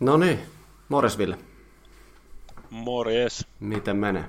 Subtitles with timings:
[0.00, 0.40] No niin,
[0.88, 1.38] morjes Ville.
[2.70, 3.46] Morjes.
[3.60, 4.24] Miten menee?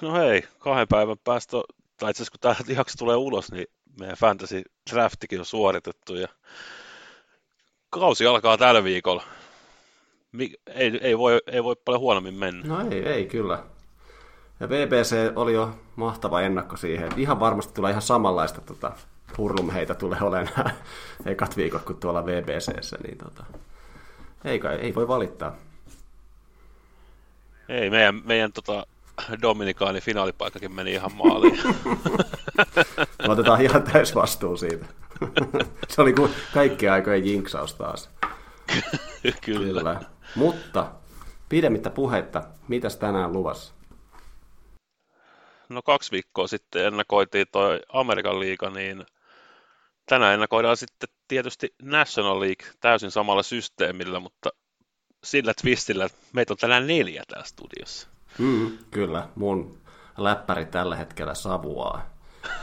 [0.00, 1.56] No hei, kahden päivän päästä,
[1.96, 3.66] tai itse asiassa kun tämä jakso tulee ulos, niin
[3.98, 6.28] meidän fantasy draftikin on suoritettu ja
[7.90, 9.24] kausi alkaa tällä viikolla.
[10.66, 12.66] Ei, ei, voi, ei voi paljon huonommin mennä.
[12.66, 13.64] No ei, ei kyllä.
[14.60, 17.10] Ja VBC oli jo mahtava ennakko siihen.
[17.16, 18.92] Ihan varmasti tulee ihan samanlaista tota,
[19.38, 20.70] hurlumheitä tulee olemaan
[21.26, 23.44] ekat viikot kuin tuolla VBCssä, niin tota,
[24.44, 25.56] ei, kai, ei voi valittaa.
[27.68, 28.86] Ei, meidän, meidän tota,
[29.42, 31.60] Dominikaani finaalipaikkakin meni ihan maaliin.
[33.26, 34.86] Me otetaan ihan täys vastuu siitä.
[35.88, 38.10] Se oli kuin kaikki aikojen jinksaus taas.
[39.22, 39.38] Kyllä.
[39.40, 40.00] Kyllä.
[40.34, 40.90] Mutta
[41.48, 43.74] pidemmittä puhetta, mitäs tänään luvassa?
[45.68, 49.06] No kaksi viikkoa sitten ennakoitiin toi Amerikan liiga, niin
[50.06, 54.50] tänään ennakoidaan sitten tietysti National League täysin samalla systeemillä, mutta
[55.24, 58.08] sillä twistillä, että meitä on tänään neljä täällä studiossa.
[58.38, 59.78] Mm, kyllä, mun
[60.18, 62.10] läppäri tällä hetkellä savuaa.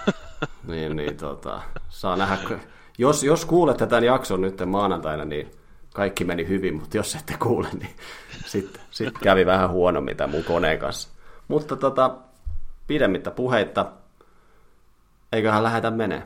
[0.67, 2.59] niin, niin tota, saa nähdä.
[2.97, 5.51] Jos, jos kuulette tämän jakson nyt maanantaina, niin
[5.93, 7.95] kaikki meni hyvin, mutta jos ette kuule, niin
[8.45, 11.09] sitten sit kävi vähän huonommin tämän mun koneen kanssa.
[11.47, 12.15] Mutta tota,
[12.87, 13.91] pidemmittä puheitta,
[15.31, 16.23] eiköhän lähetä menee.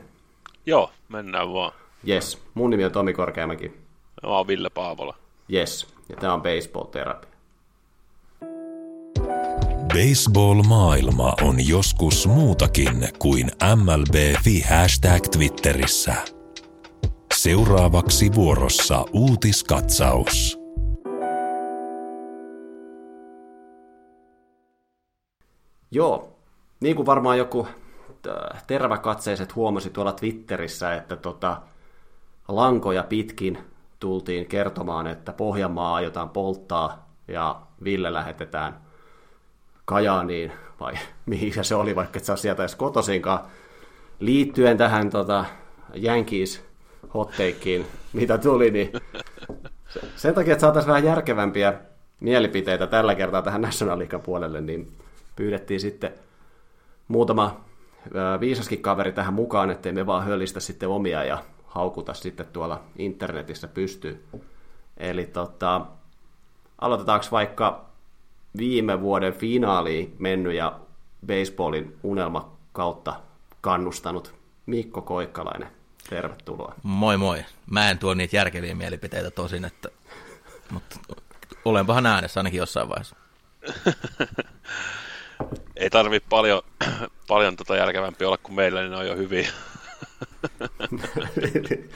[0.66, 1.72] Joo, mennään vaan.
[2.08, 3.68] Yes, mun nimi on Tomi Korkeamäki.
[4.22, 5.16] Mä oon Ville Paavola.
[5.52, 7.26] Yes, ja tää on Baseball Therapy.
[9.88, 16.14] Baseball-maailma on joskus muutakin kuin MLB-fi hashtag Twitterissä.
[17.34, 20.58] Seuraavaksi vuorossa uutiskatsaus.
[25.90, 26.32] Joo,
[26.80, 27.68] niin kuin varmaan joku
[28.66, 31.56] Terväkatseiset huomasi tuolla Twitterissä, että tota,
[32.48, 33.58] lankoja pitkin
[34.00, 38.80] tultiin kertomaan, että Pohjanmaa aiotaan polttaa ja Ville lähetetään
[39.84, 40.94] Kajaaniin, vai
[41.26, 43.40] mihin se oli, vaikka et saa sieltä edes kotosinkaan,
[44.20, 45.44] liittyen tähän tota,
[46.02, 46.64] Yankees
[47.14, 48.92] hottakeen, mitä tuli, niin
[50.16, 51.74] sen takia, että saataisiin vähän järkevämpiä
[52.20, 54.92] mielipiteitä tällä kertaa tähän National League puolelle, niin
[55.36, 56.12] pyydettiin sitten
[57.08, 57.63] muutama
[58.40, 63.68] viisaskin kaveri tähän mukaan, ettei me vaan höllistä sitten omia ja haukuta sitten tuolla internetissä
[63.68, 64.24] pystyy.
[64.96, 65.86] Eli tota,
[66.78, 67.84] aloitetaanko vaikka
[68.56, 70.80] viime vuoden finaaliin mennyt ja
[71.26, 73.20] baseballin unelma kautta
[73.60, 74.34] kannustanut
[74.66, 75.68] Mikko Koikkalainen.
[76.10, 76.74] Tervetuloa.
[76.82, 77.44] Moi moi.
[77.70, 79.88] Mä en tuo niitä järkeviä mielipiteitä tosin, että,
[80.70, 80.96] mutta
[81.64, 83.16] olenpahan äänessä ainakin jossain vaiheessa.
[85.76, 86.62] ei tarvi paljon,
[87.28, 89.48] paljon tota järkevämpi olla kuin meillä, niin ne on jo hyviä.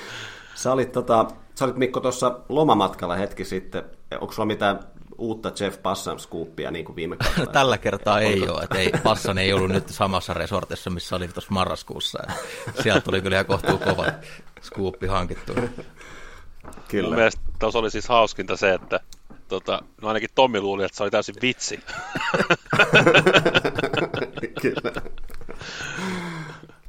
[0.55, 3.85] sä, olit, tota, sä olit Mikko tuossa lomamatkalla hetki sitten.
[4.21, 4.79] Onko sulla mitään
[5.19, 7.53] uutta Jeff Passan skuuppia niin kuin viime kaudella?
[7.53, 8.63] Tällä kertaa ei ole.
[8.63, 12.19] Että ei, Passan ei ollut nyt samassa resortissa, missä oli tuossa marraskuussa.
[12.83, 14.05] Sieltä tuli kyllä ihan kohtuu kova
[14.67, 15.53] skuuppi hankittu.
[16.89, 17.09] Kyllä.
[17.09, 19.01] Mun mielestä tuossa oli siis hauskinta se, että
[19.49, 21.81] tota, no ainakin Tommi luuli, että se oli täysin vitsi.
[24.63, 25.03] Kyllä.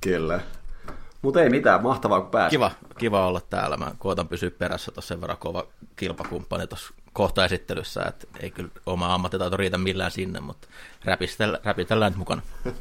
[0.01, 0.39] Kyllä.
[1.21, 2.49] Mutta ei mitään, mahtavaa kun pääsi.
[2.49, 3.77] Kiva, kiva olla täällä.
[3.77, 8.69] Mä koitan pysyä perässä tuossa sen verran kova kilpakumppani tuossa kohta esittelyssä, että ei kyllä
[8.85, 10.67] oma ammattitaito riitä millään sinne, mutta
[11.05, 12.41] räpitellään, räpitellään nyt mukana.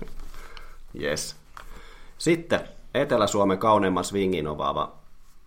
[1.01, 1.37] Yes.
[2.19, 2.61] Sitten
[2.95, 4.93] Etelä-Suomen kauneimman swingin ovaava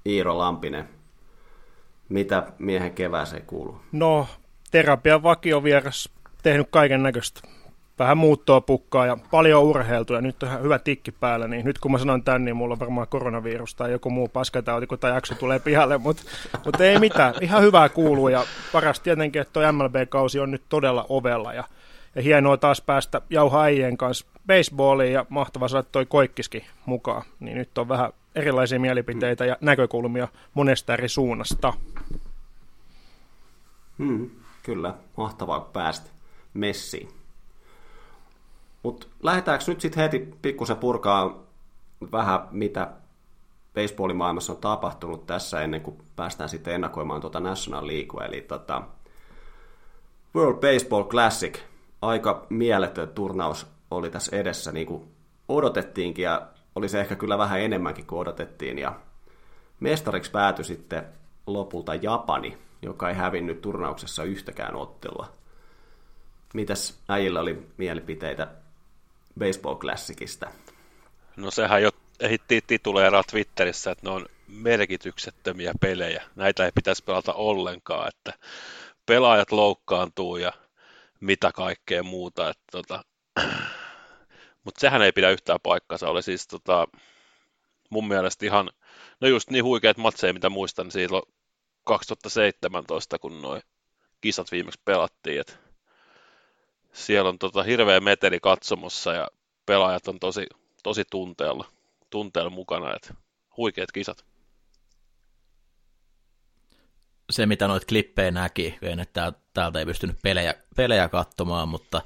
[0.05, 0.89] Iiro Lampinen
[2.11, 3.81] mitä miehen kevääseen kuuluu?
[3.91, 4.27] No,
[4.71, 6.09] terapian vakiovieras
[6.43, 7.41] tehnyt kaiken näköistä.
[7.99, 11.91] Vähän muuttoa pukkaa ja paljon urheiltu ja nyt on hyvä tikki päällä, niin nyt kun
[11.91, 15.35] mä sanon tän, niin mulla on varmaan koronavirus tai joku muu paskatauti, kun tämä jakso
[15.35, 16.23] tulee pihalle, mutta
[16.65, 21.05] mut ei mitään, ihan hyvää kuuluu ja paras tietenkin, että tuo MLB-kausi on nyt todella
[21.09, 21.63] ovella ja,
[22.15, 23.63] ja hienoa taas päästä jauha
[23.97, 29.57] kanssa baseballiin ja mahtava saada toi Koikkiskin mukaan, niin nyt on vähän erilaisia mielipiteitä ja
[29.61, 31.73] näkökulmia monesta eri suunnasta.
[33.97, 34.29] Hmm,
[34.63, 36.09] kyllä, mahtavaa kun päästä
[36.53, 37.09] messiin.
[38.83, 41.43] Mutta lähdetäänkö nyt sitten heti pikkusen purkaa
[42.11, 42.91] vähän, mitä
[43.75, 48.83] baseballin maailmassa on tapahtunut tässä ennen kuin päästään sitten ennakoimaan tuota National League, eli tota
[50.35, 51.59] World Baseball Classic,
[52.01, 55.03] aika mieletön turnaus oli tässä edessä, niin kuin
[55.47, 58.99] odotettiinkin, ja oli se ehkä kyllä vähän enemmänkin kuin odotettiin, ja
[59.79, 61.03] mestariksi päätyi sitten
[61.47, 65.33] lopulta Japani, joka ei hävinnyt turnauksessa yhtäkään ottelua.
[66.53, 68.47] Mitäs äijillä oli mielipiteitä
[69.39, 70.51] Baseball Classicista?
[71.37, 71.89] No sehän jo
[72.19, 76.23] ehittiin tituleeraa Twitterissä, että ne on merkityksettömiä pelejä.
[76.35, 78.33] Näitä ei pitäisi pelata ollenkaan, että
[79.05, 80.51] pelaajat loukkaantuu ja
[81.19, 82.49] mitä kaikkea muuta.
[82.49, 83.03] Että tota,
[84.63, 86.09] mutta sehän ei pidä yhtään paikkansa.
[86.09, 86.87] Oli siis tota,
[87.89, 88.69] mun mielestä ihan,
[89.21, 91.15] no just niin huikeat matseja, mitä muistan siitä
[91.83, 93.61] 2017, kun noin
[94.21, 95.41] kisat viimeksi pelattiin.
[95.41, 95.59] Et
[96.93, 99.27] siellä on tota hirveä meteli katsomossa ja
[99.65, 100.45] pelaajat on tosi,
[100.83, 101.65] tosi tunteella,
[102.09, 102.95] tunteella mukana.
[102.95, 103.13] Et
[103.57, 104.25] huikeat kisat.
[107.29, 112.01] Se, mitä noita klippejä näki, että täältä ei pystynyt pelejä, pelejä katsomaan, mutta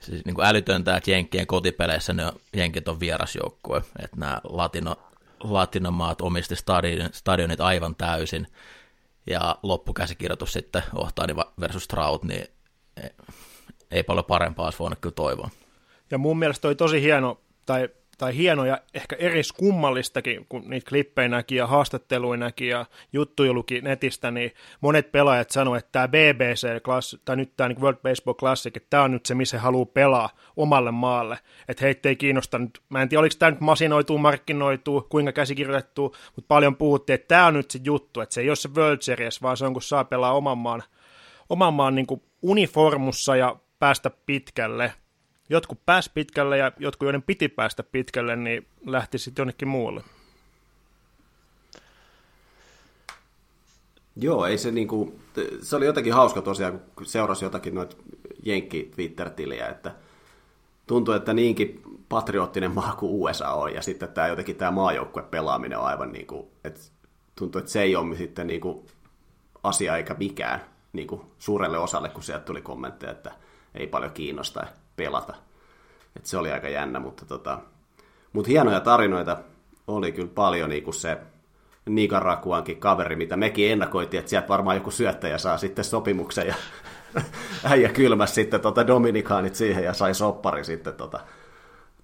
[0.00, 4.96] siis niin kuin älytöntä, että Jenkkien kotipeleissä ne Jenkit on vierasjoukkue, että nämä latino,
[5.40, 8.46] latinomaat omisti stadion, stadionit aivan täysin,
[9.26, 12.46] ja loppukäsikirjoitus sitten Ohtaani versus Trout, niin
[13.02, 13.10] ei,
[13.90, 15.50] ei paljon parempaa olisi voinut kyllä toivoa.
[16.10, 17.88] Ja mun mielestä oli tosi hieno, tai
[18.18, 24.30] tai hienoja, ehkä eriskummallistakin, kun niitä klippejä näki ja haastatteluja näki ja juttuja luki netistä,
[24.30, 26.66] niin monet pelaajat sanoivat, että tämä BBC,
[27.24, 30.30] tai nyt tämä niin World Baseball Classic, että tämä on nyt se, missä haluaa pelaa
[30.56, 31.38] omalle maalle.
[31.68, 36.14] Että heitä ei kiinnosta nyt, mä en tiedä, oliko tämä nyt masinoituu, markkinoituu, kuinka käsikirjoitettu,
[36.36, 39.02] mutta paljon puhuttiin, että tämä on nyt se juttu, että se ei ole se World
[39.02, 40.82] Series, vaan se on, kun saa pelaa oman maan,
[41.48, 42.06] oman maan niin
[42.42, 44.92] uniformussa ja päästä pitkälle–
[45.48, 50.02] jotkut pääsi pitkälle ja jotkut, joiden piti päästä pitkälle, niin lähti sitten jonnekin muualle.
[54.16, 55.18] Joo, ei se niinku,
[55.62, 57.96] se oli jotenkin hauska tosiaan, kun seurasi jotakin noita
[58.44, 59.94] Jenkki Twitter-tiliä, että
[60.86, 65.78] tuntuu, että niinkin patriottinen maa kuin USA on, ja sitten tämä jotenkin tämä maajoukkue pelaaminen
[65.78, 66.80] on aivan niin kuin, että
[67.36, 68.86] tuntuu, että se ei ole sitten niin kuin
[69.62, 70.60] asia eikä mikään
[70.92, 73.32] niin kuin suurelle osalle, kun sieltä tuli kommentteja, että
[73.74, 74.66] ei paljon kiinnosta
[74.96, 75.34] pelata.
[76.16, 77.58] Et se oli aika jännä, mutta tota,
[78.32, 79.36] mut hienoja tarinoita
[79.86, 81.18] oli kyllä paljon, niin kuin se
[81.86, 86.54] Nikarakuankin kaveri, mitä mekin ennakoitiin, että sieltä varmaan joku syöttäjä saa sitten sopimuksen ja
[87.70, 91.20] äijä kylmäs sitten tota Dominikaanit siihen ja sai soppari sitten tota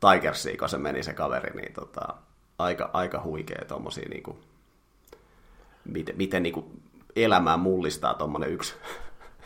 [0.00, 2.14] Tigersiin, kun se meni se kaveri, niin tota,
[2.58, 4.38] aika, aika huikea tommosia niinku,
[5.84, 6.70] miten, miten niinku
[7.16, 8.74] elämää mullistaa tuommoinen yksi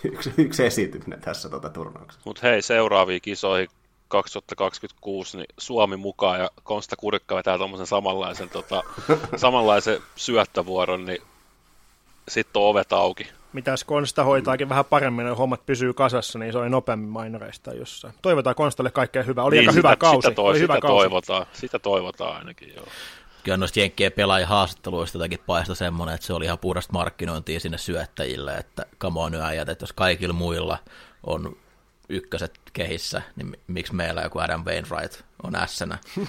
[0.12, 2.22] yksi, yksi esityminen tässä tuota turnauksessa.
[2.24, 3.68] Mutta hei, seuraaviin kisoihin
[4.08, 8.82] 2026 niin Suomi mukaan ja Konsta Kurikka vetää tuommoisen samanlaisen, tota,
[9.36, 11.22] samanlaisen syöttävuoron, niin
[12.28, 13.28] sitten on ovet auki.
[13.52, 18.14] Mitäs Konsta hoitaakin vähän paremmin, ja hommat pysyy kasassa, niin se oli nopeammin mainoreista jossain.
[18.22, 19.44] Toivotaan Konstalle kaikkea hyvää.
[19.44, 20.26] Oli niin, aika sitä, hyvä kausi.
[20.26, 21.60] Sitä, toi, oli sitä hyvä toivotaan, kausi.
[21.60, 22.86] sitä toivotaan ainakin, joo
[23.46, 27.78] kyllä noista Jenkkien pelaajien haastatteluista jotenkin paistoi semmoinen, että se oli ihan puhdasta markkinointia sinne
[27.78, 30.78] syöttäjille, että come on äijät, että jos kaikilla muilla
[31.22, 31.56] on
[32.08, 35.98] ykköset kehissä, niin miksi meillä joku Adam Wainwright on ässänä?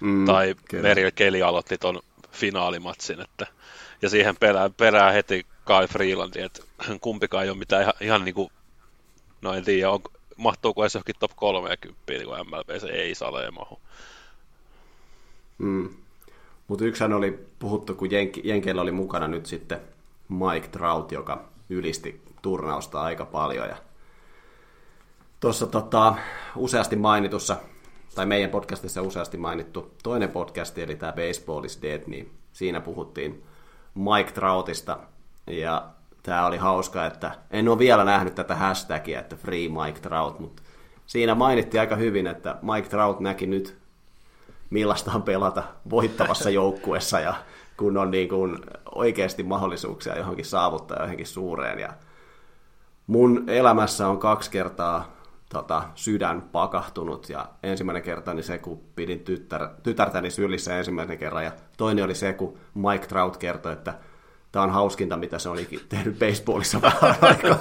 [0.00, 2.00] Mm, tai Meril Kelly aloitti ton
[2.32, 3.46] finaalimatsin, että,
[4.02, 6.62] ja siihen perään, perään heti Kai Freelandi, että
[7.00, 8.50] kumpikaan ei ole mitään ihan, ihan niin kuin,
[9.42, 10.00] no en tiedä, on,
[10.36, 13.80] mahtuuko edes johonkin top 30, niin kuin MLB, se ei sale mahu.
[15.58, 15.88] Mm.
[16.68, 19.80] Mutta yksihän oli puhuttu, kun Jenk- Jenkeillä oli mukana nyt sitten
[20.28, 23.68] Mike Trout, joka ylisti turnausta aika paljon.
[23.68, 23.76] Ja
[25.40, 26.14] tuossa tota,
[26.56, 27.56] useasti mainitussa,
[28.14, 33.42] tai meidän podcastissa useasti mainittu toinen podcast, eli tämä Baseball is Dead, niin siinä puhuttiin
[33.94, 34.98] Mike Troutista.
[35.46, 35.86] Ja
[36.22, 40.62] tämä oli hauska, että en ole vielä nähnyt tätä hashtagia, että Free Mike Trout, mutta
[41.06, 43.76] siinä mainittiin aika hyvin, että Mike Trout näki nyt
[44.70, 47.34] millaista on pelata voittavassa joukkuessa ja
[47.76, 48.58] kun on niin kuin
[48.94, 51.78] oikeasti mahdollisuuksia johonkin saavuttaa johonkin suureen.
[51.78, 51.92] Ja
[53.06, 55.16] mun elämässä on kaksi kertaa
[55.48, 61.44] tota, sydän pakahtunut ja ensimmäinen kerta oli se, kun pidin tytär, tytärtäni sylissä ensimmäisen kerran
[61.44, 63.94] ja toinen oli se, kun Mike Trout kertoi, että
[64.56, 67.58] tämä on hauskinta, mitä se olikin tehnyt baseballissa vähän aikaa.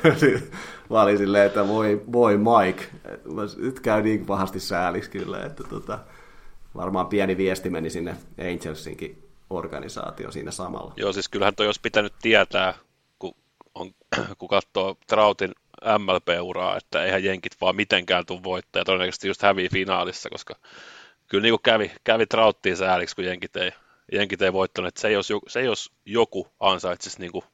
[0.90, 2.84] mä olin silleen, että voi, voi Mike,
[3.56, 5.98] nyt käy niin pahasti sääliksi kyllä, että tota,
[6.76, 8.16] varmaan pieni viesti meni sinne
[8.52, 10.92] Angelsinkin organisaatio siinä samalla.
[10.96, 12.74] Joo, siis kyllähän toi olisi pitänyt tietää,
[13.18, 13.34] kun,
[13.74, 13.90] on,
[14.38, 15.52] kun katsoo Trautin
[15.98, 20.54] MLP-uraa, että eihän jenkit vaan mitenkään tule voittaa, ja todennäköisesti just hävii finaalissa, koska
[21.28, 23.72] kyllä niin kuin kävi, kävi trauttiin sääliksi, kun jenkit ei,
[24.12, 24.88] jenkit ei voittanut.
[24.88, 27.44] Että se, jos, se jos joku ansaitsisi niin kuin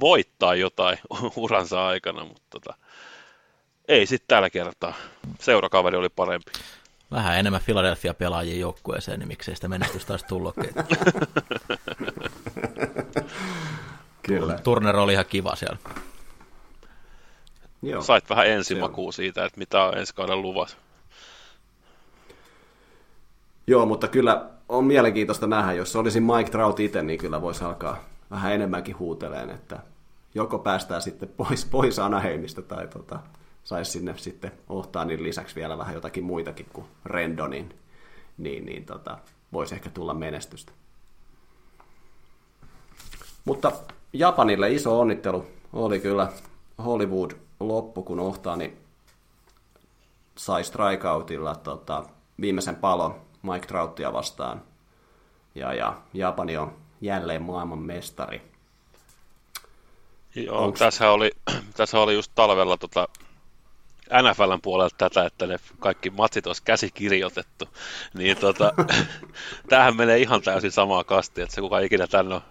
[0.00, 0.98] voittaa jotain
[1.36, 2.74] uransa aikana, mutta tota,
[3.88, 4.94] ei sitten tällä kertaa.
[5.40, 6.52] Seurakaveri oli parempi.
[7.10, 10.70] Vähän enemmän Philadelphia pelaajia joukkueeseen, niin miksei sitä menestystä taas tullutkin.
[14.22, 14.58] Kyllä.
[14.58, 15.76] Turner oli ihan kiva siellä.
[17.82, 18.02] Joo.
[18.02, 20.76] Sait vähän ensimakua siitä, että mitä on ensi kauden luvassa.
[23.66, 24.46] Joo, mutta kyllä
[24.78, 29.50] on mielenkiintoista nähdä, jos olisi Mike Trout itse, niin kyllä voisi alkaa vähän enemmänkin huuteleen,
[29.50, 29.78] että
[30.34, 33.18] joko päästään sitten pois, pois Anaheimista tai tota,
[33.64, 37.74] saisi sinne sitten Ohtaanin lisäksi vielä vähän jotakin muitakin kuin Rendonin,
[38.38, 39.18] niin, niin tota,
[39.52, 40.72] voisi ehkä tulla menestystä.
[43.44, 43.72] Mutta
[44.12, 46.32] Japanille iso onnittelu oli kyllä
[46.84, 48.76] Hollywood loppu, kun Ohtaani
[50.36, 52.04] sai strikeoutilla tota,
[52.40, 53.14] viimeisen palon
[53.52, 54.62] Mike Trouttia vastaan.
[55.54, 58.42] Ja, ja Japani on jälleen maailman mestari.
[60.34, 60.78] Joo, Onks...
[60.78, 61.30] tässä oli,
[61.76, 63.08] tässä oli just talvella tota
[64.22, 67.68] NFLn puolelta tätä, että ne kaikki matsit olisi käsikirjoitettu,
[68.18, 68.72] niin tota,
[69.68, 72.42] tämähän menee ihan täysin samaa kastia, että se kuka ikinä tänne on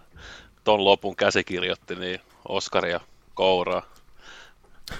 [0.64, 3.00] ton lopun käsikirjoitti, niin Oskaria
[3.34, 3.82] kouraa.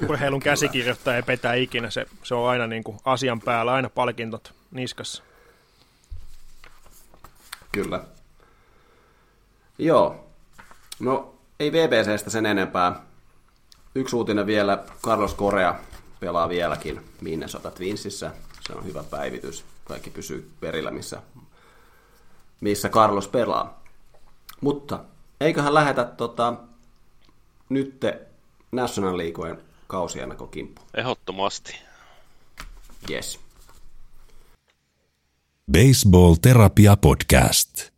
[0.09, 4.53] Urheilun käsikirjoittaja ei petä ikinä, se, se on aina niin kuin asian päällä, aina palkintot
[4.71, 5.23] niskassa.
[7.75, 8.05] Kyllä.
[9.79, 10.27] Joo.
[11.01, 13.01] No, ei VBCstä sen enempää.
[13.95, 15.75] Yksi uutinen vielä, Carlos Korea
[16.21, 18.31] pelaa vieläkin Minnesota Twinsissä.
[18.67, 19.65] Se on hyvä päivitys.
[19.85, 21.23] Kaikki pysyy perillä, missä,
[22.61, 23.83] missä Carlos pelaa.
[24.61, 25.05] Mutta
[25.41, 26.55] eiköhän lähetä tota,
[27.69, 28.21] nytte
[28.73, 30.83] National Leagueen kausiennakkokimppu.
[30.95, 31.81] Ehdottomasti.
[33.11, 33.44] Yes.
[35.73, 37.91] Baseball Terapia Podcast.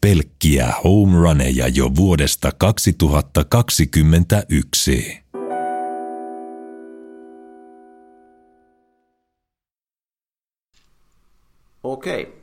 [0.00, 5.22] Pelkkiä home runeja jo vuodesta 2021.
[11.82, 12.42] Okei.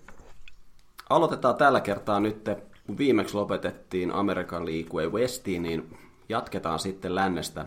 [1.09, 2.49] Aloitetaan tällä kertaa nyt,
[2.87, 5.97] kun viimeksi lopetettiin American League Westiin, niin
[6.29, 7.65] jatketaan sitten lännestä.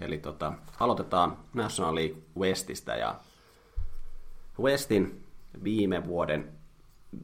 [0.00, 3.20] Eli tota, aloitetaan National League Westistä ja
[4.60, 5.21] Westin
[5.64, 6.52] viime vuoden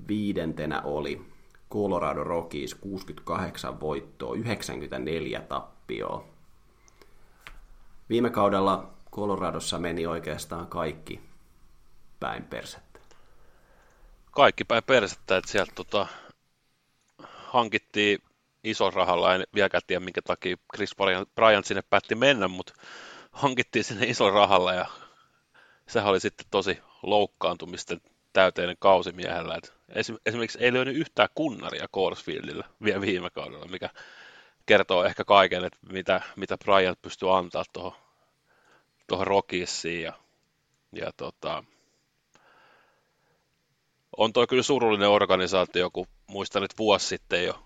[0.08, 1.26] viidentenä oli
[1.70, 6.24] Colorado Rockies 68 voittoa, 94 tappioa.
[8.08, 11.20] Viime kaudella Coloradossa meni oikeastaan kaikki
[12.20, 13.00] päin persettä.
[14.30, 16.06] Kaikki päin persettä, että sieltä tota,
[17.28, 18.18] hankittiin
[18.64, 20.96] iso rahalla, en vieläkään tiedä minkä takia Chris
[21.34, 22.72] Bryant sinne päätti mennä, mutta
[23.32, 24.86] hankittiin sinne iso rahalla ja
[25.86, 28.00] sehän oli sitten tosi loukkaantumisten
[28.32, 29.54] täyteinen kausi miehellä.
[29.56, 29.74] Et
[30.26, 33.90] esimerkiksi ei löydy yhtään kunnaria Coresfieldillä vielä viime kaudella, mikä
[34.66, 37.92] kertoo ehkä kaiken, että mitä, mitä Bryant pystyy antaa tuohon
[39.08, 40.12] tuohon Rockiesiin ja,
[40.92, 41.64] ja tota,
[44.16, 47.62] on toi kyllä surullinen organisaatio, kun muistan, että vuosi sitten jo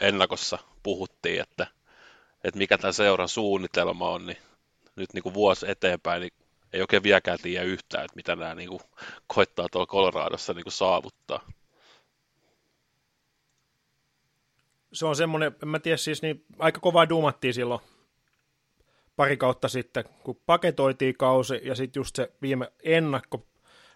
[0.00, 1.66] ennakossa puhuttiin, että,
[2.44, 4.38] että mikä tämä seuran suunnitelma on, niin
[4.96, 6.32] nyt niin kuin vuosi eteenpäin, niin
[6.72, 8.80] ei oikein vieläkään tiedä yhtään, että mitä nämä niin kuin,
[9.26, 11.50] koittaa tuolla Coloradossa niin saavuttaa.
[14.92, 17.80] Se on semmoinen, en mä tiedä siis, niin aika kovaa duumattiin silloin
[19.16, 23.46] pari kautta sitten, kun paketoitiin kausi ja sitten just se viime ennakko,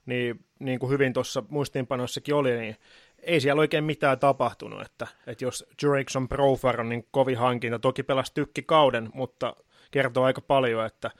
[0.06, 2.76] niin, niin kuin hyvin tuossa muistiinpanoissakin oli, niin
[3.18, 8.02] ei siellä oikein mitään tapahtunut, että, että jos Jurickson Profar on niin kovin hankinta, toki
[8.02, 9.56] pelasi tykki kauden, mutta
[9.90, 11.10] kertoo aika paljon, että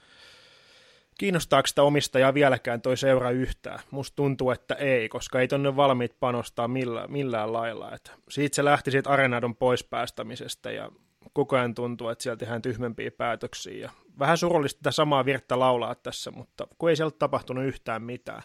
[1.19, 3.79] kiinnostaako sitä omistajaa vieläkään toi seura yhtään?
[3.91, 7.93] Musta tuntuu, että ei, koska ei tonne valmiit panostaa millään, millään lailla.
[7.93, 10.91] Et siitä se lähti siitä Arenadon pois päästämisestä ja
[11.33, 13.75] koko ajan tuntuu, että sieltä tehdään tyhmempiä päätöksiä.
[13.75, 18.43] Ja vähän surullista tätä samaa virttä laulaa tässä, mutta kun ei sieltä tapahtunut yhtään mitään.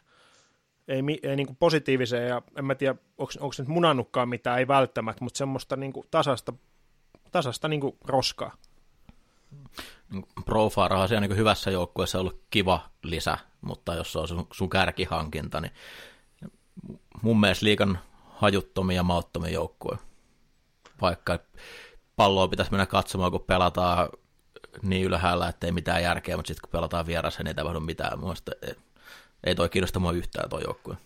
[0.87, 5.37] Ei, ei niin positiiviseen ja en mä tiedä, onko nyt munannutkaan mitään, ei välttämättä, mutta
[5.37, 6.53] semmoista niin tasasta,
[7.31, 8.57] tasasta niin roskaa.
[10.45, 14.69] Profara on siellä niin hyvässä joukkueessa ollut kiva lisä, mutta jos se on sun, sun
[14.69, 15.71] kärkihankinta, niin
[17.21, 17.99] mun mielestä liikan
[18.29, 19.97] hajuttomia ja mauttomia joukkue.
[21.01, 21.39] Vaikka
[22.15, 24.09] palloa pitäisi mennä katsomaan, kun pelataan
[24.81, 28.19] niin ylhäällä, että ei mitään järkeä, mutta sitten kun pelataan vieressä, niin ei tapahdu mitään.
[28.19, 28.75] Mielestäni ei,
[29.43, 30.97] ei toi kiinnosta mua yhtään toi joukkue.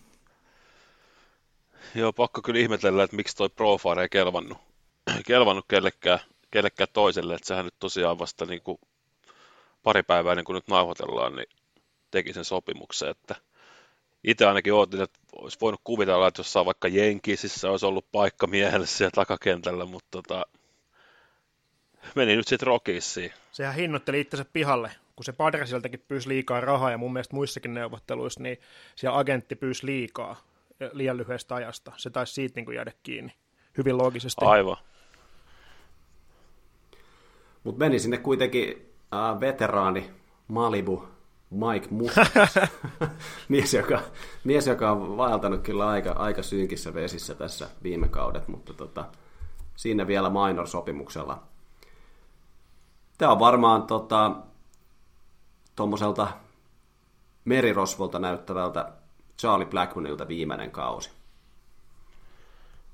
[1.94, 4.58] Joo, pakko kyllä ihmetellä, että miksi toi Profire ei kelvannut,
[5.26, 6.18] kelvannut kellekään,
[6.50, 8.78] kellekään toiselle, että sehän nyt tosiaan vasta niin kuin
[9.84, 11.48] pari päivää niin kuin nyt nauhoitellaan, niin
[12.10, 13.34] teki sen sopimuksen, että
[14.24, 18.86] itse ainakin ootin, että olisi voinut kuvitella, että jossain vaikka Jenkisissä olisi ollut paikka miehelle
[18.86, 20.46] siellä takakentällä, mutta tota,
[22.14, 23.32] meni nyt sitten Rockiesiin.
[23.52, 28.42] Sehän hinnoitteli itsensä pihalle, kun se Padresiltakin pyysi liikaa rahaa ja mun mielestä muissakin neuvotteluissa,
[28.42, 28.58] niin
[28.96, 30.36] siellä agentti pyysi liikaa
[30.92, 31.92] liian lyhyestä ajasta.
[31.96, 33.32] Se taisi siitä niin kuin jäädä kiinni
[33.78, 34.44] hyvin loogisesti.
[34.44, 34.76] Aivan.
[37.64, 40.10] Mutta meni sinne kuitenkin äh, veteraani
[40.48, 41.08] Malibu
[41.50, 42.28] Mike Mustas,
[43.48, 44.00] mies, joka,
[44.44, 49.04] mies, joka on vaeltanut kyllä aika, aika synkissä vesissä tässä viime kaudet, mutta tota,
[49.76, 51.42] siinä vielä minor-sopimuksella.
[53.18, 54.36] Tämä on varmaan tota,
[55.76, 56.28] tuommoiselta
[57.44, 58.92] merirosvolta näyttävältä
[59.38, 61.10] Charlie Blackmanilta viimeinen kausi.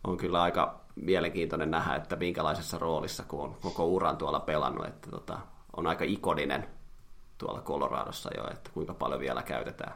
[0.04, 5.10] On kyllä aika mielenkiintoinen nähdä, että minkälaisessa roolissa, kun on koko uran tuolla pelannut, että
[5.10, 5.38] tota,
[5.76, 6.68] on aika ikoninen
[7.38, 9.94] tuolla Coloradossa jo, että kuinka paljon vielä käytetään.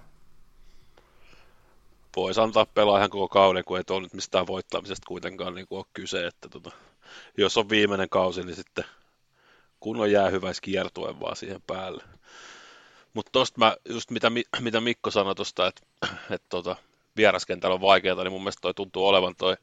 [2.17, 5.79] Voisi antaa pelaa ihan koko kauden, kun ei ole nyt mistään voittamisesta kuitenkaan niin kuin
[5.79, 6.71] ole kyse, että tota,
[7.37, 8.85] jos on viimeinen kausi, niin sitten
[9.81, 12.05] kun on jää hyväis kiertuen vaan siihen päälle.
[13.15, 15.83] Mutta tosta mä, just mitä, mitä Mikko sanoi tuosta, että,
[16.31, 16.77] että tota,
[17.17, 19.57] vieraskentällä on vaikeaa, niin mun mielestä toi tuntuu olevan toi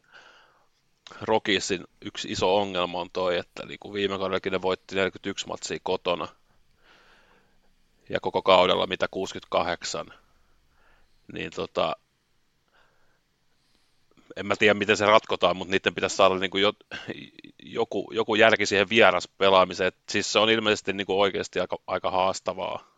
[1.22, 5.78] Rockisin yksi iso ongelma on toi, että niin kuin viime kaudellakin ne voitti 41 matsia
[5.84, 6.28] kotona
[8.10, 10.14] ja koko kaudella mitä 68,
[11.34, 11.96] niin tota,
[14.36, 16.74] en mä tiedä miten se ratkotaan, mutta niiden pitäisi saada niin kuin jo,
[17.64, 19.92] joku, joku järki siihen vieraspelaamiseen.
[20.10, 22.92] siis se on ilmeisesti niin kuin oikeasti aika, aika haastavaa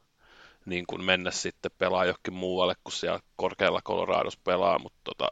[0.66, 5.28] niin kuin mennä sitten pelaa johonkin muualle, kun siellä korkealla Coloradossa pelaa, mutta tota,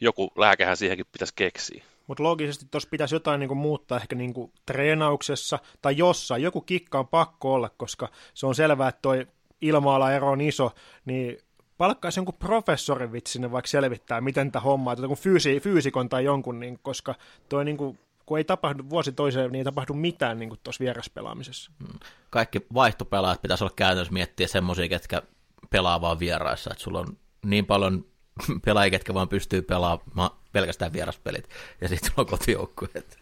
[0.00, 1.84] joku lääkehän siihenkin pitäisi keksiä.
[2.06, 6.42] Mutta loogisesti tuossa pitäisi jotain niinku muuttaa ehkä niinku treenauksessa tai jossain.
[6.42, 9.26] Joku kikka on pakko olla, koska se on selvää, että toi
[9.60, 10.72] ilma-alaero on iso,
[11.04, 11.38] niin
[11.78, 16.78] palkkaisi jonkun professorin vitsinne vaikka selvittää, miten tämä homma, joku fyysi, fyysikon tai jonkun, niin,
[16.82, 17.14] koska
[17.48, 21.70] toi niinku, kun ei tapahdu vuosi toiseen, niin ei tapahdu mitään niin tuossa vieraspelaamisessa.
[21.86, 21.98] Hmm.
[22.30, 25.22] Kaikki vaihtopelaajat pitäisi olla käytännössä miettiä semmoisia, ketkä
[25.70, 28.04] pelaa vaan vieraissa, että sulla on niin paljon
[28.64, 31.48] pelaajia, ketkä vaan pystyy pelaamaan pelkästään vieraspelit,
[31.80, 33.18] ja sitten on kotijoukkueet.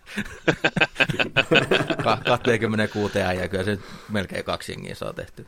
[2.27, 5.47] 26 äijää, kyllä se melkein kaksi jengiä saa tehty.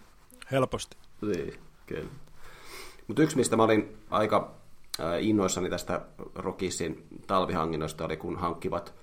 [0.51, 0.97] Helposti.
[1.21, 2.09] Niin, kyllä.
[3.07, 4.55] Mutta yksi, mistä mä olin aika
[5.21, 6.01] innoissani tästä
[6.35, 8.95] Rockisin talvihankinnosta, oli kun hankkivat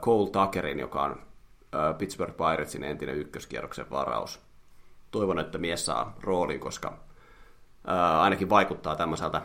[0.00, 1.22] Cole Tuckerin, joka on
[1.98, 4.40] Pittsburgh Piratesin entinen ykköskierroksen varaus.
[5.10, 6.98] Toivon, että mies saa roolin, koska
[8.20, 9.42] ainakin vaikuttaa tämmöiseltä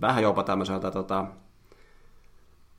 [0.00, 1.24] vähän jopa tämmöiseltä tota,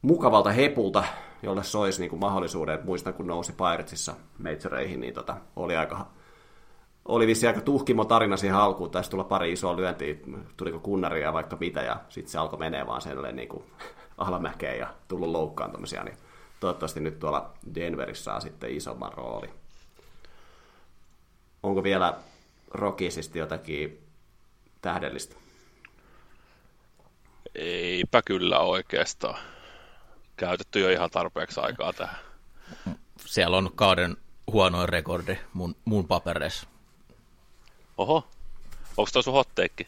[0.01, 1.03] mukavalta hepulta,
[1.43, 2.79] jolle soisi niin kuin mahdollisuuden.
[2.83, 6.05] Muistan, kun nousi Piratesissa majoreihin, niin tota, oli aika
[7.05, 10.15] oli vissi aika tuhkimo tarina siihen alkuun, taisi tulla pari isoa lyöntiä,
[10.57, 13.63] tuliko kunnaria vaikka mitä, ja sitten se alkoi menee vaan sen niin kuin
[14.17, 16.17] alamäkeen ja tullut loukkaantumisia, niin
[16.59, 19.49] toivottavasti nyt tuolla Denverissä saa sitten isomman rooli.
[21.63, 22.17] Onko vielä
[22.71, 24.07] Rockisista jotakin
[24.81, 25.44] tähdellistä?
[27.55, 29.39] Eipä kyllä oikeastaan.
[30.37, 32.17] Käytetty jo ihan tarpeeksi aikaa tähän.
[33.25, 34.17] Siellä on kauden
[34.51, 36.67] huonoin rekordi mun, mun papereissa.
[37.97, 38.27] Oho,
[38.97, 39.87] onko toi sun hotteekki?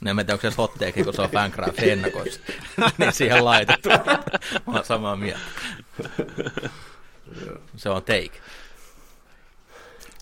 [0.00, 2.40] No en tiedä, onko se hotteekki, kun se on Fancraft ennakoissa.
[2.98, 3.88] niin siihen laitettu.
[4.66, 5.40] Mä oon samaa mieltä.
[7.76, 8.40] se on take.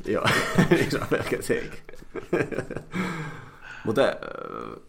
[0.04, 0.24] Joo,
[0.90, 1.82] se on pelkä take.
[3.84, 4.14] Mutta äh,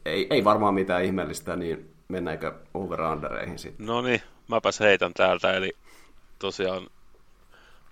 [0.05, 3.85] ei, ei varmaan mitään ihmeellistä, niin mennäänkö over-undereihin sitten?
[3.85, 5.71] No niin, mäpäs heitän täältä, eli
[6.39, 6.87] tosiaan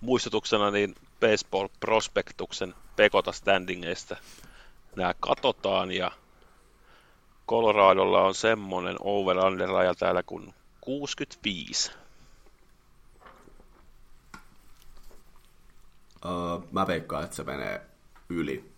[0.02, 4.16] muistutuksena niin Baseball Prospektuksen Pekota standingeista
[4.96, 6.12] nämä katsotaan ja
[7.48, 11.92] Coloradolla on semmoinen over-under raja täällä kuin 65.
[16.26, 17.82] Uh, mä veikkaan, että se menee
[18.30, 18.73] yli.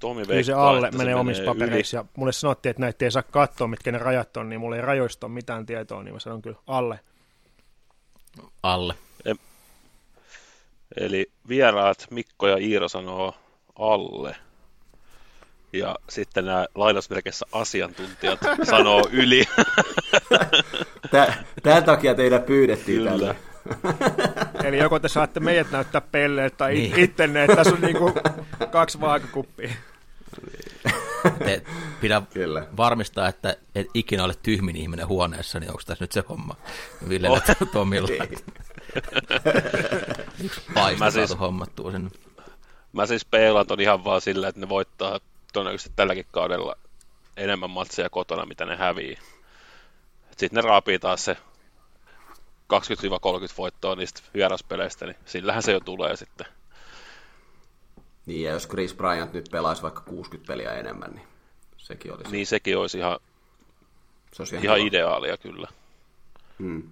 [0.00, 1.96] Tomi Kyllä se alle menee omissa papereissa.
[1.96, 4.82] Ja mulle sanottiin, että näitä ei saa katsoa, mitkä ne rajat on, niin mulla ei
[4.82, 7.00] rajoista ole mitään tietoa, niin mä sanon kyllä alle.
[8.62, 8.94] Alle.
[9.24, 9.34] E-
[10.96, 13.34] Eli vieraat Mikko ja Iiro sanoo
[13.78, 14.36] alle.
[15.72, 18.38] Ja sitten nämä lainausmerkeissä asiantuntijat
[18.70, 19.44] sanoo yli.
[21.62, 23.10] Tämän takia teidän pyydettiin Kyllä.
[23.10, 23.34] tällä.
[24.64, 26.98] Eli joko te saatte meidät näyttää pelleet tai niin.
[26.98, 28.12] ittenne, että tässä on niinku
[28.70, 29.70] kaksi vaakakuppia.
[31.38, 31.62] Te
[32.00, 32.66] pidä Kyllä.
[32.76, 36.56] varmistaa, että et ikinä ole tyhmin ihminen huoneessa, niin onko tässä nyt se homma?
[37.08, 37.42] Ville oh.
[37.72, 38.08] Tomilla.
[40.44, 42.10] Yksi paista mä siis, hommattua sinne.
[42.92, 45.20] Mä siis peilan ton ihan vaan sillä, että ne voittaa
[45.52, 46.76] todennäköisesti tälläkin kaudella
[47.36, 49.18] enemmän matseja kotona, mitä ne hävii.
[50.30, 51.36] Sitten ne raapii taas se
[52.72, 52.76] 20-30
[53.58, 56.46] voittoa niistä vieraspeleistä, niin sillähän se jo tulee sitten.
[58.30, 61.26] Niin, ja jos Chris Bryant nyt pelaisi vaikka 60 peliä enemmän, niin
[61.76, 62.30] sekin olisi...
[62.30, 63.18] Niin, sekin olisi ihan,
[64.32, 65.68] se olisi ihan, ihan ideaalia kyllä.
[66.58, 66.90] Hmm.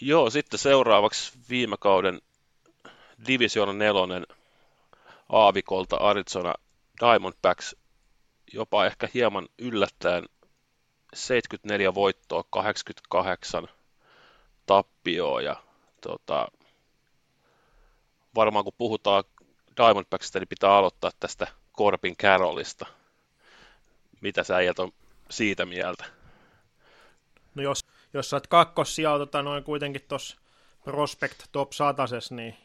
[0.00, 2.20] Joo, sitten seuraavaksi viime kauden
[3.26, 4.26] Division nelonen
[5.28, 6.54] aavikolta Arizona
[7.00, 7.76] Diamondbacks
[8.52, 10.24] jopa ehkä hieman yllättäen
[11.14, 13.68] 74 voittoa, 88
[14.66, 15.56] tappioa ja
[16.00, 16.48] tota,
[18.34, 19.24] varmaan kun puhutaan
[19.76, 22.86] Diamondbacksista, niin pitää aloittaa tästä Corbin Carrollista.
[24.20, 24.92] Mitä sä äijät on
[25.30, 26.04] siitä mieltä?
[27.54, 27.80] No jos,
[28.14, 30.36] jos sä oot kakkossijalta tota noin kuitenkin tuossa
[30.84, 32.56] Prospect Top 100, niin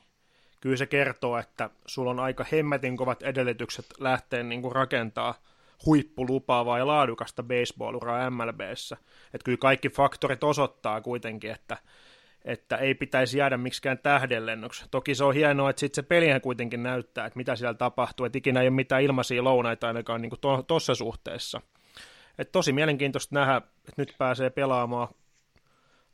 [0.61, 5.35] kyllä se kertoo, että sulla on aika hemmetin kovat edellytykset lähteä niin kuin rakentaa
[5.85, 8.97] huippulupaavaa ja laadukasta baseball-uraa MLBssä.
[9.33, 11.77] Että kyllä kaikki faktorit osoittaa kuitenkin, että,
[12.45, 14.85] että ei pitäisi jäädä miksikään tähdenlennoksi.
[14.91, 18.37] Toki se on hienoa, että sitten se pelihän kuitenkin näyttää, että mitä siellä tapahtuu, että
[18.37, 20.31] ikinä ei ole mitään ilmaisia lounaita ainakaan niin
[20.67, 21.61] tuossa suhteessa.
[22.37, 25.07] Et tosi mielenkiintoista nähdä, että nyt pääsee pelaamaan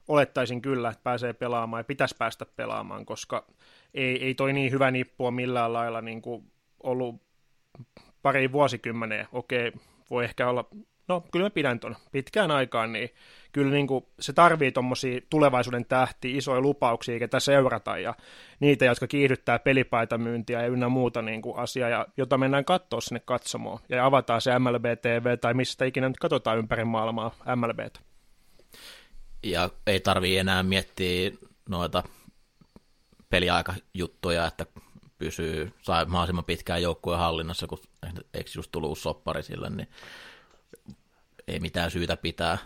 [0.07, 3.47] olettaisin kyllä, että pääsee pelaamaan ja pitäisi päästä pelaamaan, koska
[3.93, 6.51] ei, ei toi niin hyvä nippua millään lailla niin kuin
[6.83, 7.21] ollut
[8.21, 9.27] pari vuosikymmeneen.
[9.31, 9.71] Okei,
[10.09, 10.69] voi ehkä olla,
[11.07, 11.95] no kyllä mä pidän ton.
[12.11, 13.09] Pitkään aikaan, niin
[13.51, 18.13] kyllä niin kuin, se tarvii tuommoisia tulevaisuuden tähtiä, isoja lupauksia, ketä seurata ja
[18.59, 23.21] niitä, jotka kiihdyttää pelipaitamyyntiä ja ynnä muuta niin kuin asiaa, ja, jota mennään katsoa sinne
[23.25, 27.99] katsomaan ja avataan se MLB TV tai mistä ikinä nyt katsotaan ympäri maailmaa MLBtä
[29.45, 31.31] ja ei tarvii enää miettiä
[31.69, 32.03] noita
[33.29, 34.65] peliaikajuttuja, että
[35.17, 37.79] pysyy, saa mahdollisimman pitkään joukkueen hallinnassa, kun
[38.33, 39.87] eikö just tullut soppari sille, niin
[41.47, 42.57] ei mitään syytä pitää,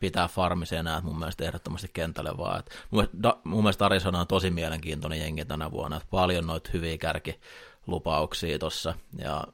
[0.00, 2.58] pitää farmisia enää mun mielestä ehdottomasti kentälle vaan.
[2.58, 6.70] Et mun, da, mun mielestä Arizona on tosi mielenkiintoinen jengi tänä vuonna, että paljon noita
[6.72, 9.44] hyviä kärkilupauksia tuossa, ja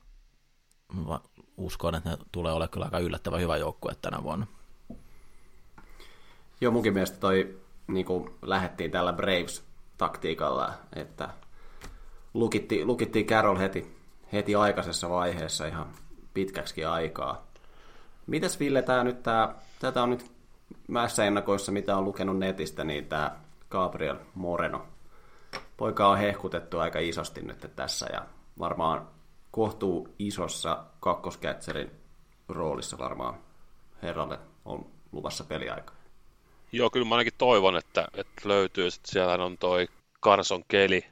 [1.57, 4.47] uskon, että ne tulee olemaan kyllä aika yllättävän hyvä joukkue tänä vuonna.
[6.61, 11.29] Joo, munkin mielestä toi niin kuin lähettiin tällä Braves-taktiikalla, että
[12.35, 13.97] lukittiin, lukittiin Carroll heti,
[14.33, 15.87] heti aikaisessa vaiheessa ihan
[16.35, 17.50] pitkäksi aikaa.
[18.31, 20.33] Mitäs Ville, tää nyt tää, tätä on nyt
[20.89, 23.37] mässä ennakoissa, mitä on lukenut netistä, niin tämä
[23.71, 24.87] Gabriel Moreno.
[25.77, 28.27] Poika on hehkutettu aika isosti nyt tässä ja
[28.59, 29.09] varmaan
[29.51, 31.91] kohtuu isossa kakkoskätserin
[32.49, 33.35] roolissa varmaan
[34.03, 35.93] herralle on luvassa peliaika.
[36.73, 38.91] Joo, kyllä mä ainakin toivon, että, että löytyy.
[38.91, 39.89] Sitten siellä on toi
[40.23, 41.07] Carson Keli.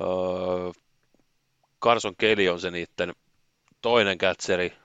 [0.00, 0.72] Öö,
[1.82, 3.14] Carson Keli on se niiden
[3.82, 4.81] toinen kätseri.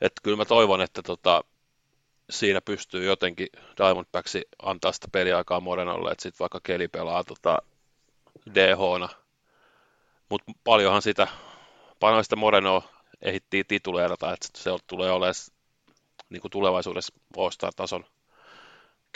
[0.00, 1.44] Että kyllä mä toivon, että tota,
[2.30, 7.58] siinä pystyy jotenkin Diamondbacksi antaa sitä peliaikaa Morenolle, että sitten vaikka Keli pelaa tota
[8.54, 9.08] DH-na.
[10.28, 11.28] Mutta paljonhan sitä,
[12.00, 12.82] paljon sitä Morenoa
[13.22, 15.34] ehittiin tituleerata, että se tulee olemaan
[16.28, 18.04] niin kuin tulevaisuudessa All-Star-tason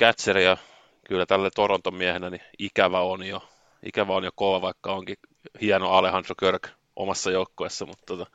[0.01, 0.57] catcheri ja
[1.07, 3.49] kyllä tälle Toronton miehenä niin ikävä on jo,
[3.83, 5.17] ikävä on jo kova, vaikka onkin
[5.61, 8.27] hieno Alejandro Kirk omassa joukkueessa, mutta tota,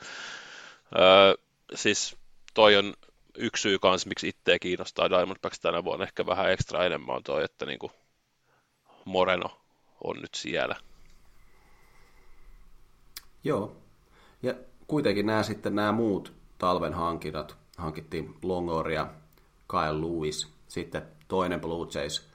[0.99, 1.35] öö,
[1.75, 2.17] siis
[2.55, 2.93] toi on
[3.37, 7.43] yksi syy kanssa, miksi itseä kiinnostaa Diamondbacks tänä vuonna ehkä vähän ekstra enemmän on toi,
[7.43, 7.91] että niin kuin
[9.05, 9.61] Moreno
[10.03, 10.75] on nyt siellä.
[13.43, 13.77] Joo,
[14.43, 14.53] ja
[14.87, 19.07] kuitenkin nämä sitten nämä muut talven hankinnat, hankittiin Longoria,
[19.67, 22.29] Kyle Lewis, sitten toinen Blue Jays,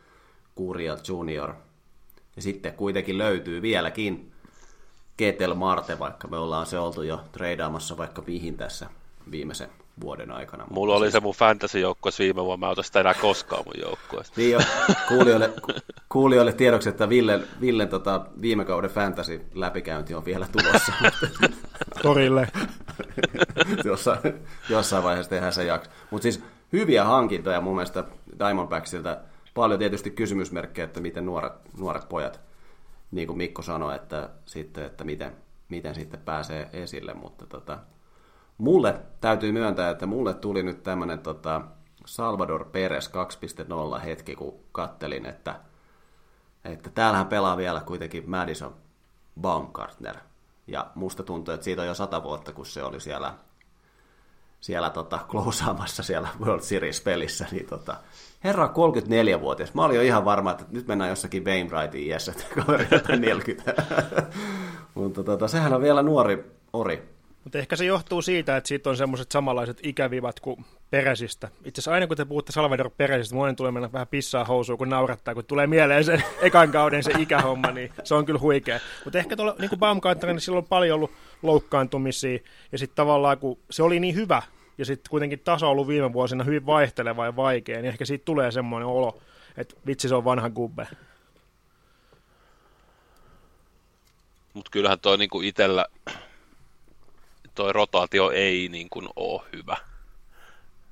[0.56, 1.54] Gurriel Junior.
[2.36, 4.32] Ja sitten kuitenkin löytyy vieläkin
[5.16, 8.90] Ketel Marte, vaikka me ollaan se oltu jo treidaamassa vaikka mihin tässä
[9.30, 9.68] viimeisen
[10.00, 10.66] vuoden aikana.
[10.70, 11.12] Mulla oli siis...
[11.12, 14.32] se mun fantasy-joukkueessa viime vuonna, mä en sitä enää koskaan mun joukkueessa.
[14.36, 14.60] niin jo,
[15.08, 15.50] kuulijoille,
[16.08, 20.92] kuulijoille tiedoksi, että Ville, Ville tota, viime kauden fantasy läpikäynti on vielä tulossa.
[22.02, 22.48] Torille.
[23.84, 24.18] jossain,
[24.68, 25.90] jossain vaiheessa tehdään se jakso.
[26.10, 28.04] Mutta siis hyviä hankintoja mun mielestä
[28.38, 29.16] Diamondbacksilta.
[29.54, 32.40] Paljon tietysti kysymysmerkkejä, että miten nuoret, nuoret pojat,
[33.10, 35.32] niin kuin Mikko sanoi, että, sitten, että miten,
[35.68, 37.78] miten sitten pääsee esille, mutta tota,
[38.60, 41.60] mulle täytyy myöntää, että mulle tuli nyt tämmöinen tota,
[42.06, 43.10] Salvador Perez
[43.94, 45.54] 2.0 hetki, kun kattelin, että,
[46.64, 48.74] että täällähän pelaa vielä kuitenkin Madison
[49.40, 50.16] Baumgartner–
[50.70, 53.34] ja musta tuntuu, että siitä on jo sata vuotta, kun se oli siellä
[54.60, 57.96] siellä tota, klousaamassa siellä World Series-pelissä, niin tota,
[58.44, 59.74] herra 34-vuotias.
[59.74, 62.86] Mä olin jo ihan varma, että nyt mennään jossakin Wainwrightin iässä, että kaveri
[63.18, 63.82] 40.
[64.94, 67.19] Mutta tota, sehän on vielä nuori ori.
[67.50, 71.48] Mutta ehkä se johtuu siitä, että siitä on semmoiset samanlaiset ikävivat kuin Peresistä.
[71.64, 74.88] Itse asiassa aina kun te puhutte Salvador Peresistä, monen tulee mennä vähän pissaa housuun, kun
[74.88, 78.80] naurattaa, kun tulee mieleen se ekan kauden se ikähomma, niin se on kyllä huikea.
[79.04, 81.10] Mutta ehkä tuolla, niin kuin Baumgartner, niin silloin on paljon ollut
[81.42, 82.38] loukkaantumisia,
[82.72, 84.42] ja sitten tavallaan kun se oli niin hyvä,
[84.78, 88.24] ja sitten kuitenkin taso on ollut viime vuosina hyvin vaihteleva ja vaikea, niin ehkä siitä
[88.24, 89.20] tulee semmoinen olo,
[89.56, 90.88] että vitsi se on vanha gubbe.
[94.54, 95.86] Mutta kyllähän toi niinku itellä,
[97.60, 99.76] toi rotaatio ei niinku ole hyvä.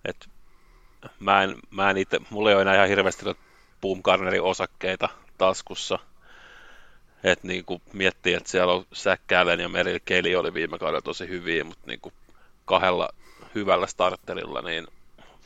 [0.04, 0.28] Et
[1.20, 3.26] mä en, mä en ite, mulla ei ole enää ihan hirveästi
[3.80, 5.98] Boomgarnerin osakkeita taskussa.
[7.24, 11.64] Et niinku miettii, että siellä on Säkkäälen ja Meril Keli oli viime kaudella tosi hyviä,
[11.64, 12.12] mutta niinku
[12.64, 13.08] kahdella
[13.54, 14.86] hyvällä starterilla niin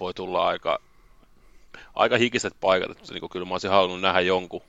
[0.00, 0.78] voi tulla aika,
[1.94, 2.90] aika hikiset paikat.
[2.90, 4.62] Että niinku kyllä mä olisin halunnut nähdä jonkun,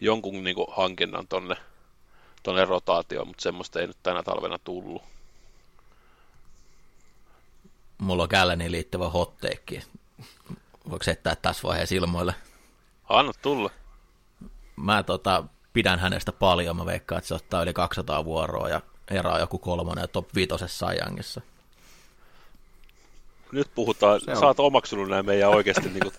[0.00, 1.56] jonkun niinku hankinnan tonne,
[2.42, 5.02] tonne rotaatioon, mutta semmoista ei nyt tänä talvena tullut
[7.98, 9.82] mulla on Galleniin liittyvä hotteekki.
[10.90, 12.34] Voiko heittää tässä vaiheessa ilmoille?
[13.08, 13.70] Anna tulla.
[14.76, 16.76] Mä tota, pidän hänestä paljon.
[16.76, 18.80] Mä veikkaan, että se ottaa yli 200 vuoroa ja
[19.10, 21.40] eraa joku kolmonen ja top viitosessa Sajangissa.
[23.52, 26.12] Nyt puhutaan, sä oot omaksunut nämä meidän oikeasti niin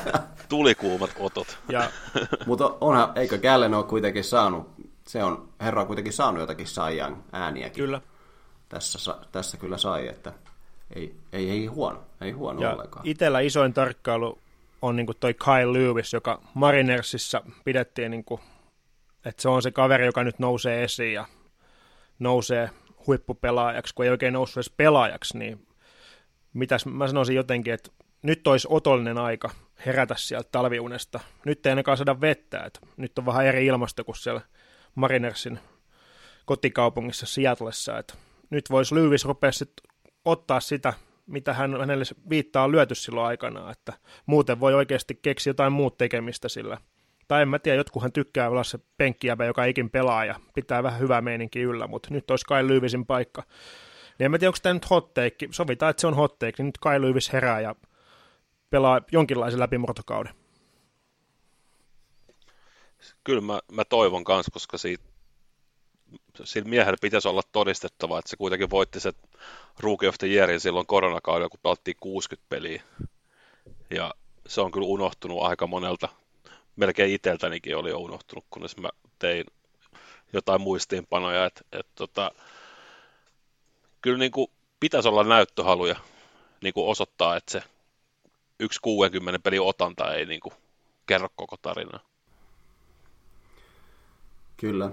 [0.48, 1.58] tulikuumat otot.
[1.68, 1.90] Ja...
[2.46, 4.70] Mutta onhan, eikö Gallen ole kuitenkin saanut,
[5.06, 7.84] se on, herra on kuitenkin saanut jotakin Sajang ääniäkin.
[7.84, 8.00] Kyllä.
[8.68, 10.32] Tässä, tässä kyllä sai, että
[10.94, 13.06] ei, ei, ei huono, ei huono ja ollenkaan.
[13.06, 14.38] Itellä isoin tarkkailu
[14.82, 18.40] on niin toi Kyle Lewis, joka Marinersissa pidettiin, niin kuin,
[19.24, 21.24] että se on se kaveri, joka nyt nousee esiin ja
[22.18, 22.70] nousee
[23.06, 25.66] huippupelaajaksi, kun ei oikein noussut edes pelaajaksi, niin
[26.52, 27.90] mitäs mä sanoisin jotenkin, että
[28.22, 29.50] nyt olisi otollinen aika
[29.86, 31.20] herätä sieltä talviunesta.
[31.46, 34.40] Nyt ei ainakaan saada vettä, että nyt on vähän eri ilmasto kuin siellä
[34.94, 35.58] Marinersin
[36.44, 38.14] kotikaupungissa Seattlessa, että
[38.50, 39.89] nyt voisi Lewis rupea sitten
[40.24, 40.92] ottaa sitä,
[41.26, 43.92] mitä hän, hänelle viittaa on lyöty silloin aikana, että
[44.26, 46.78] muuten voi oikeasti keksiä jotain muut tekemistä sillä.
[47.28, 51.00] Tai en mä tiedä, jotkuhan tykkää olla se penkkijäbä, joka ikin pelaa ja pitää vähän
[51.00, 53.42] hyvää meininki yllä, mutta nyt olisi Kai Lyyvisin paikka.
[54.18, 55.48] Niin en mä tiedä, onko tämä nyt hot take.
[55.50, 57.74] Sovitaan, että se on hot take, niin nyt Kai Lyyvis herää ja
[58.70, 60.34] pelaa jonkinlaisen läpimurtokauden.
[63.24, 65.09] Kyllä mä, mä toivon kanssa, koska siitä
[66.44, 69.12] sillä miehellä pitäisi olla todistettava, että se kuitenkin voitti se
[69.78, 72.82] Rookie of the Yearin silloin koronakaudella, kun pelattiin 60 peliä.
[73.90, 74.14] Ja
[74.46, 76.08] se on kyllä unohtunut aika monelta,
[76.76, 78.88] melkein itseltänikin oli jo unohtunut, kunnes mä
[79.18, 79.44] tein
[80.32, 82.30] jotain muistiinpanoja, että et, tota,
[84.02, 85.96] kyllä niin kuin pitäisi olla näyttöhaluja
[86.62, 87.62] niin kuin osoittaa, että se
[88.60, 90.54] yksi 60 peli otanta ei niin kuin
[91.06, 92.00] kerro koko tarinaa.
[94.56, 94.90] Kyllä,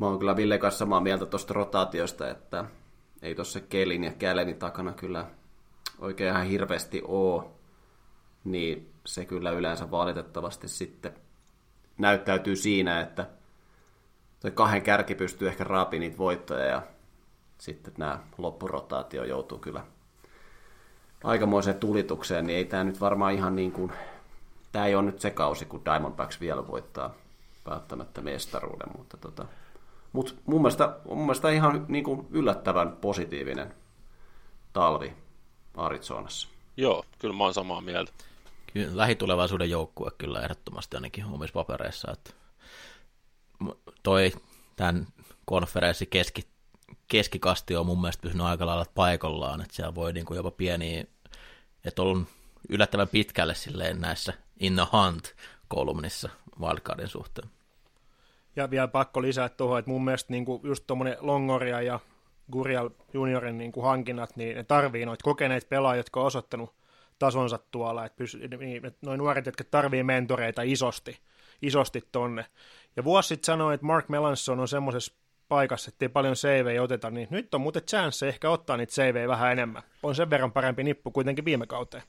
[0.00, 2.64] Mä oon kyllä Ville kanssa samaa mieltä tuosta rotaatiosta, että
[3.22, 5.26] ei tuossa Kelin ja Kälenin takana kyllä
[5.98, 7.56] oikein ihan hirveästi oo,
[8.44, 11.12] niin se kyllä yleensä valitettavasti sitten
[11.98, 13.26] näyttäytyy siinä, että
[14.40, 16.82] toi kahden kärki pystyy ehkä raapi niitä voittoja ja
[17.58, 19.84] sitten nämä loppurotaatio joutuu kyllä
[21.24, 23.92] aikamoiseen tulitukseen, niin ei tämä nyt varmaan ihan niin kuin,
[24.72, 27.14] tämä ei ole nyt se kausi, kun Diamondbacks vielä voittaa
[27.70, 29.46] välttämättä mestaruuden, mutta tota,
[30.12, 33.74] mutta mun mielestä, mun mielestä ihan niin kuin yllättävän positiivinen
[34.72, 35.12] talvi
[35.76, 36.48] Arizonassa.
[36.76, 38.12] Joo, kyllä mä oon samaa mieltä.
[38.72, 42.12] Kyllä, lähitulevaisuuden joukkue kyllä ehdottomasti ainakin omissa papereissa.
[42.12, 42.30] Että
[44.02, 44.32] toi
[44.76, 45.06] tämän
[45.44, 46.46] konferenssi keski,
[47.08, 51.08] keskikasti on mun mielestä pysynyt aika lailla paikallaan, että siellä voi niin kuin jopa pieni,
[51.84, 52.26] että on
[52.68, 55.34] yllättävän pitkälle silleen näissä In the Hunt
[55.68, 56.28] kolumnissa
[56.60, 57.50] wildcardin suhteen.
[58.56, 62.00] Ja vielä pakko lisää tuohon, että mun mielestä niin kuin just tuommoinen Longoria ja
[62.52, 66.74] Gurial juniorin niin kuin hankinnat, niin ne tarvii noita kokeneita pelaajia, jotka on osoittanut
[67.18, 71.18] tasonsa tuolla, että, pysy, niin, että noin nuoret, jotka tarvii mentoreita isosti,
[71.62, 72.46] isosti tonne.
[72.96, 75.14] Ja vuosi sitten sanoi, että Mark Melanson on semmoisessa
[75.48, 79.28] paikassa, että ei paljon CV oteta, niin nyt on muuten chance ehkä ottaa niitä CV
[79.28, 79.82] vähän enemmän.
[80.02, 82.02] On sen verran parempi nippu kuitenkin viime kauteen.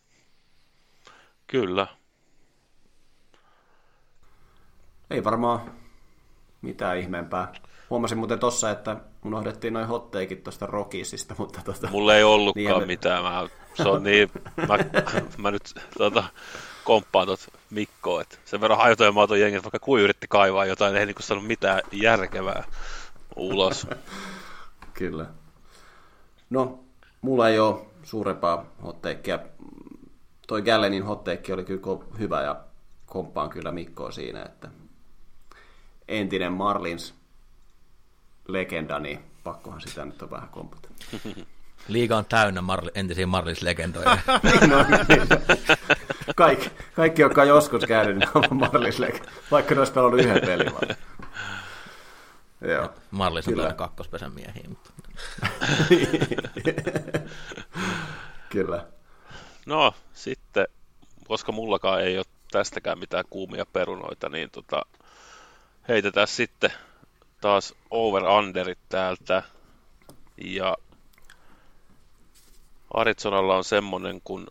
[1.47, 1.87] Kyllä.
[5.09, 5.80] Ei varmaan
[6.61, 7.53] mitä ihmeempää.
[7.89, 11.87] Huomasin muuten tossa, että unohdettiin noin hotteikit tuosta Rockisista, mutta tota...
[11.91, 13.23] Mulla ei ollutkaan niin, mitään.
[13.23, 14.31] Mä, se on niin,
[14.67, 14.77] mä,
[15.37, 16.23] mä nyt tota,
[16.83, 21.05] komppaan tuot Mikkoa, että sen verran hajotoja maaton jengi, vaikka kuin yritti kaivaa jotain, ei
[21.05, 22.63] niinku saanut mitään järkevää
[23.35, 23.87] ulos.
[24.93, 25.25] Kyllä.
[26.49, 26.79] No,
[27.21, 29.39] mulla ei ole suurempaa hotteikkiä.
[30.47, 32.55] Toi Gallenin hotteikki oli kyllä hyvä ja
[33.05, 34.69] komppaan kyllä Mikkoa siinä, että
[36.11, 37.15] entinen Marlins
[38.47, 40.89] legenda, niin pakkohan sitä nyt on vähän kompata.
[41.87, 44.17] Liiga on täynnä Marli, entisiä Marlins-legendoja.
[44.67, 45.27] no, niin.
[46.35, 48.97] kaikki, kaikki, jotka on joskus käynyt, niin on Marlins
[49.51, 50.95] vaikka ne olisi pelannut yhden pelin vaan.
[52.61, 52.89] Joo.
[53.11, 54.63] Marlins on kyllä kakkospesän miehiä.
[54.69, 54.91] Mutta...
[58.49, 58.85] kyllä.
[59.65, 60.67] No, sitten,
[61.27, 64.85] koska mullakaan ei ole tästäkään mitään kuumia perunoita, niin tota,
[65.91, 66.71] heitetään sitten
[67.41, 69.43] taas over-underit täältä.
[70.37, 70.77] Ja
[72.93, 74.47] Arizonalla on semmonen kuin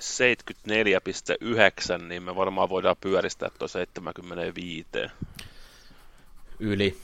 [0.00, 4.86] 74,9, niin me varmaan voidaan pyöristää tuo 75.
[6.60, 6.98] Yli.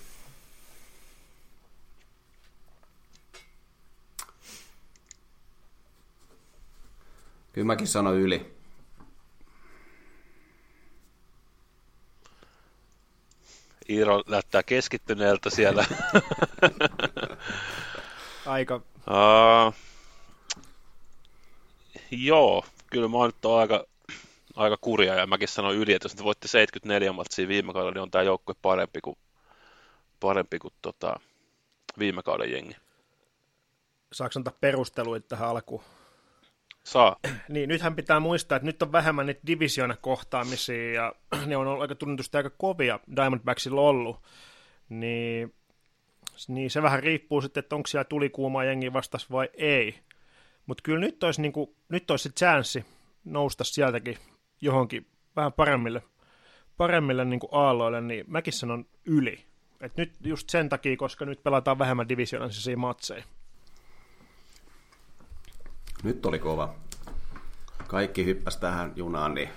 [7.53, 8.60] Kyllä mäkin sanon yli.
[13.91, 15.85] Iiro näyttää keskittyneeltä siellä.
[18.47, 18.77] Aika.
[18.77, 19.75] Uh,
[22.11, 23.85] joo, kyllä mä nyt aika,
[24.57, 28.03] aika kurja ja mäkin sanoin yli, että jos nyt voitti 74 matsia viime kaudella, niin
[28.03, 29.17] on tämä joukkue parempi kuin,
[30.21, 31.21] parempi kuin tota,
[31.99, 32.77] viime kauden jengi.
[34.13, 35.83] Saanko antaa perusteluita tähän alkuun?
[36.85, 37.17] Saa.
[37.49, 41.13] Niin, nythän pitää muistaa, että nyt on vähemmän niitä divisioona kohtaamisia ja
[41.47, 44.17] ne on ollut aika tunnetusti aika kovia Diamondbacksilla ollut.
[44.89, 45.55] Niin,
[46.49, 49.99] niin se vähän riippuu sitten, että onko siellä tulikuuma jengi vastas vai ei.
[50.67, 52.85] Mutta kyllä nyt olisi, niin kuin, nyt olisi se chanssi
[53.25, 54.19] nousta sieltäkin
[54.61, 56.03] johonkin vähän paremmille,
[56.77, 59.45] paremmille niin kuin aalloille, niin mäkin sanon yli.
[59.81, 63.25] Et nyt just sen takia, koska nyt pelataan vähemmän divisioonallisia matseja.
[66.03, 66.75] Nyt oli kova.
[67.87, 69.49] Kaikki hyppäs tähän junaan, niin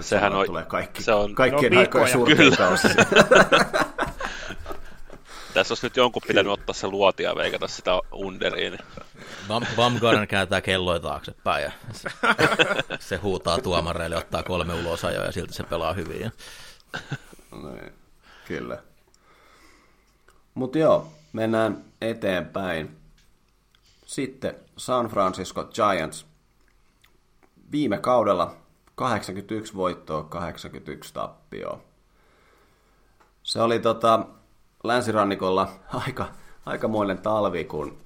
[0.00, 2.88] Sehän on, tulee kaikki, se on, kaikkien no, aikojen suurin kausi.
[5.54, 8.78] Tässä olisi nyt jonkun pitänyt ottaa se luotia ja veikata sitä underiin.
[9.76, 12.10] Bamgarden kääntää kelloja taaksepäin ja se,
[12.98, 16.20] se huutaa tuomareille, ottaa kolme ulosajoa ja silti se pelaa hyvin.
[16.20, 16.30] Ja...
[17.62, 17.92] Niin,
[18.48, 18.78] kyllä.
[20.54, 22.96] Mutta joo, mennään eteenpäin.
[24.14, 26.26] Sitten San Francisco Giants.
[27.72, 28.56] Viime kaudella
[28.94, 31.80] 81 voittoa, 81 tappioa.
[33.42, 34.26] Se oli tota,
[34.84, 35.68] länsirannikolla
[36.06, 36.28] aika,
[36.66, 37.98] aikamoinen talvi, kun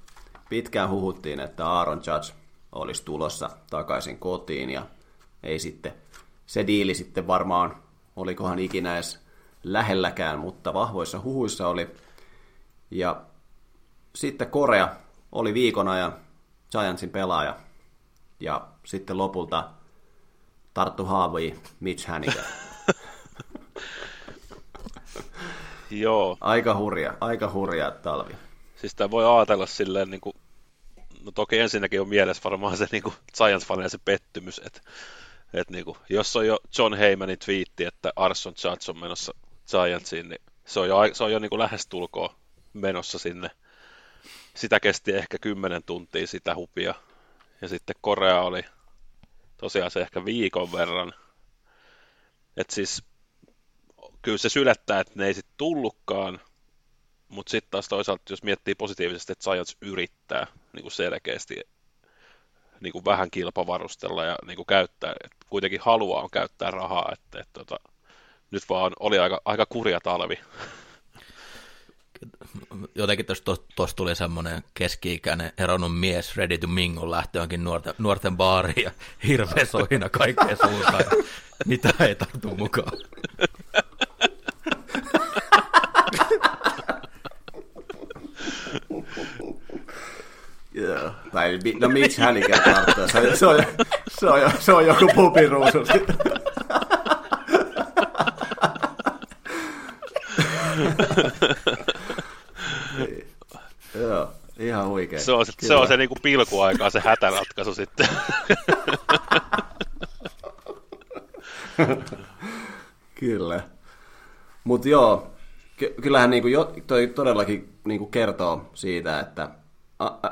[0.49, 2.33] pitkään huhuttiin, että Aaron Judge
[2.71, 4.85] olisi tulossa takaisin kotiin ja
[5.43, 5.93] ei sitten,
[6.45, 7.83] se diili sitten varmaan,
[8.15, 9.19] olikohan ikinä edes
[9.63, 11.89] lähelläkään, mutta vahvoissa huhuissa oli.
[12.91, 13.21] Ja
[14.15, 14.95] sitten Korea
[15.31, 16.15] oli viikon ajan
[16.71, 17.55] Giantsin pelaaja
[18.39, 19.69] ja sitten lopulta
[20.73, 22.43] tarttu haaviin Mitch Haniger.
[25.91, 26.37] Joo.
[26.41, 28.33] Aika hurja, aika hurja talvi.
[28.75, 30.35] Siis tämä voi ajatella silleen, niin kuin,
[31.23, 33.03] no toki ensinnäkin on mielessä varmaan se niin
[33.37, 34.81] Giants-faneja se pettymys, että
[35.53, 39.33] että niin kuin, jos on jo John Heymanin twiitti, että Arson Judge on menossa
[39.71, 42.35] Giantsiin, niin se on jo, se on jo niin kuin lähestulkoon
[42.73, 43.51] menossa sinne.
[44.55, 46.95] Sitä kesti ehkä 10 tuntia sitä hupia.
[47.61, 48.61] Ja sitten Korea oli
[49.57, 51.13] tosiaan se ehkä viikon verran.
[52.57, 53.03] että siis
[54.21, 56.39] kyllä se sylettää, että ne ei sitten tullutkaan,
[57.29, 61.61] mutta sitten taas toisaalta, jos miettii positiivisesti, että Giants yrittää niin kuin selkeästi
[62.79, 67.39] niin kuin vähän kilpavarustella ja niin kuin käyttää, että kuitenkin haluaa on käyttää rahaa, että,
[67.39, 67.75] että, että
[68.51, 70.39] nyt vaan oli aika, aika kurja talvi.
[72.95, 73.25] Jotenkin
[73.75, 78.91] tuossa tuli semmoinen keski-ikäinen eronnut mies ready to mingle lähtö johonkin nuorten, nuorten baariin ja
[79.27, 81.03] hirveä sohina kaikkeen suuntaan.
[81.65, 82.93] Mitä ei tartu mukaan.
[90.73, 91.11] Joo.
[91.31, 93.07] Tai no miksi hän ikään tarttuu?
[93.07, 93.63] Se, on, se, on,
[94.19, 95.79] se, on, se on joku pupiruusu.
[103.99, 105.19] Joo, ihan huikea.
[105.19, 108.07] Se on se, se, on se niinku pilkuaikaa, se hätäratkaisu sitten.
[113.15, 113.63] Kyllä.
[114.63, 115.31] Mutta joo,
[115.77, 119.49] ky- kyllähän niinku jo, toi todellakin niinku kertoo siitä, että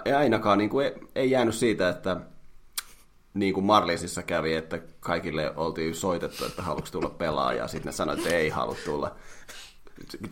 [0.05, 2.17] ei ainakaan niin kuin ei, ei jäänyt siitä, että
[3.33, 7.91] niin kuin Marlinsissa kävi, että kaikille oltiin soitettu, että haluatko tulla pelaa, ja sitten ne
[7.91, 9.15] sanoivat, että ei halua tulla.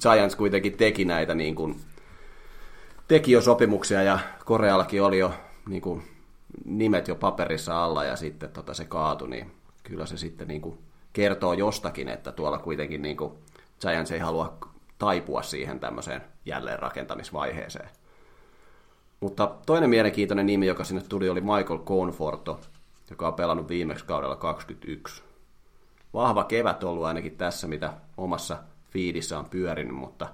[0.02, 1.82] Giants kuitenkin teki näitä, niin kuin,
[3.08, 5.34] teki jo sopimuksia, ja Koreallakin oli jo
[5.70, 6.04] niin kuin,
[6.66, 9.52] nimet jo paperissa alla ja sitten tota, se kaatui, niin
[9.84, 10.78] kyllä se sitten niin kuin,
[11.14, 13.34] kertoo jostakin, että tuolla kuitenkin niin kuin,
[13.82, 14.58] Giants ei halua
[15.00, 17.90] taipua siihen tämmöiseen jälleenrakentamisvaiheeseen.
[19.20, 22.60] Mutta toinen mielenkiintoinen nimi, joka sinne tuli, oli Michael Conforto,
[23.10, 25.24] joka on pelannut viimeksi kaudella 21.
[26.14, 28.58] Vahva kevät ollut ainakin tässä, mitä omassa
[28.90, 30.28] fiidissä on pyörinyt, mutta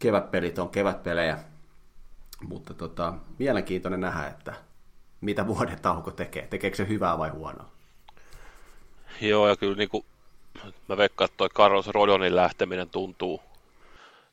[0.00, 1.38] kevätpelit on kevätpelejä.
[2.48, 4.54] Mutta tota, mielenkiintoinen nähdä, että
[5.20, 6.46] mitä vuoden tauko tekee.
[6.46, 7.66] Tekeekö se hyvää vai huonoa?
[9.20, 10.04] Joo, ja kyllä niin kuin,
[10.88, 13.42] mä veikkaan, että toi Carlos Rodonin lähteminen tuntuu,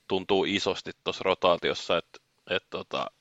[0.08, 3.12] tuntuu isosti tuossa rotaatiossa, että et, tota,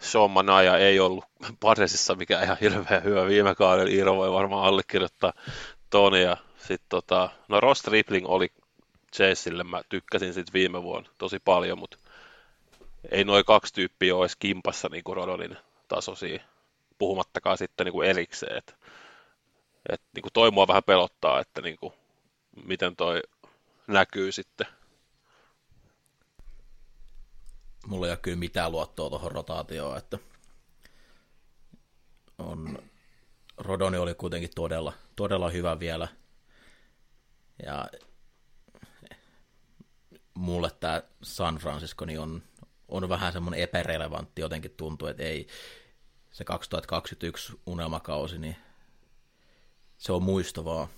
[0.00, 1.24] Sean Manaja ei ollut
[1.60, 3.90] Padresissa mikä ihan hirveän hyvä viime kaudella.
[3.90, 5.32] Iiro voi varmaan allekirjoittaa
[5.90, 6.22] Toni.
[6.22, 8.52] Ja sit, tota, no Ross Tripling oli
[9.16, 11.98] Chaseille, mä tykkäsin sit viime vuonna tosi paljon, mutta
[13.10, 15.56] ei noin kaksi tyyppiä olisi kimpassa niin kuin Rodonin
[15.88, 16.42] tasoisia,
[16.98, 18.56] puhumattakaan sitten niin kuin erikseen.
[18.56, 18.76] Et,
[19.88, 21.92] et, niin kuin toi mua vähän pelottaa, että niin kuin,
[22.64, 23.22] miten toi
[23.86, 24.66] näkyy sitten
[27.86, 30.18] mulla ei ole kyllä mitään luottoa tuohon rotaatioon, että
[32.38, 32.78] on,
[33.58, 36.08] Rodoni oli kuitenkin todella, todella hyvä vielä.
[37.66, 37.88] Ja
[40.40, 42.42] mulle tämä San Francisco niin on,
[42.88, 45.46] on vähän semmoinen epärelevantti jotenkin tuntuu, että ei
[46.32, 48.56] se 2021 unelmakausi, niin
[49.98, 50.88] se on muistavaa.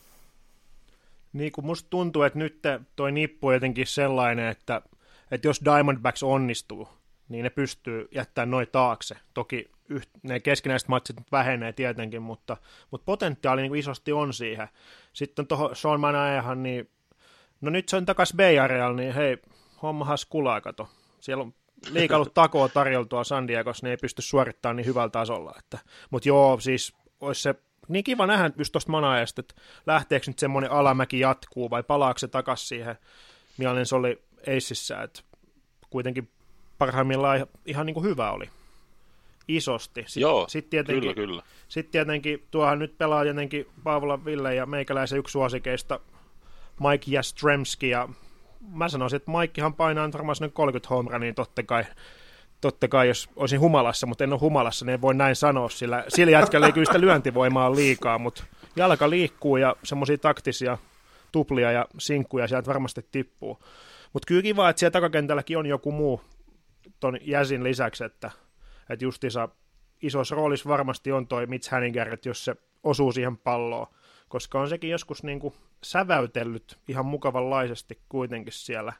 [1.32, 2.62] Niin kuin musta tuntuu, että nyt
[2.96, 4.82] toi nippu on jotenkin sellainen, että
[5.32, 6.88] että jos Diamondbacks onnistuu,
[7.28, 9.16] niin ne pystyy jättämään noin taakse.
[9.34, 12.56] Toki yht, ne keskinäiset matsit vähenee tietenkin, mutta,
[12.90, 14.68] mutta potentiaali niin isosti on siihen.
[15.12, 16.90] Sitten tuohon Sean Manaehan, niin
[17.62, 19.38] no nyt se on takaisin Bay Areal, niin hei,
[19.82, 20.88] hommahan kulaa, kato.
[21.20, 21.54] Siellä on
[21.90, 25.54] liikailut takoa tarjoltua San Diegossa, ne ei pysty suorittamaan niin hyvällä tasolla.
[25.58, 25.78] Että,
[26.10, 27.54] mutta joo, siis olisi se
[27.88, 29.54] niin kiva nähdä just tuosta Manaesta, että
[29.86, 32.96] lähteekö nyt semmoinen alamäki jatkuu vai palaako se takaisin siihen,
[33.58, 35.20] millainen se oli Aceissä, että
[35.90, 36.28] kuitenkin
[36.78, 38.50] parhaimmillaan ihan, niin kuin hyvä oli.
[39.48, 40.04] Isosti.
[40.06, 41.42] Sitten, Joo, sit tietenkin, kyllä, kyllä.
[41.68, 46.00] Sitten tietenkin, tuohan nyt pelaa tietenkin Paavola Ville ja meikäläisen yksi suosikeista
[46.80, 48.08] Mike Jastremski, ja
[48.72, 51.84] mä sanoisin, että Mikehan painaa varmaan 30 homra, niin totta kai,
[52.60, 56.04] totta kai jos olisin humalassa, mutta en ole humalassa, niin en voi näin sanoa, sillä
[56.08, 58.44] sillä jätkällä ei kyllä sitä lyöntivoimaa liikaa, mutta
[58.76, 60.78] jalka liikkuu ja semmoisia taktisia
[61.32, 63.58] tuplia ja sinkkuja sieltä varmasti tippuu.
[64.12, 66.20] Mutta kyllä kiva, että siellä takakentälläkin on joku muu
[67.00, 68.30] ton jäsin lisäksi, että,
[68.90, 69.48] että justiinsa
[70.02, 73.86] isossa roolissa varmasti on toi Mitch Hanniger, että jos se osuu siihen palloon,
[74.32, 78.92] koska on sekin joskus niin kuin säväytellyt ihan mukavanlaisesti kuitenkin siellä,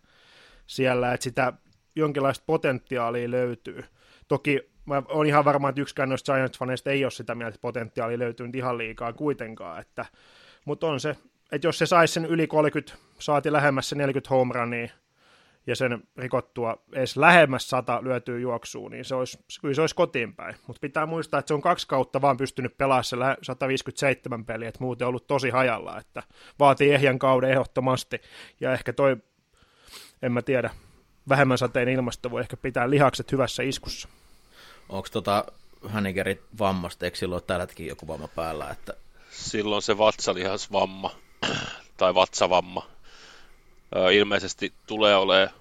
[0.67, 1.53] siellä että sitä
[1.97, 3.85] jonkinlaista potentiaalia löytyy.
[4.29, 8.19] Toki mä oon ihan varma, että yksikään noista Giants-faneista ei ole sitä mieltä, että potentiaali
[8.19, 10.07] löytyy nyt ihan liikaa kuitenkaan, että,
[10.65, 11.17] mutta on se,
[11.53, 14.89] että jos se saisi sen yli 30, saati lähemmässä 40 home runia,
[15.67, 20.35] ja sen rikottua edes lähemmäs sata lyötyä juoksuun, niin se olisi, kyllä se olisi kotiin
[20.35, 20.55] päin.
[20.67, 24.85] Mutta pitää muistaa, että se on kaksi kautta vaan pystynyt pelaamaan se 157 peliä, että
[24.85, 26.23] muuten on ollut tosi hajalla, että
[26.59, 28.21] vaatii ehjän kauden ehdottomasti.
[28.61, 29.17] Ja ehkä toi,
[30.23, 30.71] en mä tiedä,
[31.29, 34.09] vähemmän sateen ilmasto voi ehkä pitää lihakset hyvässä iskussa.
[34.89, 35.45] Onko tota
[35.89, 38.71] Hannigerin vammasta, eikö silloin tälläkin joku vamma päällä?
[38.71, 38.95] Että...
[39.31, 41.11] Silloin se vatsalihasvamma
[41.97, 42.87] tai vatsavamma
[44.13, 45.55] ilmeisesti tulee olemaan,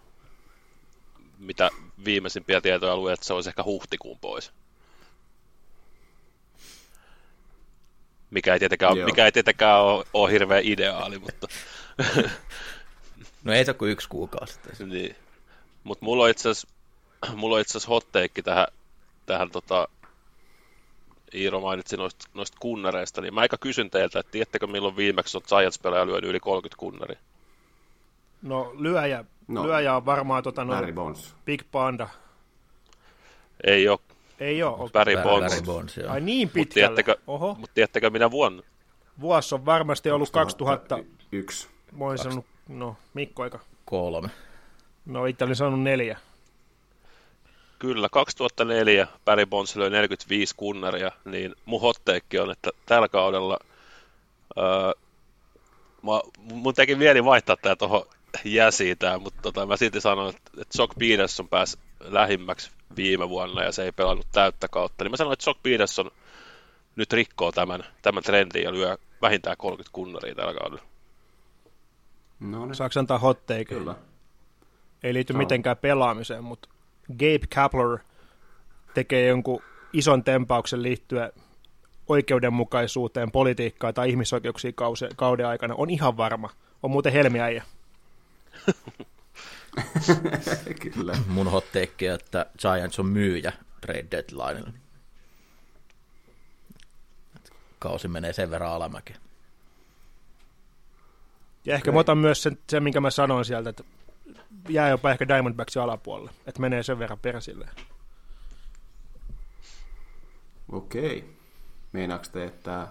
[1.39, 1.69] mitä
[2.05, 4.51] viimeisimpiä tietoja luin, että se olisi ehkä huhtikuun pois.
[8.31, 11.47] Mikä ei tietenkään, mikä ei tietenkään ole, ole hirveän ideaali, mutta...
[13.43, 14.59] no ei se kuin yksi kuukausi.
[14.85, 15.15] niin.
[15.83, 16.67] Mutta mulla on itse asiassa
[17.61, 18.67] asiassa hotteikki tähän,
[19.25, 19.87] tähän tota,
[21.33, 25.43] Iiro mainitsi noista, noista kunnareista, niin mä aika kysyn teiltä, että tiedättekö milloin viimeksi on
[25.47, 27.19] Giants-pelaaja lyönyt yli 30 kunnaria?
[28.41, 30.75] No lyöjä, no, lyöjä on varmaan tota, no,
[31.45, 32.07] Big Panda.
[33.63, 33.99] Ei ole.
[34.39, 34.89] Ei ole.
[34.89, 35.53] Barry Bonds.
[35.53, 36.11] Barry Bonds joo.
[36.11, 36.87] Ai niin pitkälle.
[36.89, 37.15] Mutta tiedättekö,
[37.57, 38.63] mut tiedättekö minä vuonna?
[39.19, 41.67] Vuosi on varmasti ollut 2001.
[41.91, 43.59] Mä olisin sanonut, no Mikko aika.
[43.85, 44.29] Kolme.
[45.05, 46.17] No itse olin sanonut neljä.
[47.79, 53.59] Kyllä, 2004 Barry Bonds löi 45 kunnaria, niin mun hotteekki on, että tällä kaudella
[54.57, 54.91] öö,
[56.03, 56.11] mä,
[56.53, 58.05] mun teki mieli vaihtaa tää tuohon
[58.45, 63.71] jäsiitään, mutta tota, mä silti sanoin, että, että Jock Peterson pääsi lähimmäksi viime vuonna ja
[63.71, 65.03] se ei pelannut täyttä kautta.
[65.03, 66.11] Niin mä sanoin, että Jock Peterson
[66.95, 70.83] nyt rikkoo tämän, tämän trendin ja lyö vähintään 30 kunnaria tällä kaudella.
[72.39, 72.75] No niin.
[72.75, 73.65] Saanko antaa hot take?
[73.65, 73.95] Kyllä.
[75.03, 75.39] Ei liity no.
[75.39, 76.69] mitenkään pelaamiseen, mutta
[77.11, 77.97] Gabe Kapler
[78.93, 79.61] tekee jonkun
[79.93, 81.31] ison tempauksen liittyen
[82.07, 84.75] oikeudenmukaisuuteen, politiikkaan tai ihmisoikeuksiin
[85.15, 86.49] kauden aikana, on ihan varma.
[86.83, 87.63] On muuten helmiäjä.
[90.93, 91.17] Kyllä.
[91.27, 94.71] Mun hot take, että Giants on myyjä trade deadlinella.
[97.79, 99.19] Kausi menee sen verran alamäkeen.
[101.65, 101.93] Ja ehkä okay.
[101.93, 103.83] mä otan myös sen, sen, minkä mä sanoin sieltä, että
[104.69, 107.69] jää jopa ehkä Diamondbacksin alapuolelle, että menee sen verran persille.
[110.71, 111.17] Okei.
[111.17, 111.29] Okay.
[111.91, 112.87] Meinaako te, että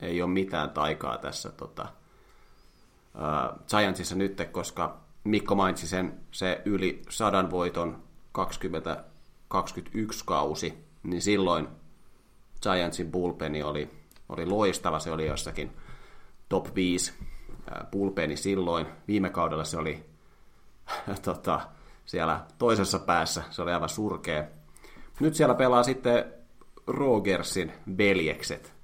[0.00, 1.92] ei ole mitään taikaa tässä tota,
[3.14, 8.02] uh, Giantsissa nyt, koska Mikko mainitsi sen, se yli sadan voiton
[8.32, 11.68] 2021 kausi, niin silloin
[12.62, 13.90] Giantsin bullpeni oli,
[14.28, 15.72] oli loistava, se oli jossakin
[16.48, 17.12] top 5
[17.90, 18.86] bullpeni silloin.
[19.08, 20.04] Viime kaudella se oli
[21.24, 21.60] tota,
[22.04, 24.44] siellä toisessa päässä, se oli aivan surkea.
[25.20, 26.24] Nyt siellä pelaa sitten
[26.86, 28.74] Rogersin veljekset.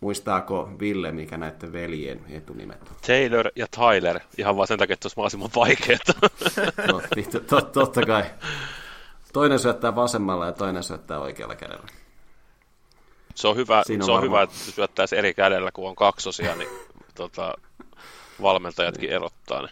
[0.00, 2.96] Muistaako Ville, mikä näiden veljen etunimet on?
[3.06, 5.98] Taylor ja Tyler, ihan vaan sen takia, että se olisi mahdollisimman vaikeaa.
[6.92, 8.24] no, vittu, tot, totta kai.
[9.32, 11.86] Toinen syöttää vasemmalla ja toinen syöttää oikealla kädellä.
[13.34, 16.70] Se on hyvä, on se on hyvä että syöttäisi eri kädellä, kun on kaksosia, niin
[17.14, 17.54] tota,
[18.42, 19.68] valmentajatkin erottaa ne.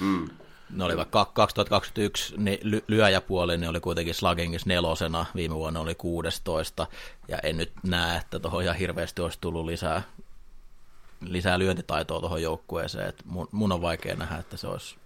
[0.00, 0.28] Mm.
[0.70, 2.58] Ne oli vaikka 2021 ne
[2.88, 6.86] lyöjäpuoli, ne oli kuitenkin Sluggingissa nelosena, viime vuonna oli 16,
[7.28, 10.02] ja en nyt näe, että tuohon ihan hirveästi olisi tullut lisää,
[11.20, 14.96] lisää lyöntitaitoa tuohon joukkueeseen, että mun, mun on vaikea nähdä, että se olisi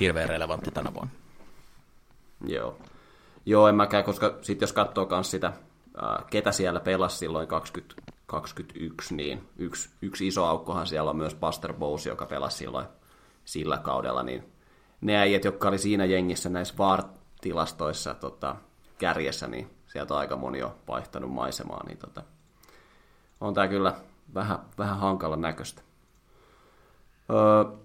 [0.00, 1.12] hirveän relevantti tänä vuonna.
[2.46, 2.78] Joo.
[3.46, 5.52] Joo, en mäkään, koska sitten jos katsoo myös sitä,
[6.30, 12.06] ketä siellä pelasi silloin 2021, niin yksi, yksi iso aukkohan siellä on myös Buster Bowes,
[12.06, 12.86] joka pelasi silloin
[13.44, 14.55] sillä kaudella, niin
[15.00, 18.56] ne äijät, jotka oli siinä jengissä näissä VAR-tilastoissa tota,
[18.98, 22.22] kärjessä, niin sieltä on aika moni jo vaihtanut maisemaa, niin tota,
[23.40, 23.94] on tämä kyllä
[24.34, 25.82] vähän, vähän hankala näköistä.
[27.30, 27.76] Öö,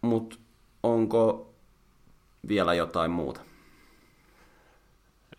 [0.00, 0.36] Mutta
[0.82, 1.50] onko
[2.48, 3.40] vielä jotain muuta?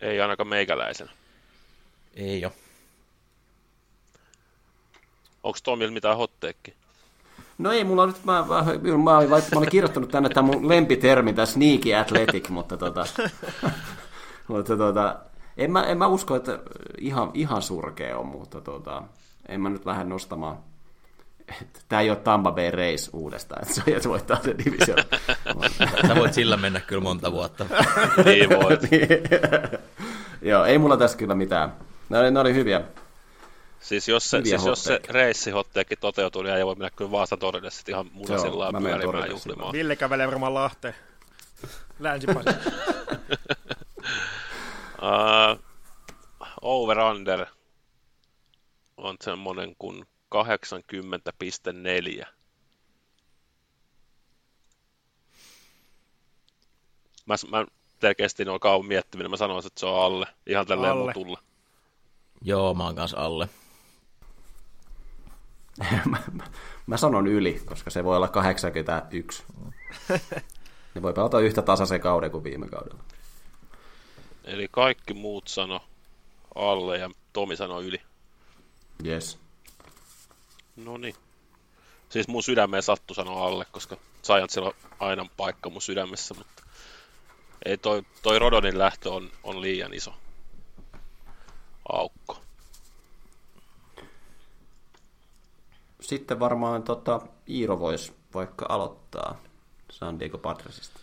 [0.00, 1.10] Ei ainakaan meikäläisen.
[2.14, 2.52] Ei ole.
[5.42, 6.74] Onko Tomilla mitään hotteekki?
[7.58, 8.64] No ei, mulla on nyt, mä, mä,
[9.04, 13.04] mä, olin, mä olin kirjoittanut tänne tämän mun lempitermi, tämä sneaky athletic, mutta tota,
[14.48, 15.16] mutta tota,
[15.56, 16.58] en mä, en mä usko, että
[16.98, 19.02] ihan, ihan surkea on, mutta tota,
[19.48, 20.56] en mä nyt lähde nostamaan.
[21.88, 24.98] Tämä ei ole Tampa Bay Race uudestaan, että se voittaa sen division.
[26.06, 27.66] Sä voit sillä mennä kyllä monta vuotta.
[28.24, 28.80] niin voit.
[30.42, 31.72] Joo, ei mulla tässä kyllä mitään.
[32.08, 32.80] Ne oli, ne oli hyviä,
[33.82, 37.70] Siis jos se, siis jos se reissihotteekki toteutuu, niin ei voi mennä kyllä Vaasa torille
[37.70, 39.72] sitten ihan munasillaan pyörimään juhlimaan.
[39.72, 40.94] Ville kävelee varmaan Lahteen.
[41.98, 42.48] Länsipasi.
[44.98, 45.58] uh,
[46.62, 47.46] over-under
[48.96, 52.26] on semmoinen kuin 80,4.
[57.26, 57.66] Mä, mä
[58.00, 61.12] selkeästi on kauan miettiminen, mä sanoisin, että se on alle, ihan tälleen alle.
[61.14, 61.40] mutulla.
[62.42, 63.48] Joo, mä oon kanssa alle.
[66.10, 66.44] mä, mä,
[66.86, 69.42] mä sanon yli, koska se voi olla 81.
[70.94, 73.04] ne voi pelata yhtä tasaisen kauden kuin viime kaudella.
[74.44, 75.84] Eli kaikki muut sano
[76.54, 78.00] alle ja Tomi sanoi yli.
[79.06, 79.38] Yes.
[80.76, 81.14] No niin.
[82.08, 86.62] Siis mun sydämeen sattu sanoa alle, koska Giantsilla on aina paikka mun sydämessä, mutta
[87.64, 90.14] ei toi, toi Rodonin lähtö on, on liian iso
[91.88, 92.41] aukko.
[96.12, 99.38] Sitten varmaan tota, Iiro voisi vaikka aloittaa
[99.90, 101.00] San Diego Padresista.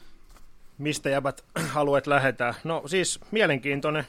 [0.77, 1.43] Mistä jäbät
[1.75, 2.53] haluat lähetään?
[2.63, 4.07] No siis mielenkiintoinen,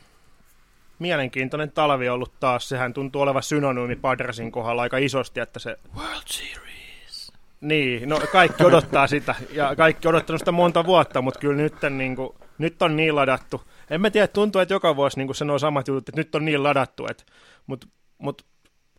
[0.98, 2.68] mielenkiintoinen talvi ollut taas.
[2.68, 5.76] Sehän tuntuu olevan synonyymi Padresin kohdalla aika isosti, että se...
[5.96, 7.32] World Series.
[7.60, 12.16] Niin, no kaikki odottaa sitä ja kaikki odottanut sitä monta vuotta, mutta kyllä nyt, niin
[12.16, 13.62] kuin, nyt on niin ladattu.
[13.90, 16.62] En mä tiedä, tuntuu, että joka vuosi niin sanoo samat jutut, että nyt on niin
[16.62, 17.24] ladattu, että,
[17.66, 17.86] mutta,
[18.18, 18.44] mutta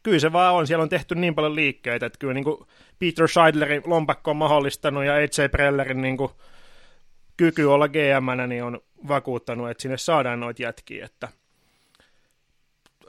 [0.04, 0.68] kyllä se vaan on.
[0.68, 2.68] Siellä on tehty niin paljon liikkeitä, että kyllä niin kuin
[2.99, 5.52] Peter Scheidlerin lompakko on mahdollistanut ja H.C.
[5.52, 6.32] Prellerin niin kuin
[7.38, 11.28] kyky olla gm niin on vakuuttanut, että sinne saadaan noita jätkiä, että,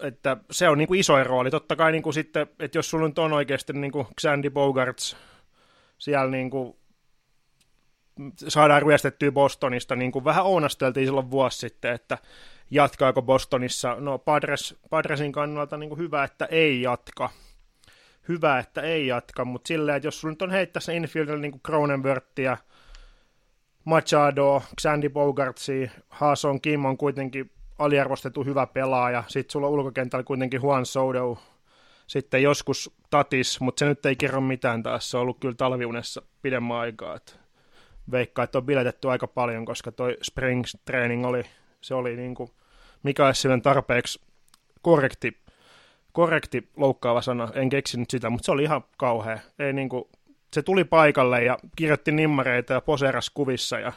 [0.03, 1.51] että se on niin kuin iso rooli.
[1.51, 5.17] Totta kai niin kuin sitten, että jos sulla nyt on oikeasti niin kuin Xandy Bogarts
[5.99, 6.77] siellä niin kuin
[8.49, 12.19] saadaan ryöstettyä Bostonista, niin kuin vähän ounasteltiin silloin vuosi sitten, että
[12.71, 13.97] jatkaako Bostonissa.
[14.01, 17.31] No Padres, Padresin kannalta niin hyvä, että ei jatka.
[18.29, 21.53] Hyvä, että ei jatka, mutta silleen, että jos sulla nyt on heittää se infieldillä niin
[21.53, 21.63] kuin
[23.85, 29.25] Machado, Xandy Bogartsi, Haason Kim on kuitenkin aliarvostettu hyvä pelaaja.
[29.29, 31.39] Sitten sulla on ulkokentällä kuitenkin Juan Soto,
[32.07, 35.11] sitten joskus Tatis, mutta se nyt ei kerro mitään taas.
[35.11, 37.17] Se on ollut kyllä talviunessa pidemmän aikaa.
[37.17, 37.41] Et
[38.11, 41.43] veikkaa, että on biletetty aika paljon, koska toi spring training oli,
[41.83, 42.51] se oli niin kuin,
[43.03, 44.21] mikä olisi tarpeeksi
[44.83, 45.37] korrekti,
[46.13, 47.49] korrekti loukkaava sana.
[47.55, 49.39] En keksinyt sitä, mutta se oli ihan kauhea.
[49.59, 50.05] Ei niin kuin,
[50.53, 53.93] se tuli paikalle ja kirjoitti nimmareita ja poseras kuvissa ja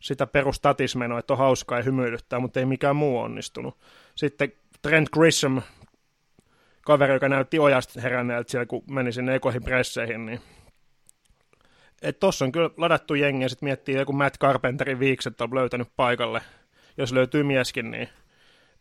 [0.00, 3.78] sitä perustatismenoa, että on hauskaa ja hymyilyttää, mutta ei mikään muu onnistunut.
[4.14, 4.52] Sitten
[4.82, 5.62] Trent Grisham,
[6.80, 10.40] kaveri, joka näytti ojasta heränneeltä siellä, kun meni sinne ekoihin presseihin, niin
[12.04, 15.88] että tossa on kyllä ladattu jengi ja sitten miettii joku Matt Carpenterin viikset on löytänyt
[15.96, 16.40] paikalle.
[16.96, 18.08] Jos löytyy mieskin, niin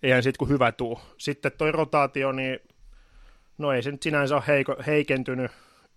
[0.03, 0.99] eihän siitä kuin hyvä tuu.
[1.17, 2.59] Sitten toi rotaatio, niin
[3.57, 5.51] no ei se nyt sinänsä ole heiko, heikentynyt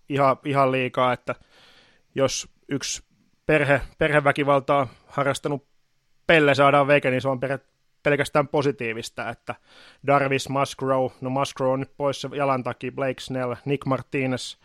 [0.09, 1.35] ihan, ihan liikaa, että
[2.15, 3.03] jos yksi
[3.45, 5.67] perhe, perheväkivaltaa harrastanut
[6.27, 7.39] pelle saadaan veke, niin se on
[8.03, 9.55] pelkästään positiivista, että
[10.07, 14.57] Darvis Musgrove, no Musgrove on nyt poissa jalan takia, Blake Snell, Nick Martinez,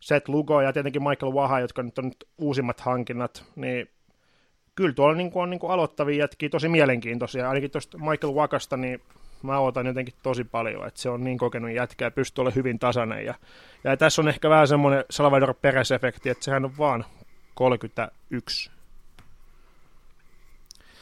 [0.00, 3.88] Seth Lugo ja tietenkin Michael Waha, jotka nyt on nyt uusimmat hankinnat, niin
[4.76, 7.48] kyllä tuolla niin kuin on niin kuin aloittavia jätkiä tosi mielenkiintoisia.
[7.48, 9.00] Ainakin tuosta Michael Wakasta, niin
[9.42, 12.78] mä otan jotenkin tosi paljon, että se on niin kokenut jätkä ja pystyy olemaan hyvin
[12.78, 13.24] tasainen.
[13.24, 13.34] Ja,
[13.84, 17.04] ja tässä on ehkä vähän semmoinen Salvador Perez-efekti, että sehän on vaan
[17.54, 18.70] 31.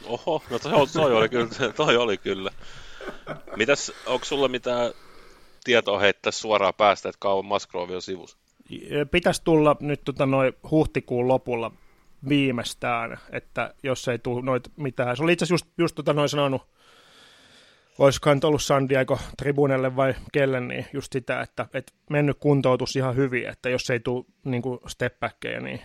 [0.05, 2.51] Oho, no toi, toi, oli kyllä, toi oli kyllä.
[3.55, 4.91] Mitäs, onko sulla mitään
[5.63, 8.37] tietoa heittää suoraan päästä, että kauan Musgrove on sivussa?
[9.11, 11.71] Pitäisi tulla nyt tota, noin huhtikuun lopulla
[12.29, 15.17] viimeistään, että jos ei tule noita mitään.
[15.17, 16.61] Se oli itse asiassa just, just tota noin sanonut,
[17.99, 23.15] olisikohan ollut San Diego Tribunelle vai kelle, niin just sitä, että, että mennyt kuntoutus ihan
[23.15, 25.15] hyvin, että jos ei tule niin step
[25.61, 25.81] niin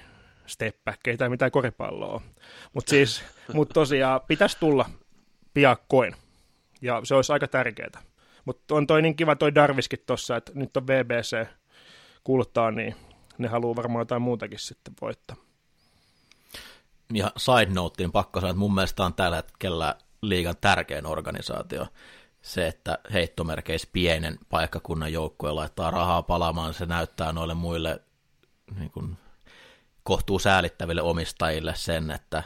[0.47, 2.23] stepbackkejä tai mitään koripalloa.
[2.73, 3.25] Mutta siis,
[3.55, 4.91] mut tosiaan pitäisi tulla
[5.55, 6.15] piakkoin,
[6.83, 8.03] ja se olisi aika tärkeää.
[8.45, 11.47] Mutta on toi niin kiva toi Darviskin tuossa, että nyt on VBC
[12.25, 12.95] kultaa, niin
[13.39, 15.37] ne haluaa varmaan jotain muutakin sitten voittaa.
[17.13, 21.87] Ja side noteen pakko sanoa, että mun mielestä on tällä hetkellä liigan tärkein organisaatio.
[22.43, 28.01] Se, että heittomerkeissä pienen paikkakunnan joukkue laittaa rahaa palaamaan, se näyttää noille muille
[28.79, 29.19] niin kuin
[30.03, 32.43] kohtuu säälittäville omistajille sen, että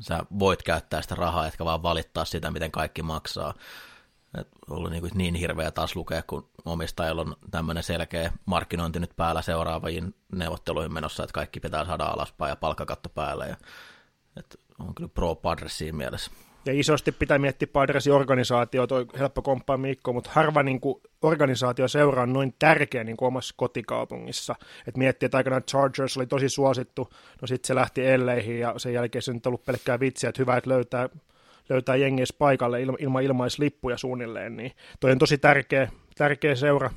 [0.00, 3.54] sä voit käyttää sitä rahaa, etkä vaan valittaa sitä, miten kaikki maksaa.
[4.38, 9.42] Et ollut niin, niin hirveä taas lukea, kun omistajilla on tämmöinen selkeä markkinointi nyt päällä
[9.42, 13.48] seuraaviin neuvotteluihin menossa, että kaikki pitää saada alaspäin ja palkkakatto päälle.
[13.48, 13.56] Ja,
[14.36, 16.30] et on kyllä pro Padres siinä mielessä.
[16.66, 21.88] Ja isosti pitää miettiä Padresin organisaatio, toi helppo komppaa Mikko, mutta harva niin kuin, organisaatio
[21.88, 24.54] seuraa noin tärkeä niin kuin omassa kotikaupungissa.
[24.88, 27.08] Et miettii, että aikanaan Chargers oli tosi suosittu,
[27.42, 30.56] no sitten se lähti Elleihin ja sen jälkeen se nyt ollut pelkkää vitsiä, että hyvä,
[30.56, 31.08] että löytää,
[31.68, 36.90] löytää jengiä paikalle ilman ilma ilmaislippuja suunnilleen, niin toi on tosi tärkeä, tärkeä seura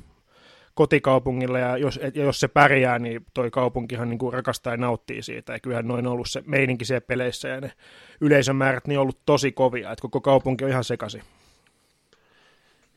[0.80, 5.22] kotikaupungille, ja jos, ja jos se pärjää, niin toi kaupunkihan niin kuin rakastaa ja nauttii
[5.22, 7.72] siitä, ja kyllähän noin on ollut se meininki siellä peleissä, ja ne
[8.20, 11.22] yleisömäärät niin on ollut tosi kovia, että koko kaupunki on ihan sekaisin.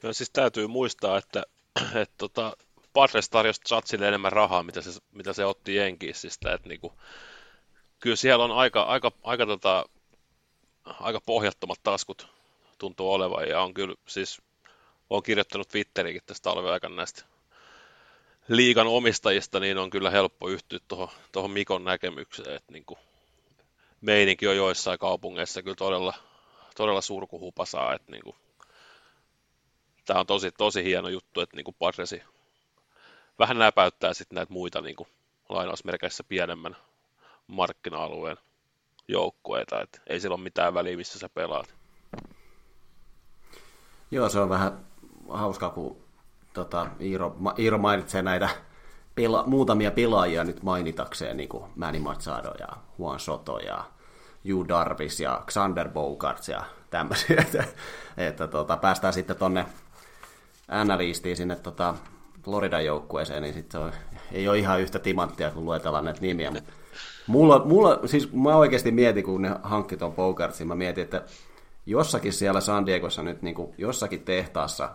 [0.04, 1.44] Joo, siis täytyy muistaa, että,
[2.02, 2.58] että tota,
[2.94, 6.94] Padres tarjosi Chatsille enemmän rahaa, mitä se, mitä se otti Jenkissistä, että niinku,
[8.00, 9.86] kyllä siellä on aika, aika, aika, tota,
[10.86, 12.28] aika pohjattomat taskut
[12.78, 14.42] tuntuu olevan, ja on kyllä siis,
[15.10, 17.33] on kirjoittanut Twitteriinkin tästä talven aikana näistä
[18.48, 20.80] liigan omistajista, niin on kyllä helppo yhtyä
[21.32, 23.00] tuohon Mikon näkemykseen, että niin kuin
[24.02, 26.14] meininki on joissain kaupungeissa kyllä todella,
[26.76, 28.36] todella surkuhupasaa, että niin kuin,
[30.06, 32.24] tämä on tosi, tosi hieno juttu, että niin kuin Padresi
[33.40, 35.10] vähän näpäyttää sitten näitä muita niin kuin,
[35.50, 36.76] lainausmerkeissä pienemmän
[37.48, 38.38] markkina-alueen
[39.08, 41.74] joukkueita, että ei sillä ole mitään väliä, missä sä pelaat.
[44.12, 44.86] Joo, se on vähän
[45.30, 46.03] hauskaa, kun
[46.54, 48.50] tota, Iiro, Iiro mainitsee näitä
[49.16, 52.68] pela, muutamia pelaajia nyt mainitakseen, niin kuin Manny Machado ja
[53.00, 53.84] Juan Soto ja
[54.46, 57.64] Yu Darvis ja Xander Bogarts ja tämmöisiä, että,
[58.18, 59.66] että tota, päästään sitten tonne
[60.84, 61.96] NL sinne tota,
[62.44, 63.82] Floridan joukkueeseen, niin sitten
[64.32, 66.52] ei ole ihan yhtä timanttia, kun luetellaan näitä nimiä.
[67.28, 71.22] Mulla, mulla, siis mä oikeasti mietin, kun ne hankki tuon Bogartsin, mä mietin, että
[71.86, 74.90] jossakin siellä San Diegossa nyt niin kuin jossakin tehtaassa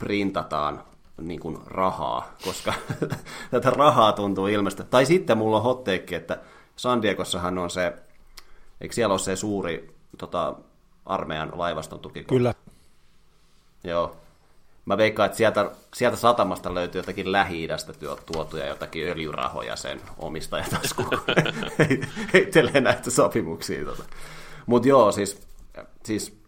[0.00, 0.84] printataan
[1.20, 2.74] niin kuin rahaa, koska
[3.50, 4.84] tätä rahaa tuntuu ilmestä.
[4.84, 6.38] Tai sitten mulla on hotteekki, että
[6.76, 7.92] San Diegossahan on se,
[8.80, 10.54] eikö siellä ole se suuri tota,
[11.06, 12.24] armeijan laivaston tuki?
[12.24, 12.54] Kyllä.
[13.84, 14.16] Joo.
[14.84, 17.92] Mä veikkaan, että sieltä, sieltä satamasta löytyy jotakin Lähi-idästä
[18.26, 21.04] tuotuja jotakin öljyrahoja sen omistajatasku.
[22.32, 23.84] Heittelee näitä sopimuksia.
[23.84, 24.04] Tota.
[24.66, 25.40] Mutta joo, siis,
[26.04, 26.40] siis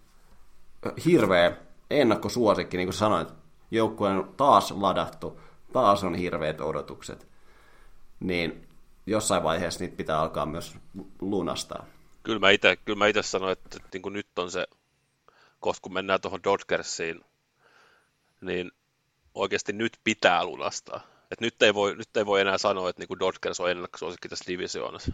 [1.04, 1.52] hirveä
[1.90, 3.41] ennakkosuosikki, niin kuin sanoit,
[3.72, 5.40] joukkue on taas ladattu,
[5.72, 7.28] taas on hirveät odotukset,
[8.20, 8.68] niin
[9.06, 10.76] jossain vaiheessa niitä pitää alkaa myös
[11.20, 11.84] lunastaa.
[12.22, 14.66] Kyllä mä itse, kyllä mä itse sanoin, että, että niin nyt on se,
[15.60, 17.24] koska kun mennään tuohon Dodgersiin,
[18.40, 18.72] niin
[19.34, 21.00] oikeasti nyt pitää lunastaa.
[21.30, 24.44] Et nyt, ei voi, nyt ei voi enää sanoa, että niin Dodgers on ennakkosuosikki tässä
[24.48, 25.12] divisioonassa.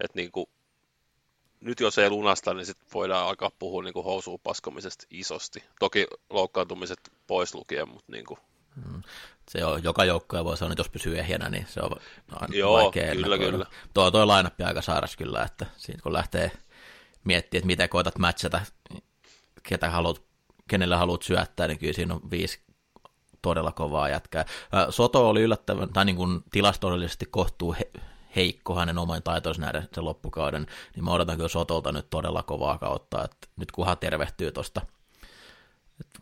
[0.00, 0.46] Et niin kuin,
[1.60, 5.64] nyt jos ei lunasta, niin sitten voidaan alkaa puhua niin housuun paskomisesta isosti.
[5.80, 8.40] Toki loukkaantumiset pois lukien, mutta niin kuin...
[8.84, 9.02] Hmm.
[9.48, 11.90] Se on, joka joukkoja voi sanoa, että jos pysyy ehjänä, niin se on
[12.32, 13.66] aina Joo, vaikea kyllä, kyllä.
[13.94, 16.50] Tuo, tuo lainappi aika saaras kyllä, että siitä kun lähtee
[17.24, 18.60] miettimään, että miten koetat matchata,
[19.62, 20.22] ketä haluat,
[20.68, 22.60] kenelle haluat syöttää, niin kyllä siinä on viisi
[23.42, 24.44] todella kovaa jätkää.
[24.90, 27.90] Soto oli yllättävän, tai niin kuin tilastollisesti kohtuu he,
[28.36, 32.78] heikko hänen oman taitonsa nähdä sen loppukauden, niin mä odotan kyllä Sotolta nyt todella kovaa
[32.78, 34.80] kautta, että nyt kunhan tervehtyy tuosta,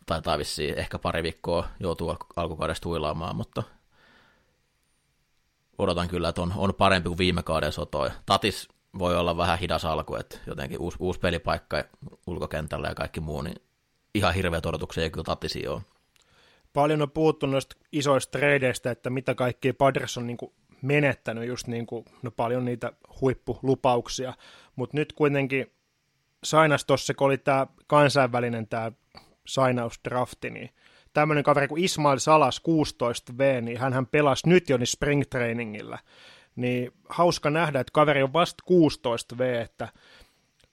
[0.05, 3.63] taitaa vissiin ehkä pari viikkoa joutuu alkukaudesta huilaamaan, mutta
[5.77, 8.09] odotan kyllä, että on, on parempi kuin viime kauden Soto.
[8.25, 8.69] Tatis
[8.99, 11.83] voi olla vähän hidas alku, että jotenkin uusi, uusi pelipaikka
[12.27, 13.55] ulkokentällä ja kaikki muu, niin
[14.15, 15.81] ihan hirveät odotuksia ei kyllä Tatisia ole.
[16.73, 20.51] Paljon on puhuttu noista isoista tradeista, että mitä kaikkea Padres on niin kuin
[20.81, 24.33] menettänyt just niin kuin, no paljon niitä huippulupauksia,
[24.75, 25.71] mutta nyt kuitenkin
[26.43, 28.91] sainas tuossa, kun oli tämä kansainvälinen tämä
[29.47, 30.69] sainausdrafti, niin
[31.13, 35.99] tämmöinen kaveri kuin Ismail Salas 16V, niin hän pelasi nyt jo niin spring trainingillä,
[36.55, 39.87] niin hauska nähdä, että kaveri on vasta 16V, että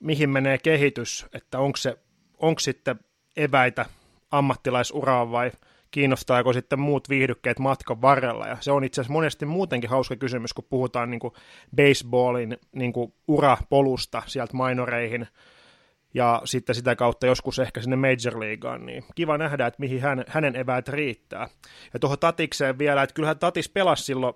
[0.00, 1.98] mihin menee kehitys, että onko se
[2.38, 3.00] onko sitten
[3.36, 3.86] eväitä
[4.30, 5.52] ammattilaisuraan vai
[5.90, 8.46] kiinnostaako sitten muut viihdykkeet matkan varrella.
[8.46, 11.34] Ja se on itse asiassa monesti muutenkin hauska kysymys, kun puhutaan niin kuin
[11.76, 15.28] baseballin niin kuin urapolusta sieltä minoreihin
[16.18, 20.24] ja sitten sitä kautta joskus ehkä sinne Major Leagueaan, niin kiva nähdä, että mihin hän,
[20.28, 21.48] hänen eväät riittää.
[21.92, 24.34] Ja tuohon Tatikseen vielä, että kyllähän Tatis pelasi silloin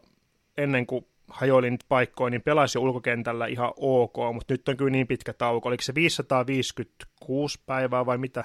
[0.57, 4.91] ennen kuin hajoili niitä paikkoja, niin pelasi jo ulkokentällä ihan ok, mutta nyt on kyllä
[4.91, 5.69] niin pitkä tauko.
[5.69, 8.45] Oliko se 556 päivää vai mitä,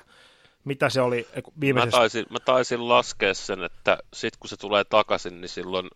[0.63, 1.27] mitä se oli
[1.59, 1.97] viimeisessä?
[1.97, 5.89] Mä taisin, mä taisin laskea sen, että sitten kun se tulee takaisin, niin silloin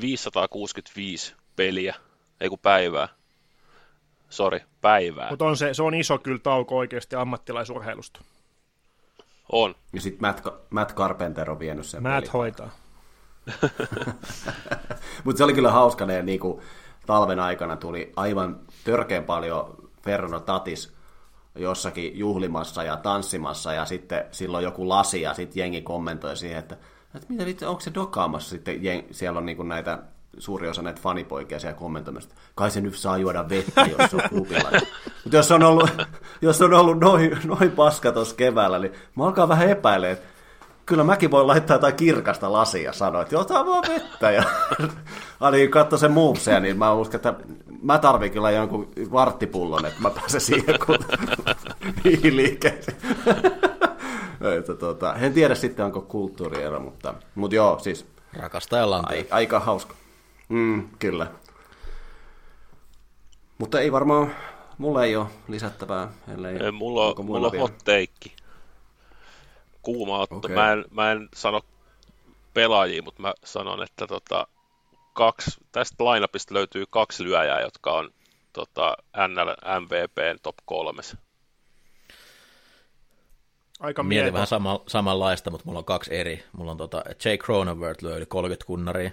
[0.00, 1.94] 565 peliä,
[2.40, 3.08] ei kun päivää.
[4.34, 5.30] Sori, päivää.
[5.30, 8.20] Mutta on se, se on iso kyllä tauko oikeasti ammattilaisurheilusta.
[9.52, 9.74] On.
[9.92, 12.32] Ja sitten Matt, Matt Carpenter on vienyt sen Matt pelin.
[12.32, 12.70] hoitaa.
[15.24, 16.60] Mutta se oli kyllä hauska, ne niin kuin,
[17.06, 20.94] talven aikana tuli aivan törkeän paljon Ferrano Tatis
[21.54, 26.76] jossakin juhlimassa ja tanssimassa ja sitten silloin joku lasi ja sitten jengi kommentoi siihen, että,
[27.14, 29.98] että mitä vittu, onko se dokaamassa sitten, jeng, siellä on niin näitä
[30.38, 34.28] suuri osa näitä fanipoikia siellä kommentoimassa, kai se nyt saa juoda vettä, jos se on
[34.28, 34.70] klubilla.
[35.24, 35.90] Mutta jos on ollut,
[36.42, 40.34] jos on ollut noin, noin paska tuossa keväällä, niin mä alkaa vähän epäilemään, että
[40.86, 44.30] kyllä mäkin voin laittaa jotain kirkasta lasia ja sanoa, että ota vaan vettä.
[44.30, 44.42] Ja
[45.40, 47.34] Ali katso sen movesia, niin mä uskon, että
[47.82, 50.98] mä tarvin kyllä jonkun varttipullon, että mä pääsen siihen kun
[52.04, 52.96] niihin liikkeeseen.
[54.58, 58.06] että, tuota, en tiedä sitten, onko kulttuuriero, mutta, mutta joo, siis...
[58.36, 59.94] Rakastajalla on ai, aika hauska.
[60.48, 61.26] Mm, kyllä.
[63.58, 64.34] Mutta ei varmaan,
[64.78, 66.12] mulla ei ole lisättävää.
[66.34, 68.36] Ellei, ei, mulla, on, mulla on hot take
[69.82, 70.36] kuuma otto.
[70.36, 70.54] Okay.
[70.54, 71.60] Mä, en, mä en sano
[72.54, 74.46] pelaajia, mutta mä sanon, että tota,
[75.12, 78.10] kaksi, tästä lineupista löytyy kaksi lyöjää, jotka on
[78.52, 78.96] tota,
[79.28, 81.16] NL MVPn top kolmes.
[83.80, 86.44] Aika Mietin vähän sama, samanlaista, mutta mulla on kaksi eri.
[86.52, 89.10] Mulla on tota, Jay Cronenworth löi yli 30 kunnaria.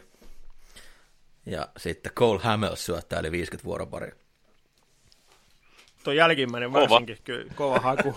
[1.45, 4.15] Ja sitten Cole Hamels syöttää yli 50 vuoroparia.
[6.03, 6.81] Tuo jälkimmäinen kova.
[6.81, 8.13] varsinkin, kyllä, kova haku.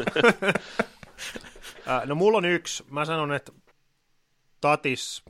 [2.06, 2.84] no mulla on yksi.
[2.90, 3.52] Mä sanon, että
[4.60, 5.24] Tatis,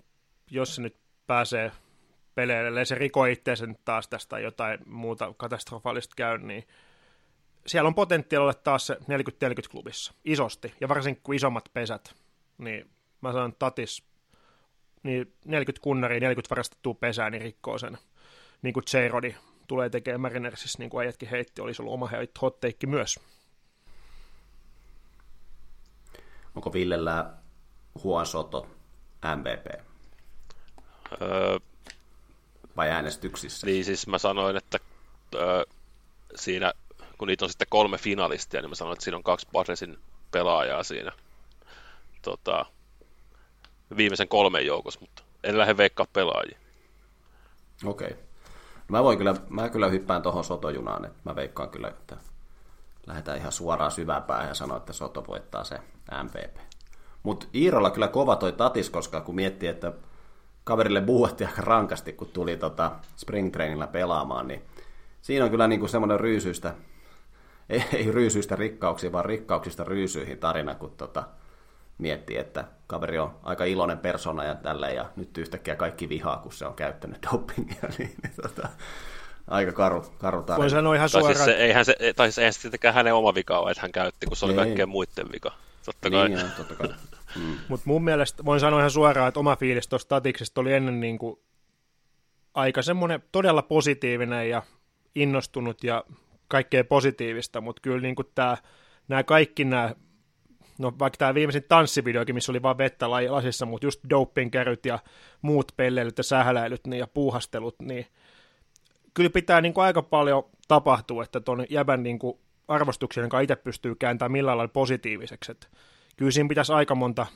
[0.50, 1.72] jos se nyt pääsee
[2.34, 6.64] peleille, se rikoi itseänsä nyt taas tästä jotain muuta katastrofaalista käy, niin
[7.66, 8.96] siellä on potentiaalia olla taas se 40-40
[9.70, 12.14] klubissa, isosti, ja varsinkin kun isommat pesät,
[12.58, 12.90] niin
[13.20, 14.02] mä sanon, että Tatis,
[15.04, 17.98] niin 40 kunnaria, 40 varastettua pesää, niin rikkoo sen,
[18.62, 19.34] niin kuin J-Rodi
[19.66, 22.10] tulee tekemään Marinersissa, niin kuin äijätkin heitti, olisi ollut oma
[22.42, 23.20] hot myös.
[26.54, 27.32] Onko Villellä
[28.04, 28.66] Juan Soto
[29.36, 29.80] MVP?
[31.22, 31.58] Öö,
[32.76, 33.66] Vai äänestyksissä?
[33.66, 34.78] Niin siis mä sanoin, että
[35.34, 35.64] öö,
[36.34, 36.72] siinä,
[37.18, 39.98] kun niitä on sitten kolme finalistia, niin mä sanoin, että siinä on kaksi Padresin
[40.30, 41.12] pelaajaa siinä
[42.22, 42.66] tota,
[43.96, 46.58] viimeisen kolmen joukossa, mutta en lähde veikkaa pelaajia.
[47.84, 48.10] Okei.
[48.10, 48.22] Okay.
[48.88, 52.16] Mä voin kyllä, mä kyllä hyppään tuohon sotojunaan, että mä veikkaan kyllä, että
[53.06, 55.78] lähdetään ihan suoraan syväpään ja sanoa, että Soto voittaa se
[56.22, 56.56] MVP.
[57.22, 59.92] Mutta Iirolla kyllä kova toi tatis, koska kun miettii, että
[60.64, 64.62] kaverille buuhatti aika rankasti, kun tuli tota springtrainilla pelaamaan, niin
[65.22, 66.74] siinä on kyllä niinku semmoinen ryysyistä,
[67.70, 71.24] ei, ei ryysyistä rikkauksiin, vaan rikkauksista ryysyihin tarina, kun tota,
[71.98, 76.52] miettii, että kaveri on aika iloinen persona ja tälleen, ja nyt yhtäkkiä kaikki vihaa, kun
[76.52, 78.68] se on käyttänyt dopingia, niin, niin tota,
[79.48, 80.58] aika karu, karu tarina.
[80.58, 81.34] Voin sanoa ihan suoraan.
[81.34, 83.82] Tai siis, se, eihän se, tai siis eihän se tietenkään hänen oma vika ole, että
[83.82, 85.52] hän käytti, kun se oli kaikkien muiden vika.
[85.84, 86.28] Totta kai.
[86.28, 86.88] Niin, totta kai.
[87.36, 87.56] Mm.
[87.68, 91.18] Mutta mun mielestä voin sanoa ihan suoraan, että oma fiilis tuosta statiksesta oli ennen niin
[91.18, 91.40] kuin
[92.54, 94.62] aika semmoinen todella positiivinen ja
[95.14, 96.04] innostunut ja
[96.48, 98.56] kaikkea positiivista, mutta kyllä niin kuin tämä,
[99.08, 99.94] nämä kaikki nämä,
[100.78, 104.98] no vaikka tämä viimeisin tanssivideokin, missä oli vain vettä lasissa, mutta just dopingkäryt ja
[105.42, 108.06] muut pelleilyt ja sähläilyt niin, ja puuhastelut, niin
[109.14, 113.56] kyllä pitää niin kuin aika paljon tapahtua, että tuon jäbän niin kuin arvostuksen, jonka itse
[113.56, 115.52] pystyy kääntämään millään lailla positiiviseksi.
[115.52, 115.66] Että
[116.16, 117.26] kyllä siinä pitäisi aika monta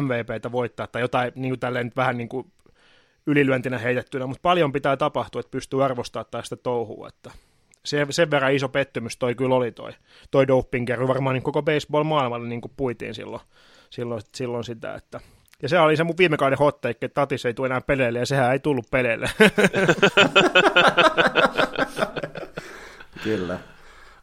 [0.00, 2.52] MVPtä voittaa tai jotain niin kuin tälleen vähän niin kuin
[3.26, 7.30] ylilyöntinä heitettynä, mutta paljon pitää tapahtua, että pystyy arvostamaan tästä touhua, että
[7.84, 9.92] se, sen verran iso pettymys toi kyllä oli toi,
[10.30, 13.42] toi dopingeru, varmaan niin koko baseball-maailmalle niin puitiin silloin,
[13.90, 15.20] silloin, silloin sitä, että
[15.62, 18.18] ja se oli se mun viime kauden hot take, että Tatis ei tule enää peleille,
[18.18, 19.30] ja sehän ei tullut peleille.
[23.24, 23.58] kyllä.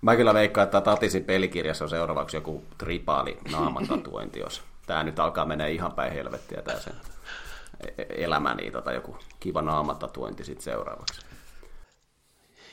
[0.01, 5.45] Mä kyllä veikkaan, että Tatisin pelikirjassa on seuraavaksi joku tripaali naamatatuointi, jos tämä nyt alkaa
[5.45, 6.93] mennä ihan päin helvettiä tämä sen
[8.09, 11.30] elämä, niin tota, joku kiva naamatatuointi sitten seuraavaksi.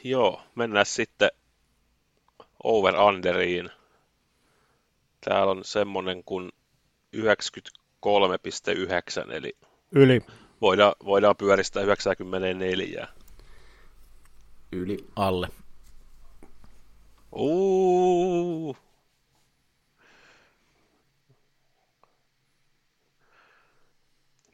[0.04, 1.30] Joo, mennään sitten
[2.64, 3.70] over-underiin.
[5.20, 6.52] Täällä on semmonen kuin
[7.16, 9.56] 93,9, eli
[9.92, 10.20] Yli.
[10.60, 13.08] Voidaan, voidaan pyöristää 94.
[14.72, 14.96] Yli.
[15.16, 15.48] Alle.
[17.32, 18.76] Uh.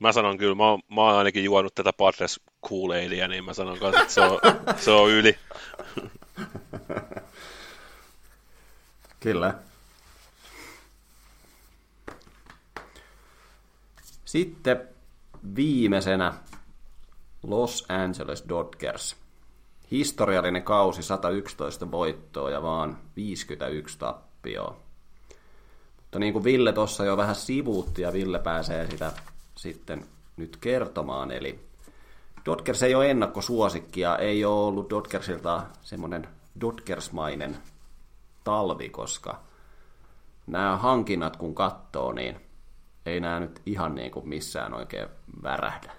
[0.00, 2.90] Mä sanon kyllä, mä, oon, mä oon ainakin juonut tätä Padres kool
[3.28, 4.40] niin mä sanon kanssa, että se on,
[4.76, 5.38] se on yli.
[9.20, 9.54] Kyllä.
[14.24, 14.88] Sitten
[15.56, 16.34] viimeisenä
[17.42, 19.16] Los Angeles Dodgers.
[19.90, 24.76] Historiallinen kausi, 111 voittoa ja vaan 51 tappioa.
[25.96, 29.12] Mutta niin kuin Ville tuossa jo vähän sivuutti ja Ville pääsee sitä
[29.56, 30.06] sitten
[30.36, 31.60] nyt kertomaan, eli
[32.46, 36.28] Dodgers ei ole ennakkosuosikkia, ei ole ollut Dodgersilta semmoinen
[36.60, 37.56] Dodgersmainen
[38.44, 39.40] talvi, koska
[40.46, 42.40] nämä hankinnat kun katsoo, niin
[43.06, 45.08] ei nämä nyt ihan niin kuin missään oikein
[45.42, 45.92] värähdä.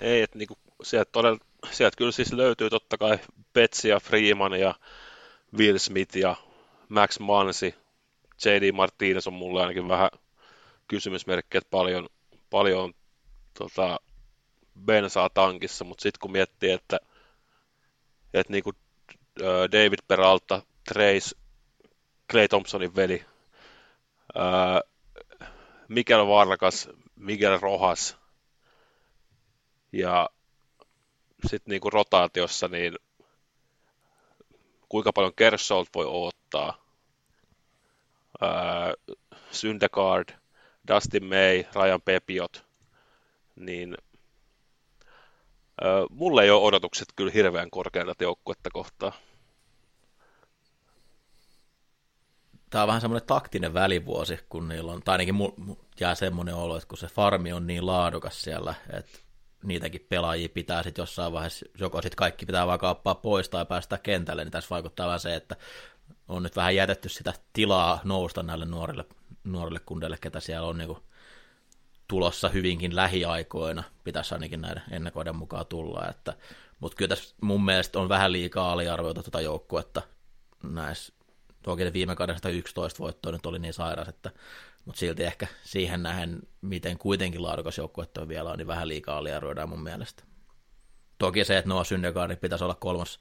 [0.00, 1.38] Ei, että niin kuin sieltä, todella,
[1.70, 3.18] sieltä kyllä siis löytyy totta kai
[3.54, 4.74] Betsi ja Freeman ja
[5.58, 6.36] Will Smith ja
[6.88, 7.74] Max Mansi.
[8.44, 8.72] J.D.
[8.72, 10.10] Martinez on mulle ainakin vähän
[10.88, 12.08] kysymysmerkki, että paljon,
[12.50, 12.94] paljon
[13.58, 14.00] tota,
[14.80, 17.00] bensaa tankissa, mutta sitten kun miettii, että,
[18.34, 18.76] että niin kuin
[19.72, 21.36] David Peralta, Trace,
[22.30, 23.24] Clay Thompsonin veli,
[25.88, 28.16] Miguel Vargas, Miguel Rojas
[29.92, 30.30] ja
[31.46, 32.98] sitten niin kuin rotaatiossa, niin
[34.88, 36.82] kuinka paljon Kersholt voi ottaa,
[39.50, 40.28] Syndergaard,
[40.88, 42.64] Dustin May, Ryan Pepiot,
[43.56, 43.96] niin
[46.10, 49.12] mulle ei ole odotukset kyllä hirveän korkeita joukkuetta kohtaan.
[52.70, 55.34] Tämä on vähän semmoinen taktinen välivuosi, kun niillä on, tai ainakin
[56.00, 59.18] jää semmoinen olo, että kun se farmi on niin laadukas siellä, että
[59.62, 63.98] niitäkin pelaajia pitää sitten jossain vaiheessa, joko sitten kaikki pitää vaan kaappaa pois tai päästä
[63.98, 65.56] kentälle, niin tässä vaikuttaa vähän se, että
[66.28, 69.04] on nyt vähän jätetty sitä tilaa nousta näille nuorille,
[69.44, 70.96] nuorille kundeille, ketä siellä on niin
[72.08, 76.34] tulossa hyvinkin lähiaikoina, pitäisi ainakin näiden ennakoiden mukaan tulla, että,
[76.80, 80.02] mutta kyllä tässä mun mielestä on vähän liikaa aliarvioita tuota joukkuetta
[80.62, 81.12] näissä,
[81.62, 84.30] toki viime kauden 111 voittoa nyt oli niin sairas, että,
[84.84, 89.18] mutta silti ehkä siihen nähen, miten kuitenkin laadukas joukkuetta on vielä on, niin vähän liikaa
[89.18, 90.24] aliarvioidaan mun mielestä.
[91.18, 93.20] Toki se, että Noah Syndergaardin pitäisi olla kolmas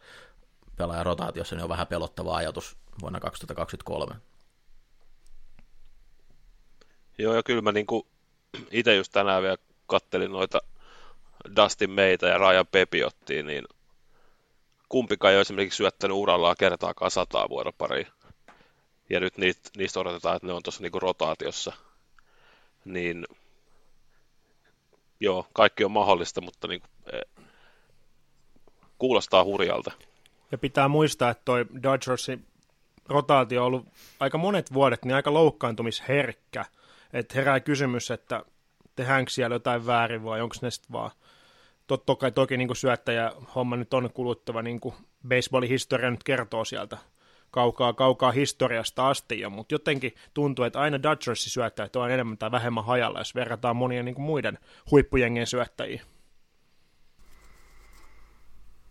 [0.75, 4.15] pelaaja rotaatiossa, niin on vähän pelottava ajatus vuonna 2023.
[7.17, 7.85] Joo, ja kyllä mä niin
[8.71, 10.59] itse just tänään vielä kattelin noita
[11.55, 13.65] Dustin meitä ja Ryan Pepiottiin, niin
[14.89, 18.07] kumpikaan ei ole esimerkiksi syöttänyt urallaan kertaakaan sataa vuoropariin.
[19.09, 21.73] Ja nyt niistä, niistä odotetaan, että ne on tuossa niinku rotaatiossa.
[22.85, 23.25] Niin
[25.19, 27.19] joo, kaikki on mahdollista, mutta niinku, e,
[28.97, 29.91] kuulostaa hurjalta.
[30.51, 32.45] Ja pitää muistaa, että toi Dodgersin
[33.09, 33.87] rotaatio on ollut
[34.19, 36.65] aika monet vuodet niin aika loukkaantumisherkkä.
[37.13, 38.45] Että herää kysymys, että
[38.95, 41.11] tehdäänkö siellä jotain väärin vai onko ne sitten vaan
[41.87, 44.95] totta kai toki niin syöttäjä homma nyt on kuluttava, niin kuin
[45.27, 46.97] baseballin historia nyt kertoo sieltä
[47.51, 52.51] kaukaa, kaukaa historiasta asti jo, mutta jotenkin tuntuu, että aina Dodgersin syöttäjät on enemmän tai
[52.51, 54.57] vähemmän hajalla, jos verrataan monien niin muiden
[54.91, 56.01] huippujengen syöttäjiin.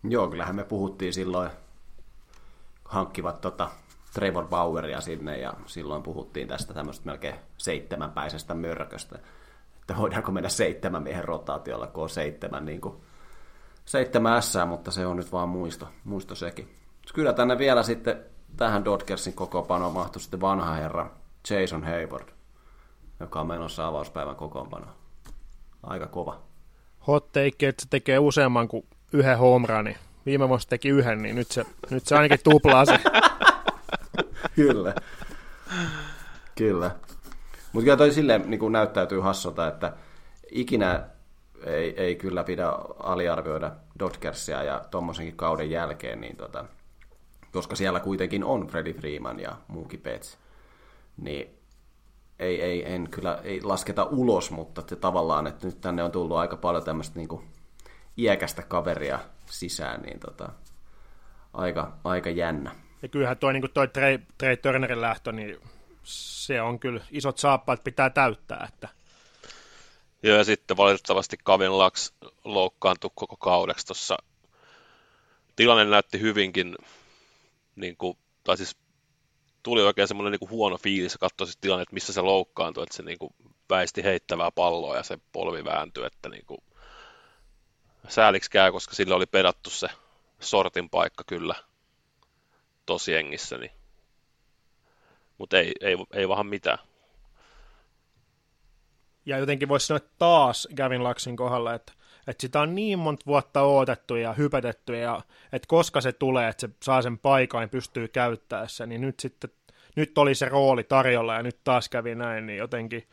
[0.03, 1.49] Joo, kyllähän me puhuttiin silloin,
[2.85, 3.69] hankkivat tota
[4.13, 9.19] Trevor Baueria sinne, ja silloin puhuttiin tästä tämmöistä melkein seitsemänpäisestä mörköstä,
[9.81, 12.95] että voidaanko mennä seitsemän miehen rotaatiolla, kun on seitsemän, niin kuin,
[13.85, 16.75] seitsemän S, mutta se on nyt vaan muisto, muisto sekin.
[17.13, 18.25] Kyllä tänne vielä sitten
[18.57, 21.11] tähän Dodgersin kokoonpanoon mahtui sitten vanha herra
[21.49, 22.29] Jason Hayward,
[23.19, 24.87] joka on menossa avauspäivän kokoonpano.
[25.83, 26.41] Aika kova.
[27.07, 29.97] Hot take, että se tekee useamman kuin yhden home runin.
[30.25, 32.99] Viime vuonna teki yhden, niin nyt se, nyt se ainakin tuplaa se.
[34.55, 34.95] kyllä.
[36.55, 36.91] Kyllä.
[37.73, 39.93] Mutta kyllä toi silleen niin näyttäytyy hassulta, että
[40.51, 41.03] ikinä
[41.65, 42.67] ei, ei kyllä pidä
[42.99, 46.65] aliarvioida Dodgersia ja tuommoisenkin kauden jälkeen, niin tota,
[47.51, 50.37] koska siellä kuitenkin on Freddy Freeman ja muukin Pets,
[51.17, 51.57] niin
[52.39, 56.37] ei, ei, en kyllä ei lasketa ulos, mutta te tavallaan, että nyt tänne on tullut
[56.37, 57.51] aika paljon tämmöistä niin
[58.17, 60.49] iäkästä kaveria sisään, niin tota,
[61.53, 62.75] aika, aika jännä.
[63.01, 65.57] Ja kyllähän toi, niin toi Trey, Trey Turnerin lähtö, niin
[66.03, 68.67] se on kyllä isot saappaat pitää täyttää.
[68.73, 68.89] Että...
[70.23, 74.17] Joo, ja sitten valitettavasti Kavin Laks loukkaantui koko kaudeksi tuossa.
[75.55, 76.75] Tilanne näytti hyvinkin,
[77.75, 78.77] niin kuin, tai siis
[79.63, 83.03] tuli oikein semmoinen niin huono fiilis katsoa siis tilanne, että missä se loukkaantui, että se
[83.03, 83.33] niin kuin
[83.69, 86.61] väisti heittävää palloa ja se polvi vääntyi, että niin kuin,
[88.07, 89.87] sääliksi käy, koska sillä oli pedattu se
[90.39, 91.55] sortin paikka kyllä
[92.85, 93.71] tosi engissä, niin
[95.37, 96.77] mutta ei, ei, ei vaan mitään.
[99.25, 101.93] Ja jotenkin voisi sanoa taas Gavin Laksin kohdalla, että,
[102.27, 105.21] että sitä on niin monta vuotta odotettu ja hypetetty, ja
[105.53, 109.19] että koska se tulee, että se saa sen paikan ja pystyy käyttämään sen, niin nyt
[109.19, 109.49] sitten
[109.95, 113.07] nyt oli se rooli tarjolla ja nyt taas kävi näin, niin jotenkin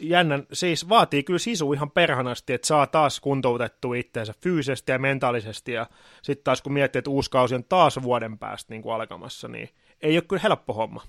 [0.00, 5.72] jännän, siis vaatii kyllä sisu ihan perhanasti, että saa taas kuntoutettua itseensä fyysisesti ja mentaalisesti,
[5.72, 5.86] ja
[6.22, 9.70] sitten taas kun miettii, että uusi kausi on taas vuoden päästä niin kuin alkamassa, niin
[10.00, 11.02] ei ole kyllä helppo homma.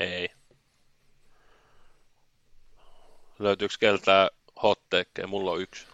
[0.00, 0.28] Ei.
[3.38, 4.28] Löytyykö keltää
[4.62, 5.26] hotteekkeja?
[5.26, 5.86] Mulla on yksi.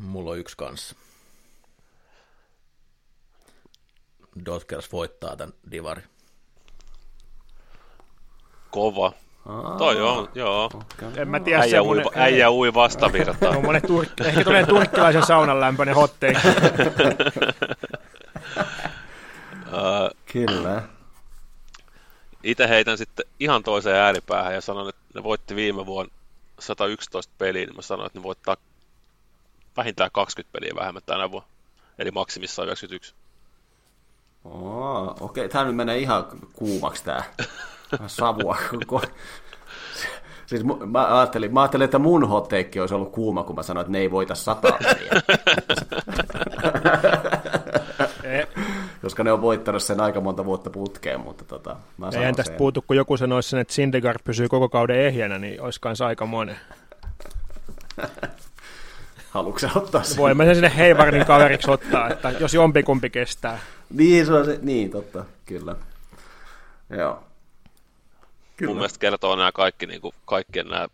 [0.00, 0.96] Mulla on yksi kanssa.
[4.44, 6.02] Dodgers voittaa tämän divari.
[8.70, 9.12] Kova.
[9.48, 10.64] Aa, Toi on, joo.
[10.64, 11.12] Okay.
[11.16, 13.52] En mä tiedä äijä, semmonen, ui, äijä ui vastavirtaan.
[13.52, 16.48] Tuommoinen tur- ehkä tulee turkkilaisen saunan lämpöinen hotteekki.
[19.66, 20.82] uh, Kyllä
[22.42, 26.12] itse heitän sitten ihan toiseen ääripäähän ja sanon, että ne voitti viime vuonna
[26.58, 28.56] 111 peliä, niin mä sanoin, että ne voittaa
[29.76, 31.48] vähintään 20 peliä vähemmän tänä vuonna.
[31.98, 33.14] Eli maksimissaan 91.
[34.44, 35.48] Oh, okei, okay.
[35.48, 37.22] tämä nyt menee ihan kuumaksi tämä
[38.06, 38.56] savua.
[40.46, 43.92] siis mä ajattelin, mä ajattelin, että mun hotteikki olisi ollut kuuma, kun mä sanoin, että
[43.92, 45.22] ne ei voita sata peliä.
[49.02, 52.58] koska ne on voittanut sen aika monta vuotta putkeen, mutta tota, mä Eihän tästä sen.
[52.58, 56.26] puutu, kun joku sanoisi sen, että Syndergaard pysyy koko kauden ehjänä, niin olisi kanssa aika
[56.26, 56.56] monen.
[59.30, 60.16] Haluatko ottaa sen?
[60.16, 63.58] Voimme sen sinne Heivardin kaveriksi ottaa, että jos jompikumpi kestää.
[63.90, 65.76] Niin, se on se, niin totta, kyllä.
[66.90, 67.22] Joo.
[68.58, 68.70] Kyllä.
[68.70, 70.88] Mun mielestä kertoo nämä kaikki, niin kuin, kaikkien nämä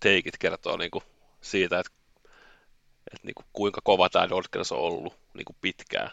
[0.00, 1.04] teikit kertoo niin kuin,
[1.40, 1.92] siitä, että,
[3.12, 6.10] että niin kuin, kuinka kova tämä Dodgers on ollut niin kuin pitkään.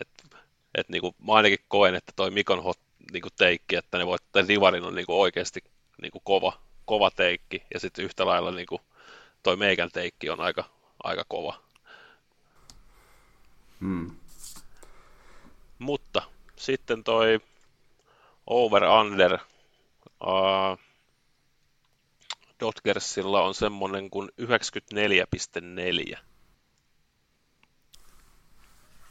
[0.00, 0.08] Et
[0.74, 2.78] että niinku, mä ainakin koen, että toi Mikon hot
[3.12, 5.64] niinku teikki, että ne voittaa Divarin on niinku oikeasti
[6.02, 6.52] niinku kova,
[6.84, 8.80] kova teikki, ja sitten yhtä lailla niinku,
[9.42, 10.64] toi meikän teikki on aika,
[11.02, 11.60] aika kova.
[13.80, 14.10] Hmm.
[15.78, 16.22] Mutta
[16.56, 17.40] sitten toi
[18.46, 19.38] over-under
[20.26, 20.78] uh,
[22.60, 26.18] Dodgersilla on semmonen kuin 94,4.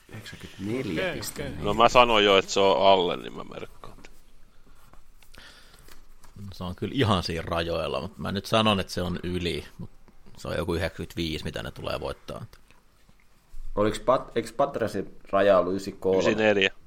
[0.10, 1.64] 94 okay, okay.
[1.64, 3.98] No mä sanoin jo, että se on alle, niin mä merkkaan.
[6.54, 9.96] Se on kyllä ihan siinä rajoilla, mutta mä nyt sanon, että se on yli, mutta
[10.38, 12.46] se on joku 95, mitä ne tulee voittaa.
[13.76, 16.18] Oliko Pat, eikö Patresin raja ollut 93?
[16.18, 16.85] 94.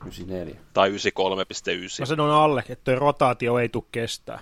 [0.00, 0.60] 94.
[0.72, 0.96] Tai 93,9.
[2.00, 4.40] Mä sanon alle, että toi rotaatio ei tule kestää.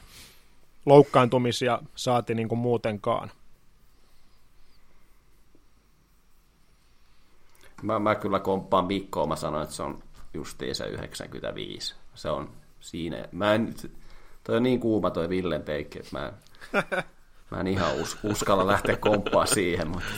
[0.87, 3.31] Loukkaantumisia saati niin kuin muutenkaan.
[7.83, 10.03] Mä, mä kyllä komppaan Mikkoa, mä sanoin, että se on
[10.35, 11.95] justiin se 95.
[12.15, 12.51] Se on
[12.81, 13.29] siinä.
[13.33, 13.75] Mä en,
[14.45, 16.35] toi on niin kuuma toi Villen teikki, että mä en,
[17.51, 20.13] mä en ihan us, uskalla lähteä komppaa siihen, mutta,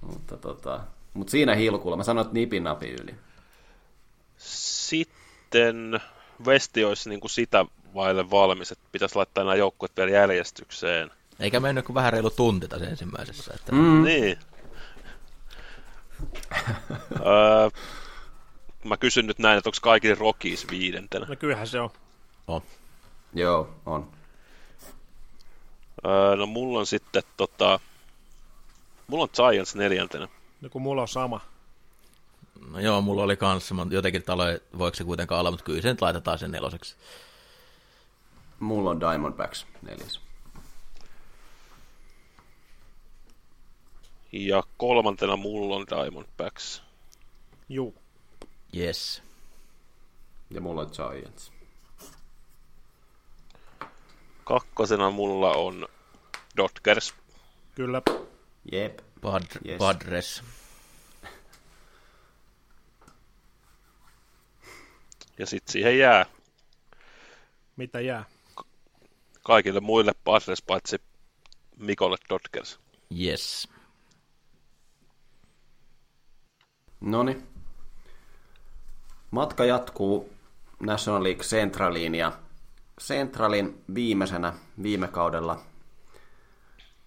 [0.00, 0.80] mutta, tota,
[1.14, 1.96] mutta siinä hilkulla.
[1.96, 3.14] Mä sanoin, että nipin napi yli.
[4.38, 6.00] Sitten
[6.46, 7.64] Vesti olisi niin kuin sitä
[7.94, 11.10] vaille valmis, että pitäisi laittaa nämä joukkueet vielä järjestykseen.
[11.40, 13.54] Eikä mennyt kuin vähän reilu tunti tässä ensimmäisessä.
[13.54, 13.72] Että...
[13.72, 14.04] Mm.
[14.04, 14.38] Niin.
[17.26, 17.70] öö,
[18.84, 21.26] mä kysyn nyt näin, että onko kaikille Rockies viidentenä?
[21.26, 21.90] No kyllähän se on.
[22.48, 22.62] On.
[23.34, 24.10] Joo, on.
[26.06, 27.80] Öö, no mulla on sitten tota...
[29.06, 30.28] Mulla on Giants neljäntenä.
[30.60, 31.40] No kun mulla on sama.
[32.70, 35.88] No joo, mulla oli kanssa, mutta jotenkin taloja, voiko se kuitenkaan olla, mutta kyllä se
[35.88, 36.96] nyt laitetaan sen neloseksi.
[38.60, 40.20] Mulla on Diamondbacks neljäs.
[44.32, 46.82] Ja kolmantena mulla on Diamondbacks.
[47.68, 47.94] Juu.
[48.76, 49.22] Yes.
[50.50, 51.52] Ja mulla on Giants.
[54.44, 55.88] Kakkosena mulla on
[56.56, 57.14] Dodgers.
[57.74, 58.02] Kyllä.
[58.72, 58.98] Jep.
[59.20, 59.78] Bad, Yes.
[59.78, 60.42] Padres.
[65.38, 66.26] Ja sitten siihen jää
[67.76, 68.24] Mitä jää?
[69.42, 71.00] kaikille muille Padres paitsi
[71.76, 72.80] Mikolle Dodgers.
[73.20, 73.68] Yes.
[77.00, 77.42] Noni.
[79.30, 80.32] Matka jatkuu
[80.80, 82.32] National League Centraliin ja
[83.00, 85.60] Centralin viimeisenä viime kaudella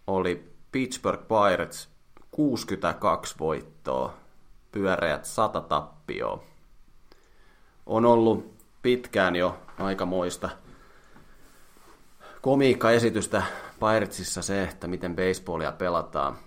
[0.07, 1.89] oli Pittsburgh Pirates
[2.32, 4.17] 62 voittoa,
[4.71, 6.43] pyöreät 100 tappioa.
[7.90, 10.50] On ollut pitkään jo aikamoista
[12.42, 13.44] komiikkaesitystä
[13.80, 16.38] Piratesissa se, että miten baseballia pelataan.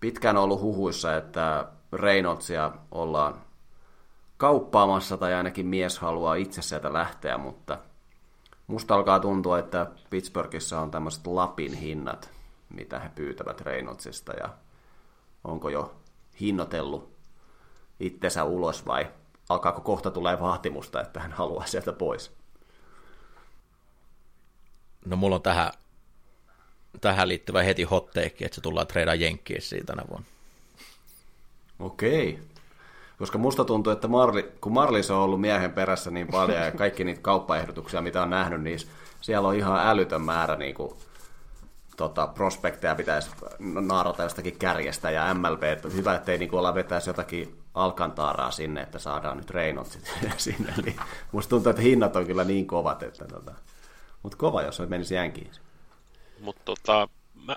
[0.00, 3.34] Pitkään on ollut huhuissa, että Reynoldsia ollaan
[4.36, 7.78] kauppaamassa tai ainakin mies haluaa itse sieltä lähteä, mutta
[8.66, 12.30] musta alkaa tuntua, että Pittsburghissa on tämmöiset Lapin hinnat,
[12.68, 14.48] mitä he pyytävät Reynoldsista ja
[15.44, 15.94] onko jo
[16.40, 17.12] hinnoitellut
[18.00, 19.06] itsensä ulos vai
[19.52, 22.32] alkaako kohta tulee vaatimusta, että hän haluaa sieltä pois.
[25.04, 25.72] No mulla on tähän,
[27.00, 30.26] tähän liittyvä heti hot take, että se tullaan treidaan Jenkkeissiin tänä vuonna.
[31.78, 32.38] Okei.
[33.18, 37.04] Koska musta tuntuu, että Marli, kun Marlis on ollut miehen perässä niin paljon ja kaikki
[37.04, 38.78] niitä kauppaehdotuksia, mitä on nähnyt, niin
[39.20, 40.94] siellä on ihan älytön määrä niin kuin,
[41.96, 47.10] tota, prospekteja pitäisi naarata jostakin kärjestä ja MLB, että hyvä, ettei niin kuin olla vetäisi
[47.10, 50.74] jotakin alkantaaraa sinne, että saadaan nyt Reynoldsit sinne.
[50.84, 50.96] Niin
[51.32, 53.54] musta tuntuu, että hinnat on kyllä niin kovat, että tota,
[54.22, 55.50] mutta kova, jos se menisi jänkiin.
[56.40, 57.56] Mutta tota, mä,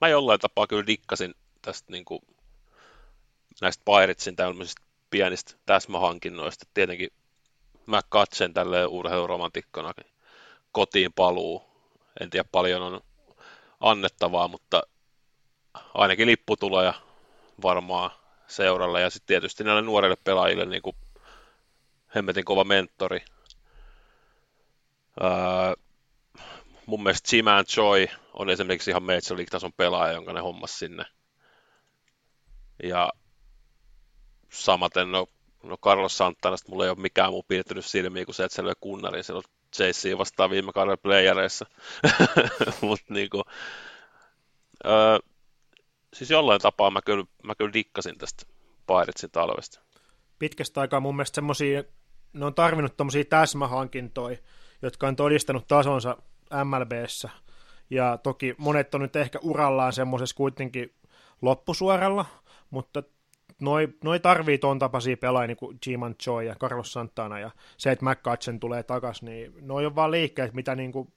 [0.00, 2.20] mä jollain tapaa kyllä dikkasin tästä niin kuin,
[3.60, 6.66] näistä Piratesin tämmöisistä pienistä täsmähankinnoista.
[6.74, 7.08] Tietenkin
[7.86, 9.94] mä katsen tälleen urheiluromantikkona
[10.72, 11.62] kotiin paluu.
[12.20, 13.00] En tiedä paljon on
[13.80, 14.82] annettavaa, mutta
[15.94, 16.94] ainakin lipputuloja
[17.62, 18.10] varmaan
[18.50, 19.00] seuralle.
[19.00, 20.96] Ja sitten tietysti näille nuorille pelaajille niin kuin
[22.14, 23.24] hemmetin kova mentori.
[25.22, 25.74] Öö,
[26.86, 31.04] mun mielestä Jiman Choi on esimerkiksi ihan Major League-tason pelaaja, jonka ne hommas sinne.
[32.82, 33.12] Ja
[34.52, 35.26] samaten, no,
[35.62, 38.72] no Carlos Santanasta mulla ei ole mikään muu piirtynyt silmiin kuin se, että se löi
[38.80, 39.24] kunnarin.
[39.24, 39.42] Se on
[39.78, 41.66] JC vastaan viime kaudella playereissa.
[42.80, 43.42] Mutta niinku,
[44.84, 45.18] öö,
[46.14, 48.44] siis jollain tapaa mä kyllä, mä kyllä dikkasin tästä
[48.86, 49.80] Piratesin talvesta.
[50.38, 51.84] Pitkästä aikaa mun mielestä semmosia,
[52.32, 54.36] ne on tarvinnut tommosia täsmähankintoja,
[54.82, 56.16] jotka on todistanut tasonsa
[56.64, 57.30] MLBssä.
[57.90, 60.94] Ja toki monet on nyt ehkä urallaan semmoisessa kuitenkin
[61.42, 62.26] loppusuoralla,
[62.70, 63.02] mutta
[63.60, 67.90] noi, noi tarvii ton tapaisia pelaajia niin kuin Jiman Choi ja Carlos Santana ja se,
[67.92, 71.12] että McCutchen tulee takas, niin noi on vaan liikkeet, mitä niin kuin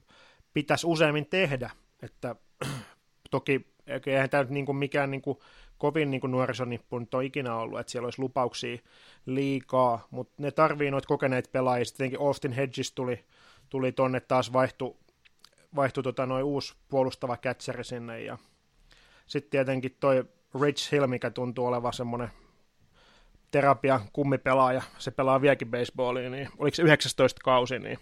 [0.53, 1.70] pitäisi useammin tehdä.
[2.02, 2.36] Että
[3.32, 5.38] toki eihän tämä nyt niin kuin mikään niin kuin
[5.78, 8.78] kovin niin nuorisonippu nyt on ikinä ollut, että siellä olisi lupauksia
[9.26, 11.86] liikaa, mutta ne tarvii noita kokeneita pelaajia.
[11.86, 13.24] Sitten Austin Hedges tuli,
[13.70, 14.98] tuli tonne taas vaihtu,
[15.76, 18.38] vaihtu tota noin uusi puolustava catcheri sinne ja
[19.28, 20.26] sitten tietenkin toi
[20.62, 22.30] Rich Hill, mikä tuntuu olevan semmoinen
[23.52, 28.00] terapia kummipelaaja, se pelaa vieläkin baseballia, niin oliko se 19 kausi, niin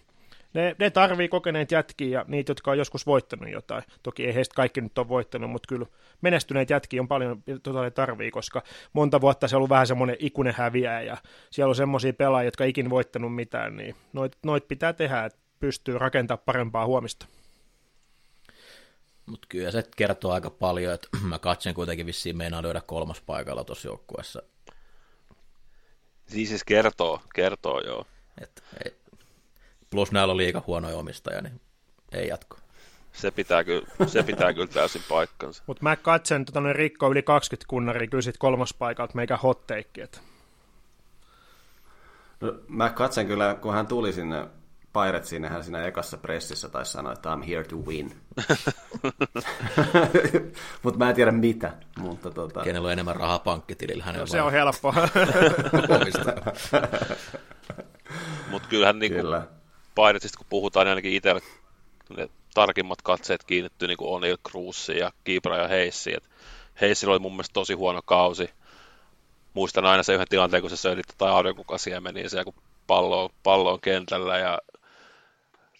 [0.54, 3.82] ne, ne tarvii kokeneet jätkiä ja niitä, jotka on joskus voittanut jotain.
[4.02, 5.86] Toki ei heistä kaikki nyt ole voittanut, mutta kyllä
[6.20, 8.62] menestyneet jätkiä on paljon, tota ne tarvii, koska
[8.92, 11.16] monta vuotta se on ollut vähän semmoinen ikuinen häviäjä ja
[11.50, 15.98] siellä on semmoisia pelaajia, jotka ikin voittanut mitään, niin noit, noit pitää tehdä, että pystyy
[15.98, 17.26] rakentamaan parempaa huomista.
[19.26, 23.64] Mutta kyllä se kertoo aika paljon, että mä katsen kuitenkin vissiin meinaa löydä kolmas paikalla
[23.64, 24.42] tuossa joukkueessa.
[26.32, 28.06] Niin siis kertoo, kertoo joo.
[28.40, 28.96] Et, ei,
[29.92, 31.60] plus näillä on liika huonoja omistajia, niin
[32.12, 32.56] ei jatko.
[33.12, 35.62] Se pitää kyllä, se pitää kyllä täysin paikkansa.
[35.66, 40.02] Mutta mä katsen tota, noin rikko yli 20 kunnaria kyllä sit kolmospaikalta meikä hot take,
[40.02, 40.22] et.
[42.40, 44.46] No, mä katsen kyllä, kun hän tuli sinne
[44.92, 48.16] Piratesin, hän siinä ekassa pressissä taisi sanoa, että I'm here to win.
[50.82, 51.72] mutta mä en tiedä mitä.
[51.98, 52.62] Mutta tota...
[52.62, 54.94] Kenellä on enemmän rahaa pankkitilillä, hänellä No, se on helppoa.
[58.50, 59.46] Mutta kyllähän niinku Kyllä.
[59.94, 61.40] Piratesista kun puhutaan, niin ainakin itsellä
[62.16, 66.20] ne tarkimmat katseet kiinnittyy niin O'Neill Cruzsiin ja Kibra ja Heissiin.
[66.80, 68.50] Heissillä oli mun mielestä tosi huono kausi.
[69.54, 73.72] Muistan aina se yhden tilanteen, kun se söi tai aurinkokasia meni siellä, kun pallo, pallo
[73.72, 74.58] on kentällä ja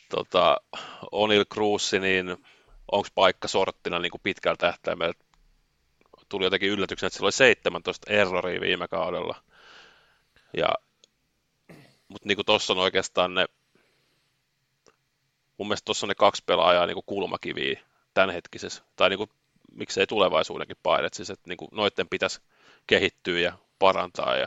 [0.09, 0.56] tota,
[1.05, 2.36] O'Neill Cruzsi, niin
[2.93, 5.14] onko paikka sorttina niin kuin pitkällä tähtäimellä?
[6.28, 9.43] Tuli jotenkin yllätyksenä, että sillä oli 17 erroria viime kaudella.
[10.56, 10.68] Ja,
[12.09, 13.47] mutta niin kuin tuossa on oikeastaan ne
[15.59, 17.81] mun mielestä tuossa on ne kaksi pelaajaa niin kulmakiviä
[18.15, 19.31] tämänhetkisessä, tai niin kuin,
[19.74, 22.41] miksei tulevaisuudenkin painet, siis että niin kuin noiden pitäisi
[22.87, 24.47] kehittyä ja parantaa ja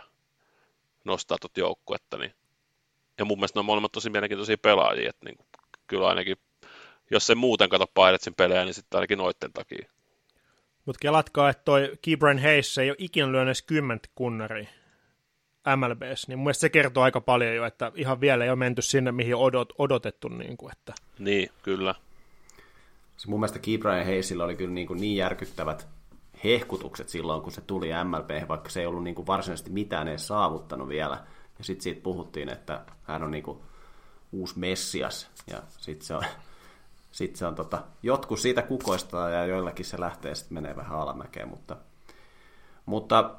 [1.04, 2.18] nostaa tuota joukkuetta.
[2.18, 2.34] Niin.
[3.18, 5.48] Ja mun mielestä ne on molemmat tosi mielenkiintoisia pelaajia, että niin kuin,
[5.88, 6.38] kyllä ainakin,
[7.12, 9.90] jos se muuten kato Piratesin pelejä, niin sitten ainakin noiden takia.
[10.86, 14.68] Mutta kelatkaa, että toi Kibran Hayes ei ole ikinä lyönyt edes kymmentä kunnaria
[15.76, 18.82] MLBs, niin mun mielestä se kertoo aika paljon jo, että ihan vielä ei ole menty
[18.82, 20.28] sinne, mihin odot, odotettu.
[20.28, 20.94] Niin, kuin, että.
[21.20, 21.96] Niin, kyllä.
[23.18, 25.88] Se mun mielestä Key Brian Hayesilla oli kyllä niin, kuin niin järkyttävät
[26.44, 30.28] hehkutukset silloin, kun se tuli MLB, vaikka se ei ollut niin kuin varsinaisesti mitään edes
[30.28, 31.24] saavuttanut vielä.
[31.58, 33.60] Ja sitten siitä puhuttiin, että hän on niin kuin
[34.32, 36.24] uusi messias, ja sitten se on,
[37.12, 41.48] sit se on tota, jotkut siitä kukoistaa, ja joillakin se lähtee sitten menee vähän alamäkeen,
[41.48, 41.78] mutta,
[42.86, 43.36] mutta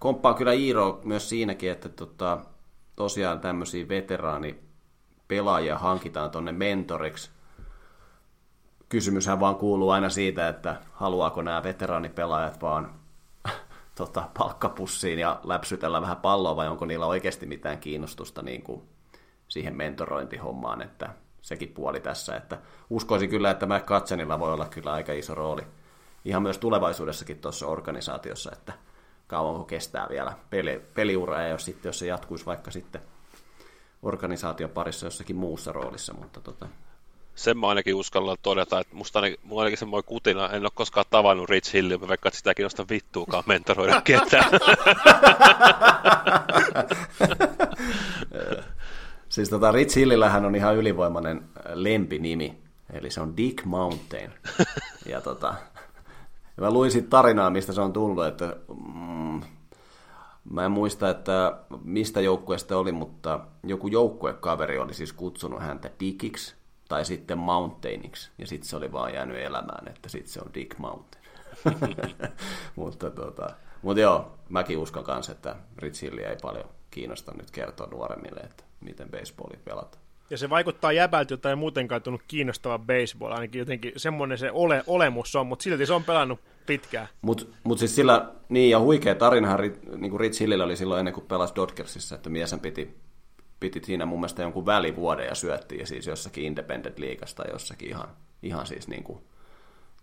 [0.00, 2.38] komppaan kyllä Iiro myös siinäkin, että tota,
[2.96, 7.30] tosiaan tämmöisiä veteraanipelaajia hankitaan tonne mentoriksi.
[8.88, 12.94] Kysymyshän vaan kuuluu aina siitä, että haluaako nämä veteraanipelaajat vaan
[13.98, 18.82] tota, palkkapussiin ja läpsytellä vähän palloa, vai onko niillä oikeasti mitään kiinnostusta niin kuin
[19.48, 21.10] siihen mentorointihommaan, että
[21.40, 22.58] sekin puoli tässä, että
[22.90, 25.62] uskoisin kyllä, että Mac Katsenilla voi olla kyllä aika iso rooli
[26.24, 28.72] ihan myös tulevaisuudessakin tuossa organisaatiossa, että
[29.30, 33.00] kauanko kestää vielä peli, peliura, ja jos, sitten, jos se jatkuisi vaikka sitten
[34.02, 36.68] organisaation parissa jossakin muussa roolissa, mutta tota,
[37.34, 41.06] Sen mä ainakin uskallan todeta, että musta ainakin, mulla ainakin semmoinen kutina, en ole koskaan
[41.10, 44.50] tavannut Rich Hillia, mä vaikka sitä kiinnostaa vittuukaan mentoroida ketään.
[49.28, 51.44] Siis tota Rich Hillillähän on ihan ylivoimainen
[51.74, 52.58] lempinimi,
[52.92, 54.30] eli se on Dick Mountain.
[55.06, 55.54] Ja tota,
[56.56, 58.56] ja mä luin siitä tarinaa, mistä se on tullut, että
[58.94, 59.40] mm,
[60.50, 66.54] mä en muista, että mistä joukkueesta oli, mutta joku joukkuekaveri oli siis kutsunut häntä Dickiksi
[66.88, 70.78] tai sitten Mountainiksi, ja sitten se oli vaan jäänyt elämään, että sitten se on Dick
[70.78, 71.24] Mountain.
[72.76, 73.50] mutta, tota,
[73.82, 78.64] mutta joo, mäkin uskon kanssa, että Rich Hillia ei paljon kiinnosta nyt kertoa nuoremmille, että
[78.80, 79.99] miten baseballia pelataan.
[80.30, 84.84] Ja se vaikuttaa jäbältä, jota ei muutenkaan tunnu kiinnostava baseball, ainakin jotenkin semmoinen se ole,
[84.86, 87.08] olemus on, mutta silti se on pelannut pitkään.
[87.22, 89.60] Mutta mut siis sillä, niin ja huikea tarinahan
[89.96, 92.96] niin kuin Rich Hillillä oli silloin ennen kuin pelasi Dodgersissa, että mieshän piti,
[93.60, 97.88] piti siinä mun mielestä jonkun välivuoden ja syötti ja siis jossakin Independent Leagueassa tai jossakin
[97.88, 98.08] ihan,
[98.42, 99.20] ihan siis niin kuin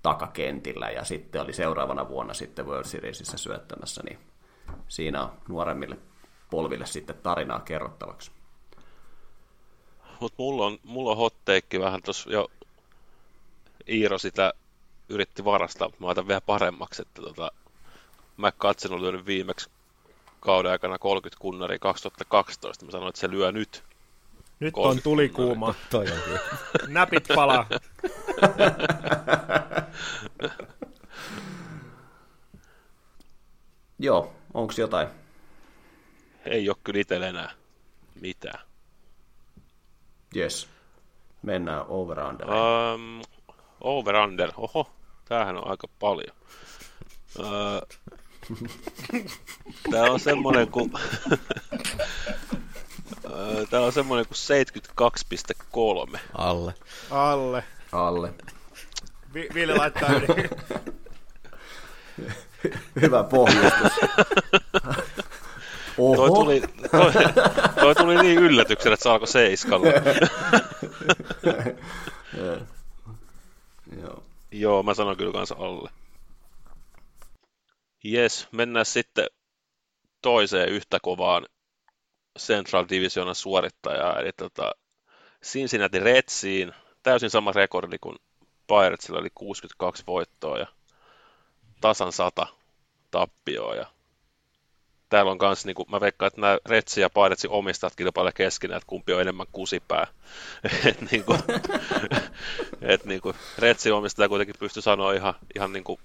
[0.03, 4.19] takakentillä ja sitten oli seuraavana vuonna sitten World Seriesissä syöttämässä, niin
[4.87, 5.97] siinä on nuoremmille
[6.49, 8.36] polville sitten tarinaa kerrottavaksi.
[10.19, 12.51] Mutta mulla on, mulla on hot take vähän tuossa jo
[13.89, 14.53] Iiro sitä
[15.09, 17.51] yritti varastaa, mutta mä otan vielä paremmaksi, että tota,
[18.37, 19.69] mä katsen on lyönyt viimeksi
[20.39, 22.85] kauden aikana 30 kunnaria 2012.
[22.85, 23.83] Mä sanoin, että se lyö nyt.
[24.59, 25.73] Nyt 30 on tuli kuuma.
[25.89, 26.39] Toi on kyllä.
[26.87, 27.67] Näpit palaa.
[33.99, 35.07] Joo, onko jotain?
[36.45, 37.51] Ei ole kyllä itsellä enää
[38.21, 38.66] mitään.
[40.37, 40.67] Yes.
[41.41, 42.47] Mennään over under.
[42.49, 43.21] Um,
[43.81, 44.89] over under, oho,
[45.25, 46.35] tämähän on aika paljon.
[47.39, 47.81] Uh,
[49.91, 50.91] Tämä on semmoinen kuin...
[53.69, 54.37] Täällä on semmoinen kuin
[56.13, 56.19] 72,3.
[56.33, 56.73] Alle.
[57.11, 57.63] Alle.
[57.91, 58.33] Alle.
[59.33, 60.49] Vi- Ville laittaa yli.
[63.01, 63.91] Hyvä pohjustus.
[65.97, 66.15] Oho.
[66.15, 66.61] Toi tuli,
[66.91, 67.13] toi,
[67.79, 69.87] toi tuli niin yllätyksenä, että se alkoi seiskalla.
[74.01, 74.23] Joo.
[74.51, 75.89] Joo, mä sanon kyllä kanssa alle.
[78.03, 79.27] Jes, mennään sitten
[80.21, 81.45] toiseen yhtä kovaan
[82.39, 84.71] Central Divisionan suorittajaa, eli tota,
[85.45, 88.17] Cincinnati Redsiin, täysin sama rekordi kuin
[88.67, 90.67] Piratesilla oli 62 voittoa ja
[91.81, 92.47] tasan 100
[93.11, 93.75] tappioa.
[93.75, 93.85] Ja
[95.09, 98.77] täällä on myös, niin kuin, mä veikkaan, että nämä Retsi ja Piratesi omistajat kilpailevat keskenään,
[98.77, 100.07] että kumpi on enemmän kusipää.
[100.85, 101.39] et, niin kuin,
[102.81, 105.99] et, niin kuin, Retsi omistaja kuitenkin pystyy sanoa ihan, ihan niin kuin,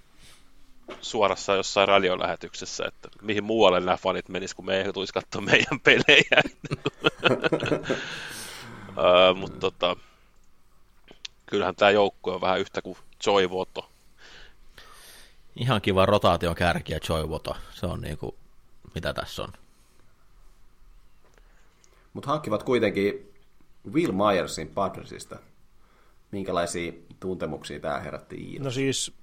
[1.01, 5.79] suorassa jossain radiolähetyksessä, että mihin muualle nämä fanit menis, kun me ei tulisi katsoa meidän
[5.83, 6.41] pelejä.
[8.89, 9.95] uh, mutta tota,
[11.45, 13.89] kyllähän tämä joukkue on vähän yhtä kuin Joy Voto.
[15.55, 17.55] Ihan kiva rotaation kärki ja Joy Voto.
[17.73, 18.35] Se on niin kuin,
[18.95, 19.49] mitä tässä on.
[22.13, 23.33] Mutta hankkivat kuitenkin
[23.91, 25.39] Will Myersin Padresista.
[26.31, 28.65] Minkälaisia tuntemuksia tämä herätti Iina?
[28.65, 29.13] No siis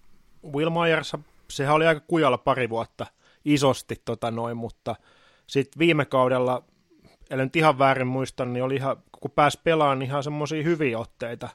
[0.53, 1.17] Will Myers,
[1.51, 3.07] sehän oli aika kujalla pari vuotta
[3.45, 4.97] isosti tota noin, mutta
[5.47, 6.63] sitten viime kaudella,
[7.31, 10.99] ellen nyt ihan väärin muista, niin oli ihan, kun pääsi pelaamaan, niin ihan semmoisia hyviä
[10.99, 11.49] otteita.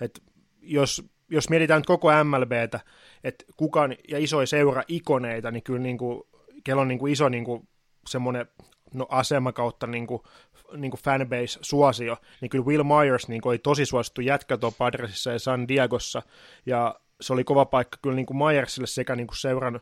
[0.00, 0.22] Et
[0.60, 2.80] jos, jos mietitään nyt koko MLBtä,
[3.24, 6.22] että kukaan ja isoja seura ikoneita, niin kyllä niin kuin,
[6.68, 7.68] kello on niin kuin iso niin kuin
[8.06, 8.46] semmoinen
[8.94, 10.22] no, asema kautta niin kuin,
[10.76, 15.30] niin kuin fanbase-suosio, niin kyllä Will Myers niin kuin, oli tosi suosittu jätkä tuon Padresissa
[15.30, 16.22] ja San Diegossa,
[16.66, 19.80] ja se oli kova paikka kyllä niin kuin Myersille sekä niin kuin seuran,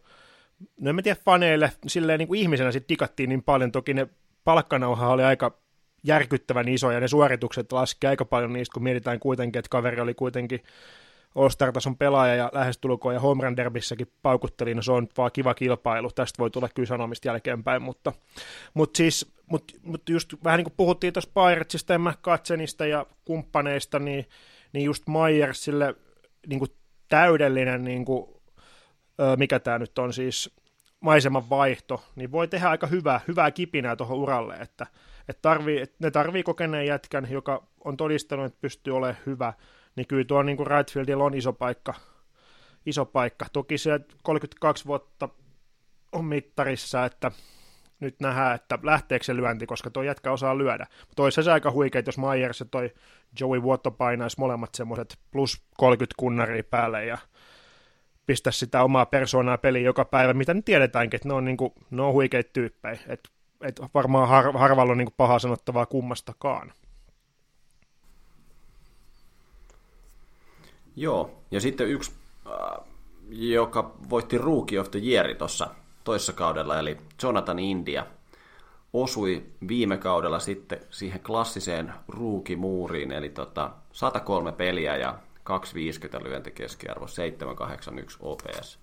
[0.80, 4.08] no en mä tiedä faneille, silleen niin kuin ihmisenä sitten digattiin niin paljon, toki ne
[4.44, 5.58] palkkanauha oli aika
[6.04, 10.14] järkyttävän iso ja ne suoritukset laski aika paljon niistä, kun mietitään kuitenkin, että kaveri oli
[10.14, 10.60] kuitenkin
[11.36, 16.10] All-Star-tason pelaaja ja lähestulkoon ja Home Run Derbissäkin paukutteli, no se on vaan kiva kilpailu,
[16.10, 18.12] tästä voi tulla kyllä sanomista jälkeenpäin, mutta,
[18.74, 23.98] mutta siis, mutta, mutta just vähän niin kuin puhuttiin tuossa Piratesista ja McCutsenista ja kumppaneista,
[23.98, 24.26] niin,
[24.72, 25.94] niin just Myersille
[26.46, 26.70] niin kuin
[27.08, 28.26] täydellinen, niin kuin,
[29.36, 30.56] mikä tämä nyt on siis,
[31.00, 34.86] maiseman vaihto, niin voi tehdä aika hyvää, hyvää kipinää tuohon uralle, että,
[35.28, 39.52] että, tarvii, että ne tarvii kokeneen jätkän, joka on todistanut, että pystyy olemaan hyvä,
[39.96, 40.68] niin kyllä tuo niin kuin
[41.16, 41.94] on iso paikka,
[42.86, 43.46] iso paikka.
[43.52, 45.28] Toki se 32 vuotta
[46.12, 47.30] on mittarissa, että
[48.00, 50.86] nyt nähdään, että lähteekö se lyönti, koska tuo jätkä osaa lyödä.
[51.08, 52.94] Mutta se aika huikea, jos Myers ja toi
[53.40, 57.18] Joey Vuotto painaisi molemmat semmoiset plus 30 kunnaria päälle ja
[58.26, 62.02] pistä sitä omaa persoonaa peliin joka päivä, mitä nyt tiedetäänkin, että ne on, niinku, ne
[62.02, 62.98] on huikeita tyyppejä.
[63.06, 63.28] Et,
[63.60, 66.72] et varmaan har, harvalla on niinku pahaa sanottavaa kummastakaan.
[70.96, 72.12] Joo, ja sitten yksi,
[72.46, 72.84] äh,
[73.30, 75.68] joka voitti Rookie of the Year tuossa
[76.04, 78.06] toissa kaudella, eli Jonathan India,
[78.92, 88.18] osui viime kaudella sitten siihen klassiseen ruukimuuriin, eli tota 103 peliä ja 250 lyöntikeskiarvo, 781
[88.20, 88.78] OPS.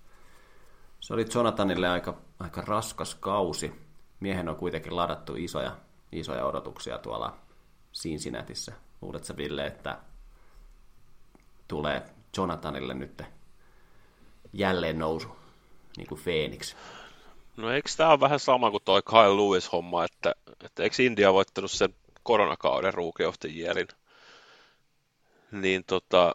[1.00, 3.72] Se oli Jonathanille aika, aika raskas kausi.
[4.20, 5.76] Miehen on kuitenkin ladattu isoja,
[6.12, 7.36] isoja odotuksia tuolla
[7.94, 8.72] Cincinnatiissa.
[9.02, 9.98] Luuletko Ville, että
[11.74, 12.02] tulee
[12.36, 13.22] Jonathanille nyt
[14.52, 15.28] jälleen nousu,
[15.96, 16.74] niin kuin Phoenix?
[17.56, 20.34] No eikö tämä ole vähän sama kuin toi Kyle Lewis-homma, että,
[20.64, 23.88] että eikö India voittanut sen koronakauden Rookie of the Yearin?
[25.52, 26.32] Niin tota,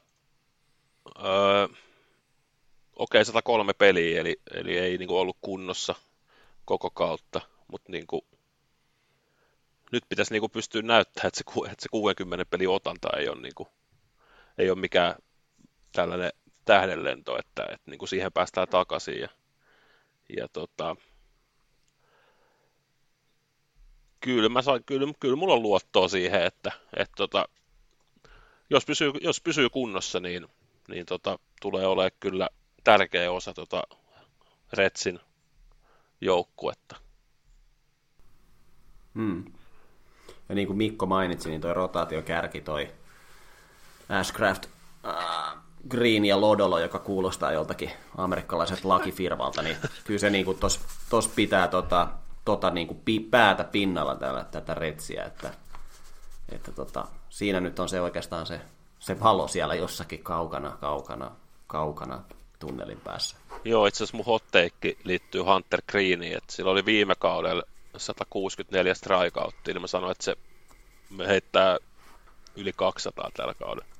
[1.26, 5.96] öö, okei, okay, 103 peliä, eli, eli ei niinku ollut kunnossa
[6.66, 8.26] koko kautta, mutta niinku,
[9.92, 13.68] nyt pitäisi niinku pystyä näyttämään, että se, että se 60 peli otanta ei ole, niinku,
[14.58, 15.16] ei ole mikään
[15.92, 16.32] tällainen
[16.66, 19.20] tähdenlento, että, että niinku siihen päästään takaisin.
[19.20, 19.30] Ja,
[20.38, 20.96] ja tota,
[24.20, 27.46] kyllä, mä sain, kyllä, kyllä mulla on luottoa siihen, että, että tota,
[28.70, 30.48] jos, pysyy, jos pysyy kunnossa, niin,
[30.88, 32.50] niin tota, tulee olemaan kyllä
[32.84, 33.84] tärkeä osa tota
[34.74, 35.20] Retsin
[36.22, 36.96] joukkuetta.
[39.16, 39.46] Hmm.
[40.50, 42.94] Ja niin kuin Mikko mainitsi, niin toi rotaatiokärki, toi
[44.10, 44.66] Ashcraft,
[45.06, 50.58] äh, Green ja Lodolo, joka kuulostaa joltakin amerikkalaiset lakifirmalta, niin kyllä se niin kuin
[51.10, 52.08] tos, pitää tota,
[52.46, 55.54] tota niin kuin pi, päätä pinnalla täällä, tätä retsiä, että,
[56.52, 58.62] että tota, siinä nyt on se oikeastaan se,
[59.00, 61.32] se valo siellä jossakin kaukana, kaukana,
[61.68, 62.24] kaukana
[62.60, 63.38] tunnelin päässä.
[63.64, 67.64] Joo, itse asiassa mun hotteikki liittyy Hunter Greeniin, että sillä oli viime kaudella
[67.98, 70.36] 164 strikeouttia, niin mä sanoin, että se
[71.28, 71.78] heittää
[72.56, 73.99] yli 200 tällä kaudella.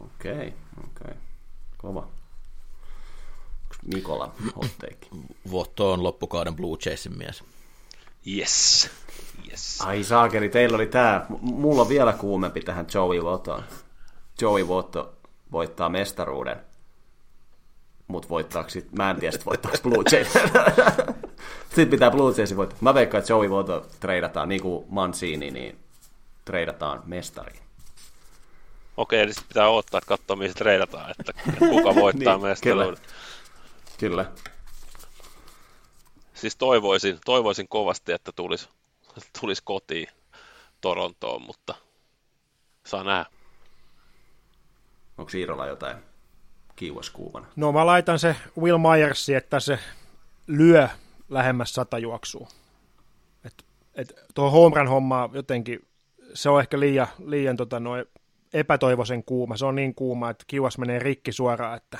[0.00, 1.04] Okei, okay, okei.
[1.04, 1.14] Okay.
[1.78, 2.06] Kova.
[3.94, 5.08] Nikola hotteikki?
[5.50, 7.44] Vuotto on loppukauden Blue Jaysin mies.
[8.26, 8.90] Yes.
[9.50, 9.80] yes.
[9.80, 11.26] Ai saakeli, teillä oli tää.
[11.40, 13.62] Mulla on vielä kuumempi tähän Joey Vottoon.
[14.40, 15.14] Joey Votto
[15.52, 16.56] voittaa mestaruuden.
[18.08, 20.28] Mut voittaako sit, mä en tiedä, voittaako Blue Jays.
[21.68, 22.78] Sitten pitää Blue Jaysin voittaa.
[22.80, 25.78] Mä veikkaan, että Joey Votto treidataan, niin kuin Mancini, niin
[26.44, 27.69] treidataan mestariin.
[29.00, 32.96] Okei, eli sitten pitää odottaa, että katsoa, mihin se treidataan, että kuka voittaa niin, mestaruuden.
[33.98, 34.24] Kyllä.
[34.24, 34.32] kyllä.
[36.34, 38.68] Siis toivoisin, toivoisin kovasti, että tulisi,
[39.40, 40.08] tulisi kotiin
[40.80, 41.74] Torontoon, mutta
[42.86, 43.26] saa nähdä.
[45.18, 45.96] Onko Iirolla jotain
[46.76, 47.46] kiuaskuuvana?
[47.56, 49.78] No mä laitan se Will Myersi, että se
[50.46, 50.88] lyö
[51.28, 52.48] lähemmäs sata juoksua.
[53.44, 53.64] Et,
[53.94, 55.88] et tuo home run homma jotenkin,
[56.34, 58.06] se on ehkä liian, liian tota, noin
[58.52, 59.56] epätoivoisen kuuma.
[59.56, 61.98] Se on niin kuuma, että kiuas menee rikki suoraan, että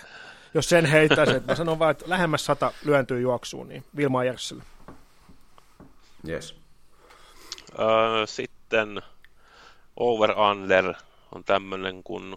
[0.54, 4.62] jos sen heittäisi, että mä sanon vaan, että lähemmäs sata lyöntyy juoksuun, niin Will Myersille.
[6.28, 6.56] Yes.
[7.78, 9.02] Öö, sitten
[9.96, 10.94] over-under
[11.34, 12.36] on tämmöinen kuin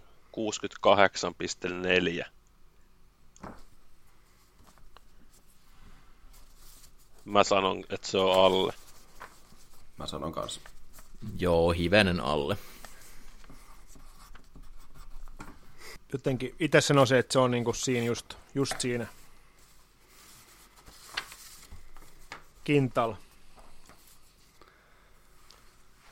[2.20, 2.26] 68,4.
[7.24, 8.72] Mä sanon, että se on alle.
[9.96, 10.60] Mä sanon kanssa.
[11.38, 12.56] Joo, hivenen alle.
[16.14, 19.06] Jotenkin itse sanoisin, että se on niinku siinä just, just siinä.
[22.64, 23.14] Kintal.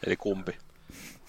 [0.06, 0.56] Eli kumpi?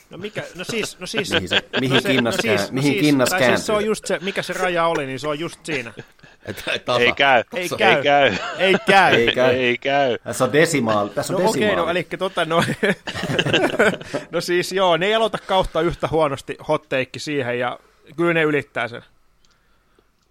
[0.10, 2.68] No mikä, no siis, no siis, Mihin, se, mihin no se, kinnas, no siis, no
[2.72, 3.48] mihin siis, kinnas kääntyy?
[3.48, 5.94] siis se on just se, mikä se raja oli, niin se on just siinä.
[6.46, 6.64] Et.
[7.00, 7.44] Ei käy.
[7.54, 7.94] Ei käy.
[7.94, 8.34] Ei käy.
[8.58, 9.16] Ei käy.
[9.16, 9.56] Ei käy.
[9.56, 10.18] Ei käy.
[10.24, 11.10] Tässä on desimaali.
[11.10, 11.86] Tässä No on okei, okay, desimaali.
[11.86, 12.64] no eli tota no,
[14.32, 17.80] no siis joo, ne ei aloita kautta yhtä huonosti hotteikki siihen ja
[18.18, 19.04] kyllä ne ylittää sen.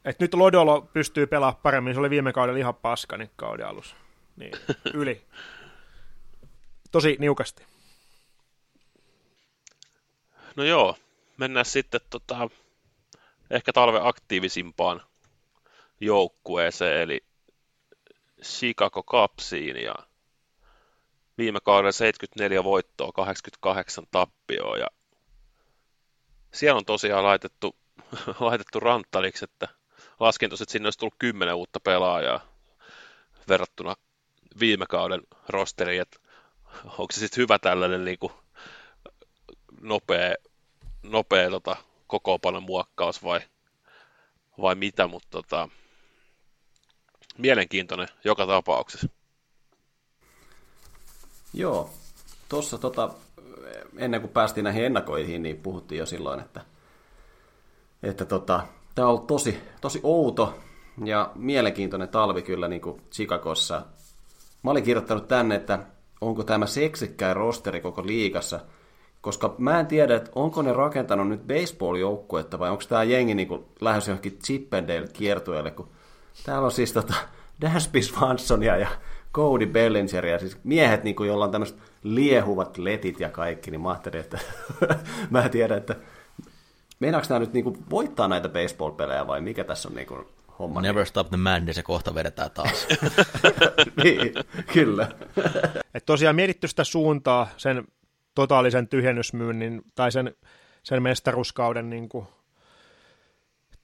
[0.05, 3.97] Et nyt Lodolo pystyy pelaamaan paremmin, se oli viime kaudella ihan paska niin kauden alussa.
[4.37, 4.53] Niin,
[4.95, 5.27] yli.
[6.91, 7.67] Tosi niukasti.
[10.57, 10.97] No joo,
[11.37, 12.49] mennään sitten tota,
[13.51, 15.03] ehkä talven aktiivisimpaan
[16.01, 17.21] joukkueeseen, eli
[18.43, 19.95] Chicago Cupsiin ja
[21.39, 24.87] viime kaudella 74 voittoa, 88 tappioa ja
[26.55, 27.77] siellä on tosiaan laitettu,
[28.41, 29.69] laitettu ranttaliksi, että
[30.21, 32.41] laskin tuossa, että sinne olisi tullut kymmenen uutta pelaajaa
[33.49, 33.95] verrattuna
[34.61, 36.19] viime kauden rosteriin, että
[36.85, 38.33] onko se sitten hyvä tällainen niin kuin
[39.81, 40.35] nopea,
[41.03, 41.77] nopea tota,
[42.07, 43.41] kokoonpanon muokkaus vai,
[44.61, 45.69] vai mitä, mutta tota,
[47.39, 49.09] mielenkiintoinen joka tapauksessa.
[51.55, 51.91] Joo,
[52.49, 53.15] tuossa tota,
[53.97, 56.61] ennen kuin päästiin näihin ennakoihin, niin puhuttiin jo silloin, että,
[58.03, 58.61] että tota,
[58.95, 60.55] tämä on ollut tosi, tosi outo
[61.05, 63.83] ja mielenkiintoinen talvi kyllä niin kuin Chicagossa.
[64.63, 65.79] Mä olin kirjoittanut tänne, että
[66.21, 68.61] onko tämä seksikkäin rosteri koko liigassa,
[69.21, 73.65] koska mä en tiedä, että onko ne rakentanut nyt baseball-joukkuetta vai onko tämä jengi niin
[73.81, 75.89] lähes johonkin Chippendale kiertueelle, kun
[76.45, 77.15] täällä on siis tota
[77.63, 78.89] Dansby Swansonia ja
[79.35, 83.91] Cody Bellingeria, siis miehet, niin kuin, joilla on tämmöiset liehuvat letit ja kaikki, niin mä
[83.91, 84.39] ajattelin, että
[85.31, 85.97] mä en tiedä, että
[87.01, 90.27] meinaako nämä nyt niin kuin, voittaa näitä baseball-pelejä vai mikä tässä on niin kuin,
[90.59, 90.81] homma?
[90.81, 92.87] Never stop the madness ja kohta vedetään taas.
[94.05, 94.35] niin,
[94.73, 95.09] kyllä.
[95.95, 97.85] Et tosiaan mietitty sitä suuntaa sen
[98.35, 100.35] totaalisen tyhjennysmyynnin tai sen,
[100.83, 102.27] sen mestaruuskauden niin kuin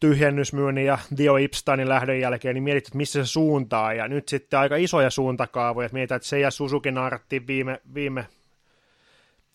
[0.00, 3.94] tyhjennysmyynnin ja Dio Ipsteinin lähdön jälkeen, niin mietitty, että missä se suuntaa.
[3.94, 5.86] Ja nyt sitten aika isoja suuntakaavoja.
[5.86, 8.26] Että mietitään, että se ja Suzuki naarattiin viime, viime,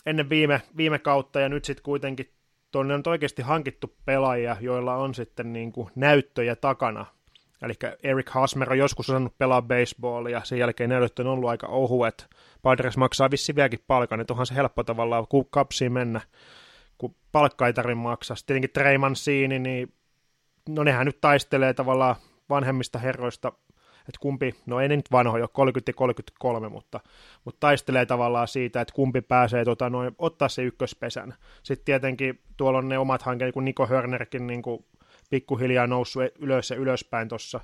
[0.06, 2.30] ennen viime, viime kautta, ja nyt sitten kuitenkin
[2.72, 7.06] tuonne on oikeasti hankittu pelaajia, joilla on sitten niin kuin näyttöjä takana.
[7.62, 12.28] Eli Eric Hasmer on joskus osannut pelaa baseballia, sen jälkeen näytöt on ollut aika ohuet.
[12.62, 16.22] Padres maksaa vissi vieläkin palkan, että onhan se helppo tavallaan kapsiin mennä,
[16.98, 18.36] kun palkka ei tarvitse maksaa.
[18.36, 19.94] Sitten tietenkin Trey Mancini, niin
[20.70, 22.16] no nehän nyt taistelee tavallaan
[22.50, 23.52] vanhemmista herroista,
[24.00, 27.00] että kumpi, no ei ne nyt vanhoja, 30 ja 33, mutta,
[27.46, 31.34] mutta taistelee tavallaan siitä, että kumpi pääsee tota, noin, ottaa se ykköspesän.
[31.64, 34.86] Sitten tietenkin tuolla on ne omat hankkeet, kuin Niko Hörnerkin niin kuin
[35.30, 37.60] pikkuhiljaa noussut ylös ja ylöspäin tuossa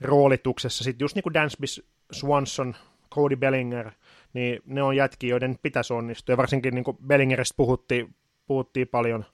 [0.00, 0.84] roolituksessa.
[0.84, 1.66] Sitten just niin kuin Dansby
[2.12, 2.74] Swanson,
[3.14, 3.90] Cody Bellinger,
[4.32, 6.32] niin ne on jätkiä, joiden pitäisi onnistua.
[6.32, 8.14] Ja varsinkin niin kuin Bellingeristä puhuttiin,
[8.46, 9.24] puhuttiin paljon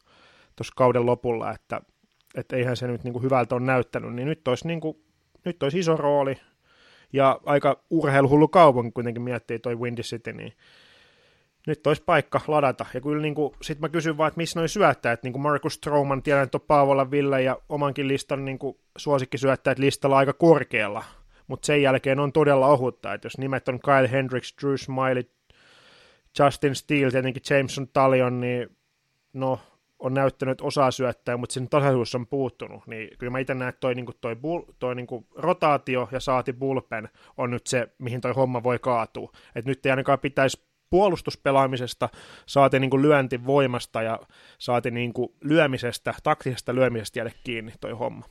[0.57, 1.83] tuossa kauden lopulla, että,
[2.35, 4.97] että eihän se nyt niin kuin hyvältä on näyttänyt, niin nyt olisi, niin kuin,
[5.45, 6.37] nyt olisi iso rooli,
[7.13, 10.53] ja aika urheiluhullu kaupunki kuitenkin miettii toi Windy City, niin
[11.67, 12.87] nyt olisi paikka ladata.
[12.95, 16.23] Ja kyllä niin sitten mä kysyn vaan, että missä noin syöttäjät, niin kuin Markus Stroman,
[16.23, 21.05] tiedän, että on Paavola Ville ja omankin listan niin kuin suosikkisyöttäjät listalla aika korkealla,
[21.47, 25.31] mutta sen jälkeen on todella ohutta, että jos nimet on Kyle Hendricks, Drew Smiley,
[26.39, 28.77] Justin Steele, tietenkin Jameson Talion, niin
[29.33, 29.61] no
[30.03, 33.81] on näyttänyt osaa syöttää, mutta sen tasaisuus on puuttunut, niin kyllä mä itse näen, että
[33.81, 37.89] toi, niin kuin toi, bull, toi niin kuin rotaatio ja saati bullpen on nyt se,
[37.99, 39.33] mihin toi homma voi kaatua.
[39.55, 42.09] Et nyt ei ainakaan pitäisi puolustuspelaamisesta,
[42.47, 44.19] saati niin kuin lyöntivoimasta ja
[44.59, 48.25] saati niin kuin lyömisestä, taktisesta lyömisestä jäädä kiinni toi homma.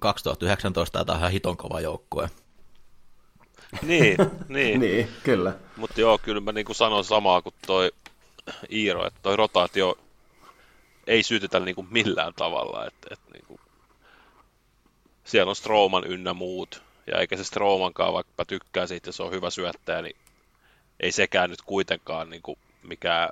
[0.00, 2.30] 2019 tämä on ihan hiton kova joukkue.
[3.82, 4.16] niin,
[4.48, 4.80] niin.
[4.80, 5.52] niin, kyllä.
[5.76, 7.90] Mutta joo, kyllä mä niin kuin sanon samaa kuin toi
[8.72, 9.98] Iiro, että toi rotaatio
[11.06, 13.60] ei syytetä niin kuin millään tavalla, että, että niin kuin,
[15.24, 19.50] siellä on Strowman ynnä muut, ja eikä se Strowmankaan, vaikka tykkää siitä, se on hyvä
[19.50, 20.16] syöttäjä, niin
[21.00, 23.28] ei sekään nyt kuitenkaan niin kuin mikään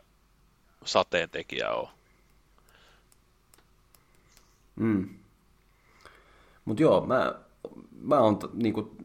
[0.84, 1.88] sateentekijä ole.
[4.76, 5.08] Mm.
[6.64, 7.34] Mutta joo, mä,
[8.00, 8.96] mä oon niinku,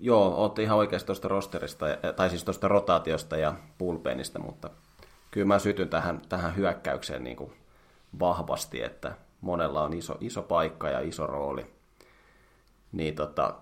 [0.00, 1.86] joo, ootte ihan oikeasti tuosta rosterista,
[2.16, 4.70] tai siis tuosta rotaatiosta ja pulpeenista, mutta
[5.30, 7.52] kyllä mä sytyn tähän, tähän hyökkäykseen niinku
[8.18, 11.66] vahvasti, että monella on iso, iso paikka ja iso rooli.
[12.92, 13.54] Niin tota,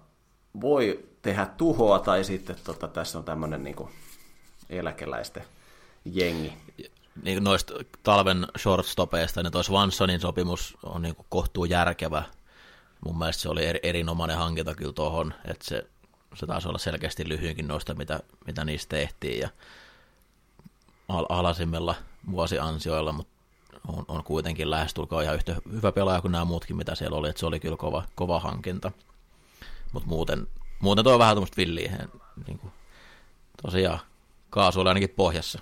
[0.60, 3.90] voi tehdä tuhoa, tai sitten tota, tässä on tämmöinen niinku
[4.70, 5.44] eläkeläisten
[6.04, 6.52] jengi.
[7.22, 12.22] Niin noista talven shortstopeista, niin toi Swansonin sopimus on niin kohtuu järkevä.
[13.04, 15.86] Mun mielestä se oli erinomainen hankinta kyllä tuohon, että se,
[16.34, 19.40] se taisi olla selkeästi lyhyinkin noista, mitä, mitä niistä tehtiin.
[19.40, 19.48] Ja
[21.08, 21.94] al- alasimmilla
[22.30, 23.35] vuosiansioilla, mutta
[23.88, 27.40] on, on kuitenkin lähestulkoon ihan yhtä hyvä pelaaja kuin nämä muutkin, mitä siellä oli, että
[27.40, 28.92] se oli kyllä kova, kova hankinta.
[29.92, 30.46] Mutta muuten,
[30.80, 31.92] muuten tuo on vähän tuommoista villiä,
[32.46, 32.72] niin kuin,
[33.62, 33.98] tosiaan
[34.50, 35.58] kaasu oli ainakin pohjassa.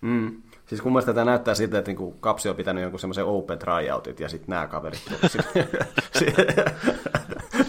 [0.00, 0.42] Mm.
[0.66, 4.20] Siis kun mielestä tämä näyttää siltä, että niinku Kapsi on pitänyt jonkun semmoisen open tryoutit
[4.20, 5.04] ja sitten nämä kaverit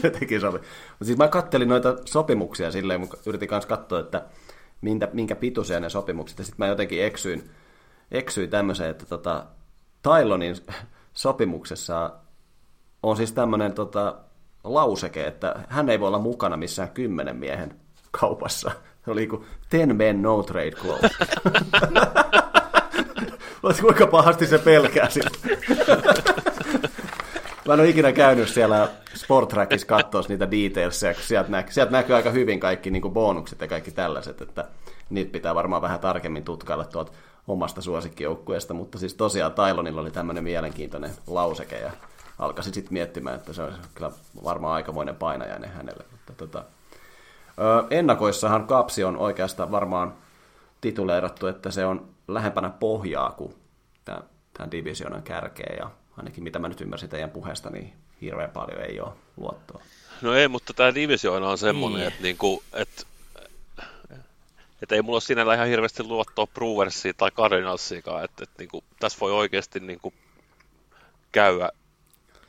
[0.19, 0.57] teki sopi.
[0.57, 4.25] Mutta siis mä kattelin noita sopimuksia silleen, mutta yritin kanssa katsoa, että
[5.13, 6.37] minkä pituisia ne sopimukset.
[6.37, 7.49] Ja sitten mä jotenkin eksyin,
[8.13, 9.45] eksyin tämmöiseen, että tota,
[10.01, 10.55] Tylonin
[11.13, 12.11] sopimuksessa
[13.03, 14.15] on siis tämmöinen tota,
[14.63, 17.79] lauseke, että hän ei voi olla mukana missään kymmenen miehen
[18.11, 18.71] kaupassa.
[19.05, 21.09] Se oli kuin ten men no trade clause.
[23.81, 25.09] kuinka pahasti se pelkää
[27.67, 32.15] Mä en ole ikinä käynyt siellä Sportrackissa katsoa niitä detailsia, kun sieltä, näkyy, sieltä näkyy
[32.15, 34.65] aika hyvin kaikki niin kuin bonukset ja kaikki tällaiset, että
[35.09, 37.11] niitä pitää varmaan vähän tarkemmin tutkailla tuolta
[37.47, 41.91] omasta suosikkijoukkueesta, mutta siis tosiaan Tailonilla oli tämmöinen mielenkiintoinen lauseke ja
[42.39, 44.11] alkaisin sitten miettimään, että se on kyllä
[44.43, 46.05] varmaan aikamoinen painajainen hänelle.
[46.11, 46.63] Mutta tota,
[47.89, 50.13] ennakoissahan Kapsi on oikeastaan varmaan
[50.81, 53.55] tituleerattu, että se on lähempänä pohjaa kuin
[54.05, 58.81] tämän, tämän divisionan kärkeä ja ainakin mitä mä nyt ymmärsin teidän puheesta, niin hirveän paljon
[58.81, 59.81] ei ole luottoa.
[60.21, 62.07] No ei, mutta tämä divisioona on semmoinen, niin.
[62.07, 63.03] että, niinku, että,
[64.83, 69.19] että ei mulla ole sinällä ihan hirveästi luottoa Brewersiin tai Cardinalsiinkaan, että, että niinku, tässä
[69.19, 70.13] voi oikeasti niinku,
[71.31, 71.69] käydä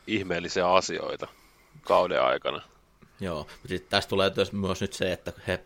[0.07, 1.29] ihmeellisiä asioita
[1.83, 2.63] kauden aikana.
[3.21, 5.65] Joo, mutta sitten tästä tulee myös nyt se, että he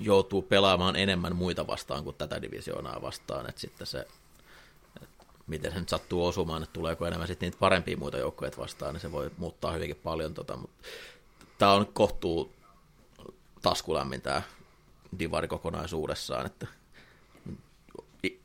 [0.00, 4.06] joutuu pelaamaan enemmän muita vastaan kuin tätä divisioonaa vastaan, että sitten se,
[5.02, 8.94] että miten se nyt sattuu osumaan, että tuleeko enemmän sitten niitä parempia muita joukkoja vastaan,
[8.94, 10.86] niin se voi muuttaa hyvinkin paljon, tota, mutta
[11.58, 12.52] tämä on kohtuu
[13.62, 14.42] taskulämmin tämä
[15.18, 16.66] divari kokonaisuudessaan, että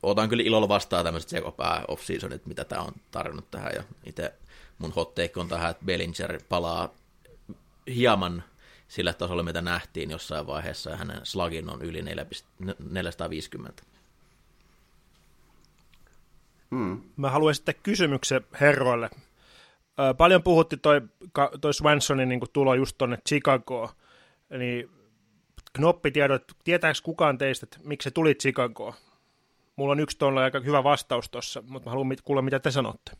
[0.02, 4.34] otan kyllä ilolla vastaan tämmöiset sekopää off-seasonit, mitä tämä on tarjonnut tähän, ja itse
[4.78, 6.88] mun hot take on tähän, että Bellinger palaa
[7.94, 8.42] hieman
[8.88, 13.82] sillä tasolla, mitä nähtiin jossain vaiheessa, ja hänen slagin on yli 450.
[16.70, 17.02] Hmm.
[17.16, 19.10] Mä haluan sitten kysymyksen herroille.
[20.16, 21.00] paljon puhutti toi,
[21.60, 23.88] toi Swansonin niin tulo just tonne Chicagoon,
[24.58, 24.90] niin
[25.76, 28.94] knoppitiedot, tietääkö kukaan teistä, että miksi se tuli Chicagoon?
[29.76, 33.12] Mulla on yksi tuolla aika hyvä vastaus tuossa, mutta mä haluan kuulla, mitä te sanotte.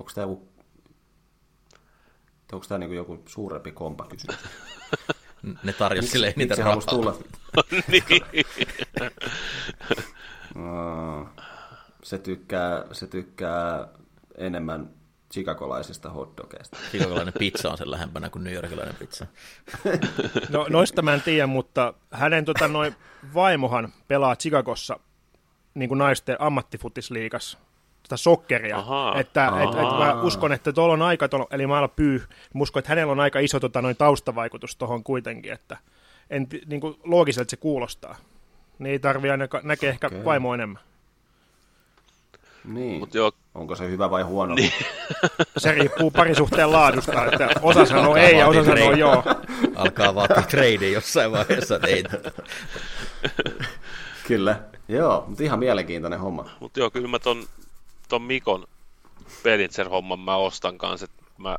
[0.00, 0.54] Onko tämä joku
[2.52, 4.40] Onko tämä niin joku suurempi kompa kysymys?
[5.62, 6.80] ne tarjosi sille niitä rahaa.
[6.80, 7.18] tulla?
[7.88, 8.04] niin.
[12.02, 13.88] se, tykkää, se tykkää
[14.38, 14.90] enemmän
[15.34, 16.76] chicagolaisista hotdogeista.
[16.90, 19.26] Chicagolainen pizza on sen lähempänä kuin New Yorkilainen pizza.
[20.48, 22.94] no, noista mä en tiedä, mutta hänen tota, noin
[23.34, 25.00] vaimohan pelaa Chicagossa
[25.74, 27.58] niin kuin naisten ammattifutisliigassa
[28.02, 28.78] sitä sokkeria.
[28.78, 29.14] Aha.
[29.18, 32.18] Että et, et mä uskon, että tuolla on aika, tuolla, eli mä pyy,
[32.54, 35.76] mä uskon, että hänellä on aika iso tota, noin taustavaikutus tuohon kuitenkin, että
[36.30, 38.16] en, niin kuin, loogiselta se kuulostaa.
[38.78, 40.24] Niin ei tarvii aina näkee ehkä okay.
[40.24, 40.82] vaimo enemmän.
[42.64, 42.98] Niin.
[42.98, 43.32] Mut joo.
[43.54, 44.54] Onko se hyvä vai huono?
[44.54, 44.72] Niin.
[45.56, 49.22] Se riippuu parisuhteen laadusta, että osa sanoo ei ja osa sanoo joo.
[49.76, 52.18] Alkaa vaatia trade jossain vaiheessa teitä.
[54.28, 54.60] Kyllä.
[54.88, 56.50] Joo, mutta ihan mielenkiintoinen homma.
[56.60, 57.46] Mutta joo, kyllä mä ton,
[58.08, 58.66] ton Mikon
[59.42, 61.56] Belitzer-homman mä ostan kanssa, että mä,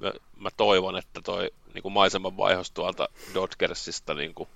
[0.00, 4.48] mä, mä, toivon, että toi niin kuin maiseman vaihos tuolta Dodgersista niin kuin,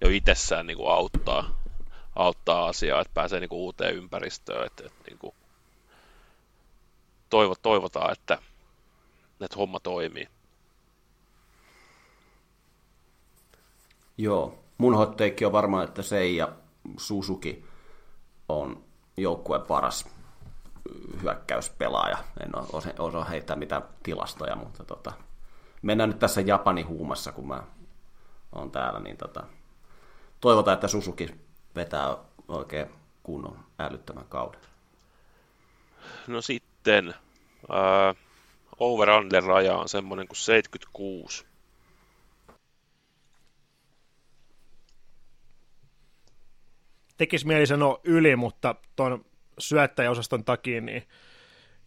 [0.00, 1.60] jo itsessään niin kuin auttaa,
[2.20, 4.66] auttaa asiaa, että pääsee niin kuin uuteen ympäristöön.
[4.66, 5.34] Että, että niin kuin,
[7.30, 8.38] toivo, toivotaan, että,
[9.40, 10.28] että homma toimii.
[14.18, 16.02] Joo, mun hotteikki on varmaan, että
[16.36, 16.52] ja
[16.96, 17.64] Suzuki
[18.48, 18.84] on
[19.16, 20.08] joukkueen paras
[21.22, 22.18] hyökkäyspelaaja.
[22.44, 22.50] En
[22.98, 25.12] osaa, heittää mitään tilastoja, mutta tota,
[25.82, 27.62] mennään nyt tässä Japanin huumassa, kun mä
[28.52, 29.44] oon täällä, niin tota,
[30.40, 32.16] toivotaan, että Suzuki vetää
[32.48, 32.86] oikein
[33.22, 34.60] kunnon älyttömän kauden.
[36.26, 37.14] No sitten,
[37.62, 38.16] uh,
[38.78, 41.50] over-under raja on semmoinen kuin 76.
[47.20, 49.24] tekisi mieli sanoa yli, mutta tuon
[49.58, 51.02] syöttäjäosaston takia niin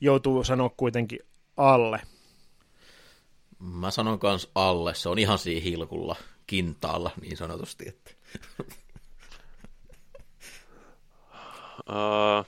[0.02, 1.20] joutuu sanoa kuitenkin
[1.58, 2.02] alle.
[3.60, 6.16] Mä sanon kans alle, se on ihan siinä hilkulla,
[6.48, 7.90] kintaalla niin sanotusti.
[7.90, 8.12] Että.
[11.80, 12.46] Uh,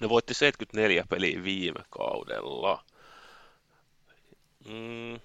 [0.00, 2.84] ne voitti 74 peliä viime kaudella.
[4.68, 5.20] Mm.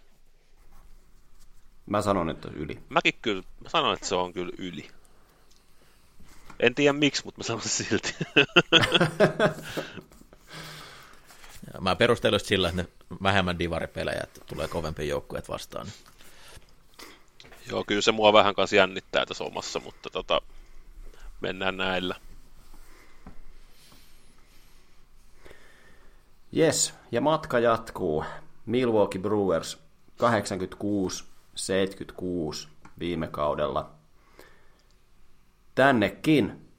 [1.85, 2.79] Mä sanon, että yli.
[2.89, 4.87] Mäkin kyllä, mä sanon, että se on kyllä yli.
[6.59, 8.15] En tiedä miksi, mutta mä sanon silti.
[11.73, 12.87] ja mä perustelen sillä, että ne
[13.23, 15.87] vähemmän divaripelejä, että tulee kovempi joukkueet vastaan.
[17.69, 20.41] Joo, kyllä se mua vähän kanssa jännittää tässä omassa, mutta tota,
[21.41, 22.15] mennään näillä.
[26.57, 28.25] Yes, ja matka jatkuu.
[28.65, 29.83] Milwaukee Brewers
[30.23, 30.25] 86-76
[32.99, 33.89] viime kaudella
[35.75, 36.69] tännekin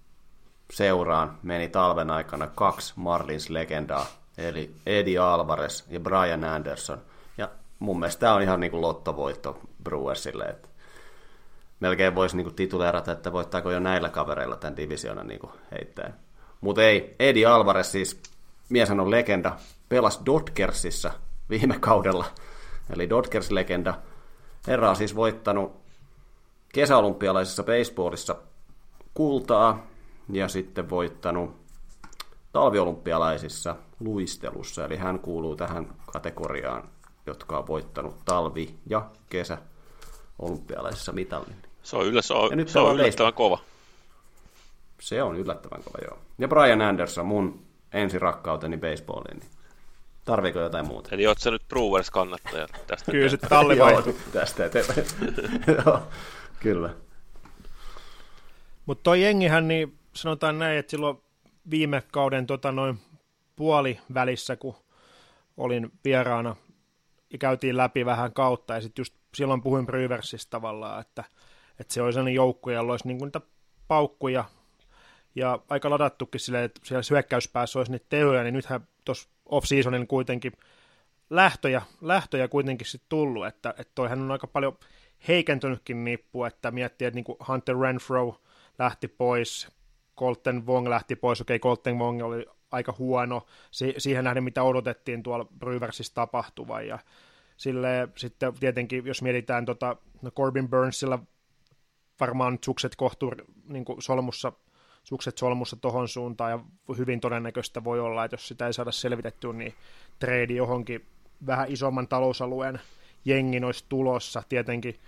[0.72, 4.06] seuraan meni talven aikana kaksi Marlins-legendaa,
[4.38, 7.02] eli Eddie Alvarez ja Brian Anderson.
[7.38, 10.68] Ja mun mielestä tämä on ihan niin kuin lottovoitto Brewersille, että
[11.80, 16.14] melkein voisi niin tituleerata, että voittaako jo näillä kavereilla tämän divisionan niin kuin heittäen.
[16.60, 18.20] Mutta ei, Eddie Alvarez siis,
[18.70, 19.56] mies on legenda,
[19.88, 21.10] pelasi Dodgersissa
[21.50, 22.24] viime kaudella,
[22.90, 23.94] eli Dodgers-legenda.
[24.66, 25.80] Herra on siis voittanut
[26.72, 28.36] kesäolympialaisissa baseballissa
[29.14, 29.86] kultaa
[30.32, 31.56] ja sitten voittanut
[32.52, 36.88] talviolympialaisissa luistelussa, eli hän kuuluu tähän kategoriaan,
[37.26, 39.58] jotka on voittanut talvi- ja kesä
[40.38, 41.56] olympialaisissa mitallin.
[41.82, 43.58] Se on, yllä, se on, ja nyt se on yllättävän kova.
[45.00, 46.18] Se on yllättävän kova, joo.
[46.38, 49.50] Ja Brian Anderson, mun ensirakkauteni baseballiin, niin
[50.24, 51.08] tarviiko jotain muuta?
[51.12, 53.12] Eli oot sä nyt Brewers-kannattaja tästä?
[53.12, 53.76] Kyllä se talli
[54.32, 55.06] tästä eteenpäin.
[55.86, 56.02] joo,
[56.60, 56.90] kyllä.
[58.86, 61.18] Mutta toi jengihän, niin sanotaan näin, että silloin
[61.70, 62.98] viime kauden tota, noin
[63.56, 64.74] puoli välissä, kun
[65.56, 66.56] olin vieraana
[67.32, 71.24] ja käytiin läpi vähän kautta, ja sitten just silloin puhuin Bryversistä tavallaan, että,
[71.80, 73.40] että se oli sellainen joukko, jolla olisi niinku niitä
[73.88, 74.44] paukkuja,
[75.34, 80.52] ja aika ladattukin silleen, että siellä hyökkäyspäässä olisi niitä tehoja, niin nythän tuossa off-seasonin kuitenkin
[81.30, 84.78] lähtöjä, lähtöjä kuitenkin sitten tullut, että, että toihan on aika paljon
[85.28, 88.34] heikentynytkin nippu, että miettii, että niin Hunter Renfro–
[88.80, 89.68] lähti pois,
[90.18, 93.46] Colton Wong lähti pois, okei, okay, Colton Wong oli aika huono.
[93.70, 96.98] Si- siihen nähden, mitä odotettiin tuolla Bryversissä tapahtuvan, ja
[97.56, 101.18] sille sitten tietenkin, jos mietitään tota, no Corbin Burnsilla
[102.20, 103.34] varmaan sukset kohtuu
[103.68, 104.52] niin solmussa,
[105.02, 106.60] sukset solmussa tohon suuntaan, ja
[106.98, 109.74] hyvin todennäköistä voi olla, että jos sitä ei saada selvitettyä, niin
[110.18, 111.06] trade johonkin
[111.46, 112.80] vähän isomman talousalueen
[113.24, 114.42] jengin olisi tulossa.
[114.48, 114.98] Tietenkin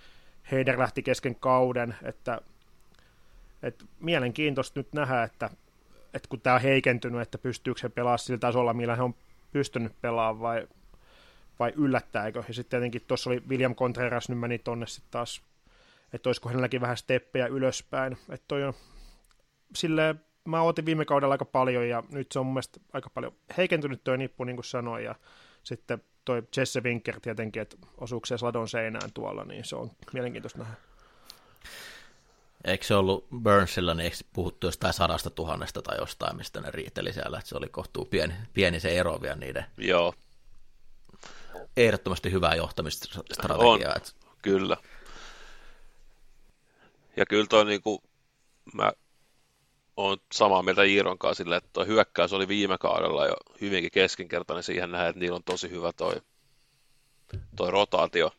[0.53, 2.41] Heider lähti kesken kauden, että
[3.63, 5.51] et mielenkiintoista nyt nähdä, että,
[6.15, 9.15] että kun tämä on heikentynyt, että pystyykö se pelaamaan sillä tasolla, millä he on
[9.53, 10.69] pystynyt pelaamaan vai,
[11.59, 12.45] vai yllättääkö.
[12.49, 15.43] Ja sitten tietenkin tuossa oli William Contreras, nyt meni tonne sitten taas,
[16.13, 18.19] että olisiko hänelläkin vähän steppejä ylöspäin.
[18.29, 18.75] Että toi on,
[19.77, 23.33] silleen, mä otin viime kaudella aika paljon ja nyt se on mun mielestä aika paljon
[23.57, 25.15] heikentynyt tuo nippu, niin kuin sanoin, ja
[25.63, 30.59] sitten toi Jesse Winker tietenkin, että osuuko se Sladon seinään tuolla, niin se on mielenkiintoista
[30.59, 30.75] nähdä.
[32.65, 37.13] Eikö se ollut Burnsilla, niin eikö puhuttu jostain sadasta tuhannesta tai jostain, mistä ne riiteli
[37.13, 39.65] siellä, että se oli kohtuu pieni, pieni se ero vielä niiden.
[39.79, 40.15] Joo.
[41.77, 43.59] Ehdottomasti hyvää johtamistrategiaa.
[43.59, 44.11] On, että...
[44.43, 44.77] kyllä.
[47.17, 48.03] Ja kyllä toi niinku,
[48.75, 48.93] mä
[49.97, 54.63] oon samaa mieltä Iiron kanssa sille, että tuo hyökkäys oli viime kaudella jo hyvinkin keskinkertainen.
[54.63, 56.15] Siihen nähdä, että niillä on tosi hyvä toi,
[57.57, 58.31] toi rotaatio.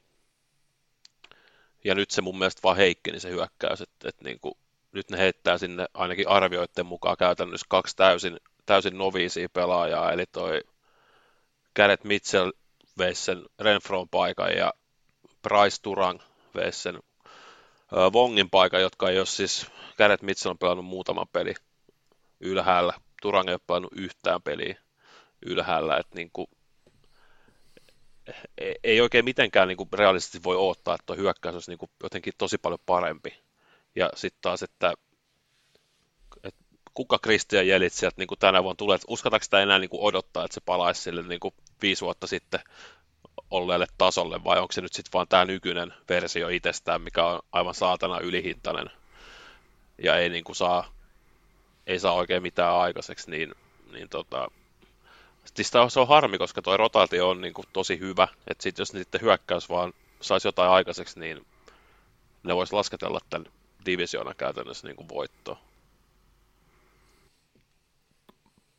[1.84, 4.54] Ja nyt se mun mielestä vaan heikkeni se hyökkäys, että, että niin kuin
[4.92, 10.62] nyt ne heittää sinne ainakin arvioiden mukaan käytännössä kaksi täysin, täysin noviisia pelaajaa, eli toi
[11.76, 12.52] Garrett Mitchell
[12.98, 14.74] veisi sen Renfron paikan ja
[15.42, 16.20] Bryce Turang
[16.56, 17.00] veisi sen
[18.14, 19.68] Vongin paikan, jotka ei ole siis,
[19.98, 21.54] Garrett Mitchell on pelannut muutaman peli
[22.40, 24.76] ylhäällä, Turang ei ole pelannut yhtään peliä
[25.46, 26.48] ylhäällä, että niin kuin,
[28.84, 32.58] ei oikein mitenkään niin kuin realistisesti voi odottaa, että hyökkäys olisi niin kuin jotenkin tosi
[32.58, 33.44] paljon parempi.
[33.96, 34.94] Ja sitten taas, että,
[36.44, 36.62] että
[36.94, 40.04] kuka Christian Jelit sieltä niin kuin tänä vuonna tulee, että uskotaanko sitä enää niin kuin
[40.04, 42.60] odottaa, että se palaisi sille niin kuin viisi vuotta sitten
[43.52, 47.76] olleelle tasolle, vai onko se nyt sitten vaan tämä nykyinen versio itsestään, mikä on aivan
[47.76, 48.92] saatana ylihintainen
[49.98, 50.94] ja ei niin kuin saa,
[51.88, 53.56] ei saa oikein mitään aikaiseksi, niin,
[53.92, 54.52] niin tota,
[55.54, 58.88] siis se on harmi, koska tuo rotaatio on niin kuin tosi hyvä, että sit jos
[58.88, 61.46] sitten hyökkäys vaan saisi jotain aikaiseksi, niin
[62.44, 63.48] ne voisi lasketella tämän
[63.86, 65.58] divisioonan käytännössä niin kuin voittoon.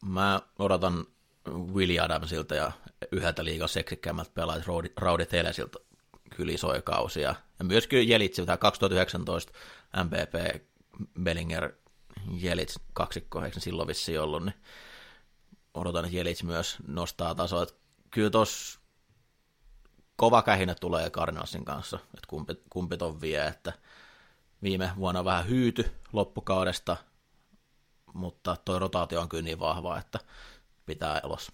[0.05, 1.07] Mä odotan
[1.49, 2.73] Willie Adamsilta ja
[3.13, 4.67] yhdeltä liigan seksikkäämmältä pelaajat
[4.97, 5.79] Rowdy Telesilta
[6.37, 7.35] kyllä isoja kausia.
[7.59, 9.53] Ja myös kyllä Jelitsiltä 2019
[10.05, 10.65] MPP
[11.23, 11.73] Bellinger
[12.31, 14.55] Jelits kaksikko, eikö silloin vissiin ollut, niin
[15.75, 17.63] odotan, että Jelits myös nostaa tasoa.
[17.63, 17.75] Että
[18.11, 18.81] kyllä tuossa
[20.17, 23.73] kova kähinä tulee Cardinalsin kanssa, että kumpi, kumpi ton vie, että
[24.63, 26.97] viime vuonna vähän hyyty loppukaudesta,
[28.15, 30.19] mutta tuo rotaatio on kyllä niin vahva, että
[30.87, 31.53] pitää elossa.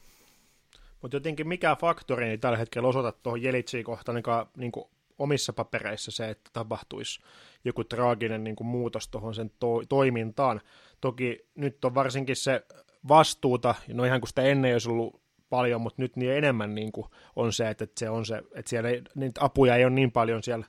[1.02, 4.22] Mutta jotenkin mikä faktori niin tällä hetkellä osoita tuohon Jelitsiin kohtaan
[4.56, 4.84] niin, kuin
[5.18, 7.20] omissa papereissa se, että tapahtuisi
[7.64, 10.60] joku traaginen niin kuin muutos tuohon sen to- toimintaan.
[11.00, 12.66] Toki nyt on varsinkin se
[13.08, 15.20] vastuuta, no ihan kuin sitä ennen olisi ollut
[15.50, 18.88] paljon, mutta nyt niin enemmän niin kuin on se, että se on se, että siellä
[18.88, 20.66] ei, niitä apuja ei ole niin paljon siellä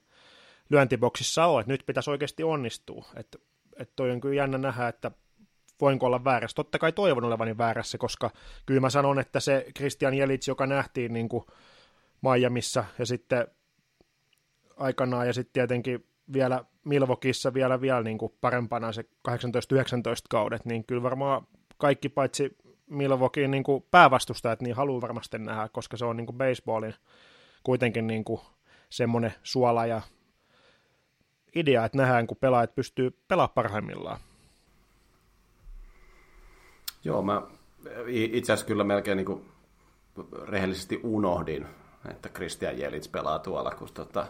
[0.69, 3.05] lyöntiboksissa ole, että nyt pitäisi oikeasti onnistua.
[3.15, 3.37] Että,
[3.77, 5.11] että toi on kyllä jännä nähdä, että
[5.81, 6.55] voinko olla väärässä.
[6.55, 8.29] Totta kai toivon olevani väärässä, koska
[8.65, 11.43] kyllä mä sanon, että se Christian Jelits, joka nähtiin niin kuin
[12.21, 13.47] Miamiissa ja sitten
[14.77, 19.33] aikanaan ja sitten tietenkin vielä Milvokissa vielä, vielä niin kuin parempana se 18-19
[20.29, 21.47] kaudet, niin kyllä varmaan
[21.77, 22.57] kaikki paitsi
[22.89, 26.93] Milvokin niin kuin päävastustajat niin haluaa varmasti nähdä, koska se on niin kuin baseballin
[27.63, 28.41] kuitenkin niin kuin
[28.89, 30.01] semmoinen suola ja
[31.55, 34.19] idea, että nähdään, kun pelaajat pystyy pelaamaan parhaimmillaan.
[37.03, 37.41] Joo, mä
[38.07, 39.45] itse asiassa kyllä melkein niin kuin
[40.43, 41.67] rehellisesti unohdin,
[42.09, 44.27] että Christian Jelits pelaa tuolla, kun tota,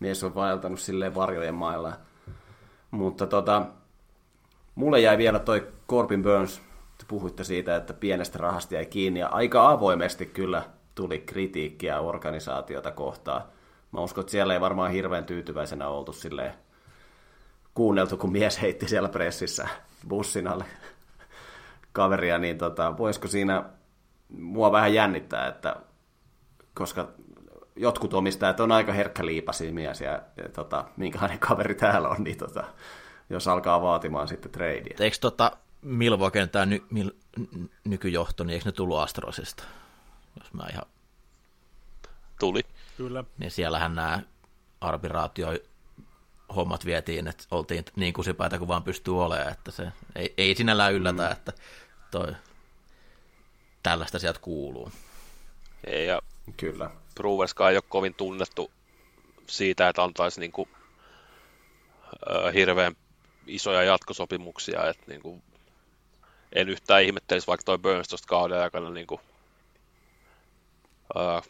[0.00, 1.92] mies on vaeltanut silleen varjojen mailla.
[2.90, 3.66] Mutta tota,
[4.74, 6.62] mulle jäi vielä toi Corbin Burns,
[6.98, 10.62] te puhuitte siitä, että pienestä rahasta jäi kiinni, ja aika avoimesti kyllä
[10.94, 13.42] tuli kritiikkiä organisaatiota kohtaan.
[13.92, 16.54] Mä uskon, että siellä ei varmaan hirveän tyytyväisenä oltu silleen
[17.74, 19.68] kuunneltu, kun mies heitti siellä pressissä
[20.08, 20.64] bussin alle
[21.98, 23.64] kaveria, niin tota, voisiko siinä
[24.28, 25.76] mua vähän jännittää, että
[26.74, 27.08] koska
[27.76, 32.64] jotkut omistajat on aika herkkäliipaisia mies ja, ja tota, minkälainen kaveri täällä on, niin tota,
[33.30, 34.96] jos alkaa vaatimaan sitten tradea.
[35.00, 35.52] Eikö tota
[35.82, 37.10] Milwaukee tämä ny, mil,
[37.84, 39.64] nykyjohto, niin eikö ne tullut Astrosista?
[40.38, 40.86] Jos mä ihan...
[42.40, 42.62] Tuli.
[42.96, 43.24] Kyllä.
[43.38, 44.22] Niin siellähän nämä
[44.80, 45.48] arbiraatio
[46.56, 50.94] hommat vietiin, että oltiin niin kusipäitä kuin vaan pystyy olemaan, että se ei, ei sinällään
[50.94, 51.32] yllätä, mm.
[51.32, 51.52] että
[52.10, 52.32] toi,
[53.82, 54.92] tällaista sieltä kuuluu.
[55.84, 56.22] Ei, ja
[56.56, 56.90] Kyllä.
[57.14, 58.70] Brewerskaan ei ole kovin tunnettu
[59.46, 60.68] siitä, että antaisi niin kuin,
[62.30, 62.96] äh, hirveän
[63.46, 65.42] isoja jatkosopimuksia, että niin kuin,
[66.52, 69.20] en yhtään ihmettelisi, vaikka toi Burns tuosta kauden aikana niin kuin,
[71.16, 71.42] äh,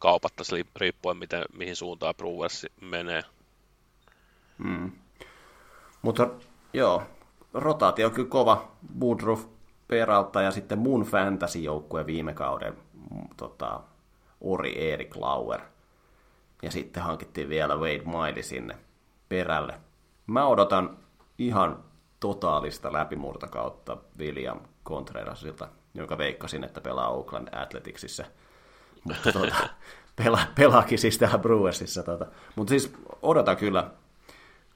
[0.00, 3.22] kaupattaisi riippuen, miten, mihin suuntaan Brewers menee.
[4.58, 4.92] Mm.
[6.02, 6.30] Mutta
[6.72, 7.02] joo,
[7.54, 8.72] rotaatio on kyllä kova.
[9.00, 9.46] Woodruff,
[9.88, 12.76] Peralta ja sitten mun fantasy-joukkue viime kauden
[13.36, 13.80] tota,
[14.40, 15.60] Ori Erik Lauer.
[16.62, 18.76] Ja sitten hankittiin vielä Wade Miley sinne
[19.28, 19.80] perälle.
[20.26, 20.96] Mä odotan
[21.38, 21.84] ihan
[22.20, 28.24] totaalista läpimurtokautta William Contrerasilta, jonka veikkasin, että pelaa Oakland Athleticsissa.
[29.04, 29.56] Mutta tuota,
[30.22, 32.02] pela, pelaakin siis täällä Brewersissa.
[32.02, 32.26] Tuota.
[32.56, 33.90] Mutta siis odotan kyllä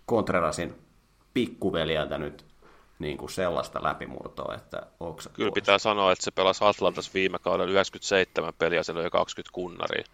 [0.08, 0.74] Contrerasin
[1.34, 2.44] pikkuveljeltä nyt
[2.98, 5.62] niin kuin sellaista läpimurtoa, että oksat Kyllä pois.
[5.62, 10.04] pitää sanoa, että se pelasi Atlantas viime kaudella 97 peliä, se oli 20 kunnaria.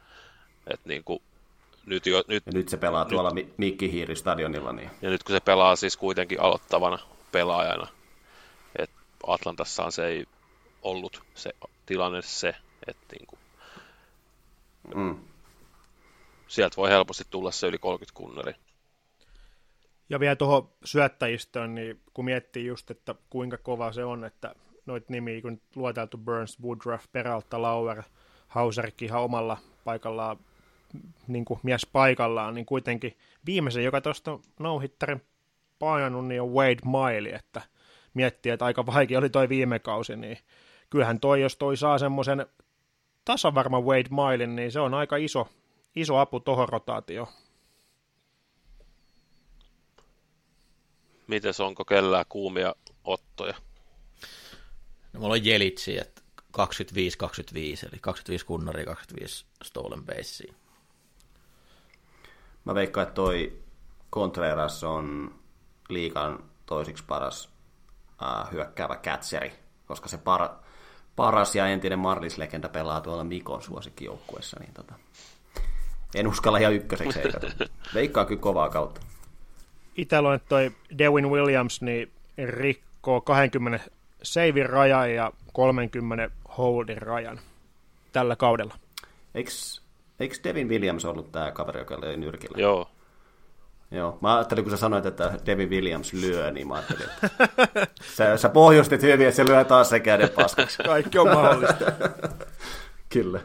[0.66, 1.23] Et niin kuin,
[1.86, 4.73] nyt, jo, nyt, ja nyt se pelaa tuolla nyt, Mikki Hiiri stadionilla.
[4.73, 4.90] Niin.
[5.02, 6.98] Ja nyt kun se pelaa siis kuitenkin aloittavana
[7.32, 7.86] pelaajana,
[8.78, 8.97] että
[9.27, 10.27] Atlantassaan se ei
[10.82, 11.51] ollut se
[11.86, 12.55] tilanne se,
[12.86, 13.39] että niin kuin,
[14.94, 15.19] mm.
[16.48, 18.55] sieltä voi helposti tulla se yli 30 kunnari.
[20.09, 24.55] Ja vielä tuohon syöttäjistöön, niin kun miettii just, että kuinka kova se on, että
[24.86, 28.02] noit nimiä, kun luoteltu Burns, Woodruff, Peralta, Lauer,
[28.48, 30.36] Hauserkin ihan omalla paikallaan,
[31.28, 33.16] niin kuin mies paikallaan, niin kuitenkin
[33.47, 34.81] viimeisen, joka tuosta no
[35.78, 37.62] painanut, niin on Wade Miley, että
[38.14, 40.39] miettii, että aika vaikea oli toi viime kausi, niin
[40.90, 42.47] kyllähän toi, jos toi saa semmoisen
[43.24, 45.48] tasavarman Wade Milein, niin se on aika iso,
[45.97, 47.28] iso apu tuohon rotaatioon.
[51.26, 52.74] Mites onko kellään kuumia
[53.05, 53.55] ottoja?
[55.12, 56.22] No, mulla on Jelitsi, että
[56.59, 56.59] 25-25,
[57.88, 60.44] eli 25 kunnari 25 stolen base.
[62.64, 63.59] Mä veikkaan, että toi
[64.12, 65.34] Contreras on
[65.88, 67.48] liikan toisiksi paras
[68.22, 69.52] äh, hyökkäävä kätseri,
[69.86, 70.48] koska se par,
[71.16, 74.94] paras ja entinen Marlis-legenda pelaa tuolla Mikon suosikkijoukkuessa, niin tota,
[76.14, 77.40] en uskalla ihan ykköseksi eikä.
[77.94, 79.01] Veikkaa kyllä kovaa kautta.
[79.97, 82.12] Itsellä että toi Dewin Williams niin
[82.45, 83.91] rikkoo 20
[84.23, 87.41] seivin rajan ja 30 holdin rajan
[88.12, 88.75] tällä kaudella.
[89.35, 89.51] Eikö,
[90.21, 92.59] eikö Devin Williams ollut tämä kaveri, joka oli nyrkillä?
[92.59, 92.91] Joo.
[93.91, 97.49] Joo, mä ajattelin, kun sä sanoit, että Devin Williams lyö, niin mä ajattelin, että
[98.16, 100.83] sä, sä pohjustit hyvin, että se lyö taas se käden paskaksi.
[100.87, 101.85] Kaikki on mahdollista.
[103.15, 103.41] kyllä.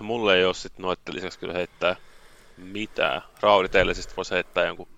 [0.00, 1.96] Mulle ei ole sitten noitten lisäksi kyllä heittää
[2.56, 3.22] mitään.
[3.40, 4.88] Raudi teille siis voisi heittää jonkun,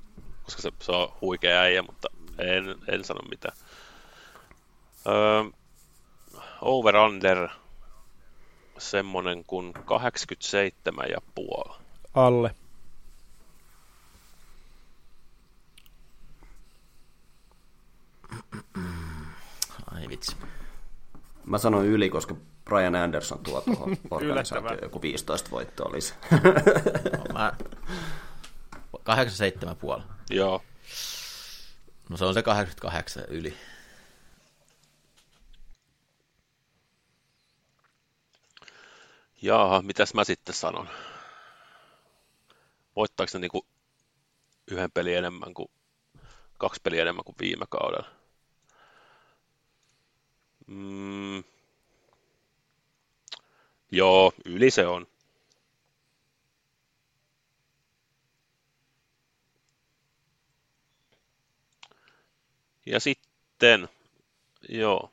[0.49, 2.09] koska se, se on huikea äijä, mutta
[2.39, 3.57] en, en sano mitään.
[5.07, 5.45] Öö,
[6.61, 7.49] over-under
[8.79, 11.79] semmonen kuin 87 ja puoli.
[12.15, 12.55] Alle.
[19.95, 20.37] Ai vitsi.
[21.45, 26.15] Mä sanon yli, koska Brian Anderson tuo tuohon organisaatioon joku 15 voittoa olisi.
[27.19, 27.53] No, mä...
[29.99, 30.03] 87,5.
[30.31, 30.63] Joo.
[32.09, 33.57] No se on se 88 yli.
[39.43, 40.89] Jaaha, mitäs mä sitten sanon?
[42.97, 43.67] Voittaako ne niinku
[44.71, 45.71] yhden pelin enemmän kuin
[46.59, 48.11] kaksi peliä enemmän kuin viime kaudella?
[50.67, 51.45] Mm.
[53.91, 55.07] Joo, yli se on.
[62.91, 63.89] Ja sitten,
[64.69, 65.13] joo.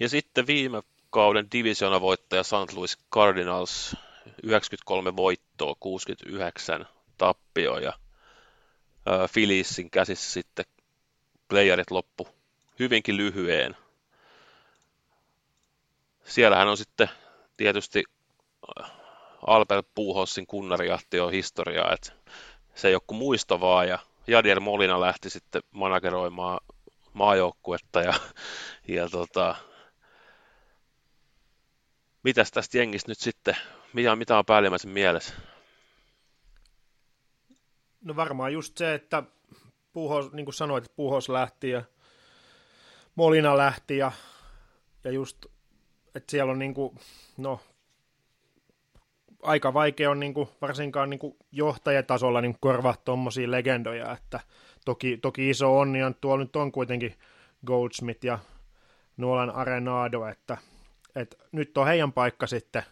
[0.00, 1.48] Ja sitten viime kauden
[2.00, 2.72] voittaja St.
[2.72, 3.96] Louis Cardinals
[4.42, 6.86] 93 voittoa, 69
[7.18, 7.92] tappio ja
[9.08, 10.64] äh, Phillisin käsissä sitten
[11.48, 12.28] playerit loppu
[12.78, 13.76] hyvinkin lyhyeen.
[16.24, 17.08] Siellähän on sitten
[17.56, 18.04] tietysti
[19.46, 22.12] Albert Puuhossin kunnariahti on historiaa, että
[22.74, 26.60] se ei ole kuin muisto vaan, ja Jadier Molina lähti sitten manageroimaan
[27.12, 28.14] maajoukkuetta, ja,
[28.88, 29.54] ja tota,
[32.22, 33.56] mitäs tästä jengistä nyt sitten,
[33.92, 35.34] mitä, mitä on päällimmäisen mielessä?
[38.00, 39.22] No varmaan just se, että
[39.92, 41.82] Puhos, niin kuin sanoit, että Puhos lähti ja
[43.14, 44.12] Molina lähti ja,
[45.04, 45.46] ja just,
[46.14, 46.98] että siellä on niin kuin,
[47.36, 47.60] no,
[49.44, 54.40] aika vaikea on niin kuin, varsinkaan niin kuin johtajatasolla niin korvaa tuommoisia legendoja, että
[54.84, 57.14] toki, toki iso onni on, tuolla nyt on kuitenkin
[57.66, 58.38] Goldsmith ja
[59.16, 60.58] Nolan Arenado, että
[61.16, 62.82] et nyt on heidän paikka sitten,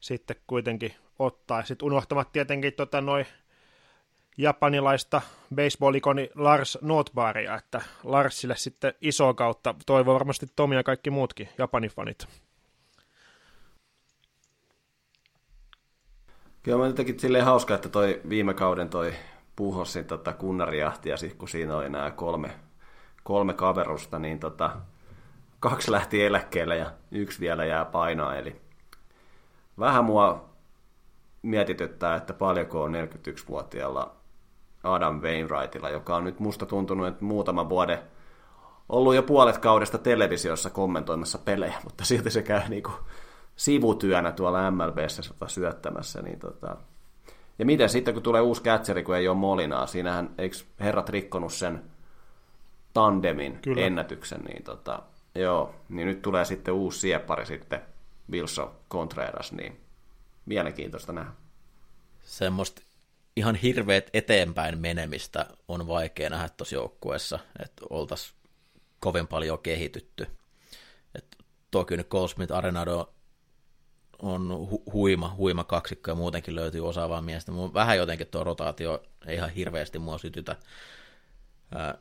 [0.00, 1.64] sitten kuitenkin ottaa.
[1.64, 3.26] Sitten unohtamat tietenkin tota noin
[4.36, 5.22] japanilaista
[5.54, 12.26] baseballikoni Lars Notbaria, että Larsille sitten iso kautta toivoo varmasti Tomi ja kaikki muutkin Japanifanit.
[16.62, 19.14] Kyllä mä jotenkin silleen hauska, että toi viime kauden toi
[19.56, 22.50] Puhossin tota kunnariahti ja sitten kun siinä oli nämä kolme,
[23.22, 24.70] kolme kaverusta, niin tota,
[25.60, 28.60] kaksi lähti eläkkeelle ja yksi vielä jää painoa, eli
[29.78, 30.44] vähän mua
[31.42, 34.14] mietityttää, että paljonko on 41-vuotiaalla
[34.82, 37.98] Adam Wainwrightilla, joka on nyt musta tuntunut, että muutama vuoden
[38.88, 42.90] ollut jo puolet kaudesta televisiossa kommentoimassa pelejä, mutta silti se käy niinku
[43.62, 46.22] sivutyönä tuolla MLBssä syöttämässä.
[46.22, 46.76] Niin tota...
[47.58, 51.52] Ja miten sitten, kun tulee uusi kätseri, kun ei ole Molinaa, siinähän eikö herrat rikkonut
[51.52, 51.82] sen
[52.94, 53.82] tandemin Kyllä.
[53.82, 55.02] ennätyksen, niin tota,
[55.34, 57.80] Joo, niin nyt tulee sitten uusi sieppari sitten,
[58.30, 59.80] Wilson Contreras, niin
[60.46, 61.30] mielenkiintoista nähdä.
[62.24, 62.82] Semmoista
[63.36, 68.36] ihan hirveät eteenpäin menemistä on vaikea nähdä tuossa joukkueessa, että oltaisiin
[69.00, 70.26] kovin paljon kehitytty.
[71.14, 71.36] Et
[71.70, 73.12] toki nyt Goldsmith Arenado
[74.22, 77.52] on hu- huima, huima kaksikko ja muutenkin löytyy osaavaa miestä.
[77.52, 80.56] Mun vähän jotenkin tuo rotaatio ei ihan hirveästi mua sytytä.
[81.74, 81.98] Ää,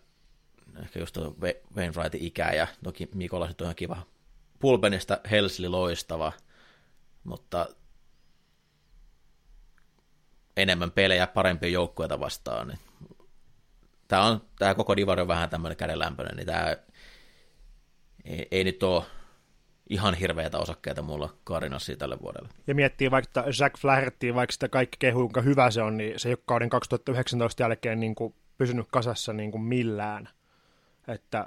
[0.80, 1.36] ehkä just tuo
[1.76, 3.98] Wainwrightin ikä ja toki Mikola on ihan kiva.
[4.60, 6.32] Pulpenista Helsli loistava,
[7.24, 7.70] mutta
[10.58, 12.68] enemmän pelejä parempia joukkueita vastaan.
[12.68, 12.80] Niin
[14.08, 16.78] tämä, on, tämä koko divari on vähän tämmöinen kädenlämpöinen, niin tämä
[18.26, 19.04] ei, ei nyt ole
[19.92, 22.50] ihan hirveitä osakkeita mulla Cardinalsia tälle vuodelle.
[22.68, 26.30] Ja miettii vaikka Jack Flaherty, vaikka sitä kaikki kehuu, kuinka hyvä se on, niin se
[26.30, 30.30] ei ole kauden 2019 jälkeen niin kuin pysynyt kasassa niin kuin millään.
[31.08, 31.46] Että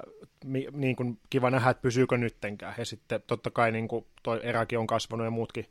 [0.71, 2.75] niin kuin kiva nähdä, että pysyykö nyttenkään.
[2.77, 5.65] Ja sitten totta kai niin kuin toi eräkin on kasvanut ja muutkin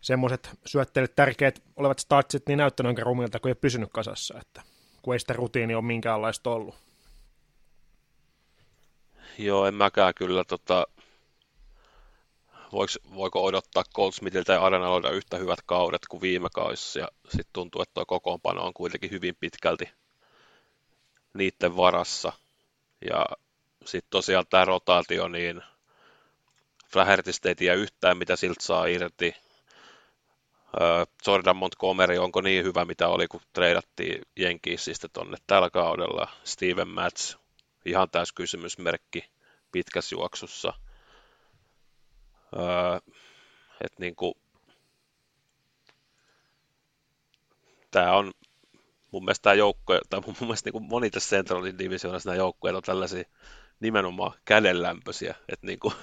[0.00, 4.38] semmoiset syötteille tärkeät olevat startsit, niin näyttänyt aika rumilta, kun ei pysynyt kasassa.
[4.40, 4.62] Että
[5.02, 6.74] kun ei sitä rutiini ole minkäänlaista ollut.
[9.38, 10.86] Joo, en mäkään kyllä tota,
[12.74, 17.82] voiko, voiko odottaa Goldsmithiltä ja Arenalolta yhtä hyvät kaudet kuin viime kaudessa, ja sitten tuntuu,
[17.82, 19.90] että tuo kokoonpano on kuitenkin hyvin pitkälti
[21.34, 22.32] niiden varassa.
[23.10, 23.26] Ja
[23.84, 25.62] sitten tosiaan tämä rotaatio, niin
[26.92, 29.34] Flahertistä ei tiedä yhtään, mitä siltä saa irti.
[31.26, 36.28] Jordan Montgomery, onko niin hyvä, mitä oli, kun treidattiin Jenkiisistä tonne tällä kaudella.
[36.44, 37.34] Steven Matz,
[37.86, 39.24] ihan täys kysymysmerkki
[39.72, 40.72] pitkässä juoksussa.
[42.56, 42.96] Öö,
[43.84, 44.34] että niin kuin,
[47.90, 48.32] tämä on
[49.10, 52.82] mun mielestä tämä joukko, tai mun mielestä niin moni tässä Centralin divisioonassa nämä joukkueet on
[52.82, 53.24] tällaisia
[53.80, 55.94] nimenomaan kädenlämpöisiä, että niin kuin,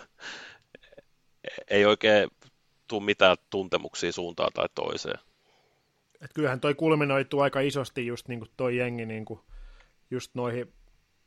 [1.67, 2.29] ei oikein
[2.87, 5.19] tule mitään tuntemuksia suuntaan tai toiseen.
[6.21, 9.39] Et kyllähän toi kulminoituu aika isosti just niin kuin toi jengi niin kuin
[10.11, 10.73] just noihin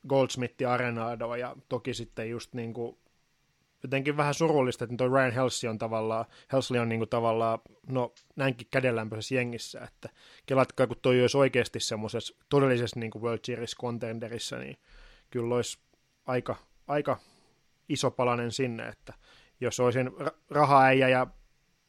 [0.08, 2.96] Goldsmith ja Arenado ja toki sitten just niin kuin
[3.84, 8.14] jotenkin vähän surullista, että toi Ryan Helsley on tavallaan, Helsley on niin kuin tavallaan, no
[8.36, 10.08] näinkin kädenlämpöisessä jengissä, että
[10.46, 14.76] kelatkaa, kun toi olisi oikeasti semmoisessa todellisessa niin kuin World Series contenderissa, niin
[15.30, 15.78] kyllä olisi
[16.26, 16.56] aika,
[16.86, 17.16] aika
[17.88, 19.12] iso palanen sinne, että
[19.60, 20.10] jos olisin
[20.50, 21.26] raha-äijä ja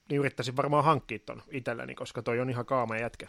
[0.10, 3.28] niin yrittäisin varmaan hankkia ton itselleni, koska toi on ihan kaama jätkä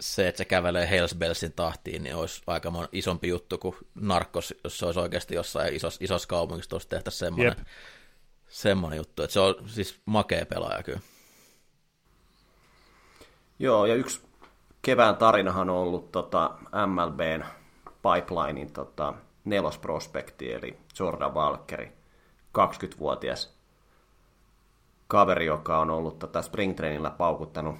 [0.00, 4.78] se, että se kävelee Hells Bellsin tahtiin, niin olisi aika isompi juttu kuin narkos, jos
[4.78, 7.66] se olisi oikeasti jossain isossa, isossa kaupungissa tuossa tehtäisiin semmoinen,
[8.48, 9.22] semmoinen juttu.
[9.22, 11.00] Että se on siis makea pelaaja kyllä.
[13.58, 14.20] Joo, ja yksi
[14.82, 16.50] kevään tarinahan on ollut tota
[16.86, 17.44] MLBn
[18.02, 19.14] pipelinein tota,
[19.44, 21.92] nelosprospekti, eli Jordan Walkeri,
[22.58, 23.54] 20-vuotias
[25.08, 27.76] kaveri, joka on ollut tota springtrainilla paukuttanut,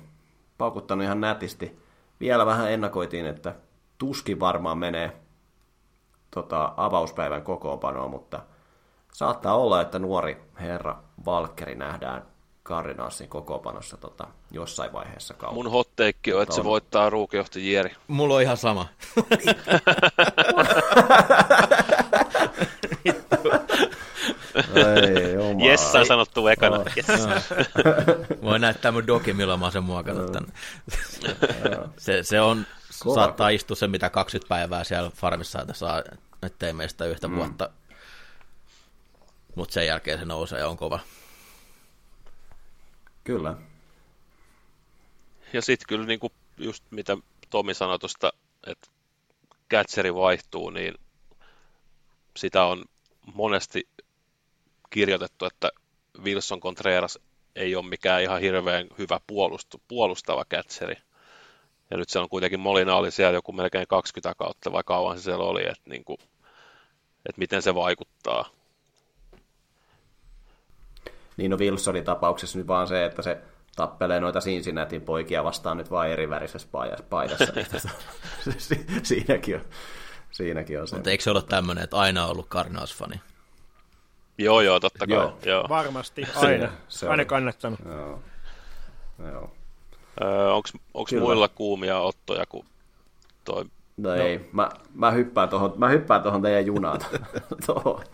[0.59, 1.77] paukuttanut ihan nätisti–
[2.21, 3.55] vielä vähän ennakoitiin, että
[3.99, 5.13] tuskin varmaan menee
[6.31, 8.41] tota, avauspäivän kokoonpanoon, mutta
[9.13, 12.23] saattaa olla, että nuori herra Valkkeri nähdään
[12.65, 15.55] Cardinalsin kokoonpanossa tota, jossain vaiheessa kautta.
[15.55, 17.95] Mun hotteikki on, että se voittaa ruukijohti Jeri.
[18.09, 18.87] Mulla on ihan sama.
[24.75, 26.77] Ei, Jessa sanottu ekana.
[26.77, 26.87] Oh.
[26.97, 27.07] Yes.
[28.43, 30.53] Voin näyttää mun doki, milloin mä sen muokannut tänne.
[31.97, 32.67] se, se on,
[32.99, 33.15] Kova.
[33.15, 36.03] saattaa istua se mitä 20 päivää siellä farmissa, että saa,
[36.43, 37.37] ettei meistä yhtä mm.
[37.37, 37.71] vuotta.
[39.55, 41.01] Mutta sen jälkeen se nousee ja on kova.
[43.25, 43.55] Kyllä.
[45.53, 47.17] Ja sitten kyllä niinku just mitä
[47.51, 48.33] Tomi sanoi tuosta,
[48.67, 48.89] että
[49.71, 50.95] catcheri vaihtuu, niin
[52.37, 52.85] sitä on
[53.35, 53.89] monesti
[54.91, 55.71] kirjoitettu, että
[56.23, 57.19] Wilson Contreras
[57.57, 60.97] ei ole mikään ihan hirveän hyvä puolustu, puolustava catcheri.
[61.91, 65.23] Ja nyt se on kuitenkin Molina oli siellä joku melkein 20 kautta, vai kauan se
[65.23, 66.19] siellä oli, että, niin kuin,
[67.27, 68.51] että miten se vaikuttaa.
[71.37, 73.41] Niin no Wilsonin tapauksessa nyt vaan se, että se
[73.77, 76.69] tappelee noita Cincinnatin poikia vastaan nyt vain eri värisessä
[77.11, 77.53] paidassa.
[79.03, 79.65] siinäkin on,
[80.31, 80.97] siinäkin on se.
[80.97, 83.30] Mutta eikö se ole tämmöinen, että aina on ollut Cardinals-fani?
[84.41, 85.17] Joo, joo, totta kai.
[85.17, 85.39] Joo.
[85.45, 85.67] joo.
[85.69, 86.69] Varmasti, aina.
[86.89, 87.81] Se aina kannattanut.
[87.85, 88.23] Joo.
[89.33, 89.51] Joo.
[90.23, 92.67] Öö, onko muilla kuumia ottoja kuin
[93.45, 93.65] toi?
[93.97, 94.15] No, no.
[94.15, 97.01] ei, mä, mä hyppään tuohon mä hyppään tohon teidän junaan,
[97.67, 98.05] tuohon,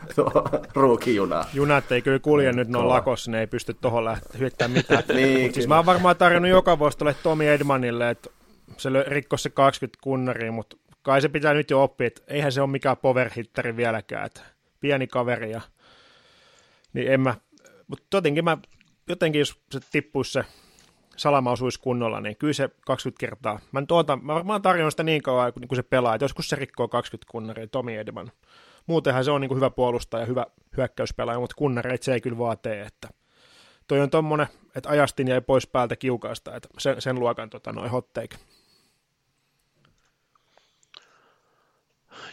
[0.74, 1.44] ruukijunaan.
[1.54, 5.02] Junat ei kyllä kulje nyt, ne on lakossa, ne ei pysty tuohon lähteä hyökkään mitään.
[5.14, 8.30] niin, siis mä oon varmaan tarjonnut joka vuosi tuolle Tomi Edmanille, että
[8.76, 12.60] se rikkoi se 20 kunnaria, mutta kai se pitää nyt jo oppia, että eihän se
[12.60, 14.40] ole mikään powerhitteri vieläkään, että
[14.80, 15.60] pieni kaveri ja
[16.96, 17.34] niin en mä,
[17.86, 18.58] mutta jotenkin mä,
[19.08, 20.44] jotenkin jos se tippuisi se
[21.16, 23.60] salama osuisi kunnolla, niin kyllä se 20 kertaa.
[23.72, 26.56] Mä, nyt ootan, mä varmaan tarjoan sitä niin kauan, kun se pelaa, että joskus se
[26.56, 28.32] rikkoo 20 kunnaria, Tomi Edman.
[28.86, 30.46] Muutenhan se on niin kuin hyvä puolustaja ja hyvä
[30.76, 33.08] hyökkäyspelaaja, mutta kunnareita se ei kyllä vaan tee, että
[33.88, 37.90] toi on tommonen, että ajastin jäi pois päältä kiukaasta, että sen, sen luokan tota, noin
[37.90, 38.36] hot take.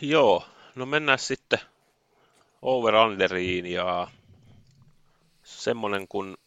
[0.02, 0.46] Joo,
[0.76, 1.60] no mennään sitten
[2.62, 4.08] over-underiin ja
[5.58, 6.38] semmonen kuin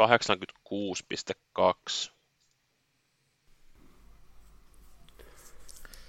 [0.00, 2.14] 86,2.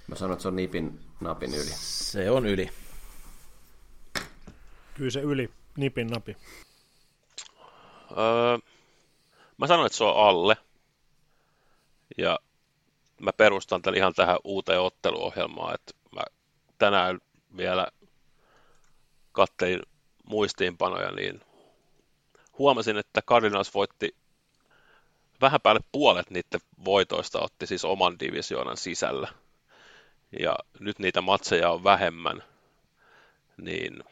[0.06, 1.70] Mä sanon, että se on nipin napin yli.
[1.74, 2.70] Se on yli.
[4.94, 6.36] Kyllä se yli, nipin napi.
[8.10, 8.58] Öö,
[9.56, 10.56] mä sanon, että se on alle.
[12.18, 12.38] Ja
[13.20, 16.22] mä perustan tämän ihan tähän uuteen otteluohjelmaan, että mä
[16.78, 17.20] tänään
[17.56, 17.88] vielä
[19.32, 19.82] kattelin
[20.26, 21.40] muistiinpanoja, niin
[22.58, 24.14] huomasin, että Cardinals voitti
[25.40, 29.28] vähän päälle puolet niiden voitoista otti siis oman divisioonan sisällä.
[30.40, 32.42] Ja nyt niitä matseja on vähemmän,
[33.56, 34.04] niin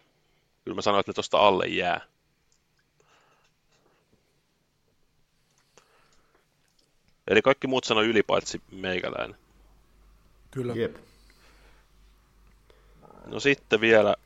[0.64, 2.00] kyllä mä sanoin, että ne tuosta alle jää.
[7.28, 9.36] Eli kaikki muut sanoi ylipaitsi meikäläinen.
[10.50, 10.74] Kyllä.
[10.74, 10.96] Jep.
[13.26, 14.16] No sitten vielä,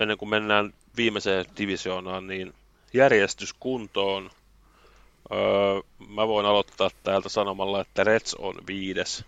[0.00, 2.54] ennen kuin mennään viimeiseen divisioonaan, niin
[2.92, 4.30] järjestys kuntoon.
[5.32, 9.24] Öö, mä voin aloittaa täältä sanomalla, että Reds on viides.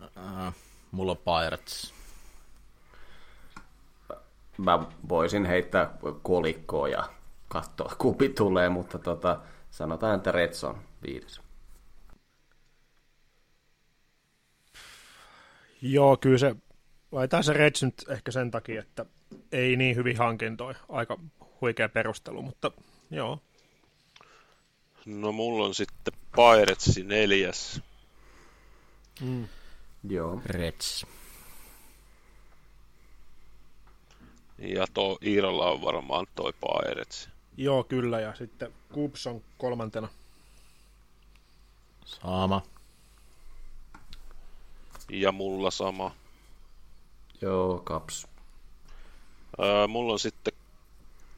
[0.00, 0.52] Uh,
[0.90, 1.94] mulla on Pirates.
[4.58, 7.08] Mä voisin heittää kolikkoa ja
[7.48, 11.40] katsoa kumpi tulee, mutta tota, sanotaan, että Reds on viides.
[15.82, 16.56] Joo, kyllä se,
[17.12, 19.06] laitetaan se Reds nyt ehkä sen takia, että
[19.52, 20.78] ei niin hyvin hankintoja.
[20.88, 21.18] Aika
[21.60, 22.72] huikea perustelu, mutta
[23.10, 23.40] joo.
[25.06, 27.80] No mulla on sitten Pirates neljäs.
[29.20, 29.48] Mm.
[30.08, 30.42] Joo.
[30.46, 31.06] Reds.
[34.58, 37.28] Ja tuo Iirolla on varmaan toi Pirates.
[37.56, 40.08] Joo, kyllä, ja sitten Cubs on kolmantena.
[42.04, 42.62] Sama.
[45.10, 46.14] Ja mulla sama.
[47.40, 48.26] Joo, kaps.
[49.62, 50.52] Öö, mulla on sitten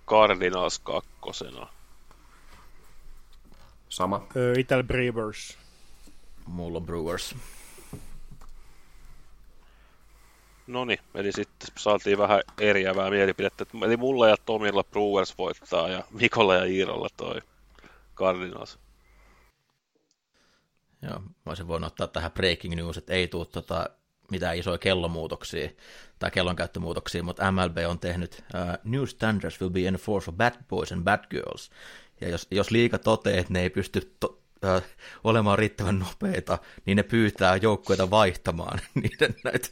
[0.07, 1.67] Cardinals kakkosena.
[3.89, 4.27] Sama.
[4.37, 5.59] Öö, Ital Brewers.
[6.47, 7.35] Mulla on Brewers.
[10.67, 13.67] No niin, eli sitten saatiin vähän eriävää mielipidettä.
[13.85, 17.41] Eli mulla ja Tomilla Brewers voittaa ja Mikolla ja Iirolla toi
[18.17, 18.79] Cardinals.
[21.03, 23.91] Joo, mä olisin voinut ottaa tähän breaking news, että ei tule tota,
[24.31, 25.71] mitään isoja kellomuutoksia
[26.19, 30.93] tai kellonkäyttömuutoksia, mutta MLB on tehnyt uh, New Standards will be enforced for bad boys
[30.93, 31.71] and bad girls.
[32.21, 34.83] Ja jos, jos liika toteaa, että ne ei pysty to, uh,
[35.25, 39.69] olemaan riittävän nopeita, niin ne pyytää joukkueita vaihtamaan niiden näitä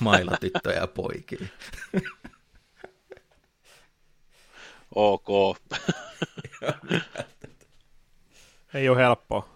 [0.00, 1.46] mailatyttöjä ja poikia.
[4.94, 5.56] Ok.
[8.74, 9.48] Ei ole helppoa.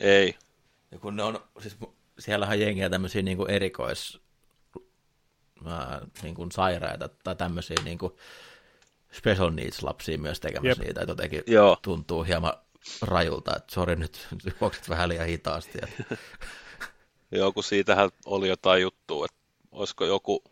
[0.00, 0.34] Ei.
[0.90, 1.76] Ja kun ne on, siis
[2.18, 4.20] siellähän jengiä tämmöisiä niin kuin erikois
[5.66, 8.12] ää, niin kuin sairaita tai tämmöisiä niin kuin
[9.12, 10.78] special needs lapsia myös tekemässä Jep.
[10.78, 11.76] niitä, että jotenkin Joo.
[11.82, 12.52] tuntuu hieman
[13.02, 14.28] rajulta, että sori nyt
[14.60, 15.78] juokset vähän liian hitaasti.
[15.82, 16.16] Että,
[17.38, 19.38] Joo, kun siitähän oli jotain juttua, että
[19.72, 20.44] olisiko joku,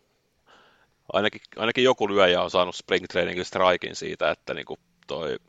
[1.13, 4.77] ainakin, ainakin joku lyöjä on saanut spring trainingin strikin siitä, että niinku
[5.07, 5.39] toi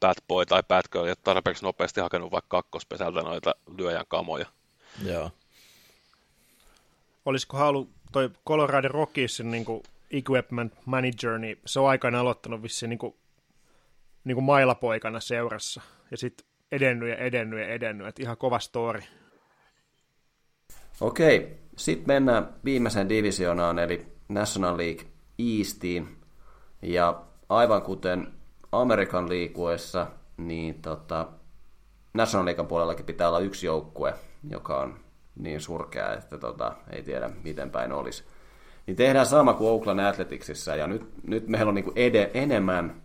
[0.00, 4.46] bad boy tai bad girl ei ole tarpeeksi nopeasti hakenut vaikka kakkospesältä noita lyöjän kamoja.
[5.04, 5.30] Joo.
[7.24, 12.90] Olisiko halu toi Colorado Rockiesin niin kuin equipment manager, niin se on aikana aloittanut vissiin
[12.90, 13.14] niin kuin,
[14.24, 15.80] niin kuin mailapoikana seurassa.
[16.10, 18.06] Ja sitten edennyt ja edennyt ja edennyt.
[18.06, 19.00] Et ihan kova story.
[21.00, 25.06] Okei, sitten mennään viimeiseen divisioonaan, eli National League
[25.38, 26.16] Eastiin.
[26.82, 28.32] Ja aivan kuten
[28.72, 30.06] Amerikan liikuessa,
[30.36, 31.28] niin tota,
[32.14, 34.14] National Leaguean puolellakin pitää olla yksi joukkue,
[34.50, 34.98] joka on
[35.36, 38.24] niin surkea, että tota, ei tiedä miten päin olisi.
[38.86, 43.02] Niin tehdään sama kuin Oakland Athleticsissa, ja nyt, nyt meillä on niinku ede, enemmän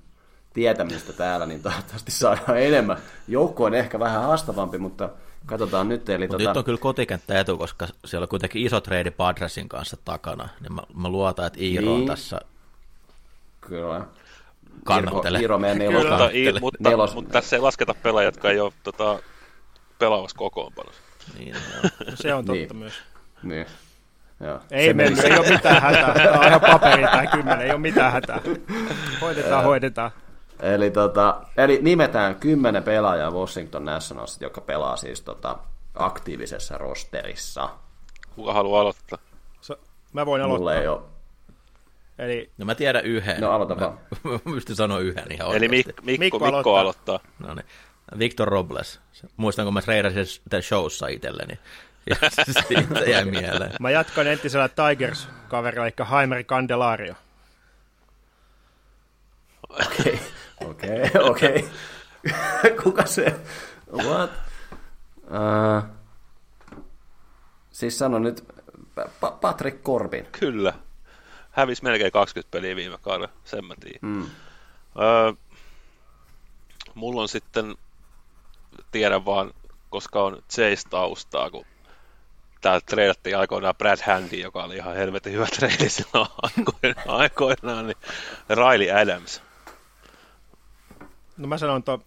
[0.54, 2.98] tietämistä täällä, niin toivottavasti saadaan enemmän.
[3.28, 5.10] Joukko on ehkä vähän haastavampi, mutta
[5.46, 6.10] katsotaan nyt.
[6.10, 9.98] Eli tota, nyt on kyllä kotikenttä etu, koska siellä on kuitenkin iso trade Padresin kanssa
[10.06, 10.50] takana.
[10.62, 12.08] Niin mä, mä luotan, että Iiro on Niin.
[12.08, 12.42] tässä
[13.62, 14.06] Kyllä.
[14.84, 15.38] Kannattele.
[15.38, 15.92] Iiro, Iiro meidän Kyllä.
[15.92, 19.20] nelos, Mutta, i, mutta, Nelos- mutta tässä ei lasketa pelaajia, jotka ei ole tota,
[20.00, 21.02] pelaavassa kokoonpanossa.
[21.38, 21.82] Niin, joo.
[22.10, 22.76] No, se on totta Niin.
[22.78, 22.94] myös.
[23.44, 23.66] Niin.
[24.40, 24.60] Joo.
[24.72, 26.14] Ei Se mennyt, ei ole mitään hätää.
[26.14, 28.40] Tämä on ihan paperi tai kymmenen, ei ole mitään hätää.
[29.22, 30.12] Hoidetaan, hoidetaan.
[30.60, 35.58] Eli, tota, eli nimetään kymmenen pelaajaa Washington Nationals, joka pelaa siis tota,
[35.96, 37.70] aktiivisessa rosterissa.
[38.36, 39.20] Kuka haluaa aloittaa?
[39.62, 39.78] Sa-
[40.14, 40.74] Mä voin aloittaa.
[40.74, 41.02] ei ole.
[42.20, 43.42] Eli No mä tiedän yhden.
[43.42, 44.00] No, aloita vaan.
[44.24, 45.92] Mä pystyn sanoa yhden ihan Eli oikeasti.
[45.92, 47.20] Mik- Mikko, Mikko Mikko, Mikko aloittaa.
[47.40, 47.66] No niin.
[48.20, 49.00] Victor Robles.
[49.38, 51.60] Muistan, kun mä treidasin sitä showssa itselleni.
[52.10, 52.16] Ja
[52.68, 53.72] siitä jäi mieleen.
[53.80, 57.16] mä jatkan entisellä Tigers-kaverilla, eli Heimer Candelario.
[59.70, 60.20] Okei,
[60.62, 61.70] okei, okei.
[62.84, 63.40] Kuka se?
[64.04, 64.32] What?
[65.24, 65.90] Uh,
[67.72, 68.46] siis sano nyt
[69.00, 70.26] pa- Patrick Corbin.
[70.40, 70.74] Kyllä.
[71.52, 74.00] Hävisi melkein 20 peliä viime kaudella, sen mä tiedän.
[74.02, 74.26] Mm.
[75.02, 75.34] Öö,
[76.94, 77.76] mulla on sitten,
[78.96, 79.54] tiedän vaan,
[79.90, 81.66] koska on Chase-taustaa, kun
[82.62, 87.98] täältä treidattiin aikoinaan Brad Handy, joka oli ihan helvetin hyvä treidi silloin aikoinaan, aikoinaan niin
[88.50, 89.42] Riley Adams.
[91.38, 92.04] No mä sanon tuon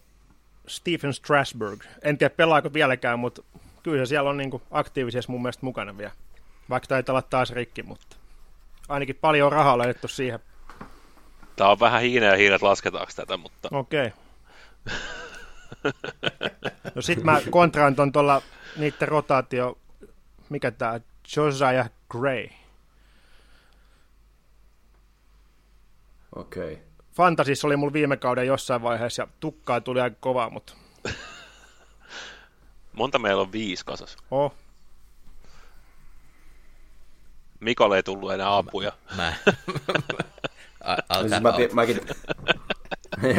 [0.66, 1.85] Stephen Strasburg.
[2.02, 3.43] En tiedä pelaako vieläkään, mutta
[3.82, 6.12] kyllä se siellä on niin aktiivisesti mun mielestä mukana vielä.
[6.70, 8.16] Vaikka taitaa olla taas rikki, mutta
[8.89, 10.40] ainakin paljon rahaa laitettu siihen.
[11.56, 14.12] Tämä on vähän hiineä ja hiiret lasketaanko tätä, mutta Okei.
[16.94, 18.42] No sit mä kontraan ton tuolla
[18.76, 19.78] niiden rotaatio,
[20.48, 21.00] mikä tää,
[21.36, 22.48] Josiah Gray.
[26.36, 26.78] Okei.
[27.12, 30.72] Fantasissa oli mulla viime kauden jossain vaiheessa ja tukkaa tuli aika kovaa, mutta
[32.92, 34.16] monta meillä on viisi kasas.
[34.30, 34.54] oh,
[37.60, 38.92] Mikolle ei tullut enää apuja.
[39.16, 39.32] Mä...
[40.84, 42.00] A- No alkaa, siis mä, mäkin...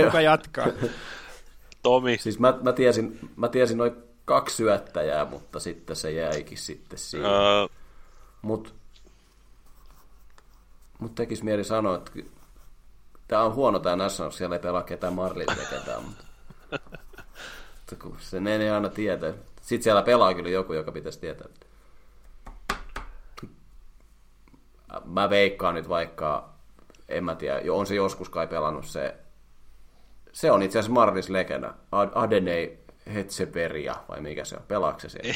[0.05, 0.67] kuka jatkaa?
[1.83, 3.95] Tomi, siis mä, mä, tiesin, mä tiesin noin
[4.25, 7.31] kaksi syöttäjää, mutta sitten se jäikin sitten siihen.
[7.31, 7.67] öö,
[8.41, 8.75] Mut,
[10.99, 12.11] mut tekis mieli sanoa, että
[13.27, 16.23] tää on huono tää Nationals, siellä ei pelaa ketään Marlille ketään, mutta
[18.01, 19.33] kun sen ei aina tietää.
[19.61, 21.47] Sitten siellä pelaa kyllä joku, joka pitäisi tietää.
[25.05, 26.49] Mä veikkaan nyt vaikka,
[27.07, 29.15] en mä tiedä, on se joskus kai pelannut se,
[30.33, 32.79] se on itse asiassa Marlis legenda, Ad- Adenei
[33.13, 35.33] Hetseperia, vai mikä se on, pelaako se siellä?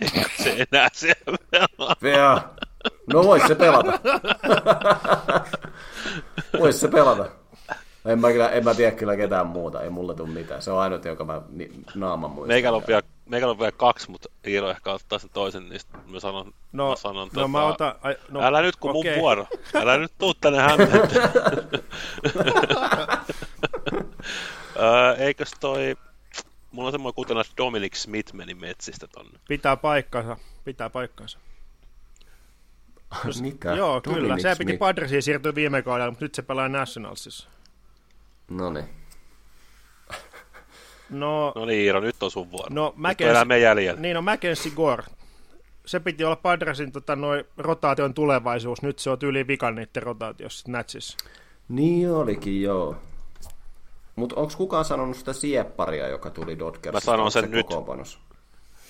[0.42, 1.36] se enää siellä
[2.00, 2.54] pelaa.
[3.12, 3.92] No vois se pelata.
[6.58, 7.26] vois se pelata.
[8.04, 10.62] En mä, kyllä, en mä tiedä kyllä ketään muuta, ei mulle tule mitään.
[10.62, 12.48] Se on ainut, joka mä ni, naaman muistan.
[12.48, 16.20] Meikällä on, vielä, meikällä on vielä kaksi, mutta Iiro ehkä ottaa sen toisen, niin mä
[16.20, 17.94] sanon, No, mä sanon no tota, mä otan...
[18.02, 19.12] Ai, no, Älä nyt kun okei.
[19.12, 19.46] mun vuoro.
[19.74, 21.00] Älä nyt tuu tänne hänelle.
[24.76, 25.96] öö, eikös toi...
[26.70, 29.38] Mulla on semmoinen kutena, että Dominic Smith meni metsistä tonne.
[29.48, 31.38] Pitää paikkansa, pitää paikkansa.
[33.42, 33.72] Mikä?
[33.72, 34.38] Joo, Dominic kyllä.
[34.38, 34.76] Se piti.
[34.78, 37.48] Padresiin siirtyä viime kaudella, mutta nyt se pelaa Nationalsissa.
[38.50, 38.88] No niin.
[41.10, 42.68] No, No niin, Iiro, nyt on sun vuoro.
[42.70, 44.00] no nyt me jäljellä.
[44.00, 45.04] Niin on Mackenzie Gore.
[45.86, 48.82] Se piti olla Padresin tota, noi, rotaation tulevaisuus.
[48.82, 51.18] Nyt se on yli vikan niiden rotaatiossa Natsissa.
[51.68, 52.96] Niin olikin, joo.
[54.16, 57.10] Mutta onko kukaan sanonut sitä siepparia, joka tuli Dodgersista?
[57.10, 57.66] Mä sanon sen se nyt.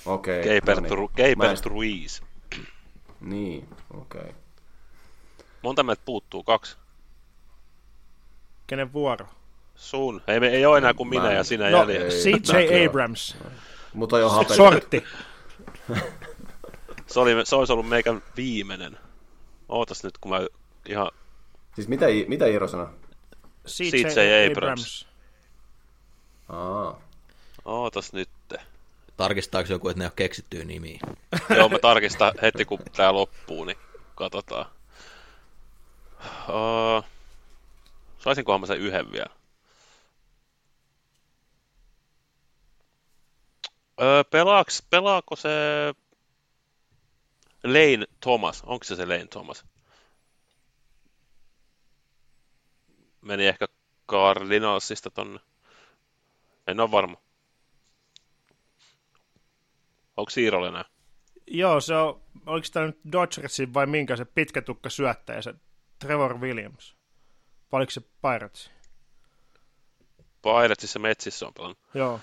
[0.06, 0.42] Okei.
[0.42, 1.42] Keipert no niin.
[1.42, 2.20] En- Ruiz.
[3.20, 4.20] Niin, okei.
[4.20, 4.32] Okay.
[5.62, 6.42] Monta meiltä puuttuu?
[6.42, 6.76] Kaksi.
[8.66, 9.26] Kenen vuoro?
[9.74, 10.22] Sun.
[10.28, 12.08] Ei, me, ei ole enää kuin minä Mä- ja sinä No, jäljellä.
[12.08, 13.36] CJ Abrams.
[13.94, 14.54] Mutta on jo hapetettu.
[14.56, 15.04] Sortti.
[17.06, 18.98] Se, oli, se olisi ollut meikän viimeinen.
[19.68, 20.46] Ootas nyt, kun mä
[20.88, 21.10] ihan...
[21.74, 22.86] Siis mitä, mitä Iiro sanoi?
[23.66, 25.06] CJ Abrams.
[26.50, 27.00] Aa.
[27.64, 28.28] Ootas nyt.
[29.16, 31.00] Tarkistaako joku, että ne ei ole keksittyä nimiä?
[31.56, 33.78] Joo, mä tarkistan heti, kun tää loppuu, niin
[34.14, 34.66] katsotaan.
[36.48, 37.04] Uh,
[38.18, 39.34] saisinkohan mä sen yhden vielä?
[44.02, 45.48] Öö, pelaaks, pelaako se
[47.64, 48.62] Lane Thomas?
[48.66, 49.64] Onko se se Lane Thomas?
[53.20, 53.68] Meni ehkä
[54.08, 55.40] Cardinalsista tonne.
[56.70, 57.16] En ole varma.
[60.16, 60.84] Onko Siirolla enää?
[61.46, 65.54] Joo, se on, oliko tämä nyt Dodgersin vai minkä se pitkä tukka syöttäjä, se
[65.98, 66.96] Trevor Williams?
[67.72, 68.70] Vai oliko se Pirates?
[70.42, 71.78] Piratesissa metsissä on pelannut.
[71.94, 72.20] Joo.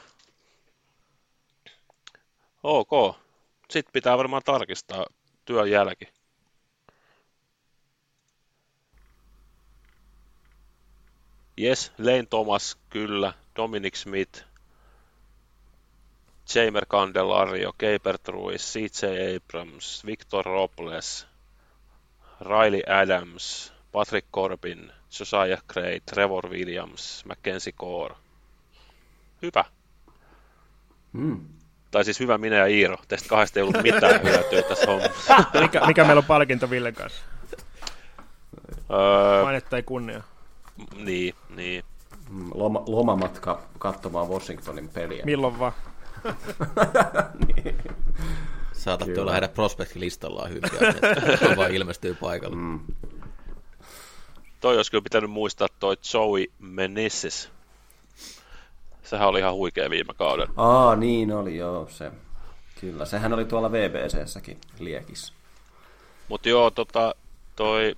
[2.64, 3.18] Ok.
[3.70, 5.06] Sitten pitää varmaan tarkistaa
[5.46, 6.08] työn jälki.
[11.62, 13.34] Yes, Lane Thomas, kyllä.
[13.58, 14.44] Dominic Smith,
[16.56, 21.28] Jamer Candelario, Keipert Ruiz, CJ Abrams, Victor Robles,
[22.42, 28.16] Riley Adams, Patrick Corbin, Josiah Gray, Trevor Williams, Mackenzie Gore.
[29.42, 29.66] Hyvä.
[31.14, 31.46] Hmm.
[31.92, 32.98] Tai siis hyvä minä ja Iiro.
[33.08, 35.46] Tästä kahdesta ei ollut mitään hyötyä tässä hommassa.
[35.62, 37.22] Mikä, mikä meillä on palkinto Villen kanssa?
[38.92, 40.24] Öö, Mainetta ei kunnia.
[40.96, 41.84] niin, niin.
[42.54, 45.26] Loma, lomamatka katsomaan Washingtonin peliä.
[45.26, 45.74] Milloin vaan.
[48.74, 50.90] Saatat tuolla heidän prospektilistallaan hyviä,
[51.34, 52.56] että vaan ilmestyy paikalle.
[52.56, 52.80] Mm.
[54.62, 57.50] Toi olisi kyllä pitänyt muistaa toi Joey Meneses.
[59.04, 60.48] Sehän oli ihan huikea viime kauden.
[60.58, 62.12] Aa, niin oli joo se.
[62.82, 65.34] Kyllä, sehän oli tuolla VBCssäkin liekissä.
[66.28, 67.16] Mutta joo, tota,
[67.56, 67.96] toi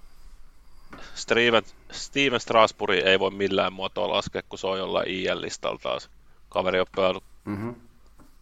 [1.15, 6.10] Steven, Steven Strasburg ei voi millään muotoa laskea, kun se on jollain IL-listalla taas.
[6.49, 7.76] Kaveri on pelannut mm-hmm.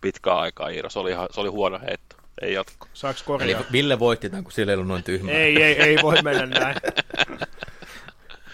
[0.02, 0.90] pitkään aikaa Iiro.
[0.90, 2.16] Se oli, ihan, se oli huono heitto.
[2.42, 2.88] Ei jatko.
[2.94, 3.62] Saaks Eli korjaa?
[3.72, 5.34] Ville voitti tämän, kun sillä ei ollut noin tyhmää.
[5.34, 6.76] Ei, ei, ei voi mennä näin.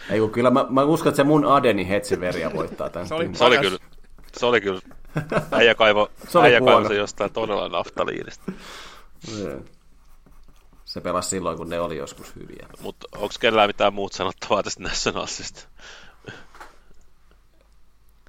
[0.10, 3.08] Ei kun kyllä mä, mä uskon, että se mun Adeni Hetseveria voittaa tämän.
[3.08, 3.30] Se oli-.
[3.34, 3.80] Se oli kyllä,
[4.38, 4.82] se oli kyllä,
[5.52, 8.52] äijä kaivo, Se äijä kaivo se jostain todella naftaliinista.
[10.94, 12.68] Se pelasi silloin, kun ne oli joskus hyviä.
[12.82, 15.68] Mutta onko kellään mitään muuta sanottavaa tästä Nationalsista?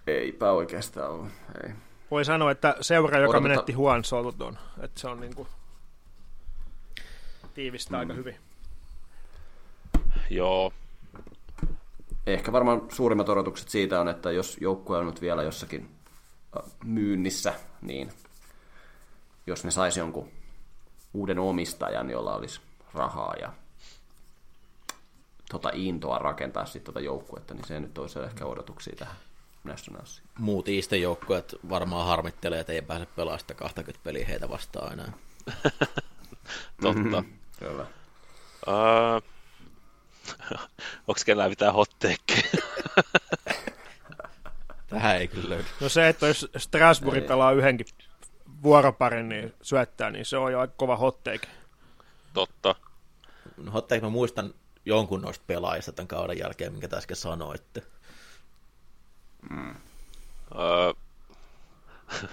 [0.06, 1.28] Eipä oikeastaan ole.
[1.64, 1.70] Ei.
[2.10, 3.42] Voi sanoa, että seura, joka Odotetaan.
[3.42, 5.48] menetti Juan Soldon, että se on niinku
[7.54, 8.36] tiivistä aika hyvin.
[10.30, 10.72] Joo,
[12.26, 15.90] Ehkä varmaan suurimmat odotukset siitä on, että jos joukkue on nyt vielä jossakin
[16.56, 18.12] äh, myynnissä, niin
[19.46, 20.28] jos ne saisi jonkun
[21.14, 22.60] uuden omistajan, jolla olisi
[22.94, 23.52] rahaa ja
[25.50, 29.16] tota intoa rakentaa sitten tota joukkuetta, niin se nyt olisi ehkä odotuksia tähän
[29.64, 30.26] Nationalsiin.
[30.38, 35.12] Muut Iisten joukkueet varmaan harmittelee, että ei pääse pelaamaan sitä 20 peliä heitä vastaan enää.
[36.82, 37.22] totta.
[37.22, 37.32] Mm-hmm.
[37.58, 37.86] Kyllä.
[38.68, 39.20] Öö,
[41.08, 42.42] onko kellään mitään hotteekkiä?
[44.88, 45.68] Tähän ei kyllä löydy.
[45.80, 47.86] No se, että jos Strasbourg pelaa yhdenkin
[48.64, 51.48] vuoroparin, niin syöttää, niin se on jo aika kova hotteike.
[52.34, 52.74] totta.
[53.56, 54.54] No Hotteek mä muistan
[54.86, 57.82] jonkun noista pelaajista tämän kauden jälkeen, minkä te äsken sanoitte.
[60.54, 60.92] Öö,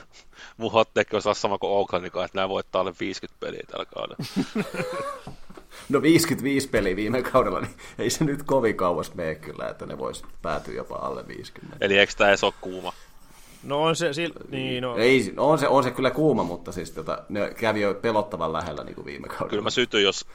[0.58, 4.26] mun hotteekki olisi sama kuin Oaklandin kanssa, että nämä voittaa alle 50 peliä tällä kaudella.
[5.90, 9.98] No 55 peliä viime kaudella, niin ei se nyt kovin kauas mene kyllä, että ne
[9.98, 11.78] vois päätyä jopa alle 50.
[11.82, 12.94] Eli eikö tämä edes ole kuuma?
[13.64, 14.34] No on se, sil...
[14.50, 17.94] niin no, Ei, on, se, on se kyllä kuuma, mutta siis tota, ne kävi jo
[17.94, 19.50] pelottavan lähellä niin kuin viime kaudella.
[19.50, 20.26] Kyllä mä sytyn, jos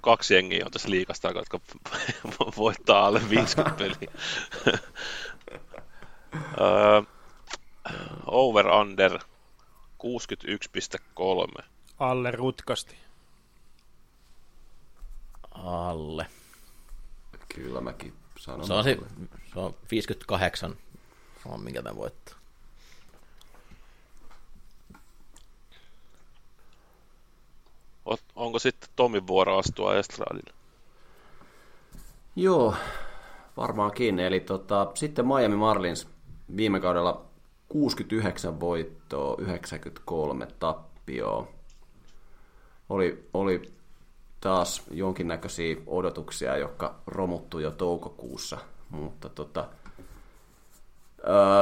[0.00, 1.60] kaksi jengiä on tässä liikasta, jotka
[2.56, 4.12] voittaa alle 50 peliä.
[6.60, 7.02] Öö,
[8.26, 9.20] over under 61,3.
[11.98, 12.96] alle rutkasti.
[15.50, 16.26] Alle.
[17.54, 18.66] Kyllä mäkin sanon.
[18.66, 18.98] Se on, se,
[19.52, 20.76] se on 58,
[21.44, 22.39] on minkä tämän voittaa.
[28.36, 30.52] Onko sitten Tomin vuoro astua estradille?
[32.36, 32.74] Joo,
[33.56, 34.18] varmaankin.
[34.18, 36.08] Eli tota, sitten Miami Marlins
[36.56, 37.24] viime kaudella
[37.68, 41.48] 69 voittoa, 93 tappioa.
[42.88, 43.72] Oli, oli
[44.40, 48.58] taas jonkinnäköisiä odotuksia, jotka romuttu jo toukokuussa,
[48.90, 49.68] mutta tota,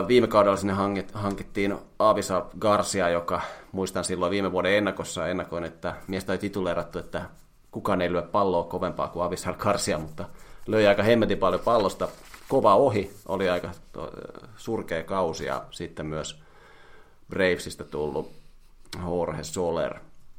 [0.09, 3.41] viime kaudella sinne hankit, hankittiin Avisa Garcia, joka
[3.73, 7.23] muistan silloin viime vuoden ennakossa ennakoin, että miestä oli tituleerattu, että
[7.71, 10.25] kukaan ei lyö palloa kovempaa kuin Avisal Garcia, mutta
[10.67, 12.09] löi aika hemmetin paljon pallosta.
[12.49, 13.71] Kova ohi, oli aika
[14.57, 16.43] surkea kausi ja sitten myös
[17.29, 18.33] Bravesista tullut
[19.07, 19.95] Jorge Soler,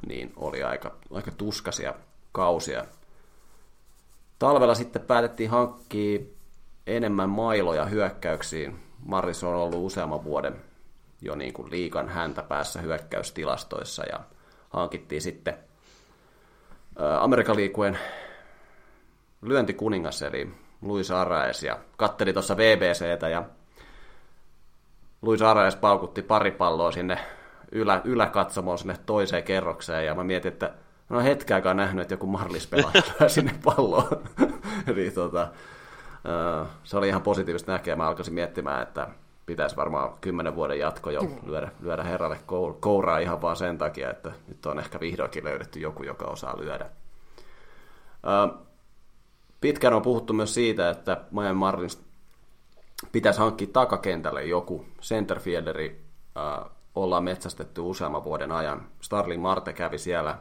[0.08, 1.94] niin oli aika, aika tuskasia
[2.32, 2.86] kausia.
[4.40, 6.20] Talvella sitten päätettiin hankkia
[6.88, 8.89] enemmän mailoja hyökkäyksiin.
[9.06, 10.56] Marlis on ollut useamman vuoden
[11.22, 14.20] jo niin kuin liikan häntä päässä hyökkäystilastoissa ja
[14.70, 15.58] hankittiin sitten
[17.20, 18.00] Amerikan liikueen
[19.42, 20.50] lyöntikuningas eli
[20.82, 23.44] Luis Arraes ja katteli tuossa BBCtä ja
[25.22, 27.20] Luis Arraes paukutti pari palloa sinne
[27.72, 30.74] ylä, yläkatsomoon sinne toiseen kerrokseen ja mä mietin, että
[31.10, 34.24] ole hetkeäkään nähnyt, että joku Marlis pelaaja lyö sinne palloon.
[34.88, 35.48] Eli tota,
[36.84, 37.96] se oli ihan positiivista näkeä.
[37.96, 39.08] Mä alkaisin miettimään, että
[39.46, 44.10] pitäisi varmaan kymmenen vuoden jatko jo lyödä, lyödä herralle kour- kouraa ihan vaan sen takia,
[44.10, 46.90] että nyt on ehkä vihdoinkin löydetty joku, joka osaa lyödä.
[48.24, 48.50] Ää,
[49.62, 52.02] Pitkään on puhuttu myös siitä, että Miami Marlins
[53.12, 56.02] pitäisi hankkia takakentälle joku centerfielderi.
[56.96, 58.88] Ollaan metsästetty useamman vuoden ajan.
[59.02, 60.38] Starling Marte kävi siellä.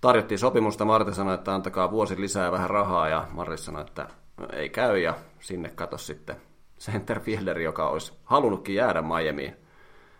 [0.00, 4.08] Tarjottiin sopimusta, Marte sanoi, että antakaa vuosi lisää ja vähän rahaa, ja Marlis sanoi, että
[4.52, 6.36] ei käy, ja sinne kato sitten
[6.80, 9.56] centerfielderi, joka olisi halunnutkin jäädä Miamiin.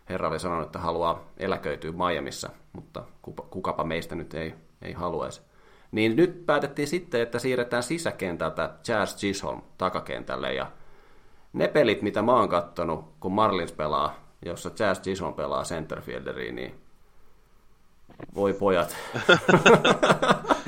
[0.08, 3.04] Herra oli sanonut, että haluaa eläköityä Miamissa, mutta
[3.50, 5.42] kukapa meistä nyt ei, ei haluaisi.
[5.92, 10.66] Niin nyt päätettiin sitten, että siirretään sisäkentältä Jazz Chisholm takakentälle ja
[11.52, 14.14] ne pelit, mitä mä oon kattonut, kun Marlins pelaa,
[14.44, 16.74] jossa Jazz Chisholm pelaa centerfielderiin, niin
[18.34, 18.96] voi pojat.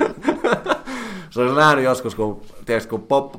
[1.33, 3.35] se olisi nähnyt joskus, kun, tiedätkö, kun pop,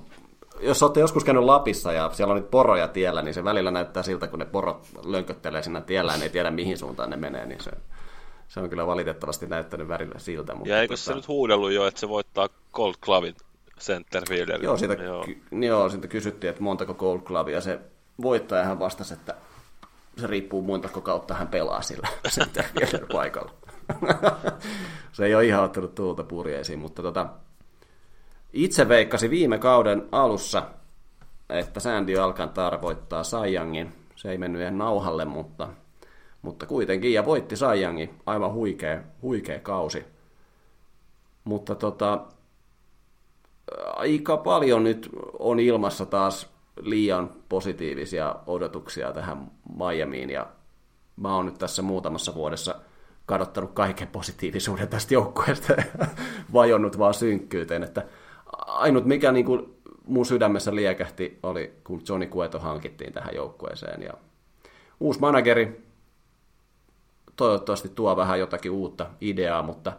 [0.60, 4.02] jos olette joskus käynyt Lapissa ja siellä on nyt poroja tiellä, niin se välillä näyttää
[4.02, 7.46] siltä, kun ne porot lönköttelee siinä tiellä ja ne ei tiedä mihin suuntaan ne menee,
[7.46, 7.70] niin se,
[8.48, 10.54] se on kyllä valitettavasti näyttänyt värillä siltä.
[10.54, 11.02] Mutta ja eikö tota...
[11.02, 13.34] se nyt huudellut jo, että se voittaa Gold Clovin
[13.80, 14.64] centerfielderin?
[14.64, 15.24] Joo, siitä, joo.
[15.24, 17.80] Ky- joo, siitä kysyttiin, että montako Gold Clovia se
[18.22, 19.34] voittaa ja hän vastasi, että
[20.16, 23.52] se riippuu montako kautta hän pelaa sillä centerfielder paikalla.
[25.12, 27.26] se ei ole ihan ottanut tuulta purjeisiin, mutta tota,
[28.55, 30.62] itse veikkasi viime kauden alussa,
[31.48, 33.93] että Sandy Alcantara voittaa Saiyangin.
[34.16, 35.68] Se ei mennyt ihan nauhalle, mutta,
[36.43, 38.14] mutta kuitenkin, ja voitti Saiyangin.
[38.26, 40.05] Aivan huikea, huikea kausi.
[41.44, 42.24] Mutta tota,
[43.86, 46.51] aika paljon nyt on ilmassa taas
[46.81, 50.47] liian positiivisia odotuksia tähän Miamiin, ja
[51.16, 52.74] mä oon nyt tässä muutamassa vuodessa
[53.26, 55.74] kadottanut kaiken positiivisuuden tästä joukkueesta
[56.52, 58.06] vajonnut vaan synkkyyteen, että
[58.59, 59.74] ainut mikä niin kuin
[60.06, 64.02] mun sydämessä liekähti oli, kun Johnny Cueto hankittiin tähän joukkueeseen.
[64.02, 64.12] Ja
[65.01, 65.85] uusi manageri
[67.36, 69.93] toivottavasti tuo vähän jotakin uutta ideaa, mutta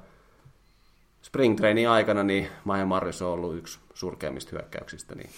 [1.21, 5.15] spring trainin aikana niin Maja Marris on ollut yksi surkeimmista hyökkäyksistä.
[5.15, 5.29] Niin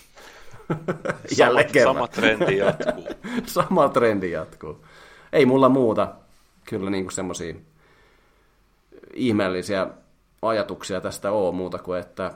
[1.38, 3.07] Jälleen sama, sama trendi jatkuu.
[3.45, 4.85] sama trendi jatkuu.
[5.34, 6.14] Ei mulla muuta.
[6.69, 7.56] Kyllä niin semmoisia
[9.14, 9.88] ihmeellisiä
[10.41, 12.31] ajatuksia tästä ole muuta kuin, että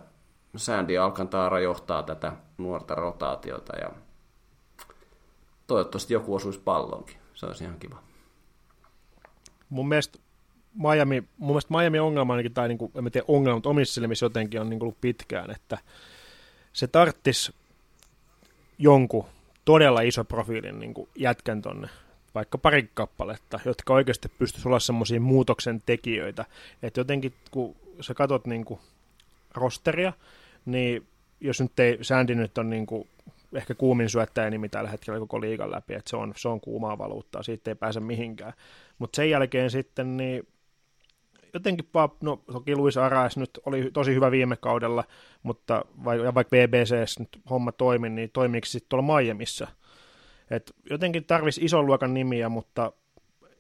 [0.56, 3.92] Sandy Alcantara johtaa tätä nuorta rotaatiota ja
[5.68, 7.18] toivottavasti joku osuisi pallonkin.
[7.34, 8.04] Se olisi ihan kiva.
[9.70, 10.20] Mun mielestä
[10.74, 14.26] Miami, mun mielestä Miami ongelma ainakin, tai niin kuin, en tiedä ongelma, mutta omissa silmissä
[14.26, 15.78] jotenkin on niin kuin ollut pitkään, että
[16.74, 17.54] se tarttis
[18.78, 19.26] jonkun
[19.66, 21.90] todella iso profiilin niin kuin jätkän tonne,
[22.36, 26.46] vaikka pari kappaletta, jotka oikeasti pystyisi olla semmoisia muutoksen tekijöitä.
[26.84, 28.80] Että jotenkin kun sä katot niin kuin
[29.54, 30.14] rosteria,
[30.66, 31.08] niin
[31.40, 33.08] jos nyt ei, Sandy nyt on niin kuin
[33.54, 36.98] ehkä kuumin syöttäjä nimi tällä hetkellä koko liigan läpi, että se on, se on kuumaa
[36.98, 38.54] valuuttaa, siitä ei pääse mihinkään.
[39.00, 40.48] Mutta sen jälkeen sitten niin
[41.54, 45.04] jotenkin vaan, no toki Luis Arais nyt oli tosi hyvä viime kaudella,
[45.44, 49.68] mutta vaikka, vaikka BBC nyt homma toimi, niin toimiiko sitten tuolla Miamiissa?
[50.52, 52.92] Et jotenkin tarvisi ison luokan nimiä, mutta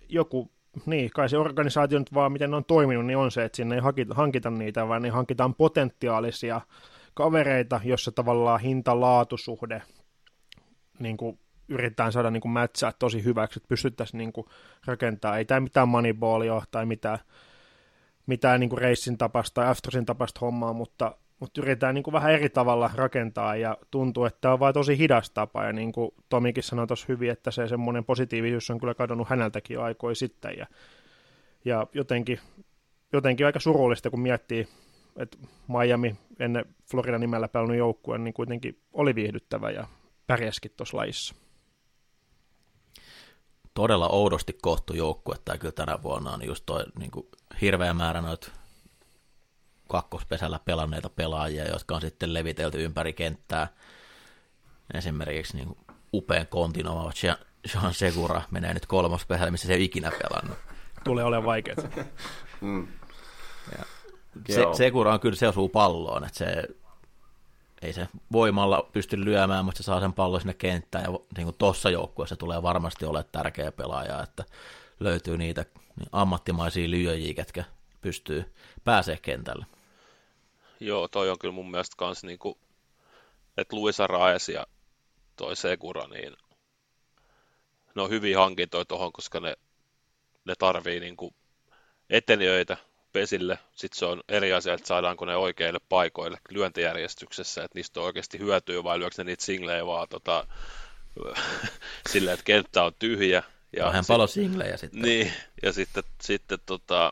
[0.09, 0.51] joku
[0.85, 3.75] niin, kai se organisaatio nyt vaan, miten ne on toiminut, niin on se, että sinne
[3.75, 6.61] ei hankita, hankita niitä, vaan niin hankitaan potentiaalisia
[7.13, 9.81] kavereita, jossa tavallaan hinta-laatusuhde
[10.99, 11.39] niin kuin
[11.69, 14.47] yritetään saada niin kuin mätsää tosi hyväksi, että pystyttäisiin niin kuin
[14.85, 17.19] rakentamaan, ei tämä mitään moneyballia tai mitään,
[18.25, 22.31] mitään niin kuin reissin tapasta tai aftersin tapasta hommaa, mutta mutta yritetään niin kuin vähän
[22.31, 26.11] eri tavalla rakentaa ja tuntuu, että tämä on vain tosi hidas tapa ja niin kuin
[26.29, 30.67] Tomikin sanoi tuossa hyvin, että se semmoinen positiivisuus on kyllä kadonnut häneltäkin aikoja sitten ja,
[31.65, 32.39] ja jotenkin,
[33.13, 34.67] jotenkin aika surullista, kun miettii,
[35.17, 35.37] että
[35.67, 39.87] Miami ennen Florida nimellä pelannut joukkue, niin kuitenkin oli viihdyttävä ja
[40.27, 41.35] pärjäskin tuossa lajissa.
[43.73, 47.27] Todella oudosti kohtu joukkue, tai kyllä tänä vuonna on just toi niin kuin
[47.61, 48.60] hirveä määrä noita
[49.91, 53.67] kakkospesällä pelanneita pelaajia, jotka on sitten levitelty ympäri kenttää.
[54.93, 55.77] Esimerkiksi niin
[56.13, 60.57] upean kontin oma Jean Segura menee nyt kolmospesällä, missä se ei ikinä pelannut.
[61.03, 61.77] Tulee olemaan vaikeaa.
[62.61, 62.87] mm.
[64.49, 66.63] se, Segura on kyllä, se osuu palloon, että se
[67.81, 71.55] ei se voimalla pysty lyömään, mutta se saa sen pallon sinne kenttään, ja niin kuin
[71.57, 74.43] tuossa joukkueessa tulee varmasti ole tärkeä pelaaja, että
[74.99, 75.65] löytyy niitä
[76.11, 77.63] ammattimaisia lyöjiä, ketkä
[78.01, 78.53] pystyy
[78.83, 79.65] pääsee kentälle.
[80.81, 82.57] Joo, toi on kyllä mun mielestä kans niinku,
[83.57, 84.67] että Luisa Raes ja
[85.35, 86.37] toi Segura, niin
[87.95, 89.55] ne on hyvin hankintoja tuohon, koska ne,
[90.45, 91.33] ne tarvii niinku
[92.09, 92.77] etenijöitä
[93.13, 93.59] pesille.
[93.75, 98.39] Sitten se on eri asia, että saadaanko ne oikeille paikoille lyöntijärjestyksessä, että niistä on oikeasti
[98.39, 100.47] hyötyä vai lyökö ne niitä singlejä vaan tota,
[102.11, 103.43] silleen, että kenttä on tyhjä.
[103.77, 105.01] Ja Vähän paljon singlejä sitten.
[105.01, 105.33] Niin,
[105.63, 107.11] ja sitten, sitten tota,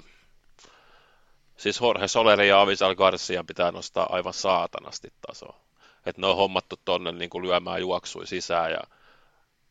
[1.59, 5.59] siis Jorge Soleri ja Avisal Garcia pitää nostaa aivan saatanasti tasoa.
[6.05, 8.79] Että ne on hommattu tonne niin kuin lyömään juoksui sisään ja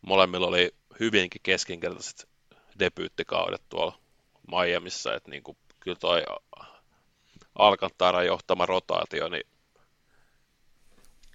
[0.02, 2.28] molemmilla oli hyvinkin keskinkertaiset
[2.78, 3.98] debyyttikaudet tuolla
[4.50, 6.22] Miamiissa, että niin kuin, kyllä toi
[7.54, 9.44] Alcantara johtama rotaatio, niin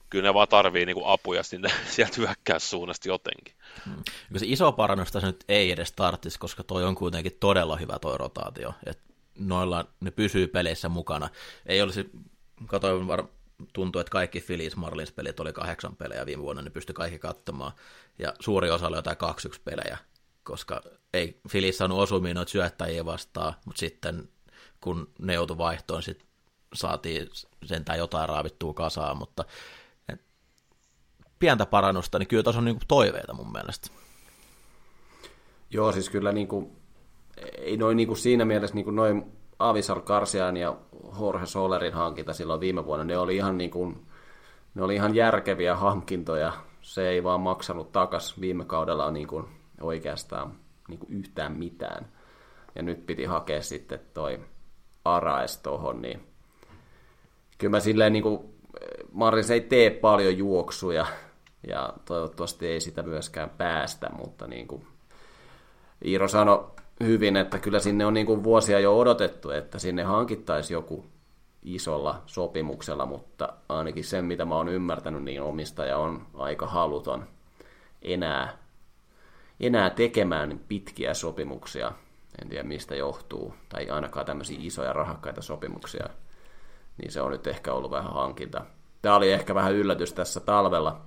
[0.10, 3.56] kyllä ne vaan tarvii niin kuin apuja sinne sieltä hyökkäyssuunnasta jotenkin.
[3.86, 4.04] Hmm.
[4.38, 8.18] Se iso parannus tässä nyt ei edes tarttisi, koska toi on kuitenkin todella hyvä toi
[8.18, 8.74] rotaatio.
[8.86, 11.30] Et noilla ne pysyy peleissä mukana.
[11.66, 12.10] Ei olisi,
[12.68, 13.24] katoin var,
[13.74, 17.72] tuntuu, että kaikki Phillies Marlins pelit oli kahdeksan pelejä viime vuonna, ne pystyi kaikki katsomaan,
[18.20, 19.98] ja suuri osa oli jotain 2 pelejä,
[20.44, 20.82] koska
[21.14, 24.30] ei Phillies saanut osumiin noita syöttäjiä vastaan, mutta sitten
[24.82, 26.28] kun ne joutui vaihtoon, sitten
[26.74, 27.30] saatiin
[27.66, 29.46] sentään jotain raavittua kasaan, mutta
[31.40, 33.90] pientä parannusta, niin kyllä tuossa on niin toiveita mun mielestä.
[35.70, 36.83] Joo, siis kyllä niin kuin,
[37.58, 39.26] ei noin niin kuin siinä mielessä niin kuin noin
[39.60, 40.78] Avisar Karsian ja
[41.20, 44.06] Jorge Solerin hankinta silloin viime vuonna, ne oli ihan, niin kuin,
[44.76, 46.54] ne oli ihan järkeviä hankintoja.
[46.82, 49.46] Se ei vaan maksanut takas viime kaudella niin kuin
[49.82, 50.56] oikeastaan
[50.88, 52.08] niin kuin yhtään mitään.
[52.76, 54.40] Ja nyt piti hakea sitten toi
[55.06, 56.28] Araes tohon, niin
[57.58, 58.40] kyllä mä silleen niin kuin,
[59.12, 61.06] Maris ei tee paljon juoksuja
[61.68, 64.88] ja toivottavasti ei sitä myöskään päästä, mutta niin kuin
[66.06, 66.72] Iiro sanoi
[67.04, 71.06] hyvin, että kyllä sinne on niin kuin vuosia jo odotettu, että sinne hankittaisi joku
[71.64, 77.28] isolla sopimuksella, mutta ainakin sen, mitä mä oon ymmärtänyt, niin omistaja on aika haluton
[78.02, 78.58] enää,
[79.60, 81.92] enää tekemään pitkiä sopimuksia.
[82.42, 86.10] En tiedä mistä johtuu, tai ainakaan tämmöisiä isoja rahakkaita sopimuksia.
[86.98, 88.66] Niin se on nyt ehkä ollut vähän hankinta.
[89.02, 91.02] Tämä oli ehkä vähän yllätys tässä talvella,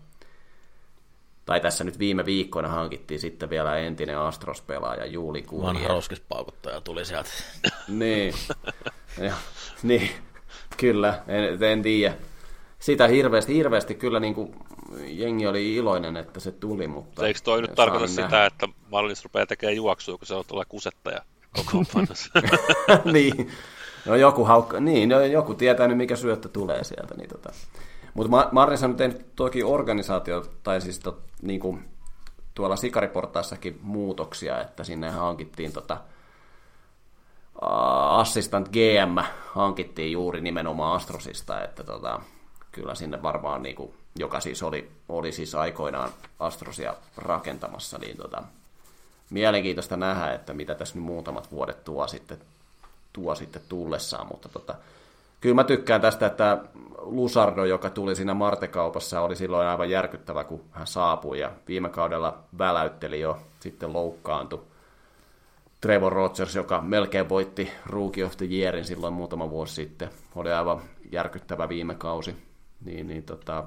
[1.47, 5.67] tai tässä nyt viime viikkoina hankittiin sitten vielä entinen Astros-pelaaja Juuli Kurje.
[5.67, 7.31] Vanha roskispaukuttaja tuli sieltä.
[7.89, 8.35] niin,
[9.19, 9.33] ja,
[9.83, 10.11] niin,
[10.77, 12.15] kyllä, en, en tiedä.
[12.79, 14.55] Sitä hirveästi, hirveästi kyllä niin kuin,
[15.07, 17.27] jengi oli iloinen, että se tuli, mutta...
[17.27, 18.47] Eikö toi nyt tarkoita sitä, nähdä.
[18.47, 21.21] että Marlins rupeaa tekemään juoksua, kun se on tuolla kusettaja
[21.57, 21.85] koko
[23.13, 23.51] niin,
[24.07, 27.53] no joku, haukka, niin, no, joku tietää nyt, mikä syöttö tulee sieltä, niin tota...
[28.17, 31.89] Mutta Marris on tehnyt toki organisaatio, tai siis to, niin kuin,
[32.55, 36.01] tuolla Sikariportaissakin muutoksia, että sinne hankittiin tota,
[38.11, 39.23] assistant GM
[39.53, 42.21] hankittiin juuri nimenomaan Astrosista, että tota,
[42.73, 48.43] kyllä sinne varmaan, niin kuin, joka siis oli, oli siis aikoinaan Astrosia rakentamassa, niin tota,
[49.31, 52.39] mielenkiintoista nähdä, että mitä tässä nyt muutamat vuodet tuo sitten,
[53.13, 54.75] tuo sitten tullessaan, mutta tota,
[55.41, 56.59] kyllä mä tykkään tästä, että
[56.99, 62.39] Lusardo, joka tuli siinä Marte-kaupassa, oli silloin aivan järkyttävä, kun hän saapui ja viime kaudella
[62.59, 64.63] väläytteli jo, sitten loukkaantui.
[65.81, 70.81] Trevor Rogers, joka melkein voitti Rookie of the Yearin silloin muutama vuosi sitten, oli aivan
[71.13, 72.37] järkyttävä viime kausi.
[72.85, 73.65] Niin, niin tota,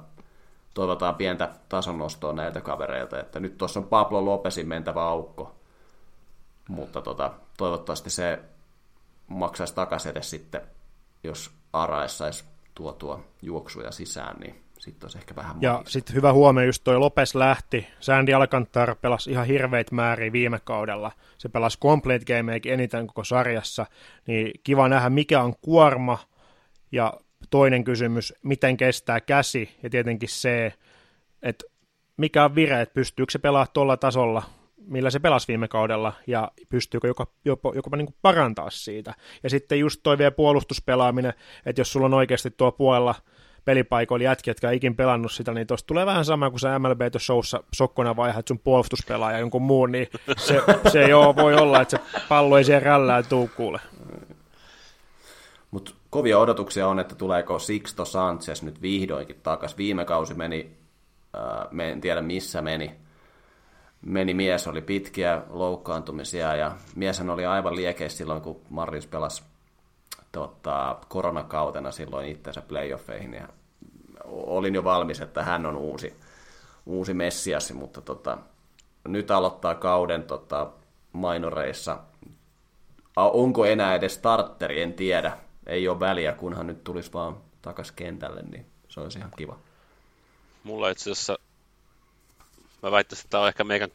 [0.74, 5.56] toivotaan pientä tasonnostoa näiltä kavereilta, että nyt tuossa on Pablo Lopesin mentävä aukko,
[6.68, 8.40] mutta tota, toivottavasti se
[9.28, 10.62] maksaisi takaisin edes sitten,
[11.24, 12.44] jos Araes saisi
[12.76, 17.36] tuotua juoksuja sisään, niin sitten olisi ehkä vähän Ja sitten hyvä huomio, just toi Lopes
[17.36, 17.88] lähti.
[18.00, 21.12] Sandy Alcantara pelasi ihan hirveitä määriä viime kaudella.
[21.38, 23.86] Se pelasi complete gameakin eniten koko sarjassa.
[24.28, 26.18] Niin kiva nähdä, mikä on kuorma.
[26.92, 27.14] Ja
[27.50, 29.76] toinen kysymys, miten kestää käsi.
[29.84, 30.74] Ja tietenkin se,
[31.42, 31.66] että
[32.18, 34.44] mikä on vire, että pystyykö se pelaamaan tuolla tasolla
[34.90, 39.14] millä se pelasi viime kaudella, ja pystyykö jopa, jopa, jopa niin parantaa siitä.
[39.44, 41.34] Ja sitten just toi vielä puolustuspelaaminen,
[41.66, 43.16] että jos sulla on oikeasti tuo puolella
[43.66, 47.64] pelipaikoilla jätkiä, jotka ikin pelannut sitä, niin tuosta tulee vähän sama kuin se MLB showssa
[47.76, 50.08] sokkona vaihat sun puolustuspelaaja jonkun muun, niin
[50.38, 50.62] se,
[50.92, 53.80] se joo voi olla, että se pallo ei siihen rällään tuu kuule.
[55.72, 59.78] Mutta kovia odotuksia on, että tuleeko Sixto Sanchez nyt vihdoinkin takaisin.
[59.78, 60.78] Viime kausi meni,
[61.36, 62.92] äh, en tiedä missä meni,
[64.02, 69.44] meni mies, oli pitkiä loukkaantumisia ja mieshän oli aivan liekeissä silloin, kun Marlius pelasi
[70.32, 73.48] tota, koronakautena silloin itsensä playoffeihin ja
[74.26, 76.14] olin jo valmis, että hän on uusi,
[76.86, 78.38] uusi messiasi, mutta tota,
[79.08, 80.70] nyt aloittaa kauden tota,
[81.14, 81.98] mainoreissa.
[83.16, 85.38] Onko enää edes starteri, en tiedä.
[85.66, 89.58] Ei ole väliä, kunhan nyt tulisi vaan takas kentälle, niin se olisi ihan kiva.
[90.64, 91.38] Mulla itse asiassa
[92.84, 93.90] mä väittäisin, että tämä on ehkä meidän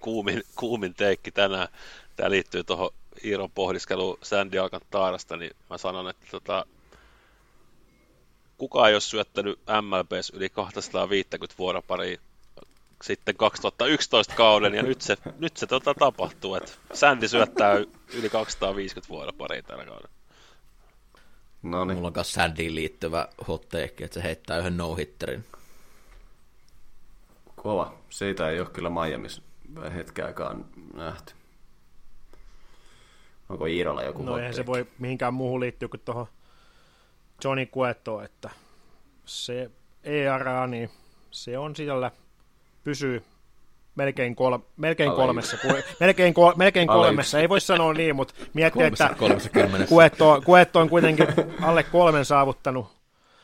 [0.00, 1.68] kuumin, kuumin teikki tänään.
[2.16, 2.90] Tämä liittyy tuohon
[3.24, 6.66] Iiron pohdiskeluun Sandy Alcantarasta, niin mä sanon, että tota,
[8.58, 12.18] kukaan ei ole syöttänyt MLBs yli 250 vuoroparia
[13.02, 17.74] sitten 2011 kauden, ja nyt se, nyt se tota tapahtuu, että Sandy syöttää
[18.14, 20.14] yli 250 vuoroparia tällä kaudella.
[21.62, 21.96] No niin.
[21.96, 25.44] Mulla on myös Sandyin liittyvä hot take, että se heittää yhden no-hitterin
[27.64, 27.92] Kova.
[28.10, 29.42] Siitä ei ole kyllä Miamiissa
[29.94, 30.64] hetkeäkaan
[30.94, 31.34] nähty.
[33.48, 36.26] Onko Iirolla joku No eihän se voi mihinkään muuhun liittyä kuin tuohon
[37.44, 38.50] Johnny Cuetoon, että
[39.24, 39.70] se
[40.02, 40.90] ERA, niin
[41.30, 42.10] se on siellä,
[42.84, 43.24] pysyy
[43.94, 45.56] melkein, kol, melkein kolmessa.
[45.56, 45.68] Ku,
[46.00, 49.50] melkein, kol, melkein kolmessa, ei voi sanoa niin, mutta miettii, kolmessa, että kolmessa
[49.88, 51.26] Kuetto, Kuetto on kuitenkin
[51.62, 52.86] alle kolmen saavuttanut,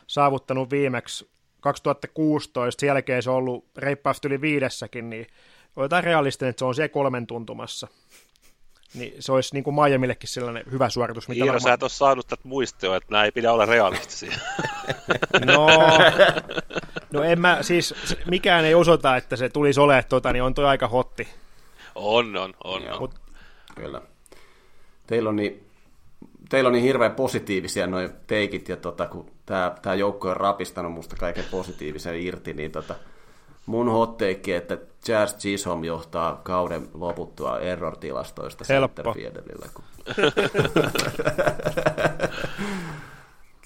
[0.07, 1.31] saavuttanut viimeksi
[1.61, 5.27] 2016, sen jälkeen se on ollut reippaasti yli viidessäkin, niin
[5.75, 7.87] otetaan realistinen, että se on siellä kolmen tuntumassa.
[8.93, 11.27] Niin se olisi niin kuin Miamillekin sellainen hyvä suoritus.
[11.27, 11.61] Mitä Iiro, varmaan...
[11.61, 14.31] sä et ole saanut tätä muistioa, että nämä ei pidä olla realistisia.
[15.45, 15.67] no,
[17.11, 17.93] no en mä, siis
[18.25, 21.27] mikään ei osoita, että se tulisi olemaan tuota, niin on toi aika hotti.
[21.95, 22.87] On, on, on.
[22.87, 22.99] on.
[22.99, 23.15] Mut...
[23.75, 24.01] Kyllä.
[25.07, 25.70] Teillä on niin,
[26.51, 31.15] teillä on niin hirveän positiivisia noin teikit, ja tota, kun tämä joukko on rapistanut musta
[31.15, 32.95] kaiken positiivisen irti, niin tota,
[33.65, 39.65] mun hotteikki, että Jazz Chisholm johtaa kauden loputtua error-tilastoista centerfieldillä.
[39.73, 39.83] Kun...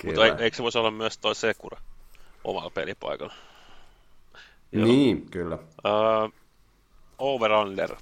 [0.05, 1.77] Mutta eikö se voisi olla myös toi Sekura
[2.43, 3.33] omalla pelipaikalla?
[4.71, 4.85] Joo.
[4.85, 5.55] Niin, kyllä.
[5.55, 6.33] Uh,
[7.17, 7.95] over-under.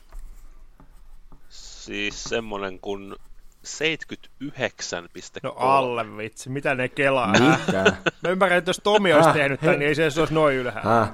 [1.49, 3.15] Siis semmonen kuin
[3.63, 5.39] 79,3.
[5.43, 7.31] No alle vitsi, mitä ne kelaa?
[7.31, 7.95] Mitä?
[8.23, 11.13] Mä ymmärrän, että jos Tomi olisi tehnyt tämän, niin ei se olisi noin ylhäällä.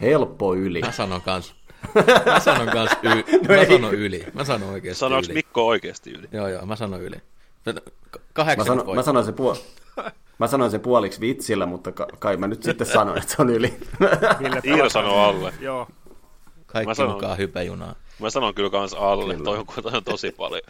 [0.00, 0.80] Helppo yli.
[0.80, 1.54] Mä sanon kans.
[2.26, 3.08] Mä sanon kans y...
[3.48, 4.26] no mä sanon yli.
[4.34, 5.34] Mä sanon oikeasti Sanoinko yli.
[5.34, 6.28] Mikko oikeasti yli?
[6.32, 7.16] Joo, joo, mä sanon yli.
[8.32, 9.54] Kahdeksan mä, sano, mä sanoin se puol...
[10.38, 13.80] Mä sanoin sen puoliksi vitsillä, mutta kai mä nyt sitten sanon, että se on yli.
[14.64, 15.52] Iiro sanoo alle.
[15.60, 15.88] Joo.
[16.66, 17.94] Kaikki mä sanon, mukaan hypäjunaa.
[18.20, 19.44] Mä sanon kyllä kans alle, kyllä.
[19.44, 20.62] Toi, on, toi on tosi paljon.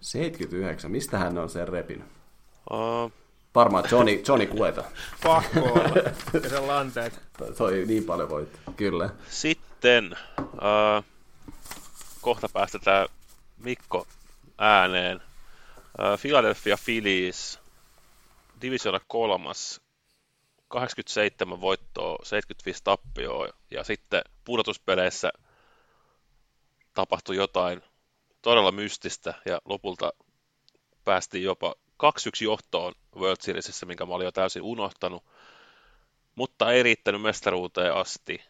[0.00, 2.06] 79, mistä hän on sen repinyt?
[2.70, 3.12] Uh,
[3.54, 4.84] Varmaan Johnny, Johnny Kueta.
[5.22, 6.12] Pakko olla.
[6.42, 7.20] Ja sen lanteet.
[7.58, 9.10] Toi niin paljon voit, kyllä.
[9.28, 11.04] Sitten uh,
[12.20, 13.08] kohta päästetään
[13.58, 14.06] Mikko
[14.58, 15.16] ääneen.
[15.16, 17.58] Uh, Philadelphia Phillies,
[18.62, 19.80] divisiona kolmas,
[20.68, 25.30] 87 voittoa, 75 tappioa ja sitten pudotuspeleissä
[26.94, 27.82] tapahtui jotain
[28.42, 30.12] todella mystistä ja lopulta
[31.04, 32.08] päästiin jopa 2-1
[32.44, 35.24] johtoon World Seriesissä, minkä mä olin jo täysin unohtanut,
[36.34, 38.42] mutta ei riittänyt mestaruuteen asti.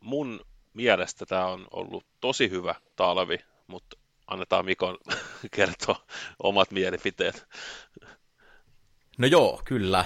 [0.00, 0.40] mun
[0.74, 3.96] mielestä tämä on ollut tosi hyvä talvi, mutta
[4.26, 4.98] annetaan Mikon
[5.56, 6.06] kertoa
[6.42, 7.46] omat mielipiteet.
[9.18, 10.04] No joo, kyllä.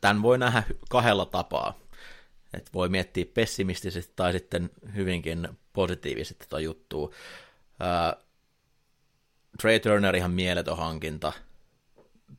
[0.00, 1.78] Tämän voi nähdä kahdella tapaa.
[2.54, 7.10] Et voi miettiä pessimistisesti tai sitten hyvinkin positiivisesti tätä juttua.
[9.60, 11.32] Trey Turner ihan mieletön hankinta.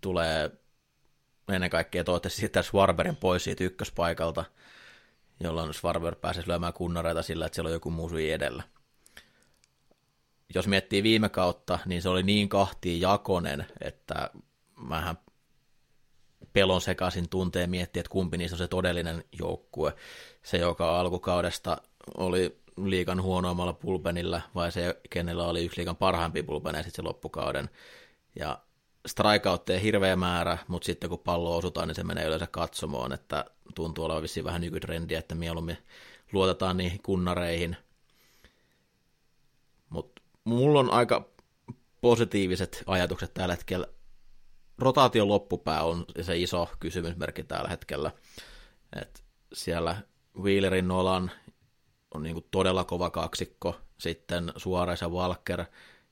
[0.01, 0.51] Tulee
[1.53, 4.45] ennen kaikkea toivottavasti siirtää Schwarberin pois siitä ykköspaikalta,
[5.39, 8.63] jolloin Schwarber pääsisi lyömään kunnareita sillä, että siellä on joku muu edellä.
[10.55, 14.29] Jos miettii viime kautta, niin se oli niin kahtiin jakonen, että
[14.75, 15.17] mähän
[16.53, 19.93] pelon sekaisin tuntee miettiä, että kumpi niistä on se todellinen joukkue.
[20.43, 21.77] Se, joka alkukaudesta
[22.17, 27.69] oli liikan huonoimmalla pulpenilla, vai se, kenellä oli yksi liikan parhaimpi pulpeneja sitten se loppukauden.
[28.35, 28.59] Ja
[29.07, 33.45] strikeoutteja hirveä määrä, mutta sitten kun pallo osutaan, niin se menee yleensä katsomoon, että
[33.75, 35.77] tuntuu olevan vissiin vähän nykytrendiä, että mieluummin
[36.31, 37.77] luotetaan niihin kunnareihin.
[39.89, 41.29] Mutta mulla on aika
[42.01, 43.87] positiiviset ajatukset tällä hetkellä.
[44.79, 48.11] Rotaation loppupää on se iso kysymysmerkki tällä hetkellä.
[49.01, 49.95] Et siellä
[50.39, 51.31] Wheelerin Nolan
[52.13, 55.65] on niin kuin todella kova kaksikko, sitten Suores ja Walker,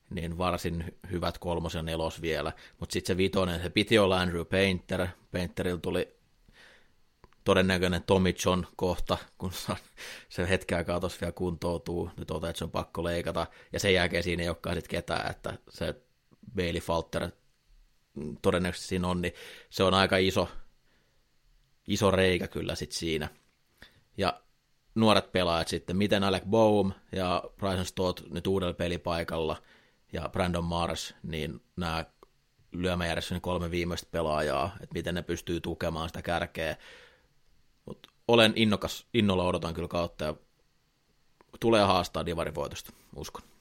[0.10, 4.46] niin varsin hyvät kolmos ja nelos vielä, mutta sitten se vitonen, se piti olla Andrew
[4.46, 6.18] Painter, Painterilla tuli
[7.44, 9.52] todennäköinen Tommy John kohta, kun
[10.30, 14.24] se hetki aikaa vielä kuntoutuu, nyt otetaan, että se on pakko leikata, ja sen jälkeen
[14.24, 15.96] siinä ei olekaan sitten ketään, että se
[16.56, 17.30] Bailey Falter
[18.42, 19.34] todennäköisesti siinä on, niin
[19.70, 20.50] se on aika iso,
[21.88, 23.30] iso reikä kyllä sitten siinä.
[24.18, 24.42] Ja
[24.96, 29.62] nuoret pelaajat sitten, miten Alec Bohm ja Bryson Stott nyt uudella pelipaikalla
[30.14, 32.06] ja Brandon Mars, niin nämä
[32.72, 36.78] lyömäjärjestön kolme viimeistä pelaajaa, että miten ne pystyy tukemaan sitä kärkeä.
[37.86, 40.36] Mut olen innokas, innolla odotan kyllä kautta ja
[41.60, 43.57] tulee haastaa divarivoitosta, uskon.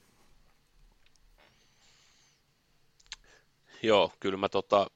[3.86, 4.86] Joo, kyllä mä tota,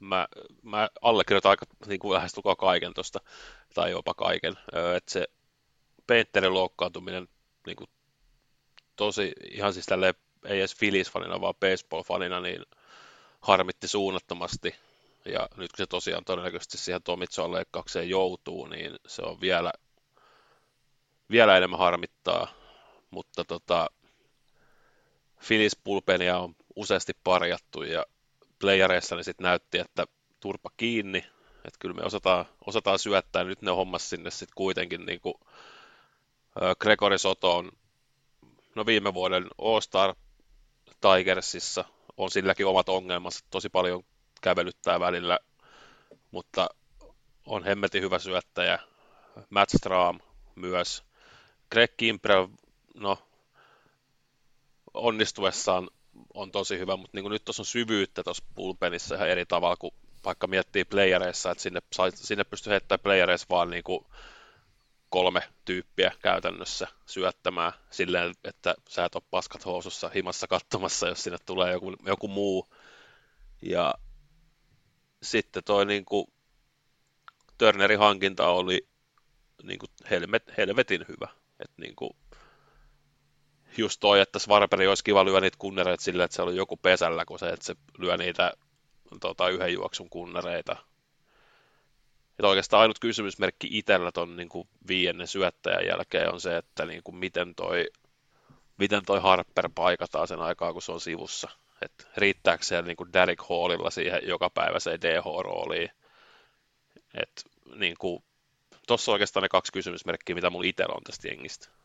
[0.00, 0.28] mä,
[0.62, 3.20] mä allekirjoitan aika niin kuin lähestulkoon kaiken tuosta,
[3.74, 4.58] tai jopa kaiken,
[4.96, 5.28] että se
[6.06, 7.28] Peterin loukkaantuminen
[7.66, 7.90] niin kuin,
[8.96, 10.14] tosi, ihan siis tälleen,
[10.44, 12.62] ei edes Phillies-fanina, vaan baseball-fanina, niin
[13.40, 14.74] harmitti suunnattomasti,
[15.24, 19.72] ja nyt kun se tosiaan todennäköisesti siihen Tomitson leikkaukseen joutuu, niin se on vielä,
[21.30, 22.48] vielä enemmän harmittaa,
[23.10, 23.90] mutta tota,
[25.46, 28.06] Phillies pulpenia on useasti parjattu ja
[28.58, 30.06] playereissa niin sitten näytti, että
[30.40, 31.18] turpa kiinni,
[31.64, 35.34] että kyllä me osataan, osataan syöttää, nyt ne hommas sinne sitten kuitenkin niin kuin,
[36.78, 37.72] Gregory Soto on
[38.74, 40.14] no viime vuoden All-Star
[41.00, 41.84] Tigersissa,
[42.16, 44.02] on silläkin omat ongelmansa, tosi paljon
[44.40, 45.38] kävelyttää välillä,
[46.30, 46.68] mutta
[47.46, 48.78] on hemmetin hyvä syöttäjä.
[49.50, 50.18] Matt Strahm
[50.54, 51.02] myös.
[51.70, 52.46] Greg Kimbrell,
[52.94, 53.18] no
[54.94, 55.90] onnistuessaan
[56.34, 59.94] on tosi hyvä, mutta niin nyt tuossa on syvyyttä tuossa pulpenissa ihan eri tavalla kuin
[60.24, 61.80] vaikka miettii playereissa, että sinne,
[62.14, 64.06] sinne pystyy heittämään playereissa vaan niin kuin
[65.10, 71.38] kolme tyyppiä käytännössä syöttämään silleen, että sä et ole paskat housussa himassa katsomassa, jos sinne
[71.46, 72.74] tulee joku, joku muu.
[73.62, 73.94] Ja
[75.22, 76.26] sitten toi niin kuin,
[77.58, 78.88] Turnerin hankinta oli
[79.62, 81.28] niin kuin helmet, helvetin hyvä.
[81.60, 82.10] Et niin kuin,
[83.76, 87.24] just toi, että Svarperi olisi kiva lyödä niitä kunnereita silleen, että se oli joku pesällä,
[87.24, 88.52] kun se, että se lyö niitä
[89.20, 90.76] tota, yhden juoksun kunnereita.
[92.30, 94.68] Että oikeastaan ainut kysymysmerkki itsellä ton niin kuin
[95.24, 97.86] syöttäjän jälkeen on se, että niin kuin miten, toi,
[98.78, 101.48] miten toi Harper paikataan sen aikaa, kun se on sivussa.
[101.82, 105.90] että riittääkö siellä niin kuin Derek Hallilla siihen joka päivä se DH-rooliin.
[107.14, 107.42] että
[107.74, 108.24] niin kuin,
[108.86, 111.77] tossa oikeastaan ne kaksi kysymysmerkkiä, mitä mulla itsellä on tästä jengistä.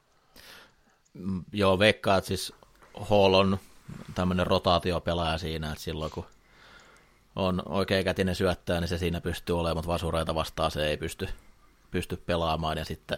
[1.14, 2.54] Mm, joo, veikkaa, että siis
[3.10, 3.60] Hall on
[4.16, 6.26] tämmöinen rotaatiopelaaja siinä, että silloin kun
[7.36, 11.30] on oikeakätinen syöttäjä, niin se siinä pystyy olemaan, mutta vasureita vastaan se ei pysty,
[11.92, 13.18] pysty pelaamaan, ja sitten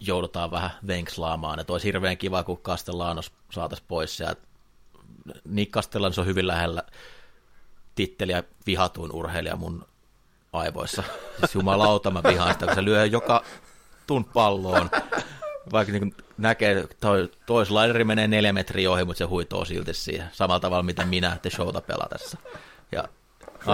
[0.00, 1.60] joudutaan vähän venkslaamaan.
[1.60, 4.34] Että olisi hirveän kiva, kun Castellanos saataisiin pois, ja
[5.44, 6.82] Nick Castellanos on hyvin lähellä
[7.94, 9.86] titteliä vihatuin urheilija mun
[10.52, 11.02] aivoissa.
[11.38, 13.44] Siis jumalauta mä vihaan sitä, kun se lyö joka
[14.06, 14.90] tun palloon.
[15.72, 20.28] Vaikka niin näkee, toi, toi slideri menee neljä metriä ohi, mutta se huitoo silti siihen.
[20.32, 22.38] Samalla tavalla, miten minä te showta pelatessa.
[22.92, 23.04] Ja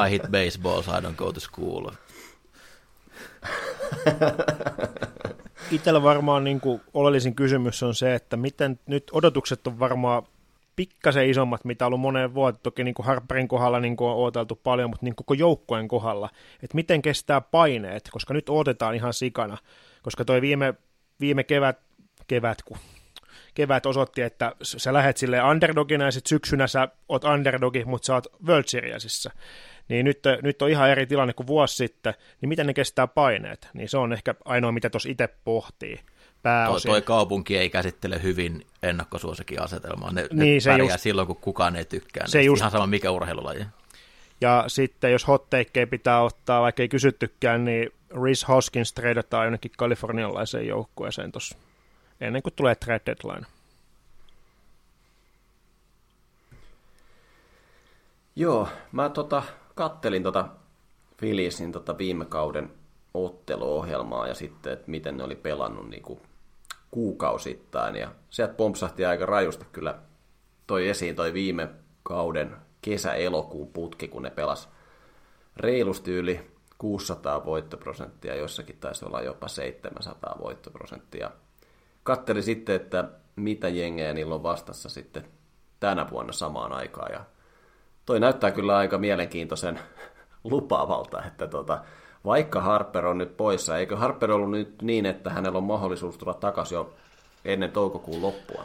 [0.07, 1.91] I hit baseball, so I don't go to school.
[5.70, 10.23] Itsellä varmaan niin kuin oleellisin kysymys on se, että miten nyt odotukset on varmaan
[10.76, 12.62] pikkasen isommat, mitä on ollut moneen vuoteen.
[12.62, 16.31] Toki niin kuin Harperin kohdalla niin kuin on odoteltu paljon, mutta niin koko joukkueen kohdalla,
[16.62, 19.58] että miten kestää paineet, koska nyt odotetaan ihan sikana.
[20.02, 20.75] Koska toi viime,
[21.20, 21.78] viime kevät,
[22.26, 22.78] kevät, kun
[23.55, 28.14] kevät osoitti, että sä lähet sille underdogina ja sitten syksynä sä oot underdogi, mutta sä
[28.14, 29.30] oot World Seriesissa.
[29.88, 33.68] Niin nyt, nyt on ihan eri tilanne kuin vuosi sitten, niin miten ne kestää paineet?
[33.74, 36.00] Niin se on ehkä ainoa, mitä tuossa itse pohtii
[36.42, 36.88] pääosin.
[36.88, 40.12] Toi, toi kaupunki ei käsittele hyvin ennakkosuosikin asetelmaa.
[40.12, 42.26] Ne, niin, ne se just, silloin, kun kukaan ei tykkää.
[42.26, 43.64] Se just, ihan sama mikä urheilulaji.
[44.40, 50.66] Ja sitten jos hotteikkeja pitää ottaa, vaikka ei kysyttykään, niin Rhys Hoskins treidataan jonnekin kalifornialaiseen
[50.66, 51.58] joukkueeseen tuossa
[52.20, 53.46] ennen kuin tulee trade deadline.
[58.36, 59.42] Joo, mä tota,
[59.74, 60.48] kattelin tota
[61.16, 62.72] Philiesin tota viime kauden
[63.14, 66.20] otteluohjelmaa ja sitten, että miten ne oli pelannut niin kuin
[66.90, 67.96] kuukausittain.
[67.96, 69.98] Ja sieltä pompsahti aika rajusti kyllä
[70.66, 71.68] toi esiin toi viime
[72.02, 74.68] kauden kesä-elokuun putki, kun ne pelas
[75.56, 81.30] reilusti yli 600 voittoprosenttia, jossakin taisi olla jopa 700 voittoprosenttia.
[82.07, 83.05] Katteli sitten, että
[83.36, 85.25] mitä jengejä niillä on vastassa sitten
[85.81, 87.12] tänä vuonna samaan aikaan.
[87.12, 87.20] Ja
[88.07, 89.81] toi näyttää kyllä aika mielenkiintoisen
[90.44, 91.78] lupaavalta, että tota,
[92.25, 96.35] vaikka Harper on nyt poissa, eikö Harper ollut nyt niin, että hänellä on mahdollisuus tulla
[96.35, 96.94] takaisin jo
[97.44, 98.65] ennen toukokuun loppua?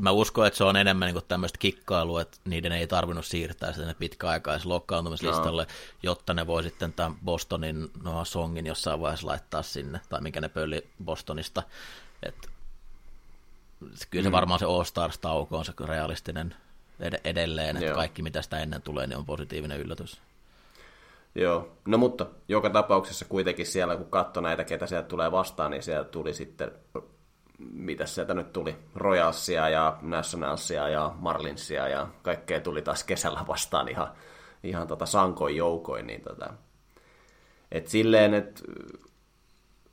[0.00, 3.94] Mä uskon, että se on enemmän niin tämmöistä kikkailua, että niiden ei tarvinnut siirtää sitä
[3.98, 5.68] pitkäaikaisen lokkaantumislistalle, no.
[6.02, 10.48] jotta ne voi sitten tämän Bostonin no, songin jossain vaiheessa laittaa sinne, tai mikä ne
[10.48, 11.62] pölli Bostonista.
[12.22, 12.50] Et,
[14.10, 14.32] kyllä se mm.
[14.32, 16.54] varmaan se All-Stars-tauko on se realistinen
[17.00, 17.96] ed- edelleen, että Joo.
[17.96, 20.20] kaikki mitä sitä ennen tulee, niin on positiivinen yllätys.
[21.34, 25.82] Joo, no mutta joka tapauksessa kuitenkin siellä, kun katsoi näitä, ketä sieltä tulee vastaan, niin
[25.82, 26.70] siellä tuli sitten,
[27.72, 33.88] mitä sieltä nyt tuli, Royalsia ja Nationalsia ja Marlinsia ja kaikkea tuli taas kesällä vastaan
[33.88, 34.08] ihan,
[34.62, 36.52] ihan tota sankoin joukoin, niin tota,
[37.72, 38.62] et silleen, että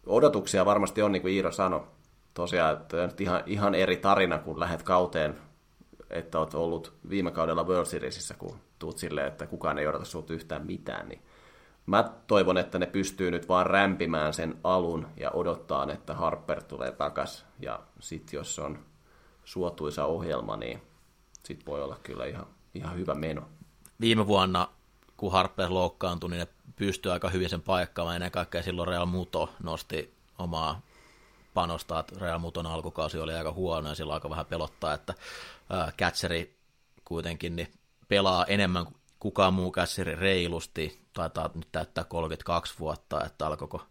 [0.06, 1.88] odotuksia varmasti on, niin kuin Iiro sanoi,
[2.34, 5.38] tosiaan, että on ihan, ihan eri tarina, kun lähdet kauteen,
[6.10, 10.34] että olet ollut viime kaudella World Seriesissä, kun tuut silleen, että kukaan ei odota sinulta
[10.34, 11.22] yhtään mitään, niin
[11.88, 16.92] mä toivon, että ne pystyy nyt vaan rämpimään sen alun ja odottaa, että Harper tulee
[16.92, 17.46] takas.
[17.60, 18.80] Ja sitten jos on
[19.46, 20.82] suotuisa ohjelma, niin
[21.44, 23.42] sit voi olla kyllä ihan, ihan hyvä meno.
[24.02, 24.68] Viime vuonna,
[25.18, 28.16] kun Harper loukkaantui, niin ne pystyi aika hyvin sen paikkaamaan.
[28.16, 30.82] Ennen kaikkea silloin Real Muto nosti omaa
[31.54, 35.14] panostaa, että Real Muton alkukausi oli aika huono ja silloin aika vähän pelottaa, että
[35.98, 36.58] catcheri
[37.06, 37.74] kuitenkin niin
[38.08, 38.86] pelaa enemmän
[39.20, 43.82] kukaan muu käsiri reilusti, taitaa nyt täyttää 32 vuotta, että alkoiko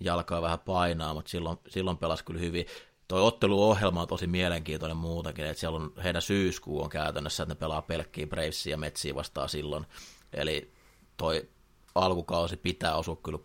[0.00, 2.66] jalkaa vähän painaa, mutta silloin, silloin pelasi kyllä hyvin.
[3.08, 7.58] Toi otteluohjelma on tosi mielenkiintoinen muutakin, että siellä on heidän syyskuu on käytännössä, että ne
[7.58, 9.86] pelaa pelkkiä Bravesia ja Metsiä vastaan silloin.
[10.32, 10.72] Eli
[11.16, 11.48] toi
[11.94, 13.38] alkukausi pitää osua kyllä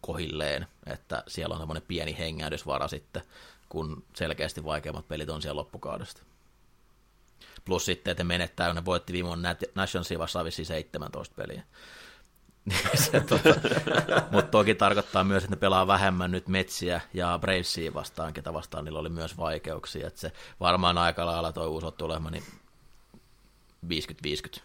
[0.00, 3.22] kohilleen, että siellä on semmoinen pieni hengähdysvara sitten,
[3.68, 6.22] kun selkeästi vaikeimmat pelit on siellä loppukaudesta.
[7.64, 11.62] Plus sitten, että ne menettää, ne voitti viime vuonna Nationsia vastaan 17 peliä.
[12.94, 13.48] se, tota,
[14.30, 18.84] mutta toki tarkoittaa myös, että ne pelaa vähemmän nyt Metsiä ja Bravesia vastaan, ketä vastaan
[18.84, 20.06] niillä oli myös vaikeuksia.
[20.06, 22.44] Että se varmaan aika lailla toi uusi tulema, niin
[23.86, 24.60] 50-50.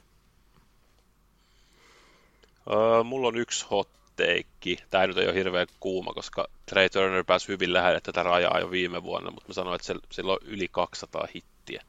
[2.72, 4.84] Öö, mulla on yksi hot take.
[4.90, 8.72] Tämä nyt ei ole hirveän kuuma, koska Trey Turner pääsi hyvin lähelle tätä rajaa jo
[8.72, 11.84] viime vuonna, mutta mä sanoin, että sillä on yli 200 hittiä.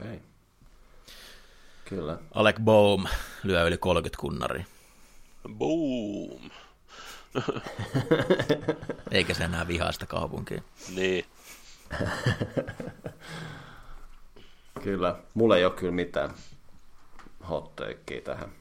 [0.00, 0.14] Okei.
[0.14, 0.20] Okay.
[1.84, 2.18] Kyllä.
[2.34, 3.06] Alec Bohm
[3.42, 4.64] lyö yli 30 kunnari.
[5.48, 6.50] Boom!
[9.10, 10.62] Eikä se enää vihaa sitä kaupunkia.
[10.94, 11.24] Niin.
[14.84, 15.16] kyllä.
[15.34, 16.30] Mulla ei ole kyllä mitään
[17.48, 17.72] hot
[18.24, 18.52] tähän.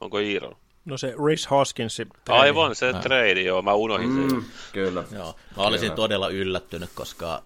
[0.00, 0.58] Onko Iiro?
[0.84, 2.02] No se Rhys Hoskins.
[2.28, 3.00] Aivan, se no.
[3.00, 4.44] trade, joo, mä unohdin mm, sen.
[4.72, 5.04] Kyllä.
[5.10, 5.96] Joo, mä olisin kyllä.
[5.96, 7.42] todella yllättynyt, koska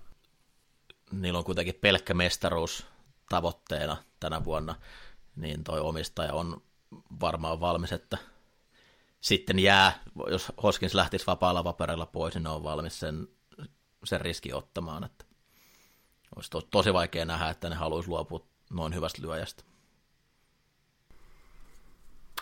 [1.21, 2.87] niillä on kuitenkin pelkkä mestaruus
[3.29, 4.75] tavoitteena tänä vuonna,
[5.37, 6.63] niin toi omistaja on
[7.21, 8.19] varmaan valmis, että
[9.21, 9.99] sitten jää,
[10.31, 13.29] jos Hoskins lähtisi vapaalla paperilla pois, niin ne on valmis sen,
[14.05, 15.25] sen riski ottamaan, että
[16.37, 19.65] olisi to, tosi vaikea nähdä, että ne haluaisi luopua noin hyvästä lyöjästä.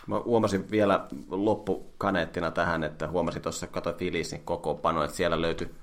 [0.07, 5.75] Mä huomasin vielä loppukaneettina tähän, että huomasin tuossa, katsoin Filisin kokoonpano, että siellä löytyi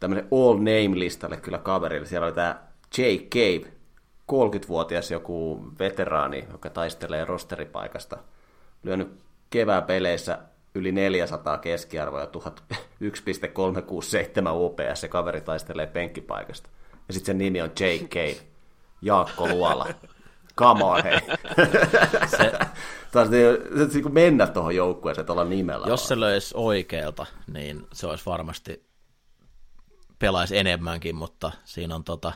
[0.00, 2.06] tämmöinen all name-listalle kyllä kaverille.
[2.06, 2.60] Siellä oli tämä
[2.98, 3.72] Jake Cave,
[4.32, 8.18] 30-vuotias joku veteraani, joka taistelee rosteripaikasta,
[8.82, 9.08] lyönyt
[9.50, 10.38] kevään peleissä
[10.74, 12.28] yli 400 keskiarvoja,
[13.00, 16.70] 1,367 OPS, se kaveri taistelee penkkipaikasta.
[17.08, 18.42] Ja sitten sen nimi on J.K.
[19.02, 19.86] Jaakko Luola.
[20.58, 21.20] Come on, hei.
[22.36, 22.52] se,
[23.12, 25.86] Taas se, mennä tuohon joukkueeseen tuolla nimellä.
[25.86, 28.89] Jos se löysi oikealta, niin se olisi varmasti
[30.20, 32.32] pelaisi enemmänkin, mutta siinä on tota,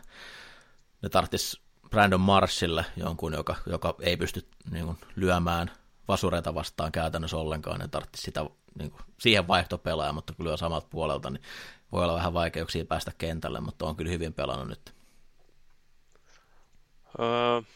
[1.02, 5.70] ne tarvitsisi Brandon Marshille jonkun, joka, joka ei pysty niin kuin, lyömään
[6.08, 8.46] vasureita vastaan käytännössä ollenkaan, ne tarvitsisi sitä,
[8.78, 11.42] niin kuin, siihen vaihtopelaaja, mutta lyö samalta puolelta, niin
[11.92, 14.94] voi olla vähän vaikeuksia päästä kentälle, mutta on kyllä hyvin pelannut nyt.
[17.18, 17.66] Uh,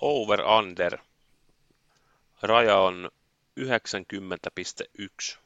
[0.00, 0.98] over under.
[2.42, 3.10] Raja on
[3.60, 5.39] 90,1.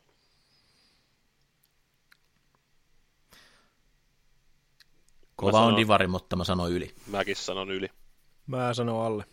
[5.37, 6.95] Kova sanon, on divari, mutta mä sanon yli.
[7.07, 7.89] Mäkin sanon yli.
[8.47, 9.25] Mä sanon alle.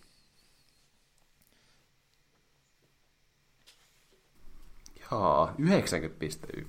[5.12, 5.56] Jaa,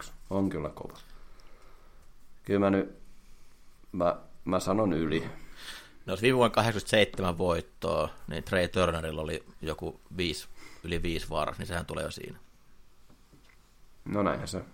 [0.02, 0.98] 90,1 on kyllä kova.
[2.42, 2.98] Kyllä mä nyt,
[3.92, 5.20] mä, mä sanon yli.
[6.06, 10.48] No jos viime vuonna 87 voittoa, niin Trey Turnerilla oli joku 5,
[10.84, 12.38] yli 5 vaaras, niin sehän tulee jo siinä.
[14.04, 14.64] No näinhän se.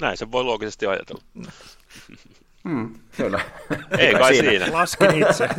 [0.00, 1.22] Näin se voi loogisesti ajatella.
[2.64, 3.40] Mm, kyllä.
[3.98, 4.50] Ei kai siinä.
[4.50, 4.72] siinä.
[4.72, 5.48] Lasken itse.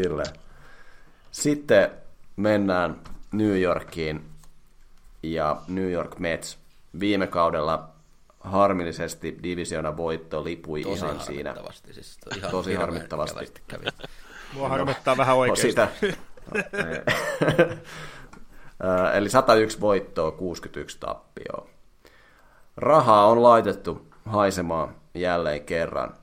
[0.00, 0.22] kyllä.
[1.30, 1.90] Sitten
[2.36, 2.96] mennään
[3.32, 4.24] New Yorkiin
[5.22, 6.58] ja New York Mets.
[7.00, 7.88] Viime kaudella
[8.40, 11.54] harmillisesti divisiona voitto lipui tosi ihan siinä.
[11.90, 13.52] Siis ihan tosi harmittavasti.
[13.68, 13.84] Kävi.
[14.52, 15.68] Mua harmittaa no, vähän oikeasti.
[15.68, 15.88] Sitä,
[19.14, 21.77] Eli 101 voittoa, 61 tappioa.
[22.78, 26.14] Rahaa on laitettu haisemaan jälleen kerran.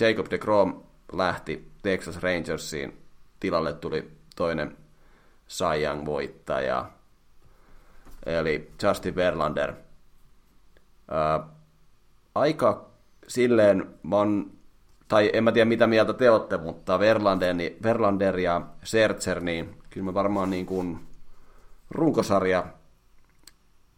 [0.00, 3.02] Jacob de Grom lähti Texas Rangersiin.
[3.40, 4.76] Tilalle tuli toinen
[5.82, 6.90] Young voittaja,
[8.26, 9.74] eli Justin Verlander.
[11.10, 11.48] Ää,
[12.34, 12.90] aika
[13.28, 14.50] silleen, mä oon,
[15.08, 20.06] tai en mä tiedä mitä mieltä te olette, mutta Verlander, Verlander ja Sertzer, niin kyllä
[20.06, 21.00] me varmaan niin kuin
[21.90, 22.66] runkosarja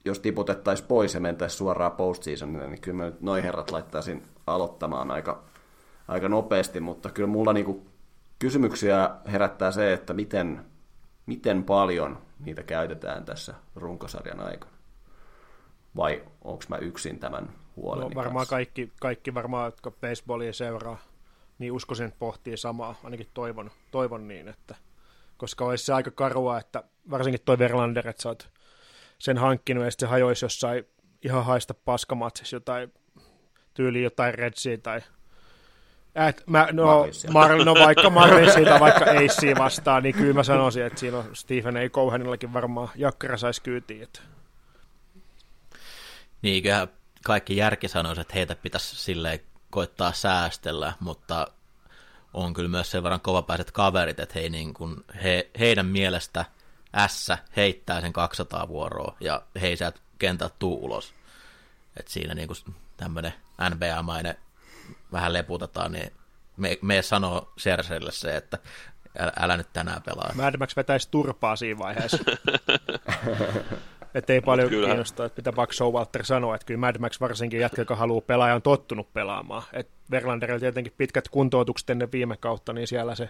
[0.05, 5.11] jos tiputettaisiin pois ja mentäisiin suoraan postseasonille, niin kyllä mä nyt noin herrat laittaisin aloittamaan
[5.11, 5.43] aika,
[6.09, 7.87] aika nopeasti, mutta kyllä mulla niinku
[8.39, 10.65] kysymyksiä herättää se, että miten,
[11.27, 14.73] miten paljon niitä käytetään tässä runkosarjan aikana.
[15.97, 18.03] Vai onko mä yksin tämän huolen?
[18.03, 20.99] no, varmaan kaikki, kaikki varmaan, jotka baseballia seuraa,
[21.59, 24.75] niin uskoisin, että pohtii samaa, ainakin toivon, toivon niin, että
[25.37, 28.52] koska olisi se aika karua, että varsinkin toi Verlander, että sä oot
[29.23, 30.85] sen hankkinut ja sitten se hajoisi jossain
[31.25, 32.93] ihan haista paskamatsissa jotain
[33.75, 35.01] tyyli jotain Redsia tai
[36.29, 40.85] et, mä, no, Mar, no vaikka Marlinsia tai vaikka Acea vastaan, niin kyllä mä sanoisin,
[40.85, 41.89] että siinä on Stephen A.
[41.89, 44.03] Cohenillakin varmaan jakkara saisi kyytiin.
[44.03, 44.21] Että.
[46.43, 46.89] Niin, kyllähän
[47.25, 51.47] kaikki järki sanoisi, että heitä pitäisi silleen koittaa säästellä, mutta
[52.35, 56.45] on kyllä myös sen verran kovapäiset kaverit, että he, niin kuin, he, heidän mielestä
[57.07, 61.15] S heittää sen 200 vuoroa ja he ei sieltä kentältä tuu ulos.
[61.97, 62.49] Et siinä niin
[62.97, 63.35] tämmöinen
[63.71, 64.35] NBA-mainen
[65.13, 66.13] vähän leputetaan, niin
[66.57, 68.59] me, me sanoo Serselle se, että
[69.19, 70.33] älä, älä nyt tänään pelaa.
[70.35, 72.19] Mad Max vetäisi turpaa siinä vaiheessa.
[74.15, 77.81] että ei paljon kiinnostaa, että mitä Buck Walter sanoi, että kyllä Mad Max varsinkin jätkä,
[77.81, 79.63] joka haluaa pelaa ja on tottunut pelaamaan.
[79.73, 83.29] Et Verlanderilla tietenkin pitkät kuntoutukset ennen viime kautta, niin siellä se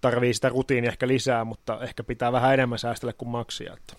[0.00, 3.72] tarvii sitä rutiinia ehkä lisää, mutta ehkä pitää vähän enemmän säästellä kuin maksia.
[3.72, 3.96] Että.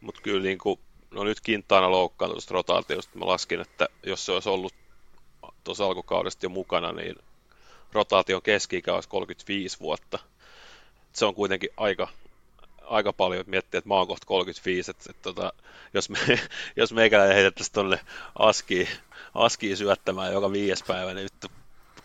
[0.00, 4.32] Mutta kyllä niin kuin, no nyt Kintaana loukkaantui tuosta rotaatiosta, mä laskin, että jos se
[4.32, 4.74] olisi ollut
[5.64, 7.16] tuossa alkukaudesta jo mukana, niin
[7.92, 10.18] rotaation keski olisi 35 vuotta.
[11.12, 12.08] Se on kuitenkin aika,
[12.86, 15.52] aika paljon, että miettii, että mä oon kohta 35, että, että tota,
[15.94, 16.18] jos, me,
[16.76, 18.00] jos meikäläinen heitettäisiin tuonne
[18.38, 18.88] askiin,
[19.34, 21.52] askiin syöttämään joka viides päivä, niin nyt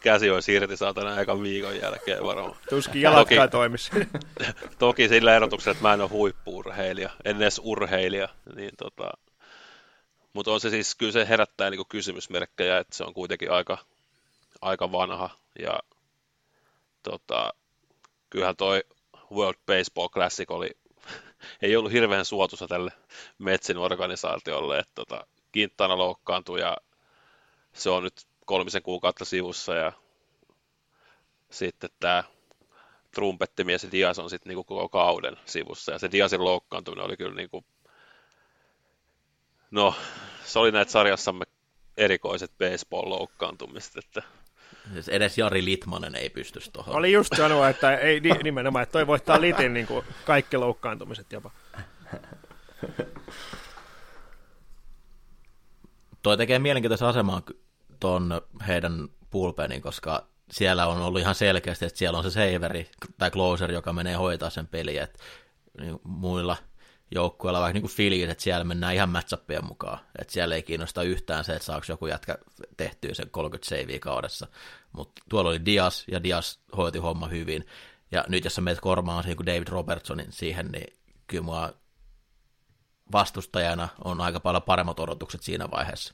[0.01, 2.56] käsi olisi irti saatana aika viikon jälkeen varmaan.
[2.69, 3.92] Tuskin jalatkaan toimisi.
[4.80, 9.11] toki sillä erotuksella, että mä en ole huippuurheilija, en edes urheilija, niin tota,
[10.34, 13.77] mutta on se siis, kyllä se herättää niin kysymysmerkkejä, että se on kuitenkin aika,
[14.61, 15.30] aika vanha
[15.60, 15.80] ja
[17.03, 17.53] tota,
[18.30, 18.84] kyllähän toi
[19.32, 20.69] World Baseball Classic oli,
[21.61, 22.92] ei ollut hirveän suotuisa tälle
[23.38, 25.27] Metsin organisaatiolle, että tota,
[25.58, 26.77] Quintana loukkaantui ja
[27.74, 29.92] se on nyt kolmisen kuukautta sivussa ja
[31.50, 32.24] sitten tämä
[33.11, 37.66] trumpettimies Dias on sitten niinku koko kauden sivussa ja se Diasin loukkaantuminen oli kyllä niinku,
[39.72, 39.93] no
[40.45, 41.45] se oli näitä sarjassamme
[41.98, 44.24] erikoiset baseball-loukkaantumiset, että
[44.93, 46.95] Siis edes Jari Litmanen ei pysty tuohon.
[46.95, 51.51] Oli just sanoa, että ei nimenomaan, että toi voittaa Litin niin kuin kaikki loukkaantumiset jopa.
[56.22, 57.43] Toi tekee mielenkiintoisen aseman
[58.00, 63.32] tuon heidän bullpenin, koska siellä on ollut ihan selkeästi, että siellä on se saveri tai
[63.32, 65.19] closer, joka menee hoitaa sen peliä, että
[65.80, 66.58] niin muilla
[67.11, 71.03] joukkueilla vaikka niin kuin Phillies, että siellä mennään ihan matchappien mukaan, että siellä ei kiinnosta
[71.03, 72.38] yhtään se, että saako joku jätkä
[72.77, 74.48] tehtyä sen 30 savea kaudessa,
[74.91, 77.65] mutta tuolla oli Dias, ja Dias hoiti homma hyvin,
[78.11, 81.73] ja nyt jos sä meet kormaan siihen kuin David Robertsonin siihen, niin kyllä mua
[83.11, 86.14] vastustajana on aika paljon paremmat odotukset siinä vaiheessa.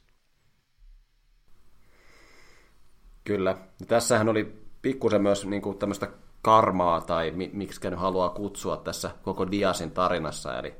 [3.23, 3.57] Kyllä.
[3.87, 6.09] Tässähän oli pikkusen myös niin kuin tämmöistä
[6.41, 10.59] karmaa, tai miksi nyt haluaa kutsua tässä koko Diasin tarinassa.
[10.59, 10.75] Eli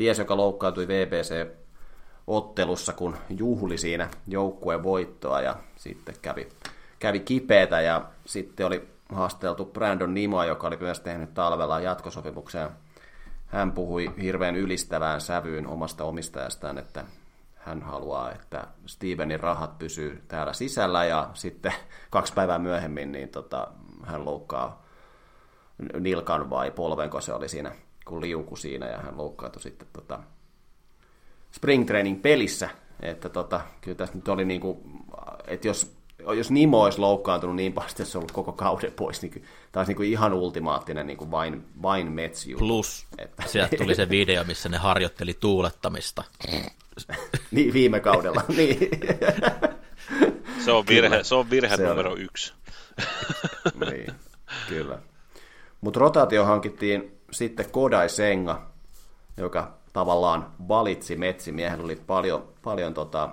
[0.00, 6.48] Dias, joka loukkaantui VBC-ottelussa, kun juhli siinä joukkueen voittoa, ja sitten kävi,
[6.98, 12.68] kävi kipeätä, ja sitten oli haasteltu Brandon Nimoa, joka oli myös tehnyt talvella jatkosopimuksen.
[13.46, 17.04] Hän puhui hirveän ylistävään sävyyn omasta omistajastaan, että
[17.56, 21.72] hän haluaa, että Stevenin rahat pysyy täällä sisällä ja sitten
[22.10, 23.68] kaksi päivää myöhemmin niin tota,
[24.06, 24.82] hän loukkaa
[26.00, 27.72] nilkan vai polvenko se oli siinä,
[28.04, 30.20] kun liuku siinä ja hän loukkaantui sitten tota,
[31.52, 32.70] spring training pelissä.
[33.02, 34.78] Että tota, kyllä tässä nyt oli niin kuin,
[35.46, 35.96] että jos,
[36.36, 39.32] jos Nimo olisi loukkaantunut niin paljon, että se on ollut koko kauden pois, niin
[39.72, 43.42] tämä olisi niin kuin ihan ultimaattinen niin kuin vain, vain Mets Plus, että...
[43.46, 46.24] sieltä tuli se video, missä ne harjoitteli tuulettamista.
[47.50, 48.42] niin, viime kaudella.
[48.56, 48.78] niin.
[50.64, 52.20] Se on virhe, se on virhe se numero on.
[52.20, 52.52] yksi.
[53.90, 54.12] niin,
[54.68, 54.98] kyllä.
[55.80, 58.62] Mutta rotaatio hankittiin sitten Kodai Senga,
[59.36, 63.30] joka tavallaan valitsi Metsimiehen, oli paljon, paljon tota,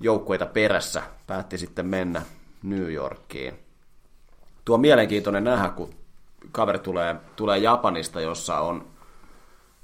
[0.00, 2.22] joukkueita perässä, päätti sitten mennä
[2.62, 3.54] New Yorkiin.
[4.64, 5.94] Tuo on mielenkiintoinen nähdä, kun
[6.52, 8.86] kaveri tulee, tulee Japanista, jossa on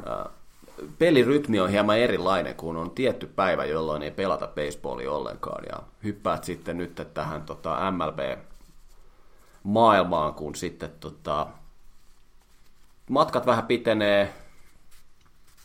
[0.09, 0.25] äh,
[0.99, 5.65] pelirytmi on hieman erilainen, kun on tietty päivä, jolloin ei pelata baseballia ollenkaan.
[5.69, 8.35] Ja hyppäät sitten nyt tähän tota, MLB-maailmaan,
[10.35, 11.47] kun sitten tota,
[13.13, 14.35] matkat vähän pitenee,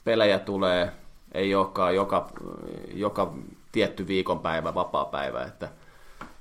[0.03, 0.91] pelejä tulee,
[1.31, 2.29] ei olekaan joka,
[2.93, 3.33] joka
[3.71, 5.43] tietty viikonpäivä, vapaa-päivä.
[5.43, 5.69] Että,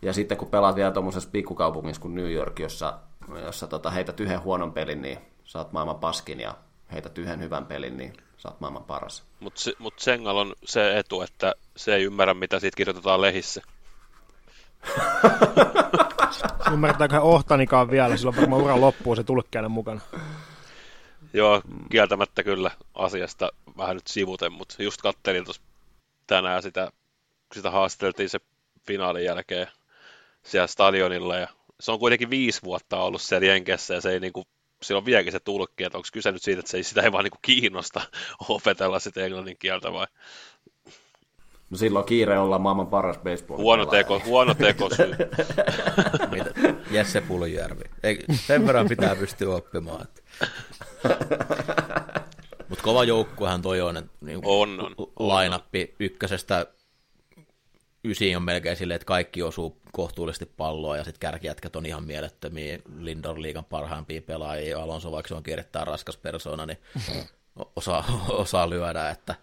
[0.03, 2.99] ja sitten kun pelaat vielä tuommoisessa pikkukaupungissa kuin New York, jossa,
[3.45, 6.55] jossa tota, heität yhden huonon pelin, niin saat maailman paskin ja
[6.93, 8.13] heität yhden hyvän pelin, niin
[8.45, 9.25] oot maailman paras.
[9.41, 13.63] Mutta se, mut Sengal on se etu, että se ei ymmärrä, mitä siitä kirjoitetaan lehissä.
[16.73, 20.01] Ymmärtääkö Ohtanikaan vielä, silloin varmaan uran loppuu se tulkkeinen mukana.
[21.33, 25.63] Joo, kieltämättä kyllä asiasta vähän nyt sivuten, mutta just kattelin tuossa
[26.27, 26.91] tänään sitä
[27.55, 28.39] sitä haasteltiin se
[28.87, 29.67] finaalin jälkeen
[30.43, 31.49] siellä stadionilla ja
[31.81, 34.45] se on kuitenkin viisi vuotta ollut siellä Jenkessä ja se ei niinku,
[34.83, 37.13] sillä on vieläkin se tulkki, että onko kyse nyt siitä, että se ei, sitä ei
[37.13, 38.01] vaan niinku kiinnosta
[38.49, 40.07] opetella sitä englannin kieltä vai
[41.71, 43.59] No silloin kiire olla maailman paras baseball.
[43.59, 45.17] huono teko, huono teko syy.
[46.31, 46.51] Mitä?
[46.91, 47.85] Jesse Puljärvi.
[48.03, 50.07] Ei, sen verran pitää pystyä oppimaan.
[52.69, 53.97] Mutta kova joukkuehan toi on.
[53.97, 56.67] Että niin On, on, Lainappi ykkösestä
[58.05, 62.79] ysiin on melkein silleen, että kaikki osuu kohtuullisesti palloa ja sitten kärkijätkät on ihan mielettömiä
[62.99, 64.83] Lindor liigan parhaimpia pelaajia.
[64.83, 66.79] Alonso, vaikka se on erittäin raskas persona, niin
[67.77, 69.11] osaa, osaa lyödä.
[69.11, 69.35] Että,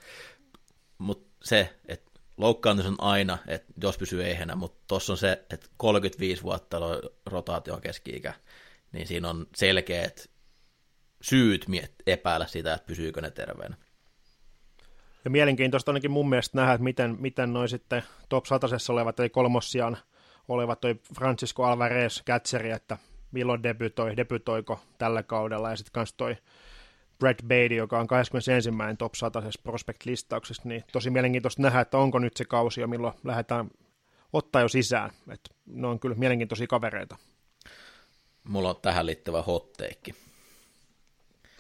[0.98, 5.68] mutta se, että loukkaantus on aina, että jos pysyy ehjänä, mutta tuossa on se, että
[5.78, 6.78] 35 vuotta
[7.26, 8.34] rotaation keski-ikä,
[8.92, 10.30] niin siinä on selkeät
[11.22, 11.66] syyt
[12.08, 13.78] epäillä sitä, että pysyykö ne terveenä.
[15.26, 19.30] Ja mielenkiintoista ainakin mun mielestä nähdä, että miten, miten noin sitten top 100 olevat, eli
[19.30, 19.98] kolmossiaan
[20.48, 22.98] olevat toi Francisco Alvarez kätseri, että
[23.32, 26.38] milloin debytoi, debytoiko tällä kaudella, ja sitten kans toi
[27.20, 28.70] Brad Beatty, joka on 21.
[28.98, 33.72] top 100 prospect-listauksessa, niin tosi mielenkiintoista nähdä, että onko nyt se kausi jo, milloin lähdetään
[34.34, 35.12] ottaa jo sisään.
[35.30, 37.18] että ne on kyllä mielenkiintoisia kavereita.
[38.44, 40.16] Mulla on tähän liittyvä hotteikki.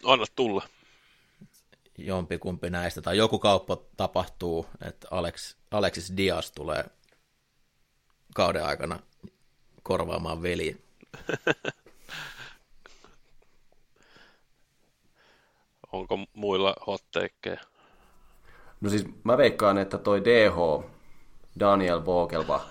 [0.03, 0.67] Anna tulla.
[1.97, 6.85] Jompikumpi näistä, tai joku kauppa tapahtuu, että Alex, Alexis Diaz tulee
[8.35, 8.99] kauden aikana
[9.83, 10.77] korvaamaan veli.
[15.93, 17.57] Onko muilla hotteikkeja?
[18.81, 20.83] No siis mä veikkaan, että toi DH,
[21.59, 22.61] Daniel Vogelba,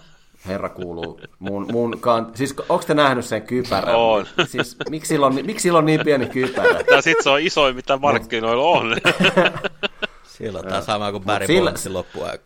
[0.46, 2.30] herra kuuluu mun, mun kan...
[2.34, 3.94] Siis onko te nähnyt sen kypärän?
[3.96, 4.26] On.
[4.46, 6.80] Siis miksi sillä on, miksi sillä on niin pieni kypärä?
[6.90, 8.96] Ja sit se on isoin, mitä markkinoilla on.
[10.24, 12.38] Siellä on tämä sama kuin Barry sillä- Bondsin loppuajan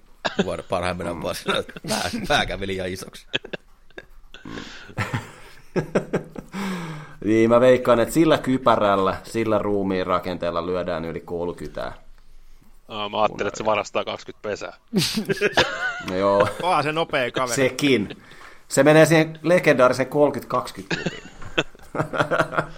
[0.44, 2.46] vuoden parhaimmina vuosina, että pää, pää
[2.86, 3.26] isoksi.
[7.26, 11.92] Niin mä veikkaan, että sillä kypärällä, sillä ruumiin rakenteella lyödään yli 30.
[12.88, 14.76] Aa, Mä ajattelin, että se varastaa 20 pesää.
[16.10, 17.56] No joo, Onhan se nopea kaveri.
[17.56, 18.16] sekin.
[18.68, 21.22] Se menee siihen legendaarisen 30-20 klubiin.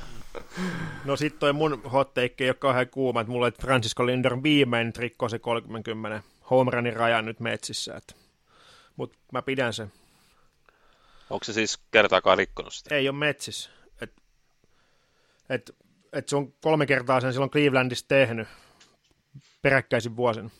[1.04, 4.42] No sit toi mun hot take ei ole kauhean kuuma, että mulla että Francisco Lindor
[4.42, 7.94] viimein rikkoo se 30 home runin rajan nyt metsissä.
[7.96, 8.14] Että.
[8.96, 9.92] Mut mä pidän sen.
[11.30, 12.94] Onko se siis kertaakaan rikkonut sitä?
[12.94, 13.70] Ei ole metsissä.
[15.48, 15.70] Et,
[16.12, 18.48] et, se on kolme kertaa sen silloin Clevelandissa tehnyt
[19.62, 20.52] peräkkäisin vuosin.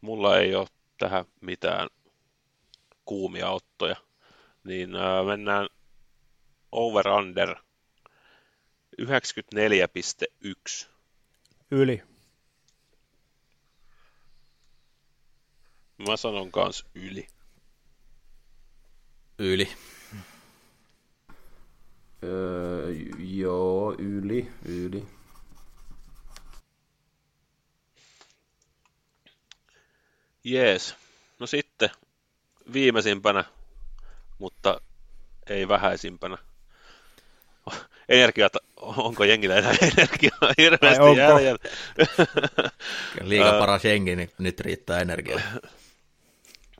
[0.00, 1.88] Mulla ei ole tähän mitään
[3.04, 3.96] kuumia ottoja.
[4.64, 5.68] Niin äh, mennään
[6.72, 7.56] over-under
[9.00, 10.86] 94,1.
[11.70, 12.02] Yli.
[16.08, 17.26] Mä sanon kans yli.
[19.38, 19.68] Yli.
[22.24, 25.06] Öö, joo, yli, yli.
[30.44, 30.96] Jees.
[31.38, 31.90] No sitten
[32.72, 33.44] viimeisimpänä,
[34.38, 34.80] mutta
[35.46, 36.38] ei vähäisimpänä.
[38.08, 41.20] Energia, onko jengillä enää energiaa hirveästi onko?
[41.20, 41.58] jäljellä?
[43.20, 45.40] Liiga paras jengi, niin nyt riittää energiaa.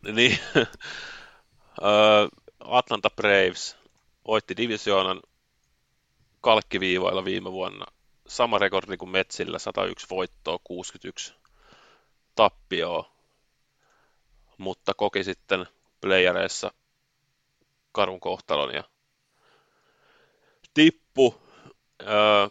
[0.02, 0.38] niin.
[2.60, 3.76] Atlanta Braves
[4.26, 5.20] voitti divisioonan
[6.42, 7.86] kalkkiviivoilla viime vuonna.
[8.26, 11.34] Sama rekordi kuin Metsillä, 101 voittoa, 61
[12.34, 13.12] tappioa.
[14.58, 15.66] Mutta koki sitten
[16.00, 16.72] playereissa
[17.92, 18.84] karun kohtalon ja
[20.74, 21.42] tippu.
[22.02, 22.48] Öö,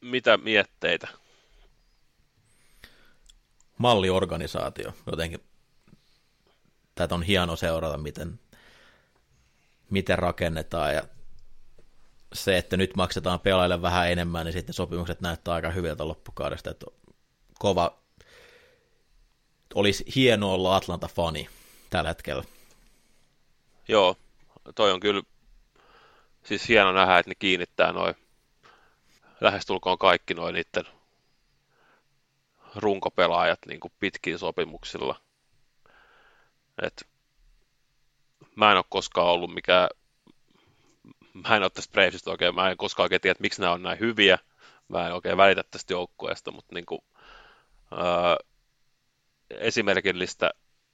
[0.00, 1.08] mitä mietteitä?
[3.82, 4.92] malliorganisaatio.
[5.06, 5.40] Jotenkin
[6.94, 8.40] tätä on hieno seurata, miten,
[9.90, 11.02] miten rakennetaan ja
[12.32, 16.86] se, että nyt maksetaan pelaajille vähän enemmän, niin sitten sopimukset näyttää aika hyviltä loppukaudesta, että
[17.58, 17.98] kova,
[19.74, 21.48] olisi hienoa olla Atlanta-fani
[21.90, 22.44] tällä hetkellä.
[23.88, 24.16] Joo,
[24.74, 25.22] toi on kyllä
[26.44, 28.14] siis hieno nähdä, että ne kiinnittää noin
[29.40, 30.92] lähestulkoon kaikki noin niiden
[32.74, 35.20] runkopelaajat niin kuin pitkin sopimuksilla.
[36.82, 37.08] Et
[38.56, 39.88] mä en ole koskaan ollut mikään,
[41.34, 43.82] mä en ole tästä Bravesista oikein, mä en koskaan oikein tiedä, että miksi nämä on
[43.82, 44.38] näin hyviä.
[44.88, 47.00] Mä en oikein välitä tästä joukkueesta, mutta niin kuin,
[47.90, 48.36] ää,
[49.50, 50.50] esimerkillistä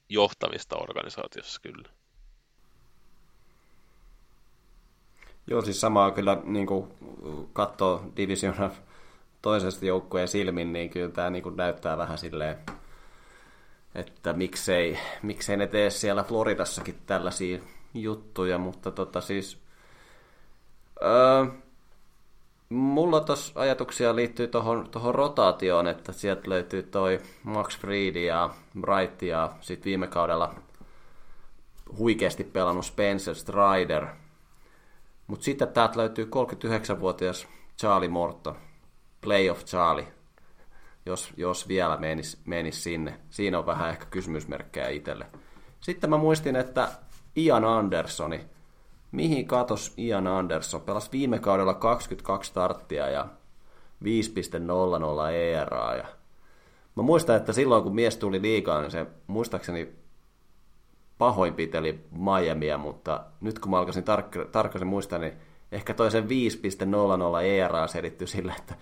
[0.08, 1.88] johtamista organisaatiossa kyllä.
[5.46, 6.88] Joo, siis samaa kyllä niin kuin
[7.52, 8.70] katsoo divisiona
[9.42, 12.58] toisesta joukkueen silmin, niin kyllä tämä niin kuin näyttää vähän silleen
[13.94, 17.58] että miksei, miksei ne tee siellä Floridassakin tällaisia
[17.94, 19.67] juttuja, mutta tota siis...
[22.68, 29.22] Mulla tuossa ajatuksia liittyy tuohon tohon rotaatioon, että sieltä löytyy toi Max Fried ja Bright
[29.22, 30.54] ja sitten viime kaudella
[31.98, 34.06] huikeasti pelannut Spencer Strider.
[35.26, 38.56] Mutta sitten täältä löytyy 39-vuotias Charlie Morton,
[39.20, 40.12] Playoff Charlie,
[41.06, 43.20] jos, jos vielä menisi menis sinne.
[43.30, 45.26] Siinä on vähän ehkä kysymysmerkkejä itselle.
[45.80, 46.88] Sitten mä muistin, että
[47.36, 48.40] Ian Andersoni,
[49.12, 53.26] mihin katos Ian Anderson, pelasi viime kaudella 22 starttia ja
[54.04, 55.94] 5.00 ERA.
[55.96, 56.04] Ja
[56.96, 59.92] mä muistan, että silloin kun mies tuli liikaan, niin se muistaakseni
[61.18, 65.32] pahoinpiteli Miamia, mutta nyt kun mä alkaisin tark- muistaa, niin
[65.72, 68.74] ehkä toi sen 5.00 ERA selitty sillä, että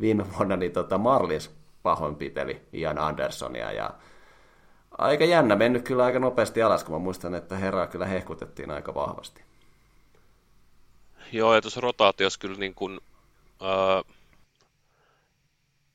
[0.00, 1.50] viime vuonna niin tota Marlis
[1.82, 3.90] pahoinpiteli Ian Andersonia ja
[4.98, 8.94] aika jännä, mennyt kyllä aika nopeasti alas, kun mä muistan, että herraa kyllä hehkutettiin aika
[8.94, 9.49] vahvasti.
[11.32, 13.00] Joo, ja tuossa rotaatiossa kyllä niin kuin,
[13.62, 14.14] äh,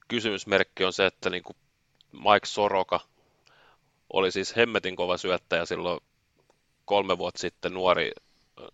[0.08, 1.58] kysymysmerkki on se, että niin kuin
[2.12, 3.00] Mike Soroka
[4.14, 6.00] oli siis hemmetin kova syöttäjä silloin
[6.86, 8.12] kolme vuotta sitten nuori,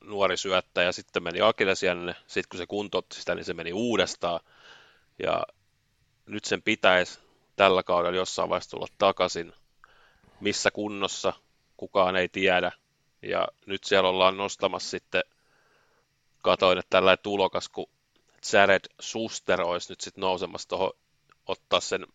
[0.02, 4.40] nuori syöttäjä, sitten meni Akilesjänne, sitten kun se kuntoutti sitä, niin se meni uudestaan,
[5.24, 5.44] ja
[6.26, 7.20] nyt sen pitäisi
[7.56, 9.54] tällä kaudella jossain vaiheessa tulla takaisin,
[10.40, 11.34] missä kunnossa,
[11.78, 12.72] kukaan ei tiedä,
[13.22, 15.24] ja nyt siellä ollaan nostamassa sitten,
[16.42, 17.90] katoin, että tällainen tulokas, kun
[18.54, 20.92] Jared Suster olisi nyt sitten nousemassa tuohon,
[21.48, 22.08] ottaa sen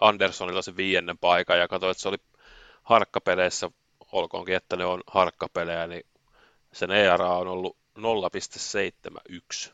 [0.00, 2.18] Andersonilla sen viiennen paikan, ja katsoin, että se oli
[2.82, 3.70] harkkapeleissä,
[4.12, 6.06] olkoonkin, että ne on harkkapelejä, niin
[6.72, 9.70] sen ERA on ollut 0,71.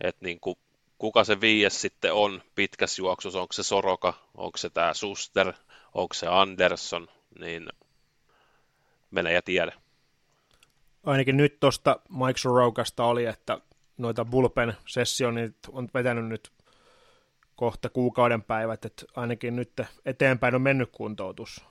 [0.00, 0.58] Et niin kuin,
[0.98, 5.52] kuka se viies sitten on pitkässä juoksussa, onko se Soroka, onko se tämä Suster,
[5.94, 7.08] onko se Anderson,
[7.38, 7.68] niin
[9.10, 9.83] mene ja tiedä.
[11.04, 13.60] Ainakin nyt tuosta Mike Sorokasta oli, että
[13.98, 16.52] noita bullpen sessionit on vetänyt nyt
[17.56, 19.72] kohta kuukauden päivät, että ainakin nyt
[20.04, 21.66] eteenpäin on mennyt kuntoutus.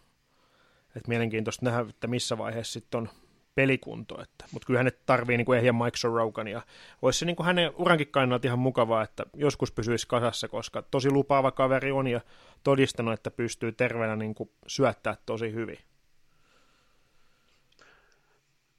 [0.95, 3.09] Et mielenkiintoista nähdä, että missä vaiheessa sitten on
[3.55, 4.21] pelikunto.
[4.21, 6.61] Että, mutta kyllä hänet tarvii niin kuin ehjä Mike Sorokan ja
[7.01, 11.11] olisi se niin kuin hänen urankin kannalta ihan mukavaa, että joskus pysyisi kasassa, koska tosi
[11.11, 12.21] lupaava kaveri on ja
[12.63, 15.79] todistanut, että pystyy terveenä niin kuin syöttää tosi hyvin.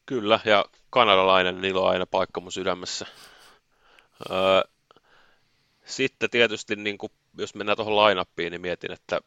[0.06, 3.06] Kyllä, ja kanadalainen niillä on aina paikka mun sydämessä.
[4.30, 4.62] Öö,
[5.84, 9.20] sitten tietysti, niin kuin, jos mennään tuohon lainappiin, niin mietin, että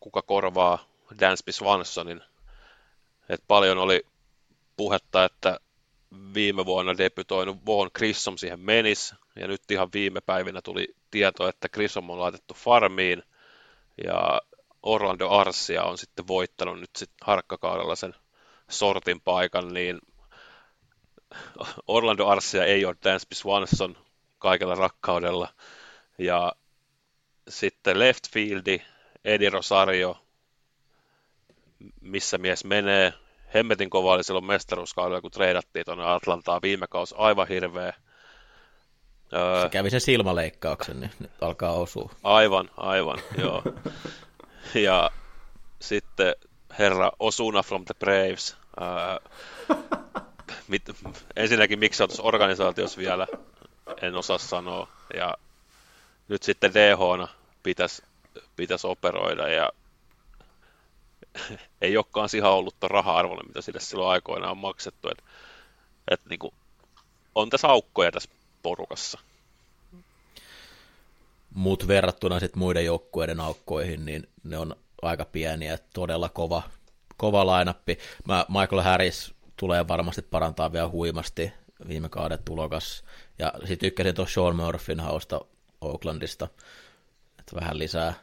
[0.00, 0.84] kuka korvaa
[1.20, 2.22] Dansby Swansonin.
[3.28, 4.06] Et paljon oli
[4.76, 5.60] puhetta, että
[6.34, 11.68] viime vuonna debytoinut Vaughn Grissom siihen menis, ja nyt ihan viime päivinä tuli tieto, että
[11.68, 13.22] Grissom on laitettu farmiin,
[14.04, 14.40] ja
[14.82, 18.14] Orlando Arsia on sitten voittanut nyt sitten harkkakaudella sen
[18.70, 19.98] sortin paikan, niin
[21.86, 23.96] Orlando Arsia ei ole Dansby Swanson,
[24.38, 25.48] kaikella rakkaudella.
[26.18, 26.52] Ja
[27.48, 28.82] sitten left fieldi,
[29.24, 30.18] Edi Rosario,
[32.00, 33.12] missä mies menee.
[33.54, 37.92] Hemmetin kova oli silloin mestaruuskaudella, kun treidattiin tuonne Atlantaan viime kausi, aivan hirveä.
[39.62, 42.12] Se kävi sen silmäleikkauksen, niin nyt alkaa osua.
[42.22, 43.62] Aivan, aivan, joo.
[44.74, 45.10] Ja
[45.80, 46.34] sitten
[46.78, 48.56] herra Osuna from the Braves.
[48.80, 49.20] Ää,
[50.68, 50.82] mit,
[51.36, 53.26] ensinnäkin, miksi tuossa organisaatiossa vielä
[54.02, 54.88] en osaa sanoa.
[55.14, 55.34] Ja
[56.28, 57.28] nyt sitten dh
[57.62, 58.02] pitäisi
[58.56, 59.70] pitäisi operoida ja
[61.82, 65.08] ei olekaan ihan ollut raha-arvolle, mitä sille silloin aikoinaan on maksettu.
[65.08, 65.24] Et,
[66.10, 66.54] et niin kuin,
[67.34, 68.30] on tässä aukkoja tässä
[68.62, 69.18] porukassa.
[71.54, 76.62] Mutta verrattuna sitten muiden joukkueiden aukkoihin, niin ne on aika pieniä, todella kova,
[77.16, 77.98] kova lainappi.
[78.28, 81.52] Mä, Michael Harris tulee varmasti parantaa vielä huimasti
[81.88, 83.04] viime kauden tulokas.
[83.38, 85.40] Ja sitten tykkäsin tuossa Sean Murphyn hausta
[85.80, 86.48] Oaklandista,
[87.38, 88.14] että vähän lisää,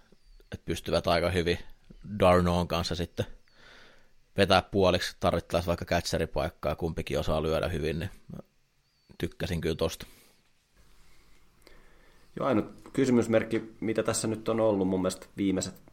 [0.51, 1.59] että pystyvät aika hyvin
[2.19, 3.25] Darnoon kanssa sitten
[4.37, 8.09] vetää puoliksi, tarvittaisiin vaikka catcheripaikkaa, kumpikin osaa lyödä hyvin, niin
[9.17, 10.05] tykkäsin kyllä tosta.
[12.35, 15.90] Joo, ainut kysymysmerkki, mitä tässä nyt on ollut mun mielestä viimeiset,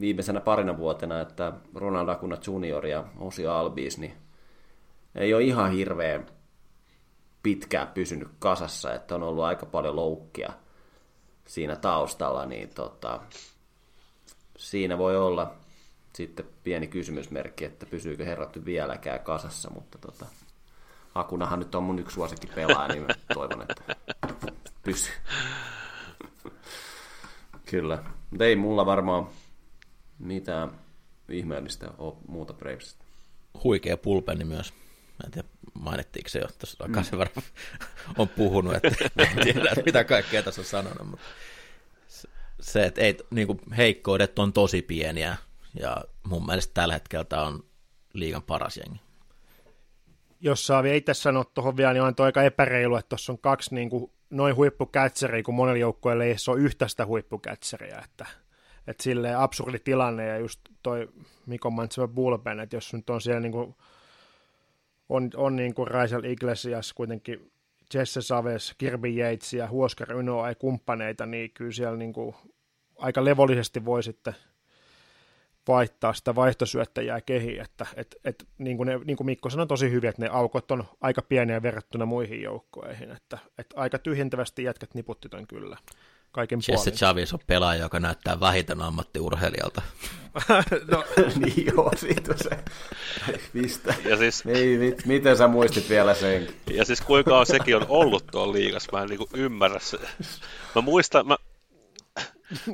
[0.00, 4.12] viimeisenä parina vuotena, että Ronald Acuna Junior ja Osi Albies, niin
[5.14, 6.26] ei ole ihan hirveän
[7.42, 10.52] pitkään pysynyt kasassa, että on ollut aika paljon loukkia
[11.44, 13.20] siinä taustalla, niin tota,
[14.56, 15.54] siinä voi olla
[16.12, 20.26] sitten pieni kysymysmerkki, että pysyykö herrattu vieläkään kasassa, mutta tota,
[21.14, 23.96] Akunahan nyt on mun yksi suosikki pelaaja, niin toivon, että
[24.84, 25.14] pysyy.
[27.70, 27.98] Kyllä.
[28.36, 29.28] Mutta ei mulla varmaan
[30.18, 30.70] mitään
[31.28, 33.04] ihmeellistä ole muuta Bravesista.
[33.64, 34.72] Huikea pulpeni myös.
[34.72, 37.18] Mä en tiedä, mainittiinko se jo tuossa mm.
[37.18, 37.46] varmaan
[38.18, 38.88] on puhunut, että
[39.22, 41.26] en tiedä, mitä kaikkea tässä on sanonut, mutta
[42.60, 45.36] se, että ei, niin kuin heikkoudet on tosi pieniä,
[45.80, 47.64] ja mun mielestä tällä hetkellä tämä on
[48.12, 49.00] liigan paras jengi.
[50.40, 53.74] Jos saa vielä itse sanoa tuohon vielä, niin on aika epäreilu, että tuossa on kaksi
[53.74, 58.26] niin kuin, noin huippukätseriä, kun monella joukkueella ei ole yhtä sitä huippukätseriä, että,
[58.86, 61.08] että silleen absurdi tilanne, ja just toi
[61.46, 63.74] Mikon mainitsema bullpen, että jos nyt on siellä niin kuin,
[65.08, 67.50] on, on niin kuin Raisel Iglesias kuitenkin
[67.94, 72.34] Jesse Saves, Kirby Yates ja Huoskar Yno ei kumppaneita, niin kyllä siellä niin kuin
[72.98, 74.34] aika levollisesti voi sitten
[75.68, 79.90] vaihtaa sitä vaihtosyöttäjää kehiin, että et, et, niin, kuin ne, niin kuin Mikko sanoi tosi
[79.90, 84.94] hyvin, että ne aukot on aika pieniä verrattuna muihin joukkoihin, että, että aika tyhjentävästi jätkät
[84.94, 85.76] niputti ton kyllä
[86.36, 86.98] kaiken Jesse puolin.
[86.98, 89.82] Chavis on pelaaja, joka näyttää vähiten ammattiurheilijalta.
[90.90, 91.04] no.
[91.44, 92.50] niin joo, siitä se.
[93.52, 93.94] Mistä?
[94.04, 96.48] Ja siis, Ei, mit, miten sä muistit vielä sen?
[96.70, 99.98] Ja siis kuinka on sekin on ollut tuolla liigassa, mä en niinku ymmärrä se.
[100.74, 101.36] Mä muistan, mä,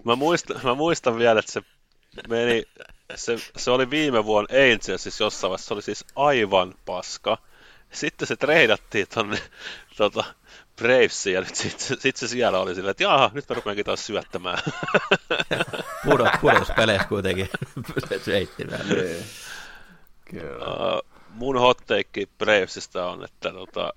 [0.04, 1.62] mä, muistan, mä muistan vielä, että se
[2.28, 2.64] meni,
[3.14, 7.38] se, se oli viime vuonna Angelsissa jossain vaiheessa, se oli siis aivan paska.
[7.92, 9.38] Sitten se treidattiin tonne
[9.96, 10.24] tota,
[10.76, 14.06] Bravesiin, ja nyt sitten sit se siellä oli silleen, että jaha, nyt mä rupeankin taas
[14.06, 14.58] syöttämään.
[16.04, 17.48] Pudot, pudotuspeleissä kuitenkin
[18.24, 18.88] seittimään.
[18.88, 19.24] Niin.
[20.32, 23.92] Uh, mun hotteikki Bravesista on, että tota,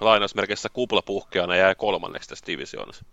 [0.00, 3.04] lainausmerkeissä kuplapuhkeana jäi kolmanneksi tässä divisioonassa.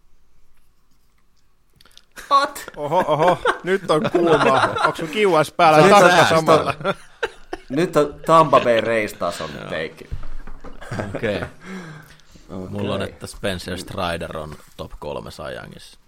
[2.32, 2.64] What?
[2.76, 4.62] Oho, oho, nyt on kuuma.
[4.86, 6.74] Onko sun kiuas päällä ja takka samalla?
[7.70, 10.10] Nyt on Tampa Bay Race-tason teikki.
[11.16, 11.36] Okei.
[11.36, 11.48] Okay.
[12.50, 12.70] okay.
[12.70, 16.00] Mulla on, että Spencer Strider on top kolme sajangissa.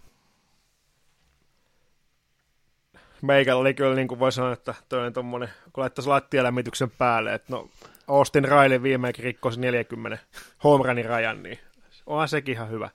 [3.22, 7.54] Meikällä oli kyllä, niin kuin voi sanoa, että toinen tommonen, kun laittaisi lattialämmityksen päälle, että
[7.54, 7.70] no
[8.08, 10.18] Austin Riley viimein rikkoisi 40
[10.64, 11.60] home rajan, niin
[12.06, 12.90] onhan sekin ihan hyvä.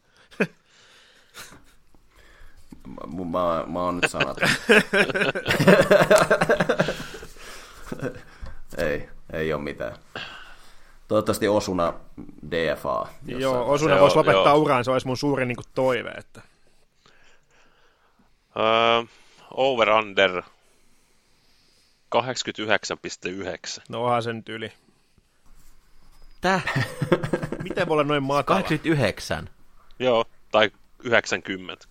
[2.87, 4.37] Mä, mä, mä oon nyt sanat.
[8.77, 9.97] ei, ei ole mitään.
[11.09, 11.95] Toivottavasti Osuna
[12.51, 13.09] DFA.
[13.27, 14.59] Joo, Osuna voisi lopettaa joo.
[14.59, 16.11] uran, se olisi mun suuri niin kuin, toive.
[16.11, 16.43] Että...
[18.57, 19.09] Uh,
[19.51, 20.43] over under
[22.15, 23.83] 89,9.
[23.89, 24.73] No onhan se nyt yli.
[26.41, 26.65] Täh?
[27.63, 28.61] Miten voi olla noin matala?
[28.63, 29.49] 89?
[29.99, 30.71] Joo, tai
[31.05, 31.87] 90.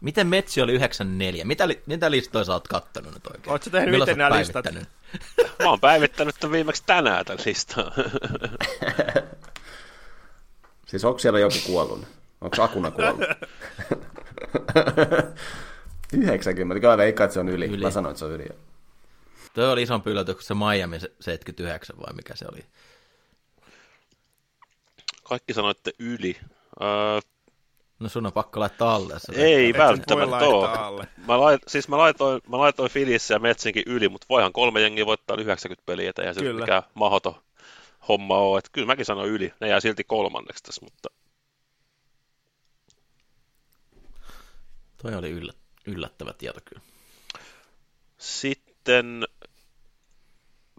[0.00, 1.44] Miten Metsi oli 94?
[1.44, 3.50] Mitä, li- mitä listoja sä oot kattonut nyt oikein?
[3.50, 4.64] Oletko tehnyt Milloin itse nämä listat?
[5.62, 7.92] Mä oon päivittänyt tämän viimeksi tänään tämän listan.
[10.88, 12.06] siis onko siellä joku kuollut?
[12.40, 13.20] Onko Akuna kuollut?
[16.12, 17.66] 90, kyllä veikkaa, että se on yli.
[17.66, 17.84] yli.
[17.84, 18.48] Mä sanoin, että se on yli.
[19.54, 22.64] Tuo oli isompi yllätys kuin se Miami 79 vai mikä se oli?
[25.22, 26.36] Kaikki sanoitte yli.
[26.80, 27.22] Uh,
[27.98, 29.14] No sun on pakko laittaa alle.
[29.18, 31.08] Se ei välttämättä ole.
[31.26, 35.06] Mä, lait, siis mä laitoin, mä laitoin Filissä ja Metsinkin yli, mutta voihan kolme jengiä
[35.06, 37.42] voittaa 90 peliä, että eihän se mikään mahoto
[38.08, 38.58] homma ole.
[38.58, 39.52] Että kyllä mäkin sanon yli.
[39.60, 41.08] Ne jää silti kolmanneksi tässä, mutta...
[45.02, 45.52] Toi oli yllä,
[45.86, 46.82] yllättävä tieto kyllä.
[48.18, 49.24] Sitten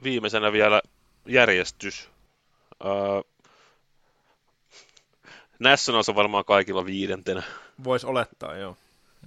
[0.04, 0.82] viimeisenä vielä
[1.26, 2.10] järjestys.
[2.86, 2.92] Öö,
[5.60, 7.44] Nationals on varmaan kaikilla viidentenä.
[7.84, 8.78] Voisi olettaa, joo.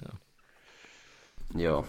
[0.04, 0.18] Joo.
[1.56, 1.86] joo.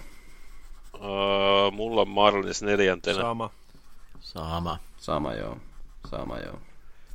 [0.93, 3.21] Uh, mulla on Marlins neljäntenä.
[3.21, 3.49] Sama.
[4.19, 4.79] Sama.
[4.97, 5.57] Sama, joo.
[6.09, 6.59] Sama, joo.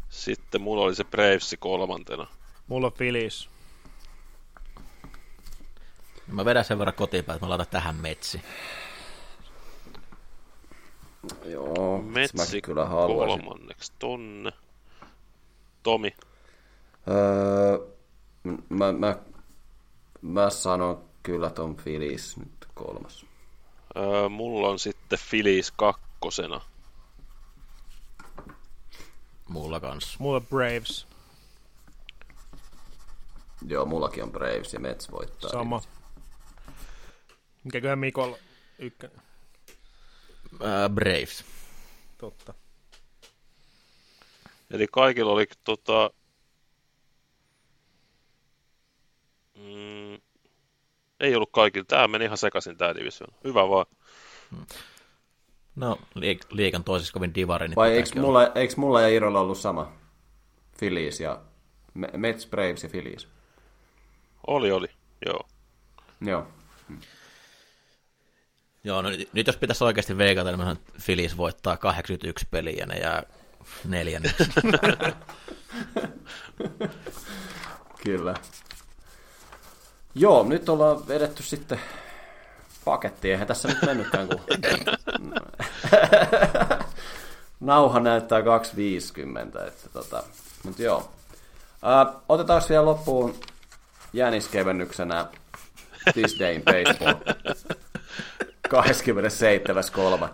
[0.09, 2.27] Sitten mulla oli se Braves kolmantena.
[2.67, 3.49] Mulla on Phillies.
[6.27, 8.43] Mä vedän sen verran kotiinpäin, että mä laitan tähän metsi.
[11.45, 14.53] Joo, metsi kyllä kolmanneksi tonne.
[15.83, 16.17] Tomi.
[17.11, 17.79] Öö,
[18.69, 19.19] mä, mä,
[20.23, 23.27] mä sanon kyllä ton Phillies nyt kolmas.
[23.97, 26.61] Öö, mulla on sitten Phillies kakkosena.
[29.49, 30.19] Mulla kans.
[30.19, 31.07] Mulla Braves.
[33.67, 35.51] Joo, mullakin on Braves ja Mets voittaa.
[35.51, 35.83] Sama.
[37.65, 38.37] Mikäköhän Mikolla
[38.79, 39.21] ykkönen?
[40.53, 41.45] Uh, Braves.
[42.19, 42.55] Totta.
[44.71, 46.11] Eli kaikilla oli tota,
[49.59, 50.21] Mm,
[51.21, 51.85] ei ollut kaikilla.
[51.85, 53.29] Tämä meni ihan sekaisin tämä division.
[53.45, 53.87] Hyvä vaan.
[55.77, 55.99] No,
[56.51, 57.69] liikan toisessa kovin divari.
[57.69, 59.93] Niin Vai eikö mulla, eikö mulla ja Irolla ollut sama?
[60.79, 61.41] Phillies ja
[62.17, 63.29] Mets, Braves ja Phillies.
[64.47, 64.89] Oli, oli,
[65.27, 65.49] joo.
[66.21, 66.47] Joo.
[68.85, 72.99] Joo, no nyt, nyt jos pitäisi oikeasti veikata, niin Phillies voittaa 81 peliä ja ne
[72.99, 73.23] jää
[73.85, 74.45] neljänneksi.
[78.05, 78.35] Kyllä.
[80.19, 81.81] Joo, nyt ollaan vedetty sitten
[82.85, 83.33] pakettiin.
[83.33, 84.41] Eihän tässä nyt mennytkään, kun
[87.61, 89.67] nauha näyttää 250.
[89.67, 90.23] Että tota,
[90.65, 91.11] mutta joo.
[92.29, 93.35] Otetaan vielä loppuun
[94.13, 95.27] jäniskevennyksenä
[96.13, 97.15] This Day in Baseball.
[98.69, 100.29] 27.3.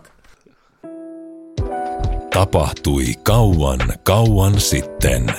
[2.31, 5.35] Tapahtui kauan, kauan sitten.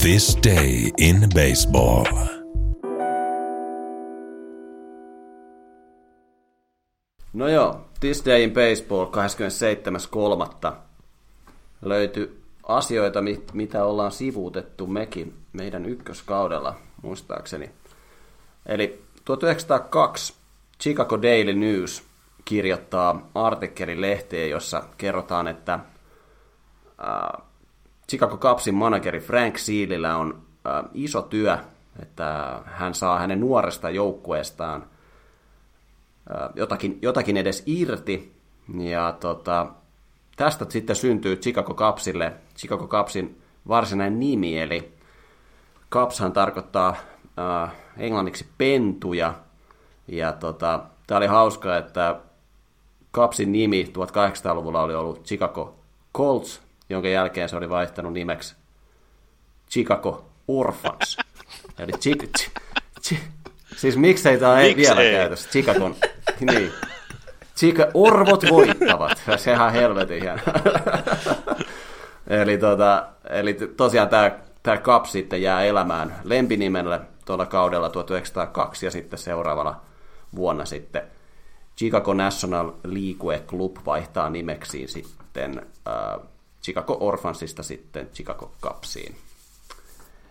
[0.00, 2.43] This day in baseball.
[7.34, 10.72] No joo, This Day in Baseball 27.3.
[11.82, 13.20] löytyi asioita,
[13.52, 17.70] mitä ollaan sivuutettu mekin meidän ykköskaudella, muistaakseni.
[18.66, 20.34] Eli 1902
[20.80, 22.02] Chicago Daily News
[22.44, 25.82] kirjoittaa artikkelin lehteen, jossa kerrotaan, että äh,
[28.08, 31.58] Chicago Cubsin manageri Frank Sealillä on äh, iso työ,
[32.02, 34.86] että hän saa hänen nuoresta joukkueestaan
[36.54, 38.34] jotakin, jotakin edes irti.
[38.78, 39.66] Ja tota,
[40.36, 44.92] tästä sitten syntyy Chicago Cubsille Chicago Cubsin varsinainen nimi, eli
[45.92, 46.96] Cubshan tarkoittaa
[47.38, 49.34] äh, englanniksi pentuja,
[50.08, 52.20] ja tota, tämä oli hauska, että
[53.14, 55.74] Cubsin nimi 1800-luvulla oli ollut Chicago
[56.16, 58.54] Colts, jonka jälkeen se oli vaihtanut nimeksi
[59.70, 61.16] Chicago Orphans.
[61.78, 62.50] Eli chi, chi,
[63.02, 63.18] chi,
[63.76, 65.50] siis miksei tämä ei vielä käytössä?
[65.50, 65.96] Chicago,
[66.40, 66.72] niin.
[67.56, 69.22] Chica, orvot voittavat.
[69.36, 70.38] Sehän helvetin hieno.
[72.26, 74.30] eli, tota, eli tosiaan tämä,
[74.62, 79.80] tämä Cup sitten jää elämään lempinimelle tuolla kaudella 1902 ja sitten seuraavalla
[80.36, 81.02] vuonna sitten
[81.78, 86.28] Chicago National League Club vaihtaa nimeksiin sitten äh,
[86.62, 89.16] Chicago Orphansista sitten Chicago Cupsiin.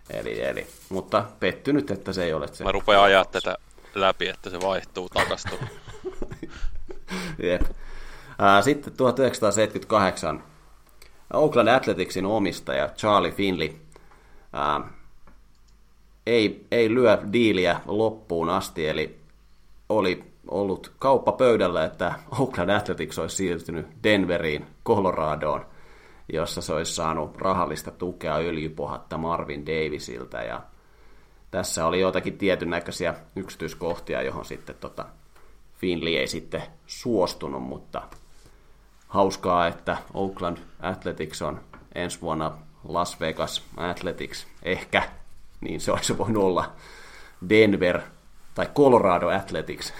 [0.10, 2.64] Eli, eli, mutta pettynyt, että se ei ole se.
[2.64, 3.58] Mä rupean ajaa tätä
[3.96, 5.60] läpi, että se vaihtuu takastuu.
[8.62, 10.44] Sitten 1978
[11.34, 13.76] Oakland Athleticsin omistaja Charlie Finley
[14.56, 14.90] äh,
[16.28, 19.20] ei, ei lyö diiliä loppuun asti, eli
[19.90, 25.66] oli ollut kauppa pöydällä, että Oakland Athletics olisi siirtynyt Denveriin, Coloradoon,
[26.34, 30.38] jossa se olisi saanut rahallista tukea öljypohatta Marvin Davisilta.
[30.38, 30.62] Ja
[31.52, 35.06] tässä oli jotakin tietyn näköisiä yksityiskohtia, johon sitten tota
[35.84, 38.02] Finley ei sitten suostunut, mutta
[39.08, 41.62] hauskaa, että Oakland Athletics on
[41.96, 42.52] ensi vuonna
[42.88, 44.48] Las Vegas Athletics.
[44.64, 45.04] Ehkä
[45.62, 46.72] niin se olisi voinut olla
[47.50, 48.02] Denver
[48.54, 49.94] tai Colorado Athletics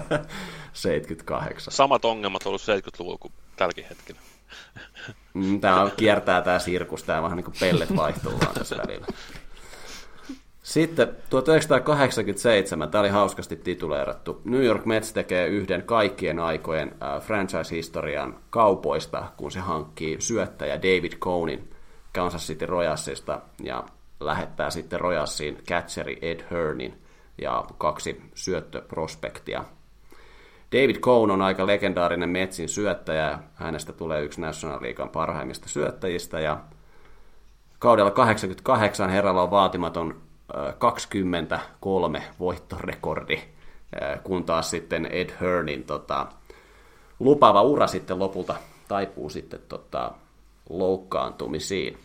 [0.72, 1.72] 78.
[1.72, 4.20] Samat ongelmat ollut 70-luvulla kuin tälläkin hetkellä.
[5.34, 9.06] Mm, tämä on, kiertää tämä sirkus, tämä vähän niin kuin pellet vaihtuu vaan tässä välillä.
[10.70, 14.40] Sitten 1987, tämä oli hauskasti tituleerattu.
[14.44, 21.70] New York Mets tekee yhden kaikkien aikojen franchise-historian kaupoista, kun se hankkii syöttäjä David Cohnin
[22.14, 23.84] Kansas City Royalsista ja
[24.20, 26.98] lähettää sitten Royalsiin catcheri Ed Hearnin
[27.40, 29.64] ja kaksi syöttöprospektia.
[30.72, 33.38] David Cohn on aika legendaarinen Metsin syöttäjä.
[33.54, 36.60] Hänestä tulee yksi National Leaguean parhaimmista syöttäjistä ja
[37.78, 40.29] kaudella 88 herralla on vaatimaton
[40.78, 43.42] 23 voittorekordi,
[44.24, 46.26] kun taas sitten Ed Hearnin tota,
[47.18, 48.54] lupaava ura sitten lopulta
[48.88, 50.12] taipuu sitten tota,
[50.68, 51.98] loukkaantumisiin.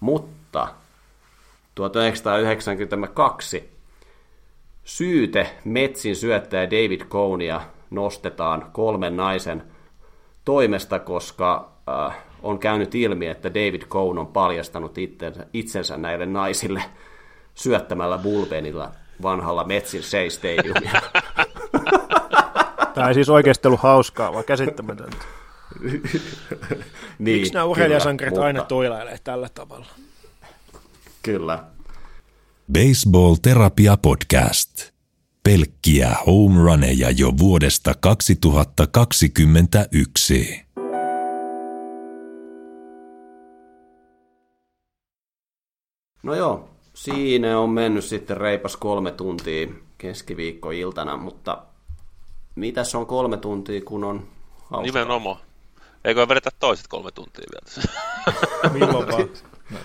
[0.00, 0.68] Mutta
[1.74, 3.70] 1992
[4.84, 9.62] syyte Metsin syöttäjä David Cohnia nostetaan kolmen naisen
[10.44, 14.94] toimesta, koska äh, on käynyt ilmi, että David Cohn on paljastanut
[15.52, 16.82] itsensä näille naisille
[17.58, 21.02] syöttämällä bullpenilla vanhalla Metsin Stadiumilla.
[22.94, 25.16] Tämä ei siis oikeasti ollut hauskaa, vaan käsittämätöntä.
[27.18, 28.46] niin, Miksi nämä urheilijasankarit mutta...
[28.46, 29.86] aina toilailee tällä tavalla?
[31.22, 31.64] Kyllä.
[32.72, 34.90] Baseball Terapia Podcast.
[35.44, 40.68] Pelkkiä home runeja jo vuodesta 2021.
[46.22, 49.68] No joo, siinä on mennyt sitten reipas kolme tuntia
[49.98, 51.62] keskiviikkoiltana, mutta
[52.54, 54.28] mitäs on kolme tuntia, kun on
[54.60, 54.82] hauskaa?
[54.82, 55.36] Nimenomaan.
[56.04, 57.88] Eikö vedetä toiset kolme tuntia vielä?
[58.74, 59.28] Milloin vaan?
[59.70, 59.78] No,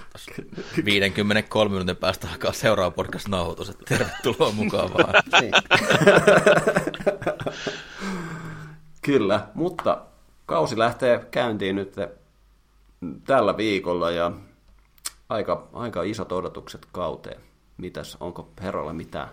[0.86, 5.14] 53 minuutin päästä alkaa seuraava podcast nauhoitus, että tervetuloa mukaan vaan.
[5.42, 5.54] Niin.
[9.02, 10.02] Kyllä, mutta
[10.46, 11.96] kausi lähtee käyntiin nyt
[13.26, 14.32] tällä viikolla ja
[15.34, 17.42] aika, aika isot odotukset kauteen.
[17.78, 19.30] Mitäs, onko herrolla mitään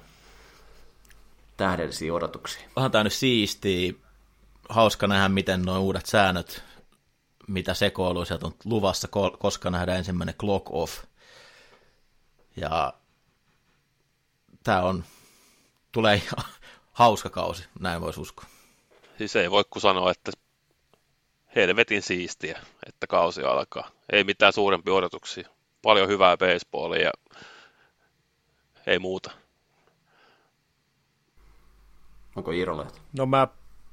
[1.57, 2.69] tähdellisiä odotuksia?
[2.77, 3.93] Onhan tämä nyt siistiä.
[4.69, 6.62] Hauska nähdä, miten nuo uudet säännöt,
[7.49, 11.05] mitä sekoilu sieltä on luvassa, koska nähdään ensimmäinen clock off.
[12.57, 12.93] Ja
[14.65, 15.05] tämä on,
[15.93, 16.45] tulee ihan
[16.93, 18.47] hauska kausi, näin voisi uskoa.
[19.19, 20.33] Siis ei voi kuin sanoa, että
[21.57, 23.91] helvetin siistiä, että kausi alkaa.
[24.12, 25.49] Ei mitään suurempia odotuksia.
[25.83, 27.10] Paljon hyvää baseballia ja
[28.86, 29.31] ei muuta.
[32.36, 32.99] Onko Iirolehto?
[33.18, 33.49] No mä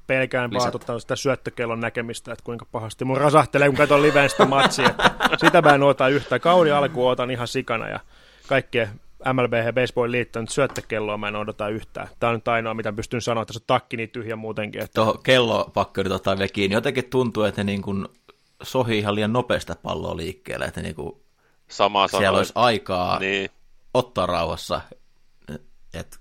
[0.07, 4.90] pelkään vaatuttaa sitä syöttökellon näkemistä, että kuinka pahasti mun rasahtelee, kun katson liveen sitä matsia.
[5.38, 6.40] Sitä mä en oota yhtä.
[6.40, 7.99] Kauden alkuun otan ihan sikana ja
[8.48, 8.88] kaikkea
[9.33, 12.07] MLB ja Baseball liitto nyt syöttökelloa mä en odota yhtään.
[12.19, 14.82] Tämä on nyt ainoa, mitä pystyn sanoa, että se takki niin tyhjä muutenkin.
[14.82, 14.93] Että...
[14.93, 16.74] Tuohon kello pakko ottaa vielä kiinni.
[16.74, 18.07] Jotenkin tuntuu, että ne niin kuin
[18.64, 21.22] sohi ihan liian nopeasta palloa liikkeelle, että niin kuin
[21.68, 22.38] Sama siellä sanoin.
[22.38, 23.50] olisi aikaa niin.
[23.94, 24.82] ottaa rauhassa.
[25.94, 26.18] Että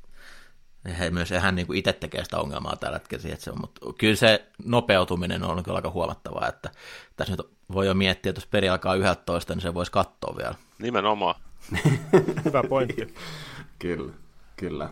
[0.99, 3.81] he myös hän niin kuin itse tekee sitä ongelmaa tällä hetkellä, että se on, mutta
[3.99, 6.71] kyllä se nopeutuminen on kyllä aika huomattavaa, että
[7.17, 10.55] tässä nyt voi jo miettiä, että jos peri alkaa 11, niin se voisi katsoa vielä.
[10.79, 11.35] Nimenomaan.
[12.45, 13.15] Hyvä pointti.
[13.79, 14.13] kyllä,
[14.57, 14.89] kyllä.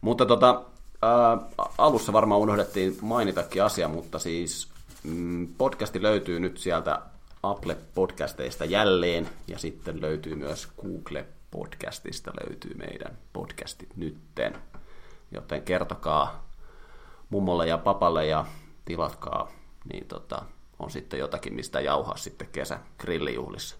[0.00, 0.62] Mutta tota,
[1.02, 1.38] ää,
[1.78, 4.68] alussa varmaan unohdettiin mainitakin asia, mutta siis
[5.02, 7.02] mm, podcasti löytyy nyt sieltä
[7.50, 14.58] Apple-podcasteista jälleen, ja sitten löytyy myös Google-podcastista löytyy meidän podcastit nytten.
[15.30, 16.48] Joten kertokaa
[17.30, 18.44] mummolle ja papalle ja
[18.84, 19.50] tilatkaa,
[19.92, 20.42] niin tota,
[20.78, 23.76] on sitten jotakin, mistä jauhaa sitten kesä grillijuhlissa.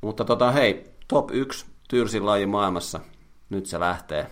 [0.00, 3.00] Mutta tota, hei, top 1 tyyrsin laji maailmassa.
[3.50, 4.30] Nyt se lähtee.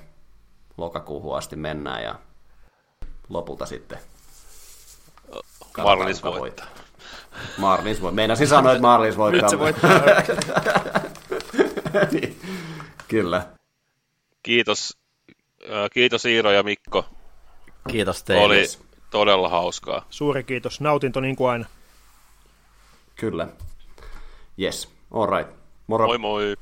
[0.76, 2.18] Lokakuuhun asti mennään ja
[3.28, 3.98] lopulta sitten
[5.82, 6.66] Marlins voittaa.
[7.58, 8.14] Marlins voittaa.
[8.14, 9.42] Meinasin sanoa, että Marlins voittaa.
[9.42, 9.90] Nyt se voittaa.
[12.12, 12.40] niin.
[13.08, 13.46] Kyllä.
[14.42, 14.98] Kiitos,
[15.92, 17.04] kiitos Iiro ja Mikko.
[17.90, 18.44] Kiitos teille.
[18.44, 18.66] Oli
[19.10, 20.06] todella hauskaa.
[20.10, 20.80] Suuri kiitos.
[20.80, 21.64] Nautinto niin kuin aina.
[23.14, 23.48] Kyllä.
[24.60, 24.88] Yes.
[25.10, 25.56] All right.
[25.86, 26.06] Moro.
[26.06, 26.56] Moi moi.